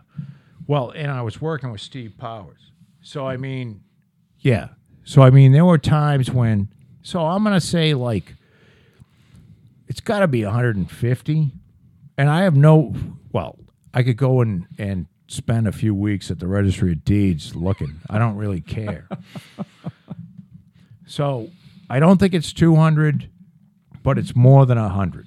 Well, 0.68 0.92
and 0.92 1.12
I 1.12 1.22
was 1.22 1.42
working 1.42 1.72
with 1.72 1.82
Steve 1.82 2.16
Powers. 2.18 2.72
So, 3.02 3.26
I 3.28 3.38
mean, 3.38 3.82
yeah. 4.40 4.70
So, 5.04 5.22
I 5.22 5.30
mean, 5.30 5.54
there 5.54 5.66
were 5.66 5.78
times 5.78 6.30
when, 6.30 6.70
so 7.02 7.26
I'm 7.26 7.44
going 7.44 7.54
to 7.54 7.66
say 7.66 7.94
like, 7.94 8.36
it's 9.88 10.02
got 10.02 10.20
to 10.20 10.28
be 10.28 10.44
150. 10.44 11.52
And 12.18 12.30
I 12.30 12.42
have 12.44 12.56
no, 12.56 12.94
well, 13.32 13.58
I 13.94 14.04
could 14.04 14.18
go 14.18 14.42
and, 14.42 14.68
and 14.78 15.08
spend 15.28 15.68
a 15.68 15.72
few 15.72 15.94
weeks 15.94 16.32
at 16.32 16.40
the 16.40 16.48
registry 16.48 16.92
of 16.94 17.04
deeds 17.06 17.56
looking. 17.56 18.00
I 18.10 18.18
don't 18.20 18.36
really 18.38 18.62
care. 18.62 19.08
so, 21.06 21.50
I 21.90 22.00
don't 22.00 22.18
think 22.20 22.34
it's 22.34 22.52
200, 22.54 23.30
but 24.04 24.18
it's 24.18 24.36
more 24.36 24.66
than 24.66 24.78
100 24.80 25.26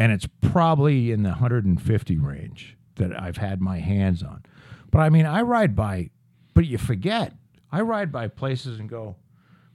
and 0.00 0.12
it's 0.12 0.28
probably 0.40 1.10
in 1.10 1.24
the 1.24 1.30
150 1.30 2.18
range 2.18 2.76
that 2.96 3.20
I've 3.20 3.36
had 3.38 3.60
my 3.60 3.78
hands 3.80 4.22
on. 4.22 4.44
But 4.92 5.00
I 5.00 5.08
mean, 5.10 5.26
I 5.26 5.42
ride 5.42 5.74
by, 5.74 6.10
but 6.54 6.66
you 6.66 6.78
forget. 6.78 7.32
I 7.72 7.80
ride 7.80 8.12
by 8.12 8.28
places 8.28 8.78
and 8.78 8.88
go, 8.88 9.16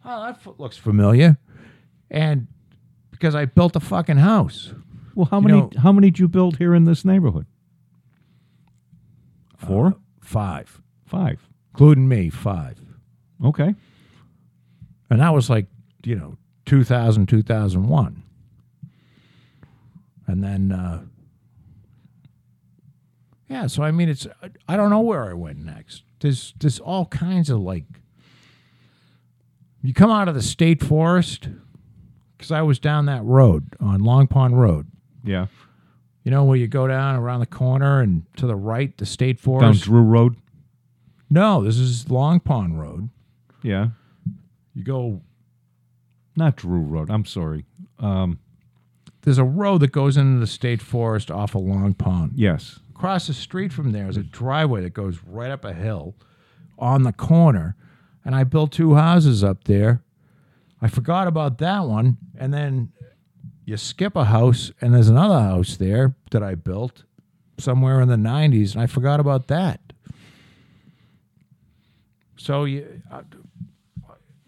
"Oh, 0.05 0.23
that 0.25 0.35
f- 0.35 0.47
looks 0.57 0.77
familiar," 0.77 1.37
and 2.09 2.47
because 3.11 3.35
I 3.35 3.45
built 3.45 3.75
a 3.75 3.79
fucking 3.81 4.17
house. 4.17 4.73
Well, 5.13 5.27
how 5.29 5.39
You 5.41 5.47
many 5.47 5.59
know- 5.59 5.69
how 5.77 5.91
many 5.91 6.09
did 6.09 6.19
you 6.19 6.27
build 6.29 6.57
here 6.57 6.73
in 6.73 6.85
this 6.85 7.03
neighborhood? 7.05 7.45
Four? 9.67 9.95
Five, 10.21 10.81
Five. 11.05 11.39
including 11.73 12.07
me, 12.07 12.29
five, 12.29 12.79
Okay. 13.43 13.75
and 15.09 15.19
that 15.19 15.33
was 15.33 15.49
like 15.49 15.67
you 16.03 16.15
know 16.15 16.37
2000, 16.65 17.27
2001. 17.27 18.23
and 20.27 20.43
then 20.43 20.71
uh, 20.71 21.01
yeah. 23.49 23.67
So 23.67 23.83
I 23.83 23.91
mean, 23.91 24.09
it's 24.09 24.25
I 24.67 24.77
don't 24.77 24.89
know 24.89 25.01
where 25.01 25.29
I 25.29 25.33
went 25.33 25.59
next. 25.59 26.03
There's 26.19 26.53
there's 26.59 26.79
all 26.79 27.05
kinds 27.07 27.49
of 27.49 27.59
like. 27.59 27.85
You 29.81 29.93
come 29.93 30.09
out 30.09 30.29
of 30.29 30.33
the 30.35 30.41
state 30.41 30.81
forest, 30.81 31.49
because 32.37 32.51
I 32.53 32.61
was 32.61 32.79
down 32.79 33.05
that 33.07 33.21
road 33.25 33.75
on 33.81 33.99
Long 34.01 34.27
Pond 34.27 34.57
Road. 34.59 34.87
Yeah. 35.25 35.47
You 36.23 36.31
know 36.31 36.43
where 36.45 36.57
you 36.57 36.67
go 36.67 36.87
down 36.87 37.15
around 37.15 37.41
the 37.41 37.45
corner 37.45 37.99
and 37.99 38.23
to 38.37 38.47
the 38.47 38.55
right, 38.55 38.95
the 38.97 39.05
state 39.05 39.39
forest. 39.39 39.81
Down. 39.81 39.87
Drew 39.89 40.01
Road. 40.01 40.37
no, 41.29 41.63
this 41.63 41.77
is 41.77 42.09
Long 42.09 42.39
Pond 42.39 42.79
Road. 42.79 43.09
Yeah. 43.61 43.89
You 44.73 44.83
go. 44.83 45.21
Not 46.35 46.55
Drew 46.55 46.79
Road. 46.79 47.09
I'm 47.09 47.25
sorry. 47.25 47.65
Um, 47.99 48.39
There's 49.21 49.37
a 49.37 49.43
road 49.43 49.81
that 49.81 49.91
goes 49.91 50.17
into 50.17 50.39
the 50.39 50.47
state 50.47 50.81
forest 50.81 51.29
off 51.29 51.55
of 51.55 51.61
Long 51.61 51.93
Pond. 51.93 52.31
yes. 52.35 52.79
across 52.89 53.27
the 53.27 53.33
street 53.33 53.71
from 53.73 53.91
there 53.91 54.07
is 54.09 54.17
a 54.17 54.23
driveway 54.23 54.81
that 54.81 54.93
goes 54.93 55.19
right 55.27 55.51
up 55.51 55.65
a 55.65 55.73
hill 55.73 56.15
on 56.79 57.03
the 57.03 57.11
corner 57.11 57.75
and 58.25 58.33
i 58.33 58.43
built 58.45 58.71
two 58.71 58.95
houses 58.95 59.43
up 59.43 59.65
there 59.65 60.01
i 60.81 60.87
forgot 60.87 61.27
about 61.27 61.57
that 61.57 61.81
one 61.85 62.17
and 62.37 62.53
then 62.53 62.91
you 63.65 63.77
skip 63.77 64.15
a 64.15 64.25
house 64.25 64.71
and 64.81 64.93
there's 64.93 65.09
another 65.09 65.39
house 65.39 65.77
there 65.77 66.15
that 66.31 66.43
i 66.43 66.55
built 66.55 67.03
somewhere 67.57 68.01
in 68.01 68.07
the 68.09 68.15
90s 68.15 68.73
and 68.73 68.81
i 68.81 68.87
forgot 68.87 69.19
about 69.19 69.47
that 69.47 69.79
so 72.37 72.65
you 72.65 73.01
I, 73.11 73.21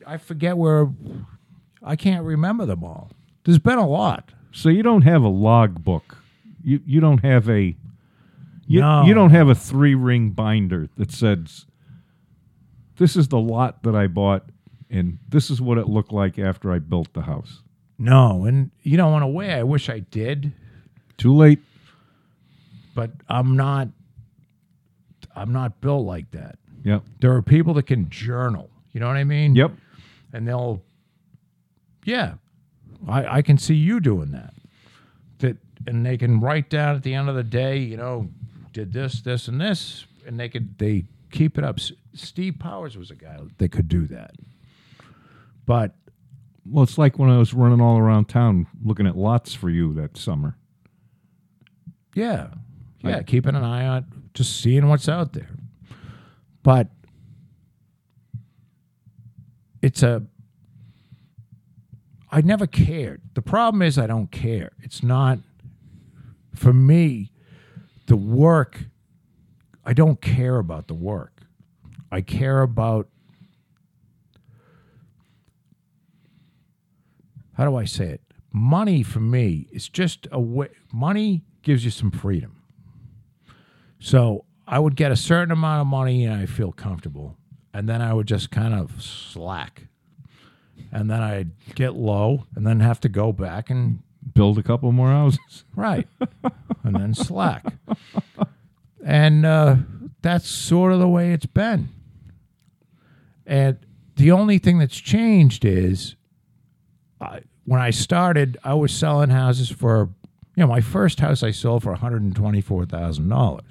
I 0.05 0.17
forget 0.17 0.57
where 0.57 0.89
i 1.83 1.95
can't 1.95 2.25
remember 2.25 2.65
them 2.65 2.83
all 2.83 3.11
There's 3.43 3.59
been 3.59 3.77
a 3.77 3.87
lot. 3.87 4.31
So 4.51 4.69
you 4.69 4.83
don't 4.83 5.01
have 5.03 5.21
a 5.21 5.27
log 5.27 5.83
book. 5.83 6.17
You 6.63 6.79
you 6.85 6.99
don't 7.01 7.23
have 7.23 7.49
a 7.49 7.75
you, 8.67 8.79
No. 8.79 9.03
you 9.05 9.13
don't 9.13 9.29
have 9.31 9.49
a 9.49 9.55
three 9.55 9.93
ring 9.95 10.31
binder 10.31 10.87
that 10.97 11.11
says 11.11 11.65
this 12.97 13.15
is 13.15 13.27
the 13.27 13.37
lot 13.39 13.83
that 13.83 13.95
I 13.95 14.07
bought 14.07 14.45
and 14.89 15.19
this 15.29 15.49
is 15.51 15.61
what 15.61 15.77
it 15.77 15.87
looked 15.87 16.11
like 16.13 16.39
after 16.39 16.71
I 16.71 16.79
built 16.79 17.13
the 17.13 17.23
house. 17.23 17.61
No, 17.97 18.45
and 18.45 18.71
you 18.83 18.97
know, 18.97 19.15
in 19.17 19.23
a 19.23 19.27
way, 19.27 19.53
I 19.53 19.63
wish 19.63 19.89
I 19.89 19.99
did, 19.99 20.51
Too 21.17 21.33
late. 21.33 21.59
but 22.93 23.11
I'm 23.29 23.55
not. 23.55 23.87
I'm 25.35 25.51
not 25.51 25.81
built 25.81 26.05
like 26.05 26.31
that. 26.31 26.57
Yep. 26.83 27.03
There 27.19 27.33
are 27.33 27.41
people 27.41 27.73
that 27.75 27.87
can 27.87 28.09
journal. 28.09 28.69
You 28.93 28.99
know 29.01 29.07
what 29.07 29.17
I 29.17 29.23
mean? 29.25 29.55
Yep. 29.55 29.71
And 30.33 30.47
they'll, 30.47 30.81
yeah, 32.05 32.33
I 33.07 33.37
I 33.37 33.41
can 33.41 33.57
see 33.57 33.75
you 33.75 33.99
doing 33.99 34.31
that. 34.31 34.53
That 35.39 35.57
and 35.87 36.05
they 36.05 36.17
can 36.17 36.39
write 36.39 36.69
down 36.69 36.95
at 36.95 37.03
the 37.03 37.13
end 37.13 37.29
of 37.29 37.35
the 37.35 37.43
day, 37.43 37.77
you 37.77 37.97
know, 37.97 38.29
did 38.73 38.91
this, 38.93 39.21
this, 39.21 39.47
and 39.47 39.59
this, 39.59 40.05
and 40.25 40.39
they 40.39 40.49
could 40.49 40.77
they 40.77 41.05
keep 41.31 41.57
it 41.57 41.63
up. 41.63 41.79
S- 41.79 41.91
Steve 42.13 42.57
Powers 42.59 42.97
was 42.97 43.09
a 43.11 43.15
guy 43.15 43.37
that 43.57 43.69
could 43.71 43.87
do 43.89 44.07
that, 44.07 44.31
but 45.65 45.95
Well, 46.67 46.83
it's 46.83 46.97
like 46.97 47.19
when 47.19 47.29
I 47.29 47.37
was 47.37 47.53
running 47.53 47.79
all 47.81 47.97
around 47.97 48.25
town 48.25 48.67
looking 48.83 49.05
at 49.07 49.15
lots 49.15 49.53
for 49.53 49.69
you 49.69 49.93
that 49.93 50.17
summer. 50.17 50.57
Yeah. 52.15 52.49
Yeah, 53.01 53.17
Right. 53.17 53.27
keeping 53.27 53.55
an 53.55 53.63
eye 53.63 53.85
on 53.85 54.05
just 54.33 54.59
seeing 54.61 54.87
what's 54.87 55.07
out 55.07 55.33
there. 55.33 55.49
But 56.63 56.89
it's 59.81 60.01
a 60.01 60.23
I 62.31 62.41
never 62.41 62.67
cared. 62.67 63.21
The 63.35 63.41
problem 63.41 63.81
is 63.81 63.97
I 63.97 64.07
don't 64.07 64.31
care. 64.31 64.71
It's 64.81 65.03
not 65.03 65.39
for 66.53 66.73
me 66.73 67.31
the 68.07 68.17
work 68.17 68.85
I 69.85 69.93
don't 69.93 70.19
care 70.19 70.57
about 70.57 70.87
the 70.87 70.95
work. 70.95 71.41
I 72.11 72.21
care 72.21 72.61
about 72.63 73.07
how 77.55 77.65
do 77.65 77.75
I 77.75 77.85
say 77.85 78.05
it? 78.05 78.21
Money 78.51 79.03
for 79.03 79.19
me 79.19 79.67
is 79.71 79.89
just 79.89 80.27
a 80.31 80.39
way. 80.39 80.69
Money 80.93 81.43
gives 81.61 81.83
you 81.83 81.91
some 81.91 82.11
freedom. 82.11 82.61
So 83.99 84.45
I 84.67 84.79
would 84.79 84.95
get 84.95 85.11
a 85.11 85.15
certain 85.15 85.51
amount 85.51 85.81
of 85.81 85.87
money 85.87 86.25
and 86.25 86.35
I 86.35 86.45
feel 86.45 86.71
comfortable, 86.71 87.37
and 87.73 87.89
then 87.89 88.01
I 88.01 88.13
would 88.13 88.27
just 88.27 88.51
kind 88.51 88.73
of 88.73 89.01
slack, 89.01 89.87
and 90.91 91.09
then 91.09 91.21
I'd 91.21 91.51
get 91.75 91.95
low, 91.95 92.45
and 92.55 92.65
then 92.65 92.79
have 92.79 92.99
to 93.01 93.09
go 93.09 93.31
back 93.33 93.69
and 93.69 94.03
Build 94.33 94.57
a 94.57 94.63
couple 94.63 94.91
more 94.91 95.09
houses. 95.09 95.65
right, 95.75 96.07
and 96.83 96.95
then 96.95 97.13
slack, 97.13 97.63
and 99.05 99.45
uh, 99.45 99.75
that's 100.23 100.49
sort 100.49 100.91
of 100.91 100.99
the 100.99 101.07
way 101.07 101.31
it's 101.31 101.45
been. 101.45 101.89
And 103.45 103.77
the 104.15 104.31
only 104.31 104.57
thing 104.57 104.79
that's 104.79 104.97
changed 104.97 105.63
is 105.63 106.15
I, 107.25 107.41
when 107.65 107.81
I 107.81 107.89
started, 107.89 108.57
I 108.63 108.73
was 108.75 108.93
selling 108.93 109.29
houses 109.29 109.69
for, 109.69 110.09
you 110.55 110.61
know, 110.63 110.67
my 110.67 110.81
first 110.81 111.19
house 111.19 111.43
I 111.43 111.51
sold 111.51 111.83
for 111.83 111.95
$124,000. 111.95 113.61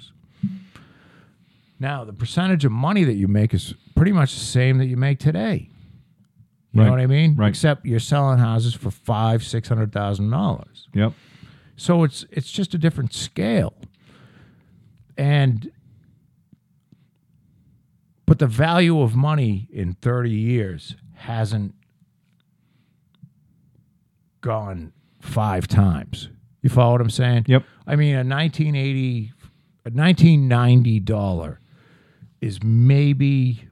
Now, 1.79 2.03
the 2.05 2.13
percentage 2.13 2.63
of 2.65 2.71
money 2.71 3.03
that 3.03 3.13
you 3.15 3.27
make 3.27 3.53
is 3.53 3.73
pretty 3.95 4.11
much 4.11 4.33
the 4.33 4.39
same 4.39 4.77
that 4.77 4.85
you 4.85 4.97
make 4.97 5.19
today. 5.19 5.69
You 6.71 6.81
Right, 6.81 6.85
know 6.87 6.91
what 6.91 6.99
I 7.01 7.07
mean? 7.07 7.35
right. 7.35 7.47
Except 7.49 7.85
you're 7.85 7.99
selling 7.99 8.37
houses 8.39 8.73
for 8.73 8.91
five, 8.91 9.43
six 9.45 9.67
hundred 9.69 9.91
thousand 9.93 10.29
dollars. 10.29 10.87
Yep. 10.93 11.13
So 11.77 12.03
it's 12.03 12.25
it's 12.31 12.51
just 12.51 12.73
a 12.73 12.77
different 12.77 13.13
scale. 13.13 13.73
And 15.17 15.71
but 18.25 18.39
the 18.39 18.47
value 18.47 19.01
of 19.01 19.15
money 19.15 19.69
in 19.71 19.93
30 20.01 20.31
years 20.31 20.95
hasn't 21.13 21.75
gone 24.45 24.93
five 25.19 25.67
times. 25.67 26.29
You 26.61 26.69
follow 26.69 26.93
what 26.93 27.01
I'm 27.01 27.09
saying? 27.09 27.45
Yep. 27.47 27.63
I 27.87 27.95
mean, 27.95 28.13
a 28.15 28.19
1980, 28.19 29.31
a 29.85 29.89
1990 29.89 30.99
dollar 31.01 31.59
is 32.41 32.61
maybe 32.63 33.67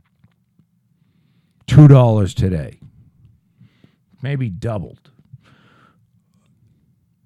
two 1.68 1.88
dollars 1.88 2.34
today, 2.34 2.80
maybe 4.22 4.50
doubled. 4.50 5.12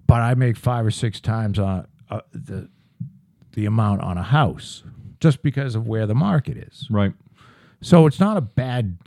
But 0.06 0.20
I 0.22 0.34
make 0.34 0.56
five 0.56 0.86
or 0.86 0.90
six 0.90 1.20
times 1.20 1.58
on 1.58 1.86
uh, 2.10 2.20
the 2.32 2.68
the 3.52 3.64
amount 3.66 4.02
on 4.02 4.16
a 4.18 4.22
house 4.22 4.82
just 5.20 5.42
because 5.42 5.74
of 5.74 5.86
where 5.86 6.06
the 6.06 6.14
market 6.14 6.56
is. 6.56 6.86
Right. 6.90 7.12
So 7.80 8.06
it's 8.06 8.20
not 8.20 8.36
a 8.36 8.40
bad 8.42 8.98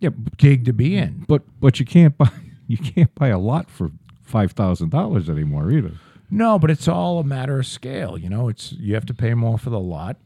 Yeah, 0.00 0.10
gig 0.38 0.64
to 0.66 0.72
be 0.72 0.96
in. 0.96 1.24
but 1.28 1.42
but 1.60 1.78
you 1.80 1.86
can't 1.86 2.16
buy 2.18 2.30
you 2.66 2.76
can't 2.78 3.14
buy 3.14 3.28
a 3.28 3.38
lot 3.38 3.70
for 3.70 3.90
five 4.22 4.52
thousand 4.52 4.90
dollars 4.90 5.28
anymore 5.28 5.70
either. 5.70 5.92
No, 6.30 6.58
but 6.58 6.70
it's 6.70 6.88
all 6.88 7.18
a 7.20 7.24
matter 7.24 7.58
of 7.60 7.66
scale. 7.66 8.16
You 8.18 8.28
know, 8.28 8.48
it's 8.48 8.72
you 8.72 8.94
have 8.94 9.06
to 9.06 9.14
pay 9.14 9.34
more 9.34 9.58
for 9.58 9.70
the 9.70 9.78
lot, 9.80 10.16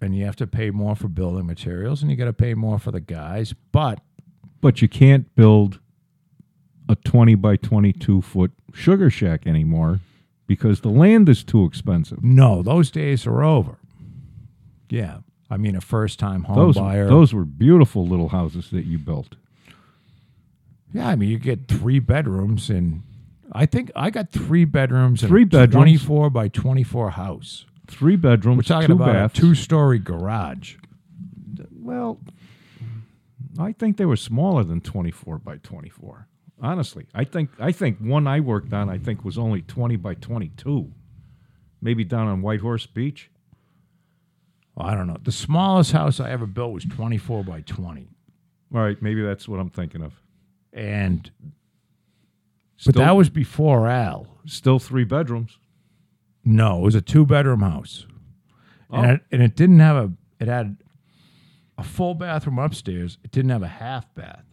and 0.00 0.16
you 0.16 0.24
have 0.24 0.36
to 0.36 0.46
pay 0.46 0.70
more 0.70 0.94
for 0.94 1.08
building 1.08 1.46
materials, 1.46 2.02
and 2.02 2.10
you 2.10 2.16
got 2.16 2.26
to 2.26 2.32
pay 2.32 2.54
more 2.54 2.78
for 2.78 2.90
the 2.92 3.00
guys. 3.00 3.54
But 3.72 4.00
But 4.60 4.82
you 4.82 4.88
can't 4.88 5.34
build 5.34 5.80
a 6.88 6.94
twenty 6.96 7.34
by 7.34 7.56
twenty 7.56 7.92
two 7.92 8.20
foot 8.20 8.52
sugar 8.72 9.10
shack 9.10 9.46
anymore 9.46 10.00
because 10.46 10.82
the 10.82 10.90
land 10.90 11.28
is 11.28 11.42
too 11.42 11.64
expensive. 11.64 12.22
no, 12.22 12.62
those 12.62 12.90
days 12.90 13.26
are 13.26 13.42
over. 13.42 13.78
Yeah, 14.88 15.18
I 15.50 15.56
mean, 15.56 15.74
a 15.74 15.80
first 15.80 16.20
time 16.20 16.44
home 16.44 16.56
Those 16.56 16.76
buyer. 16.76 17.08
those 17.08 17.34
were 17.34 17.44
beautiful 17.44 18.06
little 18.06 18.28
houses 18.28 18.70
that 18.70 18.84
you 18.84 18.98
built. 18.98 19.34
Yeah, 20.92 21.08
I 21.08 21.16
mean, 21.16 21.28
you 21.28 21.38
get 21.38 21.68
three 21.68 21.98
bedrooms, 21.98 22.70
and 22.70 23.02
I 23.52 23.66
think 23.66 23.90
I 23.96 24.10
got 24.10 24.30
three 24.30 24.64
bedrooms. 24.64 25.22
in 25.22 25.28
Three 25.28 25.42
a 25.42 25.46
bedrooms. 25.46 25.74
twenty 25.74 25.96
four 25.96 26.30
by 26.30 26.48
twenty 26.48 26.82
four 26.82 27.10
house. 27.10 27.64
Three 27.86 28.16
bedrooms, 28.16 28.56
We're 28.58 28.62
talking 28.62 28.88
two 28.88 28.94
about 28.94 29.12
baths. 29.12 29.38
a 29.38 29.40
two 29.42 29.54
story 29.54 29.98
garage. 29.98 30.76
Well, 31.70 32.18
I 33.58 33.72
think 33.72 33.96
they 33.96 34.04
were 34.06 34.16
smaller 34.16 34.64
than 34.64 34.80
24 34.80 35.38
by 35.38 35.58
24. 35.58 36.26
Honestly, 36.60 37.06
I 37.14 37.22
think 37.24 37.50
I 37.60 37.70
think 37.70 37.98
one 38.00 38.26
I 38.26 38.40
worked 38.40 38.72
on 38.72 38.88
I 38.90 38.98
think 38.98 39.24
was 39.24 39.38
only 39.38 39.62
20 39.62 39.94
by 39.96 40.14
22. 40.14 40.92
Maybe 41.80 42.02
down 42.02 42.26
on 42.26 42.42
White 42.42 42.60
Horse 42.60 42.86
Beach. 42.86 43.30
I 44.76 44.94
don't 44.94 45.06
know. 45.06 45.16
The 45.22 45.32
smallest 45.32 45.92
house 45.92 46.18
I 46.20 46.30
ever 46.30 46.46
built 46.46 46.72
was 46.72 46.84
twenty 46.84 47.18
four 47.18 47.44
by 47.44 47.60
twenty. 47.62 48.08
All 48.74 48.80
right, 48.80 49.00
maybe 49.00 49.22
that's 49.22 49.48
what 49.48 49.60
I'm 49.60 49.70
thinking 49.70 50.02
of. 50.02 50.12
And 50.76 51.30
Still, 52.76 52.92
but 52.92 52.98
that 53.00 53.16
was 53.16 53.30
before 53.30 53.88
Al. 53.88 54.28
still 54.44 54.78
three 54.78 55.04
bedrooms. 55.04 55.58
No, 56.44 56.78
it 56.78 56.82
was 56.82 56.94
a 56.94 57.00
two 57.00 57.24
bedroom 57.26 57.60
house, 57.60 58.06
Oh. 58.90 58.98
and 59.02 59.10
it, 59.12 59.20
and 59.32 59.42
it 59.42 59.56
didn't 59.56 59.80
have 59.80 59.96
a. 59.96 60.12
It 60.38 60.46
had 60.48 60.76
a 61.78 61.82
full 61.82 62.14
bathroom 62.14 62.58
upstairs. 62.58 63.18
It 63.24 63.30
didn't 63.32 63.50
have 63.50 63.62
a 63.62 63.68
half 63.68 64.14
bath 64.14 64.44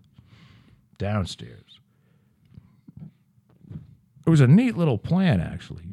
downstairs. 0.97 1.79
It 4.25 4.29
was 4.29 4.39
a 4.41 4.47
neat 4.47 4.77
little 4.77 4.97
plan, 4.97 5.41
actually, 5.41 5.83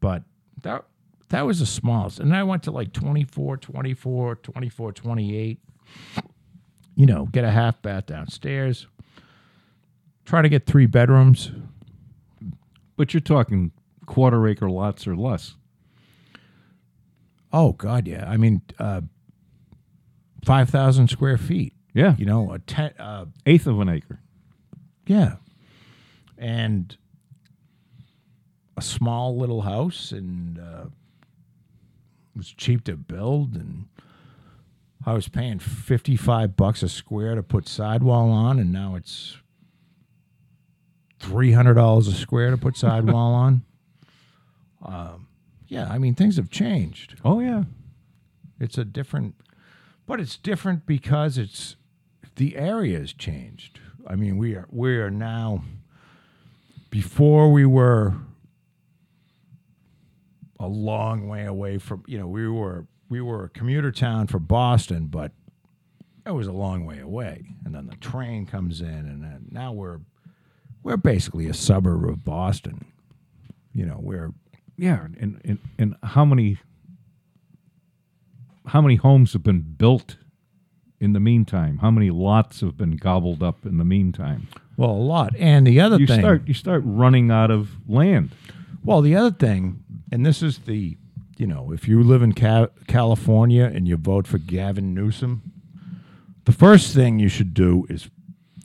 but 0.00 0.24
that 0.62 0.84
that 1.28 1.42
was 1.46 1.60
the 1.60 1.66
smallest. 1.66 2.18
And 2.20 2.30
then 2.32 2.38
I 2.38 2.42
went 2.42 2.62
to 2.64 2.70
like 2.70 2.92
24, 2.92 3.58
24, 3.58 4.36
24, 4.36 4.92
28. 4.92 5.60
You 7.00 7.06
know, 7.06 7.24
get 7.32 7.44
a 7.44 7.50
half 7.50 7.80
bath 7.80 8.04
downstairs. 8.04 8.86
Try 10.26 10.42
to 10.42 10.50
get 10.50 10.66
three 10.66 10.84
bedrooms. 10.84 11.50
But 12.98 13.14
you're 13.14 13.22
talking 13.22 13.72
quarter 14.04 14.46
acre 14.46 14.68
lots 14.68 15.06
or 15.06 15.16
less. 15.16 15.54
Oh 17.54 17.72
God, 17.72 18.06
yeah. 18.06 18.28
I 18.28 18.36
mean, 18.36 18.60
uh, 18.78 19.00
five 20.44 20.68
thousand 20.68 21.08
square 21.08 21.38
feet. 21.38 21.72
Yeah, 21.94 22.16
You 22.18 22.26
know, 22.26 22.52
a 22.52 22.58
ten. 22.58 22.92
Uh, 22.98 23.24
eighth 23.46 23.66
of 23.66 23.80
an 23.80 23.88
acre. 23.88 24.20
yeah, 25.06 25.36
and 26.36 26.98
a 28.76 28.82
small 28.82 29.38
little 29.38 29.62
house, 29.62 30.12
and 30.12 30.58
uh, 30.58 30.84
it 30.84 32.36
was 32.36 32.50
cheap 32.52 32.84
to 32.84 32.96
build, 32.98 33.54
and 33.54 33.86
I 35.10 35.14
was 35.14 35.26
paying 35.28 35.58
fifty-five 35.58 36.56
bucks 36.56 36.84
a 36.84 36.88
square 36.88 37.34
to 37.34 37.42
put 37.42 37.66
sidewall 37.66 38.30
on, 38.30 38.60
and 38.60 38.72
now 38.72 38.94
it's 38.94 39.38
three 41.18 41.50
hundred 41.50 41.74
dollars 41.74 42.06
a 42.06 42.12
square 42.12 42.52
to 42.52 42.56
put 42.56 42.76
sidewall 42.76 43.34
on. 43.34 43.62
Um, 44.82 45.26
yeah, 45.66 45.86
I 45.90 45.98
mean, 45.98 46.14
things 46.14 46.36
have 46.36 46.48
changed. 46.48 47.16
Oh 47.22 47.40
yeah, 47.40 47.64
It's 48.58 48.78
a 48.78 48.84
different, 48.84 49.34
but 50.06 50.20
it's 50.20 50.38
different 50.38 50.86
because 50.86 51.36
it's 51.36 51.76
the 52.36 52.56
area 52.56 52.98
has 52.98 53.12
changed. 53.12 53.78
I 54.06 54.16
mean, 54.16 54.38
we 54.38 54.54
are 54.54 54.66
we 54.70 54.96
are 54.96 55.10
now. 55.10 55.64
Before 56.88 57.52
we 57.52 57.66
were 57.66 58.14
a 60.58 60.66
long 60.66 61.28
way 61.28 61.44
away 61.44 61.76
from, 61.76 62.04
you 62.06 62.18
know, 62.18 62.26
we 62.26 62.48
were 62.48 62.86
we 63.10 63.20
were 63.20 63.44
a 63.44 63.48
commuter 63.50 63.92
town 63.92 64.28
for 64.28 64.38
Boston, 64.38 65.08
but 65.08 65.32
it 66.24 66.30
was 66.30 66.46
a 66.46 66.52
long 66.52 66.86
way 66.86 67.00
away. 67.00 67.44
And 67.64 67.74
then 67.74 67.86
the 67.86 67.96
train 67.96 68.46
comes 68.46 68.80
in, 68.80 68.88
and 68.88 69.22
then 69.22 69.48
now 69.50 69.72
we're 69.72 70.00
we're 70.82 70.96
basically 70.96 71.46
a 71.48 71.54
suburb 71.54 72.08
of 72.08 72.24
Boston. 72.24 72.86
You 73.74 73.84
know, 73.84 73.98
we're 74.00 74.32
Yeah, 74.78 75.04
and, 75.20 75.40
and 75.44 75.58
and 75.78 75.96
how 76.02 76.24
many 76.24 76.58
how 78.66 78.80
many 78.80 78.96
homes 78.96 79.32
have 79.32 79.42
been 79.42 79.60
built 79.60 80.16
in 81.00 81.12
the 81.12 81.20
meantime? 81.20 81.78
How 81.78 81.90
many 81.90 82.10
lots 82.10 82.60
have 82.60 82.76
been 82.76 82.96
gobbled 82.96 83.42
up 83.42 83.66
in 83.66 83.78
the 83.78 83.84
meantime? 83.84 84.48
well 84.76 84.92
a 84.92 84.92
lot. 84.92 85.34
And 85.36 85.66
the 85.66 85.80
other 85.80 85.98
You 85.98 86.06
thing, 86.06 86.20
start 86.20 86.46
you 86.46 86.54
start 86.54 86.82
running 86.84 87.30
out 87.30 87.50
of 87.50 87.70
land. 87.88 88.30
Well, 88.84 89.02
the 89.02 89.14
other 89.16 89.30
thing, 89.30 89.82
and 90.10 90.24
this 90.24 90.42
is 90.42 90.60
the, 90.60 90.96
you 91.40 91.46
know, 91.46 91.72
if 91.72 91.88
you 91.88 92.02
live 92.02 92.22
in 92.22 92.32
Ca- 92.34 92.68
California 92.86 93.64
and 93.64 93.88
you 93.88 93.96
vote 93.96 94.26
for 94.26 94.38
Gavin 94.38 94.92
Newsom, 94.94 95.42
the 96.44 96.52
first 96.52 96.94
thing 96.94 97.18
you 97.18 97.28
should 97.28 97.54
do 97.54 97.86
is 97.88 98.10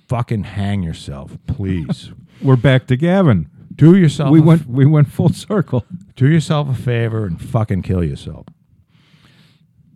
fucking 0.07 0.43
hang 0.43 0.83
yourself, 0.83 1.37
please. 1.47 2.11
We're 2.41 2.57
back 2.57 2.87
to 2.87 2.97
Gavin. 2.97 3.49
do 3.73 3.95
yourself 3.95 4.29
We 4.31 4.41
went 4.41 4.67
we 4.67 4.85
went 4.85 5.07
full 5.07 5.29
circle. 5.29 5.85
do 6.17 6.27
yourself 6.27 6.67
a 6.69 6.73
favor 6.73 7.25
and 7.25 7.41
fucking 7.41 7.81
kill 7.83 8.03
yourself. 8.03 8.45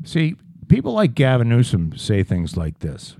See, 0.05 0.35
people 0.69 0.93
like 0.93 1.13
Gavin 1.15 1.49
Newsom 1.49 1.97
say 1.97 2.23
things 2.23 2.55
like 2.55 2.79
this. 2.79 3.17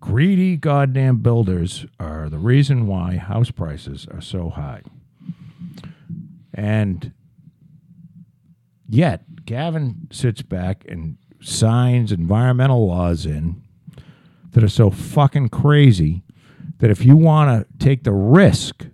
Greedy 0.00 0.58
goddamn 0.58 1.18
builders 1.22 1.86
are 1.98 2.28
the 2.28 2.38
reason 2.38 2.86
why 2.86 3.16
house 3.16 3.50
prices 3.50 4.06
are 4.12 4.20
so 4.20 4.50
high. 4.50 4.82
And 6.52 7.12
yet, 8.94 9.44
Gavin 9.44 10.08
sits 10.10 10.42
back 10.42 10.84
and 10.88 11.16
signs 11.40 12.12
environmental 12.12 12.86
laws 12.86 13.26
in 13.26 13.62
that 14.52 14.64
are 14.64 14.68
so 14.68 14.90
fucking 14.90 15.48
crazy 15.48 16.22
that 16.78 16.90
if 16.90 17.04
you 17.04 17.16
want 17.16 17.68
to 17.68 17.84
take 17.84 18.04
the 18.04 18.12
risk 18.12 18.86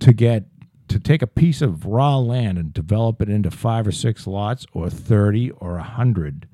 to 0.00 0.12
get 0.12 0.44
to 0.88 1.00
take 1.00 1.20
a 1.20 1.26
piece 1.26 1.62
of 1.62 1.84
raw 1.84 2.16
land 2.16 2.58
and 2.58 2.72
develop 2.72 3.20
it 3.20 3.28
into 3.28 3.50
five 3.50 3.86
or 3.86 3.92
six 3.92 4.26
lots 4.26 4.66
or 4.72 4.88
30 4.88 5.50
or 5.50 5.74
100 5.74 6.48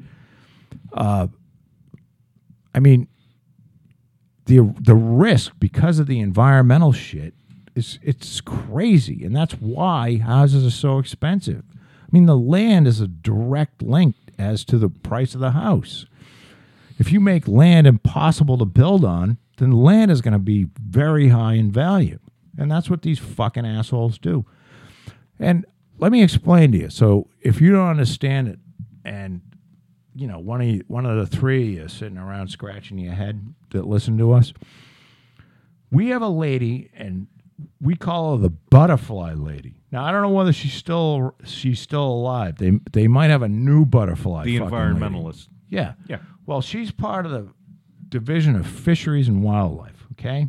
uh, 0.94 1.26
i 2.74 2.80
mean 2.80 3.06
the 4.46 4.74
the 4.80 4.94
risk 4.94 5.52
because 5.58 5.98
of 5.98 6.06
the 6.06 6.20
environmental 6.20 6.92
shit 6.92 7.34
is 7.74 7.98
it's 8.02 8.40
crazy. 8.40 9.24
And 9.24 9.34
that's 9.34 9.54
why 9.54 10.18
houses 10.18 10.66
are 10.66 10.70
so 10.70 10.98
expensive 10.98 11.64
mean 12.12 12.26
the 12.26 12.36
land 12.36 12.86
is 12.86 13.00
a 13.00 13.08
direct 13.08 13.82
link 13.82 14.14
as 14.38 14.64
to 14.66 14.78
the 14.78 14.88
price 14.88 15.34
of 15.34 15.40
the 15.40 15.52
house. 15.52 16.06
If 16.98 17.10
you 17.10 17.20
make 17.20 17.48
land 17.48 17.86
impossible 17.86 18.58
to 18.58 18.64
build 18.64 19.04
on 19.04 19.38
then 19.62 19.70
land 19.70 20.10
is 20.10 20.20
going 20.20 20.32
to 20.32 20.38
be 20.38 20.66
very 20.80 21.28
high 21.28 21.54
in 21.54 21.70
value. 21.70 22.18
And 22.58 22.70
that's 22.70 22.90
what 22.90 23.02
these 23.02 23.18
fucking 23.18 23.64
assholes 23.64 24.18
do. 24.18 24.44
And 25.38 25.64
let 25.98 26.12
me 26.12 26.22
explain 26.22 26.72
to 26.72 26.78
you. 26.78 26.90
So 26.90 27.28
if 27.40 27.60
you 27.60 27.70
don't 27.70 27.88
understand 27.88 28.48
it 28.48 28.58
and 29.04 29.40
you 30.14 30.26
know 30.26 30.38
one 30.38 30.60
of 30.60 30.66
you, 30.66 30.84
one 30.88 31.06
of 31.06 31.16
the 31.16 31.26
three 31.26 31.76
is 31.76 31.92
sitting 31.92 32.18
around 32.18 32.48
scratching 32.48 32.98
your 32.98 33.14
head 33.14 33.54
that 33.70 33.86
listen 33.86 34.18
to 34.18 34.32
us. 34.32 34.52
We 35.90 36.08
have 36.08 36.22
a 36.22 36.28
lady, 36.28 36.90
and 36.94 37.26
we 37.80 37.94
call 37.96 38.36
her 38.36 38.42
the 38.42 38.50
butterfly 38.50 39.34
lady. 39.34 39.74
Now 39.90 40.04
I 40.04 40.12
don't 40.12 40.22
know 40.22 40.30
whether 40.30 40.52
she's 40.52 40.74
still 40.74 41.34
she's 41.44 41.80
still 41.80 42.04
alive. 42.04 42.58
They 42.58 42.72
they 42.92 43.08
might 43.08 43.30
have 43.30 43.42
a 43.42 43.48
new 43.48 43.84
butterfly. 43.84 44.44
The 44.44 44.58
fucking 44.58 44.70
lady. 44.70 44.98
environmentalist. 44.98 45.48
Yeah. 45.68 45.94
Yeah. 46.08 46.18
Well, 46.46 46.60
she's 46.60 46.90
part 46.90 47.26
of 47.26 47.32
the 47.32 47.48
division 48.08 48.56
of 48.56 48.66
fisheries 48.66 49.28
and 49.28 49.42
wildlife. 49.42 50.06
Okay. 50.12 50.48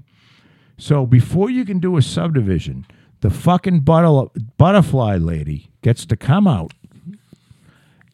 So 0.77 1.05
before 1.05 1.49
you 1.49 1.65
can 1.65 1.79
do 1.79 1.97
a 1.97 2.01
subdivision, 2.01 2.85
the 3.21 3.29
fucking 3.29 3.81
butter, 3.81 4.29
butterfly 4.57 5.15
lady 5.17 5.69
gets 5.81 6.05
to 6.07 6.17
come 6.17 6.47
out 6.47 6.73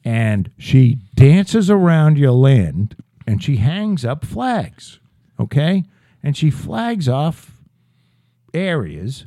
and 0.05 0.51
she 0.57 0.99
dances 1.15 1.69
around 1.69 2.17
your 2.17 2.31
land 2.31 2.95
and 3.25 3.43
she 3.43 3.57
hangs 3.57 4.05
up 4.05 4.25
flags. 4.25 4.99
Okay. 5.39 5.83
And 6.21 6.35
she 6.35 6.51
flags 6.51 7.07
off 7.07 7.58
areas 8.53 9.25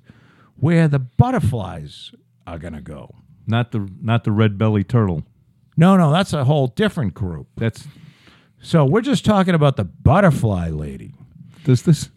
where 0.56 0.88
the 0.88 0.98
butterflies 0.98 2.12
are 2.46 2.58
going 2.58 2.74
to 2.74 2.80
go. 2.80 3.14
Not 3.46 3.72
the 3.72 3.88
not 4.00 4.24
the 4.24 4.32
red 4.32 4.56
belly 4.58 4.84
turtle. 4.84 5.24
No, 5.76 5.96
no, 5.96 6.12
that's 6.12 6.32
a 6.32 6.44
whole 6.44 6.68
different 6.68 7.14
group. 7.14 7.48
That's 7.56 7.86
So 8.60 8.84
we're 8.84 9.00
just 9.00 9.24
talking 9.24 9.54
about 9.54 9.76
the 9.76 9.84
butterfly 9.84 10.68
lady. 10.68 11.14
does 11.64 11.82
this 11.82 12.10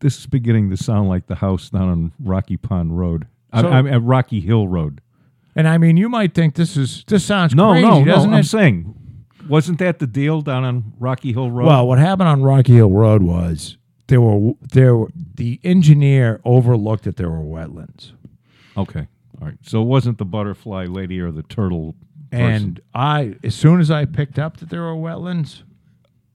this 0.00 0.18
is 0.18 0.26
beginning 0.26 0.68
to 0.70 0.76
sound 0.76 1.08
like 1.08 1.26
the 1.26 1.36
house 1.36 1.70
down 1.70 1.88
on 1.88 2.12
Rocky 2.22 2.56
Pond 2.58 2.98
Road. 2.98 3.26
I- 3.52 3.62
So- 3.62 3.70
I'm 3.70 3.86
at 3.86 4.02
Rocky 4.02 4.40
Hill 4.40 4.68
Road. 4.68 5.00
And 5.56 5.66
I 5.68 5.78
mean, 5.78 5.96
you 5.96 6.08
might 6.08 6.34
think 6.34 6.54
this 6.56 6.76
is 6.76 7.04
this 7.06 7.24
sounds 7.24 7.54
No, 7.54 7.70
crazy, 7.70 7.86
no, 7.86 7.98
no. 8.00 8.04
doesn't 8.04 8.34
I'm 8.34 8.42
saying, 8.44 8.94
wasn't 9.48 9.78
that 9.78 9.98
the 10.00 10.06
deal 10.06 10.40
down 10.42 10.64
on 10.64 10.92
Rocky 10.98 11.32
Hill 11.32 11.50
Road? 11.50 11.66
Well, 11.66 11.86
what 11.88 11.98
happened 11.98 12.28
on 12.28 12.42
Rocky 12.42 12.74
Hill 12.74 12.90
Road 12.90 13.22
was 13.22 13.76
there 14.08 14.20
were 14.20 14.54
there 14.60 14.96
were, 14.96 15.08
the 15.34 15.60
engineer 15.64 16.40
overlooked 16.44 17.04
that 17.04 17.16
there 17.16 17.30
were 17.30 17.38
wetlands, 17.38 18.12
okay, 18.76 19.06
all 19.40 19.48
right. 19.48 19.58
So 19.62 19.82
it 19.82 19.86
wasn't 19.86 20.18
the 20.18 20.24
butterfly 20.24 20.86
lady 20.86 21.20
or 21.20 21.32
the 21.32 21.42
turtle. 21.42 21.94
and 22.32 22.80
I 22.94 23.36
as 23.42 23.54
soon 23.54 23.80
as 23.80 23.90
I 23.90 24.04
picked 24.04 24.38
up 24.38 24.58
that 24.58 24.68
there 24.70 24.82
were 24.82 24.94
wetlands, 24.94 25.62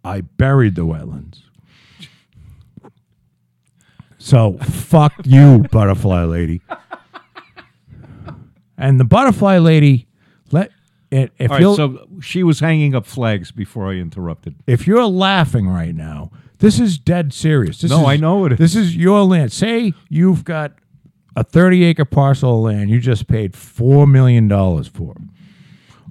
I 0.04 0.22
buried 0.22 0.76
the 0.76 0.86
wetlands. 0.86 1.42
So 4.18 4.58
fuck 4.60 5.14
you, 5.24 5.66
butterfly 5.72 6.24
lady. 6.24 6.62
And 8.78 9.00
the 9.00 9.06
butterfly 9.06 9.58
lady 9.58 10.08
let 10.52 10.72
it 11.12 11.32
if 11.38 11.52
All 11.52 11.60
you 11.60 11.68
right, 11.70 11.76
so 11.78 12.08
she 12.22 12.44
was 12.44 12.60
hanging 12.60 12.96
up 12.96 13.06
flags 13.06 13.52
before 13.52 13.90
I 13.92 13.96
interrupted. 13.96 14.56
if 14.68 14.88
you're 14.88 15.06
laughing 15.06 15.68
right 15.68 15.96
now, 15.96 16.32
this 16.60 16.80
is 16.80 16.98
dead 16.98 17.34
serious. 17.34 17.82
This 17.82 17.92
No, 17.92 18.02
is, 18.02 18.08
I 18.08 18.18
know 18.18 18.46
it 18.46 18.54
is. 18.54 18.58
This 18.60 18.76
is 18.76 18.96
your 18.96 19.24
land. 19.24 19.52
Say 19.52 19.94
you've 20.10 20.44
got 20.44 20.74
a 21.36 21.44
30 21.44 21.84
acre 21.84 22.06
parcel 22.06 22.58
of 22.58 22.64
land 22.64 22.90
you 22.90 23.00
just 23.00 23.28
paid 23.28 23.54
$4 23.54 24.10
million 24.10 24.50
for, 24.84 25.16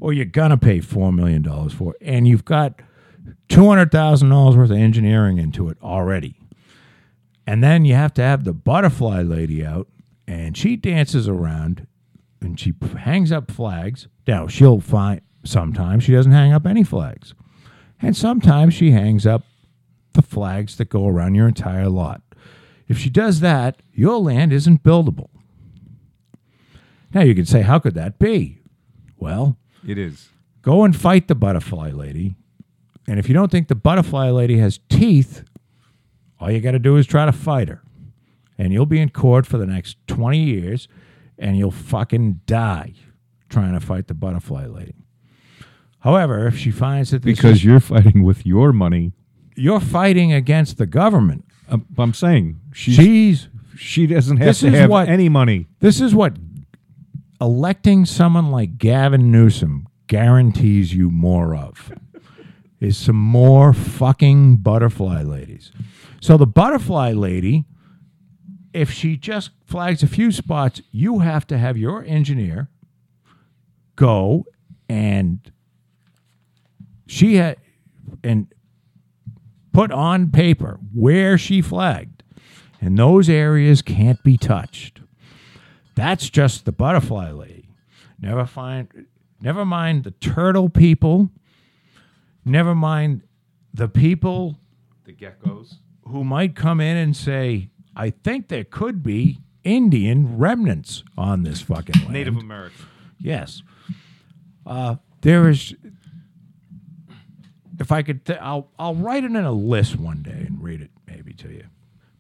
or 0.01 0.13
you're 0.13 0.25
going 0.25 0.51
to 0.51 0.57
pay 0.57 0.79
$4 0.79 1.15
million 1.15 1.43
for, 1.71 1.95
and 2.01 2.27
you've 2.27 2.45
got 2.45 2.81
$200,000 3.49 4.57
worth 4.57 4.71
of 4.71 4.77
engineering 4.77 5.39
into 5.39 5.69
it 5.69 5.79
already. 5.83 6.39
And 7.47 7.63
then 7.65 7.85
you 7.85 7.95
have 7.95 8.13
to 8.15 8.23
have 8.23 8.45
the 8.45 8.53
butterfly 8.53 9.23
lady 9.23 9.65
out, 9.65 9.89
and 10.27 10.57
she 10.57 10.77
dances 10.77 11.29
around 11.29 11.87
and 12.41 12.59
she 12.61 12.73
hangs 12.99 13.33
up 13.33 13.51
flags. 13.51 14.07
Now, 14.27 14.47
she'll 14.47 14.81
find 14.81 15.21
sometimes 15.45 16.05
she 16.05 16.13
doesn't 16.13 16.33
hang 16.33 16.53
up 16.53 16.67
any 16.67 16.85
flags. 16.85 17.35
And 18.01 18.17
sometimes 18.17 18.75
she 18.75 18.93
hangs 18.93 19.27
up 19.27 19.45
the 20.15 20.23
flags 20.23 20.77
that 20.77 20.89
go 20.89 21.07
around 21.07 21.35
your 21.35 21.49
entire 21.49 21.89
lot. 21.89 22.23
If 22.89 22.99
she 22.99 23.11
does 23.11 23.41
that, 23.41 23.83
your 23.93 24.19
land 24.19 24.53
isn't 24.53 24.83
buildable. 24.83 25.29
Now 27.15 27.23
you 27.23 27.35
could 27.35 27.49
say, 27.49 27.63
how 27.63 27.79
could 27.79 27.95
that 27.95 28.19
be? 28.19 28.59
Well, 29.17 29.57
It 29.87 29.99
is. 29.99 30.29
go 30.63 30.85
and 30.85 30.95
fight 30.95 31.29
the 31.29 31.35
butterfly 31.35 31.91
lady. 31.91 32.37
And 33.07 33.19
if 33.19 33.29
you 33.29 33.35
don't 33.35 33.51
think 33.51 33.69
the 33.69 33.75
butterfly 33.75 34.31
lady 34.31 34.59
has 34.59 34.81
teeth, 34.89 35.45
all 36.39 36.51
you 36.51 36.61
got 36.61 36.73
to 36.73 36.79
do 36.79 36.97
is 36.97 37.07
try 37.07 37.25
to 37.25 37.33
fight 37.33 37.69
her. 37.69 37.83
And 38.59 38.73
you'll 38.73 38.87
be 38.87 39.01
in 39.01 39.09
court 39.11 39.47
for 39.47 39.57
the 39.57 39.67
next 39.67 39.97
20 40.09 40.39
years 40.39 40.89
and 41.39 41.57
you'll 41.57 41.71
fucking 41.71 42.41
die 42.47 42.95
trying 43.49 43.73
to 43.73 43.81
fight 43.81 44.09
the 44.09 44.15
butterfly 44.15 44.67
lady. 44.67 44.95
However, 46.01 46.47
if 46.47 46.59
she 46.59 46.71
finds 46.71 47.11
that 47.11 47.23
this 47.23 47.37
Because 47.37 47.65
you're 47.65 47.81
fighting 47.81 48.23
with 48.23 48.45
your 48.47 48.73
money. 48.73 49.13
You're 49.59 49.81
fighting 49.81 50.33
against 50.33 50.79
the 50.79 50.87
government, 50.87 51.45
Um, 51.69 51.85
I'm 51.99 52.15
saying 52.15 52.61
she's, 52.73 52.95
she's 52.97 53.49
she 53.77 54.07
doesn't 54.07 54.39
have 54.39 54.57
to 54.59 54.71
have 54.71 54.91
what- 54.91 55.09
any 55.09 55.29
money. 55.29 55.67
This 55.81 56.01
is 56.01 56.15
what 56.15 56.37
electing 57.41 58.05
someone 58.05 58.51
like 58.51 58.79
Gavin 58.79 59.31
Newsom 59.31 59.87
guarantees 60.07 60.95
you 60.95 61.11
more 61.11 61.55
of. 61.55 61.93
is 62.81 62.97
some 62.97 63.17
more 63.17 63.73
fucking 63.73 64.57
butterfly 64.59 65.23
ladies. 65.23 65.73
So 66.21 66.37
the 66.37 66.47
butterfly 66.47 67.13
lady, 67.13 67.65
if 68.73 68.91
she 68.91 69.17
just 69.17 69.51
flags 69.67 70.03
a 70.03 70.07
few 70.07 70.31
spots, 70.31 70.81
you 70.93 71.19
have 71.21 71.47
to 71.49 71.59
have 71.59 71.77
your 71.77 72.05
engineer 72.05 72.69
go 73.97 74.45
and 74.89 75.51
she 77.07 77.35
had 77.37 77.57
and 78.23 78.47
put 79.79 79.93
on 79.93 80.29
paper 80.31 80.81
where 80.93 81.39
she 81.39 81.63
flagged, 81.63 82.25
and 82.81 82.99
those 82.99 83.29
areas 83.29 83.81
can't 83.81 84.21
be 84.25 84.37
touched. 84.37 85.01
That's 85.95 86.29
just 86.31 86.65
the 86.65 86.73
butterfly 86.73 87.31
lady. 87.31 87.69
Never 88.21 88.45
find, 88.45 89.07
never 89.41 89.65
mind 89.65 90.03
the 90.03 90.11
turtle 90.11 90.69
people. 90.69 91.31
Never 92.45 92.75
mind 92.75 93.23
the 93.73 93.89
people 93.89 94.59
The 95.05 95.13
geckos. 95.13 95.75
who 96.09 96.25
might 96.25 96.57
come 96.57 96.81
in 96.81 96.97
and 96.97 97.17
say, 97.17 97.71
"I 97.95 98.11
think 98.11 98.49
there 98.49 98.65
could 98.65 99.03
be 99.05 99.39
Indian 99.63 100.39
remnants 100.39 101.05
on 101.17 101.43
this 101.45 101.61
fucking 101.61 102.01
land." 102.03 102.13
Native 102.15 102.37
American. 102.37 102.87
Yes. 103.21 103.63
Uh, 104.67 104.97
there 105.21 105.49
is. 105.49 105.75
If 107.79 107.93
I 107.93 108.03
could, 108.03 108.25
th- 108.25 108.39
I'll 108.41 108.69
I'll 108.79 108.95
write 108.95 109.25
it 109.25 109.31
in 109.31 109.37
a 109.37 109.53
list 109.53 109.97
one 109.97 110.23
day 110.23 110.45
and 110.47 110.63
read 110.63 110.81
it 110.81 110.91
maybe 111.07 111.33
to 111.35 111.49
you. 111.49 111.65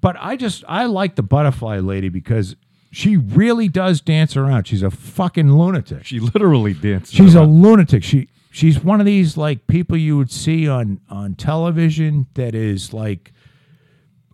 But 0.00 0.16
I 0.20 0.36
just 0.36 0.64
I 0.68 0.84
like 0.84 1.16
the 1.16 1.22
butterfly 1.22 1.78
lady 1.78 2.08
because 2.08 2.56
she 2.90 3.16
really 3.16 3.68
does 3.68 4.00
dance 4.00 4.36
around. 4.36 4.66
She's 4.66 4.82
a 4.82 4.90
fucking 4.90 5.52
lunatic. 5.52 6.04
She 6.06 6.20
literally 6.20 6.74
dances. 6.74 7.14
She's 7.14 7.34
a 7.34 7.42
lunatic. 7.42 8.04
She 8.04 8.28
she's 8.50 8.82
one 8.82 9.00
of 9.00 9.06
these 9.06 9.36
like 9.36 9.66
people 9.66 9.96
you 9.96 10.16
would 10.16 10.30
see 10.30 10.68
on 10.68 11.00
on 11.10 11.34
television 11.34 12.26
that 12.34 12.54
is 12.54 12.92
like 12.92 13.32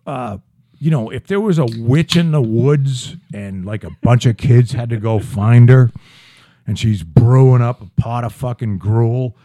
uh 0.05 0.37
you 0.77 0.91
know, 0.91 1.09
if 1.09 1.25
there 1.27 1.39
was 1.39 1.57
a 1.57 1.65
witch 1.77 2.15
in 2.17 2.31
the 2.31 2.41
woods 2.41 3.15
and 3.33 3.65
like 3.65 3.83
a 3.83 3.89
bunch 4.01 4.25
of 4.25 4.37
kids 4.37 4.73
had 4.73 4.89
to 4.89 4.97
go 4.97 5.19
find 5.19 5.69
her 5.69 5.89
and 6.67 6.77
she's 6.77 7.01
brewing 7.01 7.61
up 7.61 7.81
a 7.81 8.01
pot 8.01 8.23
of 8.23 8.33
fucking 8.33 8.77
gruel 8.77 9.35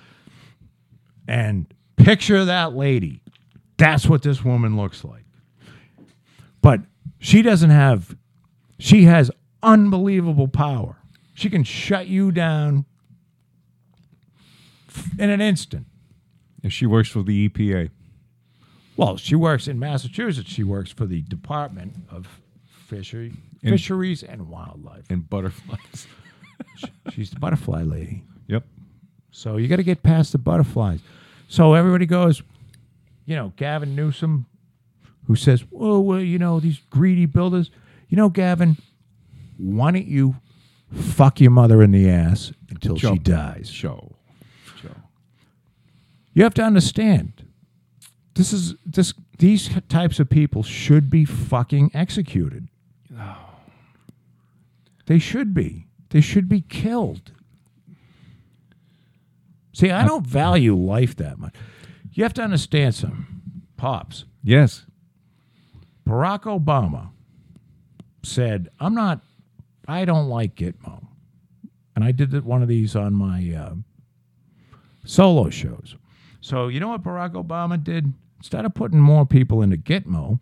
and 1.30 1.72
picture 1.96 2.44
that 2.44 2.74
lady. 2.74 3.22
That's 3.76 4.06
what 4.06 4.22
this 4.22 4.44
woman 4.44 4.76
looks 4.76 5.04
like. 5.04 5.24
But 6.60 6.80
she 7.18 7.40
doesn't 7.42 7.70
have 7.70 8.16
she 8.78 9.04
has 9.04 9.30
unbelievable 9.62 10.48
power. 10.48 10.96
She 11.34 11.48
can 11.48 11.64
shut 11.64 12.06
you 12.08 12.32
down 12.32 12.84
in 15.18 15.30
an 15.30 15.40
instant. 15.40 15.86
And 16.62 16.72
she 16.72 16.84
works 16.84 17.08
for 17.08 17.22
the 17.22 17.48
EPA. 17.48 17.90
Well, 18.96 19.16
she 19.16 19.34
works 19.34 19.66
in 19.68 19.78
Massachusetts. 19.78 20.50
She 20.50 20.62
works 20.64 20.90
for 20.90 21.06
the 21.06 21.22
Department 21.22 21.94
of 22.10 22.26
Fishery, 22.86 23.32
And- 23.62 23.70
Fisheries 23.72 24.22
and 24.22 24.48
Wildlife. 24.48 25.04
And 25.10 25.28
butterflies. 25.30 26.06
She's 27.12 27.30
the 27.30 27.40
butterfly 27.40 27.82
lady. 27.82 28.24
yep. 28.46 28.64
So 29.30 29.56
you 29.56 29.68
got 29.68 29.76
to 29.76 29.82
get 29.84 30.02
past 30.02 30.32
the 30.32 30.38
butterflies. 30.38 31.00
So 31.50 31.74
everybody 31.74 32.06
goes, 32.06 32.44
you 33.26 33.34
know, 33.34 33.52
Gavin 33.56 33.96
Newsom, 33.96 34.46
who 35.26 35.34
says, 35.34 35.64
"Oh, 35.74 35.98
well, 35.98 36.20
you 36.20 36.38
know, 36.38 36.60
these 36.60 36.78
greedy 36.90 37.26
builders." 37.26 37.72
You 38.08 38.16
know, 38.16 38.28
Gavin, 38.28 38.76
why 39.56 39.90
don't 39.90 40.06
you 40.06 40.36
fuck 40.94 41.40
your 41.40 41.50
mother 41.50 41.82
in 41.82 41.90
the 41.90 42.08
ass 42.08 42.52
until 42.68 42.96
she 42.96 43.18
dies? 43.18 43.68
Show. 43.68 44.14
Show. 44.80 44.94
You 46.32 46.44
have 46.44 46.54
to 46.54 46.62
understand. 46.62 47.44
This 48.34 48.52
is 48.52 48.76
this 48.86 49.12
these 49.38 49.70
types 49.88 50.20
of 50.20 50.30
people 50.30 50.62
should 50.62 51.10
be 51.10 51.24
fucking 51.24 51.90
executed. 51.94 52.68
Oh. 53.18 53.36
They 55.06 55.18
should 55.18 55.52
be. 55.52 55.88
They 56.10 56.20
should 56.20 56.48
be 56.48 56.60
killed. 56.60 57.32
See, 59.80 59.90
I 59.90 60.06
don't 60.06 60.26
value 60.26 60.76
life 60.76 61.16
that 61.16 61.38
much. 61.38 61.54
You 62.12 62.22
have 62.24 62.34
to 62.34 62.42
understand 62.42 62.94
something. 62.94 63.26
Pops. 63.78 64.26
Yes. 64.44 64.84
Barack 66.06 66.42
Obama 66.42 67.12
said, 68.22 68.68
I'm 68.78 68.94
not, 68.94 69.22
I 69.88 70.04
don't 70.04 70.28
like 70.28 70.54
Gitmo. 70.54 71.06
And 71.96 72.04
I 72.04 72.12
did 72.12 72.44
one 72.44 72.60
of 72.60 72.68
these 72.68 72.94
on 72.94 73.14
my 73.14 73.54
uh, 73.54 73.74
solo 75.06 75.48
shows. 75.48 75.96
So, 76.42 76.68
you 76.68 76.78
know 76.78 76.88
what 76.88 77.02
Barack 77.02 77.32
Obama 77.32 77.82
did? 77.82 78.12
Instead 78.36 78.66
of 78.66 78.74
putting 78.74 79.00
more 79.00 79.24
people 79.24 79.62
into 79.62 79.78
Gitmo, 79.78 80.40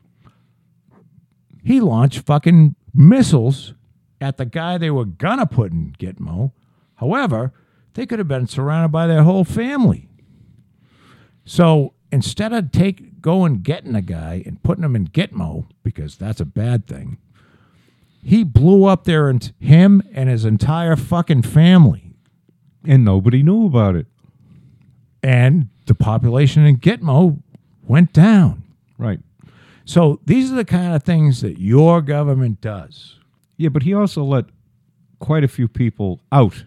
he 1.63 1.79
launched 1.79 2.27
fucking 2.27 2.75
missiles 2.93 3.73
at 4.21 4.37
the 4.37 4.47
guy 4.47 4.79
they 4.79 4.91
were 4.91 5.05
gonna 5.05 5.47
put 5.47 5.71
in 5.71 5.95
Gitmo. 5.97 6.51
However, 6.97 7.53
they 7.99 8.07
could 8.07 8.21
have 8.21 8.29
been 8.29 8.47
surrounded 8.47 8.93
by 8.93 9.09
their 9.09 9.25
whole 9.25 9.43
family. 9.43 10.09
So 11.45 11.95
instead 12.13 12.53
of 12.53 12.71
take 12.71 13.21
going 13.21 13.63
getting 13.63 13.97
a 13.97 14.03
guy 14.03 14.43
and 14.47 14.63
putting 14.63 14.85
him 14.85 14.95
in 14.95 15.09
Gitmo 15.09 15.67
because 15.83 16.17
that's 16.17 16.41
a 16.41 16.45
bad 16.45 16.87
thing, 16.87 17.19
he 18.23 18.45
blew 18.45 18.85
up 18.85 19.03
their 19.03 19.29
ent- 19.29 19.53
him 19.59 20.03
and 20.15 20.29
his 20.29 20.45
entire 20.45 20.95
fucking 20.95 21.43
family, 21.43 22.15
And 22.85 23.05
nobody 23.05 23.43
knew 23.43 23.67
about 23.67 23.97
it. 23.97 24.07
and 25.23 25.69
the 25.87 25.95
population 25.97 26.65
in 26.65 26.77
Gitmo 26.77 27.43
went 27.83 28.13
down. 28.13 28.63
Right. 28.97 29.19
So 29.85 30.21
these 30.25 30.53
are 30.53 30.55
the 30.55 30.65
kind 30.65 30.95
of 30.95 31.03
things 31.03 31.41
that 31.41 31.59
your 31.59 32.01
government 32.03 32.61
does. 32.61 33.19
Yeah, 33.57 33.71
but 33.71 33.83
he 33.83 33.93
also 33.95 34.23
let 34.23 34.45
quite 35.19 35.43
a 35.43 35.49
few 35.49 35.67
people 35.67 36.21
out 36.31 36.65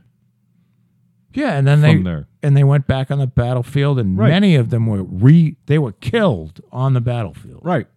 Yeah, 1.33 1.53
and 1.57 1.65
then 1.67 1.81
they 1.81 1.95
there. 1.97 2.27
and 2.43 2.55
they 2.57 2.63
went 2.63 2.87
back 2.87 3.09
on 3.11 3.19
the 3.19 3.27
battlefield, 3.27 3.99
and 3.99 4.17
Right. 4.17 4.29
many 4.29 4.55
of 4.55 4.69
them 4.69 4.85
were 4.87 5.03
re 5.03 5.55
they 5.67 5.77
were 5.79 5.93
killed 5.93 6.61
on 6.71 6.93
the 6.93 7.01
battlefield. 7.01 7.61
Right. 7.63 7.87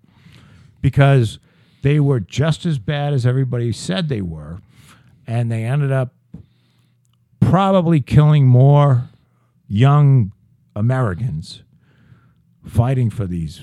because 0.81 1.39
they 1.82 1.98
were 2.01 2.20
just 2.20 2.65
as 2.66 2.78
bad 2.78 3.12
as 3.15 3.24
everybody 3.27 3.73
said 3.73 4.09
they 4.09 4.20
were, 4.20 4.61
and 5.27 5.51
they 5.51 5.65
ended 5.65 5.90
up 5.93 6.15
probably 7.40 8.01
killing 8.01 8.47
more 8.47 9.05
young 9.69 10.32
Americans 10.77 11.62
fighting 12.66 13.11
for 13.11 13.27
these 13.27 13.62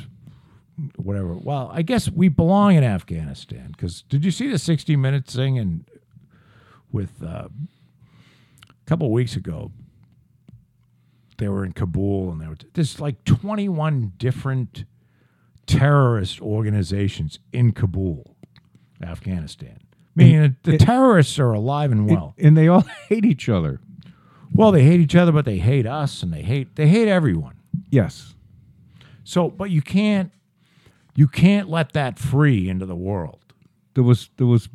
whatever. 0.95 1.33
Well, 1.33 1.69
I 1.73 1.81
guess 1.81 2.09
we 2.09 2.27
belong 2.27 2.75
in 2.75 2.83
Afghanistan 2.83 3.67
because 3.71 4.01
did 4.03 4.23
you 4.25 4.31
see 4.31 4.47
the 4.49 4.57
60 4.59 4.95
Minutes 4.95 5.35
thing 5.35 5.57
and 5.59 5.85
with 6.91 7.21
uh, 7.23 7.47
couple 8.91 9.07
of 9.07 9.13
weeks 9.13 9.37
ago? 9.37 9.71
They 11.37 11.47
were 11.47 11.63
in 11.63 11.71
Kabul 11.71 12.29
and 12.29 12.41
there 12.41 12.49
were 12.49 12.57
there's 12.73 12.99
like 12.99 13.23
21 13.23 14.11
different 14.17 14.83
terrorist 15.65 16.41
organizations 16.41 17.39
in 17.53 17.71
Kabul, 17.71 18.35
Afghanistan. 19.01 19.77
I 19.79 19.85
Meaning 20.15 20.57
the 20.63 20.73
it- 20.73 20.81
terrorists 20.81 21.39
are 21.39 21.53
alive 21.53 21.93
and 21.93 22.09
well. 22.09 22.35
and 22.37 22.57
they 22.57 22.67
all 22.67 22.81
hate 23.07 23.23
each 23.23 23.47
other. 23.47 23.79
well, 24.53 24.73
they 24.73 24.83
hate 24.83 24.99
each 24.99 25.15
other, 25.15 25.31
but 25.31 25.45
they 25.45 25.57
hate 25.59 25.85
us, 25.87 26.21
and 26.21 26.33
they 26.33 26.41
hate 26.41 26.75
they 26.75 26.87
hate 26.89 27.07
everyone. 27.07 27.55
Yes. 27.89 28.35
So, 29.23 29.49
but 29.49 29.71
you 29.71 29.81
can't 29.81 30.31
you 31.15 31.29
can't 31.29 31.69
let 31.69 31.93
that 31.93 32.19
free 32.19 32.67
into 32.67 32.85
the 32.85 32.95
world. 32.95 33.39
There 33.93 34.03
was 34.03 34.29
there 34.35 34.47
was 34.47 34.67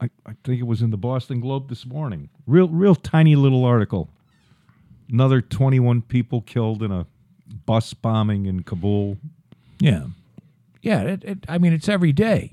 I, 0.00 0.08
I 0.26 0.32
think 0.44 0.60
it 0.60 0.66
was 0.66 0.80
in 0.82 0.90
the 0.90 0.96
Boston 0.96 1.40
Globe 1.40 1.68
this 1.68 1.84
morning. 1.86 2.30
Real 2.46 2.68
real 2.68 2.94
tiny 2.94 3.36
little 3.36 3.64
article. 3.64 4.08
Another 5.10 5.40
21 5.40 6.02
people 6.02 6.40
killed 6.40 6.82
in 6.82 6.90
a 6.92 7.06
bus 7.66 7.92
bombing 7.94 8.46
in 8.46 8.62
Kabul. 8.62 9.18
Yeah, 9.80 10.06
yeah. 10.82 11.02
It, 11.02 11.24
it, 11.24 11.38
I 11.48 11.58
mean, 11.58 11.72
it's 11.72 11.88
every 11.88 12.12
day. 12.12 12.52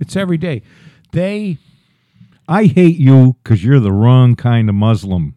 It's 0.00 0.16
every 0.16 0.38
day. 0.38 0.62
They 1.12 1.58
I 2.48 2.64
hate 2.64 2.96
you 2.98 3.36
because 3.42 3.62
you're 3.64 3.80
the 3.80 3.92
wrong 3.92 4.34
kind 4.34 4.68
of 4.68 4.74
Muslim. 4.74 5.34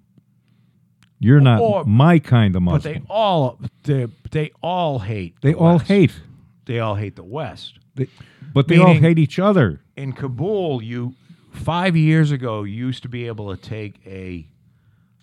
You're 1.20 1.40
not 1.42 1.62
Or- 1.62 1.84
my 1.86 2.20
kind 2.20 2.56
of 2.56 2.62
Muslim. 2.64 2.82
but 2.82 3.02
they 3.02 3.06
all 3.14 3.60
they 3.84 4.08
they 4.32 4.52
all 4.62 5.00
hate. 5.00 5.36
They 5.42 5.52
the 5.54 5.58
all 5.60 5.74
West. 5.78 5.88
hate, 5.88 6.20
They 6.66 6.80
all 6.80 6.96
hate 6.96 7.16
the 7.16 7.24
West. 7.24 7.80
They- 7.96 8.10
but 8.54 8.68
they 8.68 8.78
all 8.80 8.94
hate 8.96 9.20
each 9.20 9.38
other. 9.38 9.82
in 9.96 10.14
Kabul, 10.14 10.82
you 10.82 11.14
five 11.58 11.96
years 11.96 12.32
ago 12.32 12.64
you 12.64 12.76
used 12.76 13.04
to 13.04 13.10
be 13.10 13.28
able 13.28 13.56
to 13.56 13.62
take 13.62 13.96
a 14.06 14.48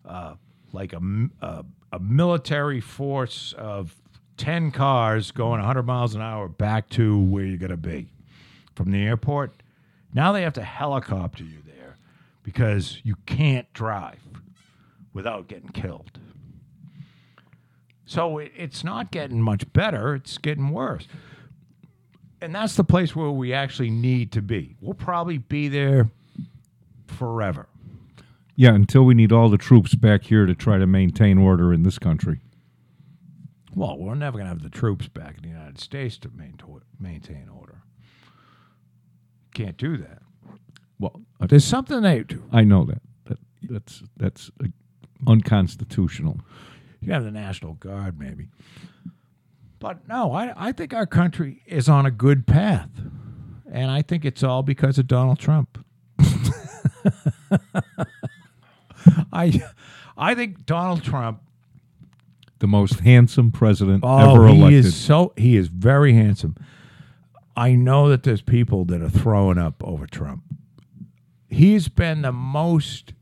uh, 0.05 0.35
like 0.73 0.93
a, 0.93 1.01
a 1.41 1.65
a 1.93 1.99
military 2.01 2.81
force 2.81 3.55
of 3.57 3.95
ten 4.37 4.71
cars 4.71 5.31
going 5.31 5.61
100 5.61 5.85
miles 5.85 6.15
an 6.15 6.21
hour 6.21 6.49
back 6.49 6.89
to 6.91 7.19
where 7.19 7.45
you're 7.45 7.59
gonna 7.59 7.77
be 7.77 8.09
from 8.75 8.91
the 8.91 9.03
airport. 9.03 9.63
Now 10.13 10.33
they 10.33 10.43
have 10.43 10.55
to 10.55 10.63
helicopter 10.63 11.45
you 11.45 11.59
there 11.65 11.97
because 12.43 13.01
you 13.05 13.17
can't 13.27 13.73
drive 13.73 14.21
without 15.13 15.49
getting 15.49 15.71
killed. 15.71 16.19
So 18.07 18.39
it, 18.39 18.53
it's 18.57 18.85
not 18.85 19.11
getting 19.11 19.41
much 19.41 19.73
better; 19.73 20.15
it's 20.15 20.39
getting 20.39 20.71
worse 20.71 21.07
and 22.45 22.55
that's 22.55 22.77
the 22.77 22.85
place 22.85 23.17
where 23.17 23.31
we 23.31 23.55
actually 23.55 23.89
need 23.89 24.31
to 24.33 24.43
be. 24.43 24.77
We'll 24.83 24.93
probably 24.93 25.39
be 25.39 25.69
there 25.69 26.11
forever. 27.15 27.69
Yeah, 28.57 28.75
until 28.75 29.03
we 29.05 29.15
need 29.15 29.33
all 29.33 29.49
the 29.49 29.59
troops 29.59 29.95
back 29.95 30.25
here 30.25 30.47
to 30.47 30.55
try 30.55 30.79
to 30.79 30.87
maintain 30.87 31.39
order 31.39 31.73
in 31.73 31.83
this 31.83 31.99
country. 31.99 32.41
Well, 33.75 33.99
we're 33.99 34.15
never 34.15 34.39
going 34.39 34.45
to 34.45 34.51
have 34.51 34.63
the 34.63 34.69
troops 34.69 35.09
back 35.09 35.37
in 35.37 35.43
the 35.43 35.49
United 35.49 35.81
States 35.81 36.19
to 36.19 36.31
maintain 36.31 36.81
maintain 37.01 37.49
order. 37.49 37.83
Can't 39.53 39.77
do 39.77 39.97
that. 39.97 40.23
Well, 40.99 41.23
I, 41.41 41.47
There's 41.47 41.65
something 41.65 42.03
they 42.03 42.23
do. 42.23 42.45
I 42.53 42.63
know 42.63 42.85
that. 42.85 43.03
that 43.25 43.39
that's 43.63 44.03
that's 44.17 44.51
uh, 44.63 44.69
unconstitutional. 45.27 46.39
You 47.01 47.13
have 47.13 47.25
the 47.25 47.31
National 47.31 47.75
Guard, 47.75 48.19
maybe. 48.19 48.49
But 49.79 50.09
no, 50.09 50.33
I, 50.33 50.69
I 50.69 50.73
think 50.73 50.95
our 50.95 51.07
country 51.07 51.63
is 51.67 51.89
on 51.89 52.07
a 52.07 52.11
good 52.11 52.47
path. 52.47 52.89
And 53.71 53.91
I 53.91 54.03
think 54.03 54.25
it's 54.25 54.43
all 54.43 54.63
because 54.63 54.99
of 54.99 55.07
Donald 55.07 55.39
Trump. 55.39 55.84
I 59.33 59.63
I 60.17 60.35
think 60.35 60.67
Donald 60.67 61.03
Trump 61.03 61.41
The 62.61 62.67
most 62.67 63.01
handsome 63.01 63.53
president 63.53 64.03
Oh, 64.07 64.35
ever 64.35 64.49
he 64.49 64.59
elected. 64.59 64.85
is 64.87 64.97
so 64.97 65.33
he 65.37 65.57
is 65.57 65.69
very 65.69 66.15
handsome. 66.15 66.57
I 67.57 67.75
know 67.75 68.09
that 68.09 68.23
there's 68.25 68.43
people 68.43 68.85
that 68.87 69.01
are 69.01 69.09
throwing 69.11 69.59
up 69.59 69.83
over 69.85 70.07
Trump. 70.07 70.43
He's 71.49 71.89
been 71.89 72.23
the 72.23 72.33
most 72.33 73.13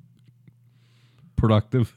productive. 1.37 1.97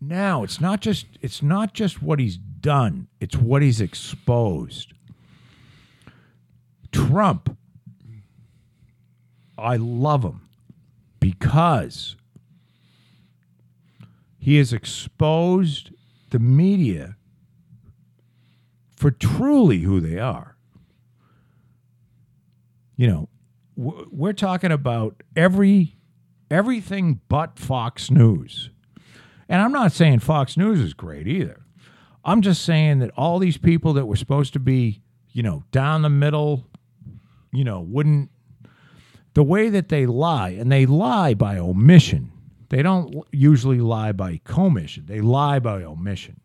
now 0.00 0.44
it's 0.44 0.60
not 0.60 0.80
just 0.80 1.06
it's 1.20 1.42
not 1.42 1.74
just 1.74 2.00
what 2.02 2.18
he's 2.20 2.36
done, 2.36 3.08
it's 3.20 3.36
what 3.36 3.62
he's 3.62 3.80
exposed. 3.80 4.92
Trump 6.92 7.56
I 9.56 9.76
love 9.76 10.22
him 10.22 10.42
because 11.28 12.16
he 14.38 14.56
has 14.56 14.72
exposed 14.72 15.90
the 16.30 16.38
media 16.38 17.16
for 18.96 19.10
truly 19.10 19.80
who 19.80 20.00
they 20.00 20.18
are. 20.18 20.56
You 22.96 23.08
know, 23.08 23.28
we're 23.76 24.32
talking 24.32 24.72
about 24.72 25.22
every 25.36 25.98
everything 26.50 27.20
but 27.28 27.58
Fox 27.58 28.10
News. 28.10 28.70
And 29.50 29.60
I'm 29.60 29.72
not 29.72 29.92
saying 29.92 30.20
Fox 30.20 30.56
News 30.56 30.80
is 30.80 30.94
great 30.94 31.28
either. 31.28 31.60
I'm 32.24 32.40
just 32.40 32.64
saying 32.64 33.00
that 33.00 33.10
all 33.18 33.38
these 33.38 33.58
people 33.58 33.92
that 33.92 34.06
were 34.06 34.16
supposed 34.16 34.54
to 34.54 34.58
be, 34.58 35.02
you 35.32 35.42
know, 35.42 35.62
down 35.72 36.00
the 36.00 36.08
middle, 36.08 36.64
you 37.52 37.64
know, 37.64 37.80
wouldn't 37.80 38.30
the 39.38 39.44
way 39.44 39.68
that 39.68 39.88
they 39.88 40.04
lie, 40.04 40.48
and 40.48 40.72
they 40.72 40.84
lie 40.84 41.32
by 41.32 41.58
omission. 41.58 42.32
They 42.70 42.82
don't 42.82 43.24
usually 43.30 43.78
lie 43.78 44.10
by 44.10 44.40
commission. 44.42 45.06
They 45.06 45.20
lie 45.20 45.60
by 45.60 45.84
omission. 45.84 46.40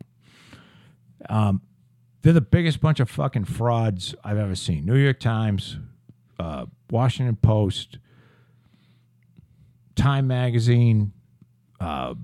Um, 1.28 1.60
they're 2.22 2.32
the 2.32 2.40
biggest 2.40 2.80
bunch 2.80 3.00
of 3.00 3.10
fucking 3.10 3.46
frauds 3.46 4.14
I've 4.22 4.38
ever 4.38 4.54
seen. 4.54 4.86
New 4.86 4.94
York 4.94 5.18
Times, 5.18 5.76
uh, 6.38 6.66
Washington 6.88 7.34
Post, 7.34 7.98
Time 9.96 10.28
Magazine, 10.28 11.12
uh, 11.80 12.14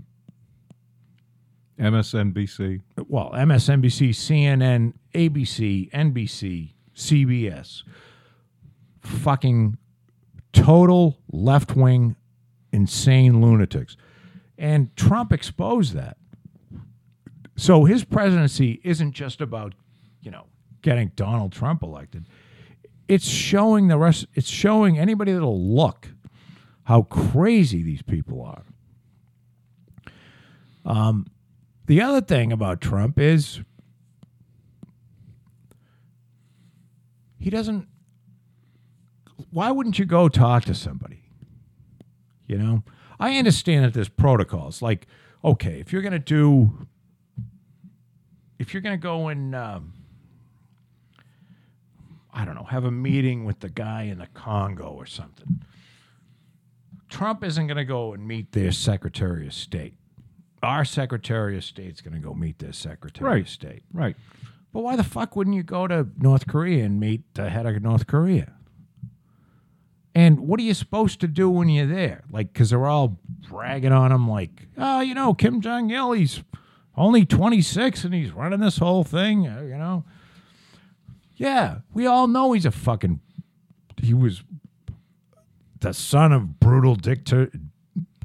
MSNBC. 1.81 2.81
well, 3.09 3.33
MSNBC, 3.35 4.11
CNN, 4.11 4.93
ABC, 5.17 5.91
NBC, 5.91 6.75
CBS. 6.95 7.83
Fucking 9.01 9.77
total 10.53 11.19
left 11.31 11.77
wing, 11.77 12.17
insane 12.73 13.41
lunatics. 13.41 13.97
And 14.59 14.95
Trump 14.97 15.33
exposed 15.33 15.95
that. 15.95 16.17
So 17.57 17.85
his 17.85 18.05
presidency 18.05 18.81
isn't 18.85 19.13
just 19.13 19.41
about, 19.41 19.75
you 20.23 20.31
know, 20.31 20.47
getting 20.83 21.13
Donald 21.15 21.53
Trump 21.53 21.83
elected. 21.83 22.27
It's 23.09 23.27
showing 23.27 23.89
the 23.89 23.99
rest, 23.99 24.27
it's 24.35 24.49
showing 24.49 24.99
anybody 24.99 25.33
that'll 25.33 25.75
look 25.75 26.09
how 26.85 27.03
crazy 27.03 27.83
these 27.83 28.03
people 28.03 28.43
are. 28.43 28.65
Um, 30.85 31.27
the 31.87 32.01
other 32.01 32.21
thing 32.21 32.53
about 32.53 32.81
Trump 32.81 33.19
is 33.19 33.61
he 37.39 37.51
doesn't. 37.51 37.89
Why 39.51 39.71
wouldn't 39.71 39.99
you 39.99 40.05
go 40.05 40.29
talk 40.29 40.65
to 40.65 40.75
somebody? 40.75 41.23
You 42.47 42.59
know, 42.59 42.83
I 43.19 43.37
understand 43.37 43.85
that 43.85 43.95
there's 43.95 44.09
protocols. 44.09 44.83
Like, 44.83 45.07
okay, 45.45 45.81
if 45.81 45.93
you're 45.93 46.03
going 46.03 46.13
to 46.13 46.19
do, 46.19 46.87
if 48.59 48.73
you're 48.75 48.81
going 48.81 48.99
to 48.99 49.03
go 49.03 49.29
and, 49.29 49.55
um, 49.55 49.93
I 52.33 52.45
don't 52.45 52.55
know, 52.55 52.65
have 52.65 52.85
a 52.85 52.91
meeting 52.91 53.45
with 53.45 53.61
the 53.61 53.69
guy 53.69 54.03
in 54.03 54.19
the 54.19 54.27
Congo 54.29 54.85
or 54.89 55.07
something, 55.07 55.63
Trump 57.09 57.43
isn't 57.45 57.67
going 57.67 57.77
to 57.77 57.85
go 57.85 58.13
and 58.13 58.27
meet 58.27 58.53
their 58.53 58.71
Secretary 58.73 59.47
of 59.47 59.55
State 59.55 59.95
our 60.63 60.85
Secretary 60.85 61.57
of 61.57 61.65
State's 61.65 62.03
going 62.03 62.13
to 62.13 62.21
go 62.21 62.35
meet 62.35 62.59
their 62.59 62.75
Secretary 62.75 63.27
Right. 63.31 63.43
of 63.45 63.49
State. 63.49 63.83
Right. 63.95 64.15
But 64.75 64.83
why 64.83 64.95
the 64.95 65.03
fuck 65.03 65.35
wouldn't 65.35 65.57
you 65.57 65.63
go 65.63 65.87
to 65.87 66.07
North 66.19 66.47
Korea 66.47 66.85
and 66.85 67.01
meet 67.01 67.23
the 67.33 67.49
head 67.49 67.65
of 67.65 67.83
North 67.83 68.07
Korea? 68.07 68.53
And 70.15 70.41
what 70.41 70.59
are 70.59 70.65
you 70.65 70.75
supposed 70.75 71.21
to 71.21 71.29
do 71.29 71.49
when 71.49 71.69
you're 71.69 71.87
there? 71.87 72.25
Like, 72.31 72.53
because 72.53 72.71
they're 72.71 72.87
all 72.87 73.19
bragging 73.49 73.93
on 73.93 74.11
him, 74.11 74.29
like, 74.29 74.67
oh, 74.77 75.01
you 75.01 75.15
know, 75.15 75.35
Kim 75.35 75.61
Jong 75.61 75.91
Il, 75.91 76.13
he's 76.13 76.43
only 76.97 77.25
26 77.25 78.05
and 78.05 78.13
he's 78.13 78.33
running 78.33 78.59
this 78.61 78.79
whole 78.79 79.05
thing, 79.05 79.47
uh, 79.47 79.63
you 79.63 79.77
know? 79.79 80.05
Yeah, 81.37 81.79
we 81.95 82.07
all 82.07 82.27
know 82.27 82.53
he's 82.53 82.67
a 82.67 82.71
fucking. 82.71 83.21
He 83.97 84.13
was 84.13 84.43
the 85.81 85.95
son 85.95 86.33
of 86.33 86.61
brutal 86.61 86.97
dicta- 86.97 87.51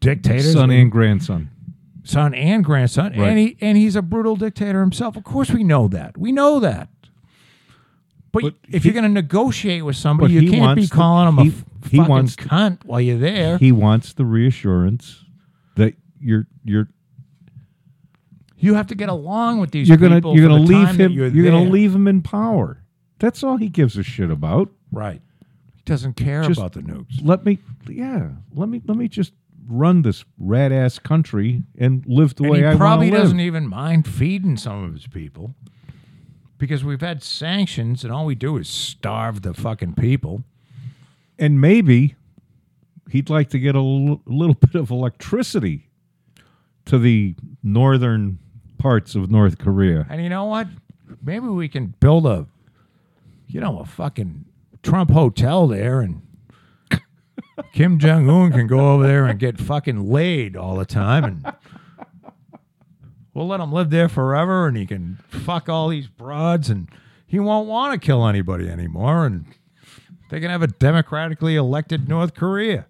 dictators. 0.01 0.53
Son 0.53 0.69
and 0.71 0.91
grandson. 0.91 1.49
son 2.03 2.33
and 2.33 2.63
grandson, 2.63 3.13
Right. 3.17 3.29
and 3.29 3.39
he 3.39 3.57
and 3.61 3.77
he's 3.77 3.95
a 3.95 4.01
brutal 4.01 4.35
dictator 4.35 4.81
himself. 4.81 5.15
Of 5.15 5.23
course, 5.23 5.49
we 5.51 5.63
know 5.63 5.87
that. 5.87 6.17
We 6.17 6.31
know 6.33 6.59
that. 6.59 6.89
But, 8.35 8.43
But 8.43 8.53
if 8.75 8.83
he- 8.83 8.89
you're 8.89 8.93
going 8.93 9.03
to 9.11 9.21
negotiate 9.21 9.83
with 9.83 9.95
somebody, 9.95 10.33
you 10.35 10.51
can't 10.51 10.75
be 10.75 10.87
calling 10.87 11.27
him 11.29 11.37
he- 11.37 11.49
a 11.49 11.51
f- 11.51 11.65
he 11.91 11.97
fucking 11.97 12.09
wants 12.09 12.35
cunt 12.35 12.83
while 12.85 13.01
you're 13.01 13.17
there. 13.17 13.57
He 13.57 13.71
wants 13.71 14.13
the 14.13 14.25
reassurance 14.25 15.23
that 15.75 15.95
you're 16.19 16.45
you're 16.63 16.87
you 18.57 18.73
have 18.75 18.87
to 18.87 18.95
get 18.95 19.09
along 19.09 19.59
with 19.59 19.71
these 19.71 19.87
you're 19.87 19.97
gonna 19.97 20.15
people. 20.15 20.35
you're 20.35 20.47
gonna 20.47 20.61
leave 20.61 20.95
him 20.99 21.11
You're, 21.11 21.27
you're, 21.27 21.45
gonna 21.51 21.69
leave 21.69 21.93
him 21.93 22.07
in 22.07 22.21
power. 22.21 22.81
That's 23.19 23.43
all 23.43 23.57
he 23.57 23.69
gives 23.69 23.97
a 23.97 24.03
shit 24.03 24.29
about. 24.31 24.69
Right. 24.91 25.21
He 25.75 25.81
doesn't 25.85 26.13
care 26.15 26.43
Just- 26.43 26.59
about 26.59 26.73
the 26.73 26.81
nukes. 26.81 27.19
Let 27.21 27.45
me 27.45 27.59
yeah. 27.87 28.29
Let 28.53 28.69
me 28.69 28.81
let 28.85 28.97
me 28.97 29.07
just 29.07 29.33
run 29.67 30.01
this 30.03 30.25
rat 30.37 30.71
ass 30.71 30.99
country 30.99 31.63
and 31.77 32.03
live 32.07 32.35
the 32.35 32.43
And 32.43 32.51
way 32.51 32.59
he 32.59 32.65
I 32.65 32.69
want 32.69 32.79
probably 32.79 33.07
to 33.09 33.13
live. 33.13 33.21
doesn't 33.23 33.39
even 33.39 33.67
mind 33.67 34.07
feeding 34.07 34.57
some 34.57 34.83
of 34.83 34.93
his 34.93 35.07
people 35.07 35.55
because 36.57 36.83
we've 36.83 37.01
had 37.01 37.21
sanctions, 37.23 38.03
and 38.03 38.13
all 38.13 38.25
we 38.25 38.35
do 38.35 38.57
is 38.57 38.67
starve 38.67 39.41
the 39.41 39.53
fucking 39.53 39.93
people. 39.95 40.43
and 41.37 41.59
maybe 41.59 42.15
he'd 43.09 43.29
like 43.29 43.49
to 43.49 43.59
get 43.59 43.75
a 43.75 43.79
l- 43.79 44.21
little 44.25 44.53
bit 44.59 44.75
of 44.75 44.89
electricity 44.89 45.89
to 46.85 46.97
the 46.97 47.35
northern 47.63 48.37
parts 48.77 49.15
of 49.15 49.29
North 49.31 49.57
Korea. 49.57 50.05
And 50.09 50.21
you 50.23 50.29
know 50.29 50.45
what? 50.45 50.67
Maybe 51.21 51.47
we 51.47 51.67
can 51.67 51.93
build 51.99 52.25
a, 52.25 52.45
you 53.47 53.59
know, 53.59 53.79
a 53.79 53.85
fucking 53.85 54.45
Trump 54.83 55.11
hotel 55.11 55.67
there, 55.67 56.01
and 56.01 56.21
Kim 57.73 57.99
Jong 57.99 58.29
Un 58.29 58.51
can 58.51 58.67
go 58.67 58.93
over 58.93 59.05
there 59.07 59.25
and 59.25 59.39
get 59.39 59.59
fucking 59.59 60.09
laid 60.09 60.55
all 60.55 60.75
the 60.75 60.85
time, 60.85 61.23
and 61.23 61.45
we'll 63.35 63.45
let 63.47 63.59
him 63.59 63.71
live 63.71 63.91
there 63.91 64.09
forever, 64.09 64.67
and 64.67 64.75
he 64.75 64.87
can 64.87 65.19
fuck 65.29 65.69
all 65.69 65.89
these 65.89 66.07
broads, 66.07 66.71
and 66.71 66.89
he 67.27 67.39
won't 67.39 67.67
want 67.67 67.93
to 67.93 68.03
kill 68.03 68.25
anybody 68.27 68.67
anymore, 68.67 69.27
and 69.27 69.45
they 70.31 70.39
can 70.39 70.49
have 70.49 70.63
a 70.63 70.67
democratically 70.67 71.55
elected 71.55 72.09
North 72.09 72.33
Korea. 72.33 72.87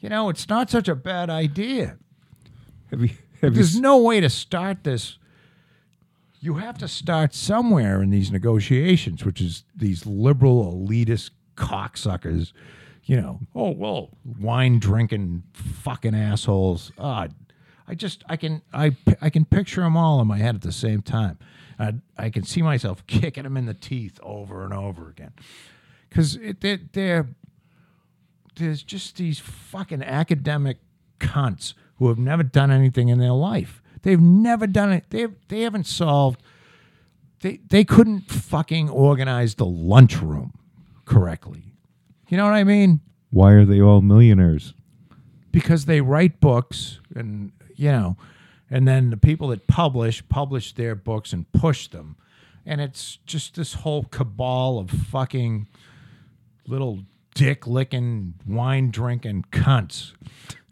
You 0.00 0.08
know, 0.08 0.28
it's 0.28 0.48
not 0.48 0.70
such 0.70 0.88
a 0.88 0.94
bad 0.96 1.30
idea. 1.30 1.98
Have 2.90 3.02
you, 3.02 3.10
have 3.42 3.54
There's 3.54 3.76
s- 3.76 3.80
no 3.80 3.98
way 3.98 4.18
to 4.20 4.28
start 4.30 4.82
this. 4.82 5.18
You 6.40 6.54
have 6.54 6.78
to 6.78 6.88
start 6.88 7.34
somewhere 7.34 8.00
in 8.02 8.10
these 8.10 8.30
negotiations, 8.30 9.24
which 9.24 9.40
is 9.40 9.64
these 9.76 10.06
liberal 10.06 10.72
elitist 10.72 11.30
cocksuckers. 11.56 12.52
You 13.04 13.16
know, 13.20 13.40
oh 13.54 13.70
well, 13.70 14.10
wine 14.38 14.78
drinking 14.78 15.42
fucking 15.52 16.14
assholes. 16.14 16.92
Ah, 16.98 17.26
I 17.88 17.94
just 17.94 18.22
I 18.28 18.36
can 18.36 18.62
I 18.72 18.96
I 19.20 19.30
can 19.30 19.44
picture 19.44 19.80
them 19.80 19.96
all 19.96 20.20
in 20.20 20.26
my 20.26 20.38
head 20.38 20.54
at 20.54 20.62
the 20.62 20.72
same 20.72 21.02
time. 21.02 21.38
I 21.78 21.94
I 22.16 22.30
can 22.30 22.44
see 22.44 22.62
myself 22.62 23.04
kicking 23.06 23.44
them 23.44 23.56
in 23.56 23.66
the 23.66 23.74
teeth 23.74 24.20
over 24.22 24.64
and 24.64 24.74
over 24.74 25.08
again 25.08 25.32
because 26.08 26.38
they're, 26.60 26.80
they're 26.92 27.28
there's 28.56 28.82
just 28.82 29.16
these 29.16 29.38
fucking 29.38 30.02
academic 30.02 30.78
cunts 31.18 31.74
who 31.96 32.08
have 32.08 32.18
never 32.18 32.42
done 32.42 32.70
anything 32.70 33.08
in 33.08 33.18
their 33.18 33.32
life. 33.32 33.82
They've 34.02 34.20
never 34.20 34.66
done 34.66 34.92
it. 34.92 35.04
They 35.10 35.26
they 35.48 35.62
haven't 35.62 35.86
solved 35.86 36.42
they 37.40 37.60
they 37.68 37.84
couldn't 37.84 38.30
fucking 38.30 38.90
organize 38.90 39.54
the 39.54 39.66
lunchroom 39.66 40.52
correctly. 41.04 41.74
You 42.28 42.36
know 42.36 42.44
what 42.44 42.54
I 42.54 42.64
mean? 42.64 43.00
Why 43.30 43.52
are 43.52 43.64
they 43.64 43.80
all 43.80 44.02
millionaires? 44.02 44.74
Because 45.50 45.86
they 45.86 46.00
write 46.00 46.40
books 46.40 47.00
and 47.14 47.52
you 47.78 47.90
know, 47.92 48.16
and 48.70 48.86
then 48.86 49.08
the 49.10 49.16
people 49.16 49.48
that 49.48 49.66
publish 49.66 50.26
publish 50.28 50.74
their 50.74 50.94
books 50.94 51.32
and 51.32 51.50
push 51.52 51.88
them. 51.88 52.16
And 52.66 52.80
it's 52.82 53.16
just 53.24 53.54
this 53.54 53.72
whole 53.72 54.04
cabal 54.04 54.78
of 54.78 54.90
fucking 54.90 55.68
little 56.66 57.00
dick 57.34 57.66
licking, 57.66 58.34
wine 58.46 58.90
drinking 58.90 59.46
cunts 59.50 60.12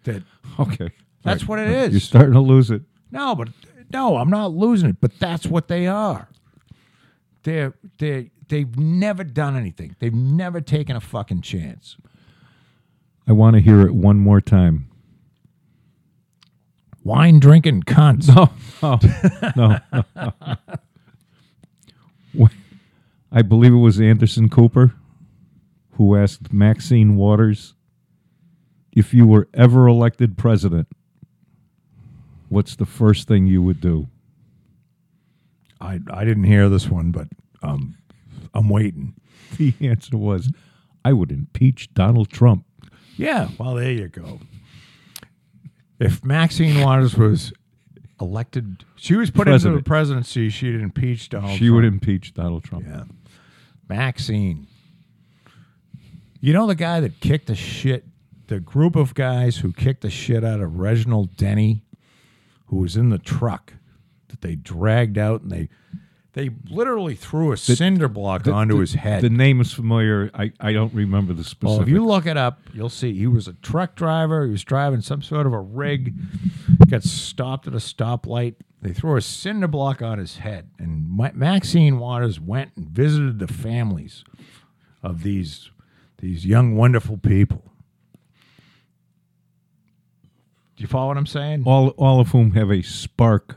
that 0.04 0.22
Okay. 0.58 0.90
That's 1.22 1.42
Right. 1.44 1.48
what 1.48 1.58
it 1.60 1.68
is. 1.68 1.92
You're 1.92 2.00
starting 2.00 2.34
to 2.34 2.40
lose 2.40 2.70
it. 2.70 2.82
No, 3.10 3.34
but 3.34 3.48
no, 3.92 4.16
I'm 4.16 4.28
not 4.30 4.52
losing 4.52 4.90
it. 4.90 4.96
But 5.00 5.18
that's 5.18 5.46
what 5.46 5.68
they 5.68 5.86
are. 5.86 6.28
They're 7.44 7.74
they 7.98 8.30
they've 8.48 8.76
never 8.78 9.24
done 9.24 9.56
anything. 9.56 9.96
They've 9.98 10.12
never 10.14 10.60
taken 10.60 10.96
a 10.96 11.00
fucking 11.00 11.40
chance. 11.42 11.96
I 13.26 13.32
want 13.32 13.54
to 13.54 13.60
hear 13.60 13.80
it 13.86 13.94
one 13.94 14.18
more 14.18 14.40
time. 14.40 14.88
Wine 17.06 17.38
drinking 17.38 17.82
cunts. 17.82 18.26
No, 18.82 18.98
no, 19.56 19.78
no. 19.94 20.32
no. 22.34 22.48
I 23.30 23.42
believe 23.42 23.72
it 23.72 23.76
was 23.76 24.00
Anderson 24.00 24.48
Cooper 24.48 24.92
who 25.92 26.16
asked 26.16 26.52
Maxine 26.52 27.16
Waters 27.16 27.74
if 28.92 29.14
you 29.14 29.26
were 29.26 29.48
ever 29.54 29.86
elected 29.86 30.36
president, 30.36 30.88
what's 32.48 32.74
the 32.74 32.86
first 32.86 33.28
thing 33.28 33.46
you 33.46 33.62
would 33.62 33.80
do? 33.80 34.08
I 35.80 36.00
I 36.10 36.24
didn't 36.24 36.44
hear 36.44 36.68
this 36.68 36.88
one, 36.88 37.12
but 37.12 37.28
um, 37.62 37.96
I'm 38.52 38.68
waiting. 38.68 39.14
The 39.58 39.74
answer 39.80 40.16
was, 40.16 40.50
I 41.04 41.12
would 41.12 41.30
impeach 41.30 41.94
Donald 41.94 42.30
Trump. 42.30 42.66
Yeah, 43.16 43.48
well, 43.58 43.74
there 43.74 43.92
you 43.92 44.08
go. 44.08 44.40
If 45.98 46.24
Maxine 46.24 46.80
Waters 46.82 47.16
was 47.16 47.52
elected, 48.20 48.84
she 48.96 49.14
was 49.16 49.30
put 49.30 49.42
into 49.48 49.52
President. 49.52 49.84
the 49.84 49.88
presidency. 49.88 50.48
She'd 50.50 50.74
impeach 50.74 51.28
Donald. 51.28 51.52
she 51.52 51.66
Trump. 51.66 51.74
would 51.76 51.84
impeach 51.84 52.34
Donald 52.34 52.64
Trump. 52.64 52.84
Yeah. 52.86 53.04
Maxine. 53.88 54.66
You 56.40 56.52
know 56.52 56.66
the 56.66 56.74
guy 56.74 57.00
that 57.00 57.20
kicked 57.20 57.46
the 57.46 57.54
shit, 57.54 58.04
the 58.48 58.60
group 58.60 58.94
of 58.94 59.14
guys 59.14 59.58
who 59.58 59.72
kicked 59.72 60.02
the 60.02 60.10
shit 60.10 60.44
out 60.44 60.60
of 60.60 60.78
Reginald 60.78 61.36
Denny, 61.36 61.82
who 62.66 62.76
was 62.76 62.96
in 62.96 63.08
the 63.10 63.18
truck 63.18 63.72
that 64.28 64.42
they 64.42 64.54
dragged 64.54 65.18
out 65.18 65.42
and 65.42 65.50
they 65.50 65.68
they 66.36 66.50
literally 66.68 67.14
threw 67.14 67.52
a 67.52 67.56
cinder 67.56 68.08
block 68.08 68.42
The- 68.42 68.52
onto 68.52 68.74
the- 68.74 68.80
his 68.82 68.92
head. 68.92 69.22
The 69.22 69.30
name 69.30 69.58
is 69.58 69.72
familiar. 69.72 70.30
I, 70.34 70.52
I 70.60 70.74
don't 70.74 70.92
remember 70.92 71.32
the 71.32 71.50
well, 71.62 71.80
if 71.80 71.88
you 71.88 72.04
look 72.04 72.26
it 72.26 72.36
up, 72.36 72.60
you'll 72.74 72.90
see 72.90 73.14
he 73.14 73.26
was 73.26 73.48
a 73.48 73.54
truck 73.54 73.94
driver. 73.96 74.44
He 74.44 74.50
was 74.50 74.62
driving 74.62 75.00
some 75.00 75.22
sort 75.22 75.46
of 75.46 75.54
a 75.54 75.58
rig, 75.60 76.12
got 76.88 77.02
stopped 77.04 77.66
at 77.66 77.72
a 77.72 77.78
stoplight. 77.78 78.56
They 78.82 78.92
threw 78.92 79.16
a 79.16 79.22
cinder 79.22 79.66
block 79.66 80.02
on 80.02 80.18
his 80.18 80.36
head, 80.36 80.68
and 80.78 81.08
Ma- 81.08 81.30
Maxine 81.32 81.98
Waters 81.98 82.38
went 82.38 82.72
and 82.76 82.86
visited 82.86 83.38
the 83.38 83.48
families 83.48 84.22
of 85.02 85.22
these 85.22 85.70
these 86.18 86.44
young, 86.44 86.76
wonderful 86.76 87.16
people. 87.16 87.62
Do 90.76 90.82
you 90.82 90.86
follow 90.86 91.08
what 91.08 91.16
I'm 91.16 91.24
saying? 91.26 91.62
all 91.64 91.88
all 91.96 92.20
of 92.20 92.28
whom 92.28 92.50
have 92.52 92.70
a 92.70 92.82
spark 92.82 93.56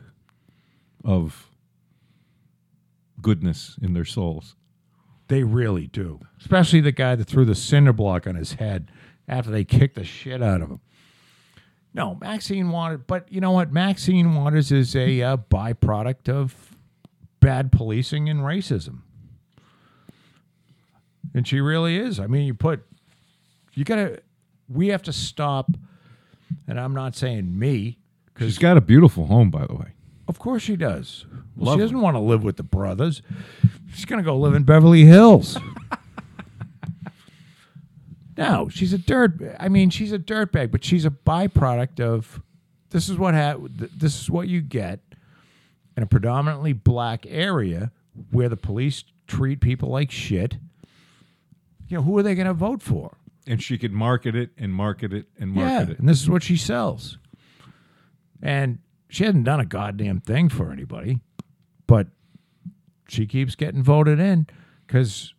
of 1.03 1.48
goodness 3.21 3.77
in 3.81 3.93
their 3.93 4.05
souls. 4.05 4.55
They 5.27 5.43
really 5.43 5.87
do. 5.87 6.19
Especially 6.39 6.81
the 6.81 6.91
guy 6.91 7.15
that 7.15 7.25
threw 7.25 7.45
the 7.45 7.55
cinder 7.55 7.93
block 7.93 8.25
on 8.25 8.35
his 8.35 8.53
head 8.53 8.91
after 9.27 9.51
they 9.51 9.63
kicked 9.63 9.95
the 9.95 10.03
shit 10.03 10.41
out 10.41 10.61
of 10.61 10.69
him. 10.69 10.81
No, 11.93 12.15
Maxine 12.15 12.69
Waters, 12.69 13.01
but 13.07 13.31
you 13.31 13.41
know 13.41 13.51
what? 13.51 13.71
Maxine 13.71 14.35
Waters 14.35 14.71
is 14.71 14.95
a 14.95 15.21
uh, 15.21 15.37
byproduct 15.37 16.29
of 16.29 16.75
bad 17.39 17.71
policing 17.71 18.29
and 18.29 18.41
racism. 18.41 19.01
And 21.33 21.47
she 21.47 21.59
really 21.61 21.97
is. 21.97 22.19
I 22.19 22.27
mean, 22.27 22.45
you 22.45 22.53
put, 22.53 22.83
you 23.73 23.83
got 23.83 23.95
to, 23.95 24.21
we 24.67 24.87
have 24.87 25.03
to 25.03 25.13
stop, 25.13 25.71
and 26.67 26.79
I'm 26.79 26.93
not 26.93 27.15
saying 27.15 27.57
me, 27.57 27.99
because 28.25 28.47
She's 28.47 28.57
got 28.57 28.77
a 28.77 28.81
beautiful 28.81 29.27
home, 29.27 29.51
by 29.51 29.65
the 29.65 29.75
way. 29.75 29.93
Of 30.29 30.39
course 30.39 30.63
she 30.63 30.77
does. 30.77 31.25
Well, 31.57 31.75
she 31.75 31.81
doesn't 31.81 31.99
want 31.99 32.15
to 32.15 32.21
live 32.21 32.41
with 32.43 32.55
the 32.55 32.63
brothers. 32.63 33.21
She's 33.93 34.05
going 34.05 34.19
to 34.19 34.23
go 34.23 34.37
live 34.37 34.53
in 34.53 34.63
Beverly 34.63 35.03
Hills. 35.03 35.57
no, 38.37 38.69
she's 38.69 38.93
a 38.93 38.97
dirt. 38.97 39.33
I 39.59 39.67
mean, 39.67 39.89
she's 39.89 40.11
a 40.13 40.19
dirtbag, 40.19 40.71
but 40.71 40.83
she's 40.83 41.05
a 41.05 41.09
byproduct 41.09 41.99
of. 41.99 42.41
This 42.91 43.07
is 43.09 43.17
what 43.17 43.33
ha- 43.35 43.57
This 43.69 44.19
is 44.21 44.29
what 44.31 44.47
you 44.47 44.61
get 44.61 45.01
in 45.97 46.03
a 46.03 46.07
predominantly 46.07 46.73
black 46.73 47.25
area 47.27 47.91
where 48.31 48.49
the 48.49 48.57
police 48.57 49.03
treat 49.27 49.59
people 49.61 49.89
like 49.89 50.09
shit. 50.09 50.57
You 51.87 51.97
know, 51.97 52.03
who 52.03 52.17
are 52.17 52.23
they 52.23 52.33
going 52.35 52.47
to 52.47 52.53
vote 52.53 52.81
for? 52.81 53.17
And 53.45 53.61
she 53.61 53.77
could 53.77 53.91
market 53.91 54.35
it 54.35 54.51
and 54.57 54.73
market 54.73 55.11
it 55.13 55.25
and 55.39 55.55
Yeah, 55.55 55.63
market 55.77 55.89
it. 55.93 55.99
and 55.99 56.07
this 56.09 56.21
is 56.21 56.29
what 56.29 56.41
she 56.43 56.55
sells. 56.57 57.17
And 58.41 58.79
she 59.09 59.23
hasn't 59.25 59.43
done 59.45 59.59
a 59.59 59.65
goddamn 59.65 60.21
thing 60.21 60.49
for 60.49 60.71
anybody, 60.71 61.19
but 61.87 62.07
she 63.07 63.25
keeps 63.25 63.55
getting 63.55 63.83
voted 63.83 64.19
in 64.19 64.47
because 64.85 65.33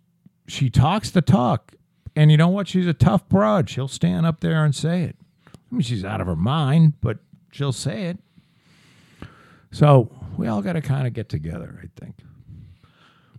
she 0.49 0.69
talks 0.69 1.11
the 1.11 1.23
talk. 1.23 1.75
And 2.17 2.31
you 2.31 2.37
know 2.37 2.49
what? 2.49 2.67
She's 2.69 2.87
a 2.89 2.93
tough 2.93 3.29
broad. 3.29 3.71
She'll 3.71 3.87
stand 3.89 4.27
up 4.27 4.41
there 4.41 4.65
and 4.65 4.75
say 4.75 5.05
it. 5.05 5.17
I 5.47 5.59
mean, 5.71 5.83
she's 5.83 6.05
out 6.05 6.21
of 6.21 6.27
her 6.27 6.35
mind, 6.37 6.95
but 7.01 7.19
she'll 7.53 7.73
say 7.73 8.07
it. 8.07 8.19
So 9.71 10.11
we 10.37 10.49
all 10.49 10.63
got 10.63 10.73
to 10.73 10.81
kind 10.81 11.07
of 11.07 11.13
get 11.13 11.29
together, 11.29 11.79
I 11.83 11.87
think. 12.01 12.17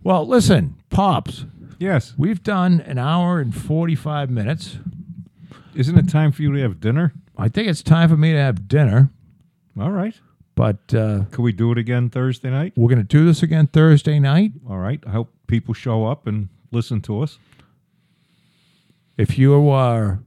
Well, 0.02 0.26
listen, 0.26 0.76
Pops, 0.90 1.44
Yes. 1.78 2.14
we've 2.16 2.42
done 2.42 2.80
an 2.80 2.96
hour 2.98 3.38
and 3.40 3.54
45 3.54 4.30
minutes. 4.30 4.78
Isn't 5.74 5.98
it 5.98 6.08
time 6.08 6.32
for 6.32 6.42
you 6.42 6.52
to 6.54 6.60
have 6.62 6.80
dinner? 6.80 7.12
I 7.36 7.48
think 7.48 7.68
it's 7.68 7.82
time 7.82 8.08
for 8.08 8.16
me 8.16 8.32
to 8.32 8.38
have 8.38 8.66
dinner. 8.68 9.10
All 9.78 9.90
right. 9.90 10.14
But 10.54 10.94
uh, 10.94 11.24
Could 11.30 11.42
we 11.42 11.52
do 11.52 11.72
it 11.72 11.78
again 11.78 12.10
Thursday 12.10 12.50
night? 12.50 12.74
we're 12.76 12.88
going 12.88 12.98
to 12.98 13.04
do 13.04 13.24
this 13.24 13.42
again 13.42 13.68
Thursday 13.68 14.18
night. 14.18 14.52
All 14.68 14.78
right. 14.78 15.02
I 15.06 15.10
hope 15.10 15.32
people 15.46 15.72
show 15.74 16.04
up 16.06 16.26
and 16.26 16.48
listen 16.70 17.00
to 17.02 17.22
us. 17.22 17.38
If 19.16 19.38
you 19.38 19.68
are 19.70 20.20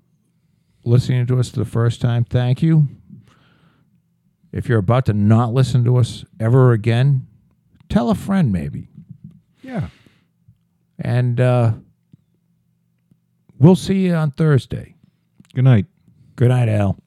listening 0.84 1.26
to 1.28 1.40
us 1.40 1.50
for 1.50 1.60
the 1.60 1.66
first 1.66 2.02
time, 2.02 2.24
thank 2.24 2.62
you. 2.64 2.88
If 4.52 4.68
you're 4.70 4.80
about 4.80 5.06
to 5.08 5.14
not 5.14 5.54
listen 5.54 5.84
to 5.84 5.98
us 5.98 6.24
ever 6.40 6.72
again, 6.72 7.28
tell 7.90 8.10
a 8.10 8.16
friend 8.16 8.52
maybe. 8.52 8.88
Yeah. 9.62 9.90
And 10.98 11.40
uh, 11.42 11.74
we'll 13.60 13.76
see 13.76 14.06
you 14.06 14.14
on 14.14 14.32
Thursday. 14.32 14.96
Good 15.54 15.66
night. 15.66 15.86
Good 16.36 16.50
night, 16.50 16.70
Al. 16.70 16.98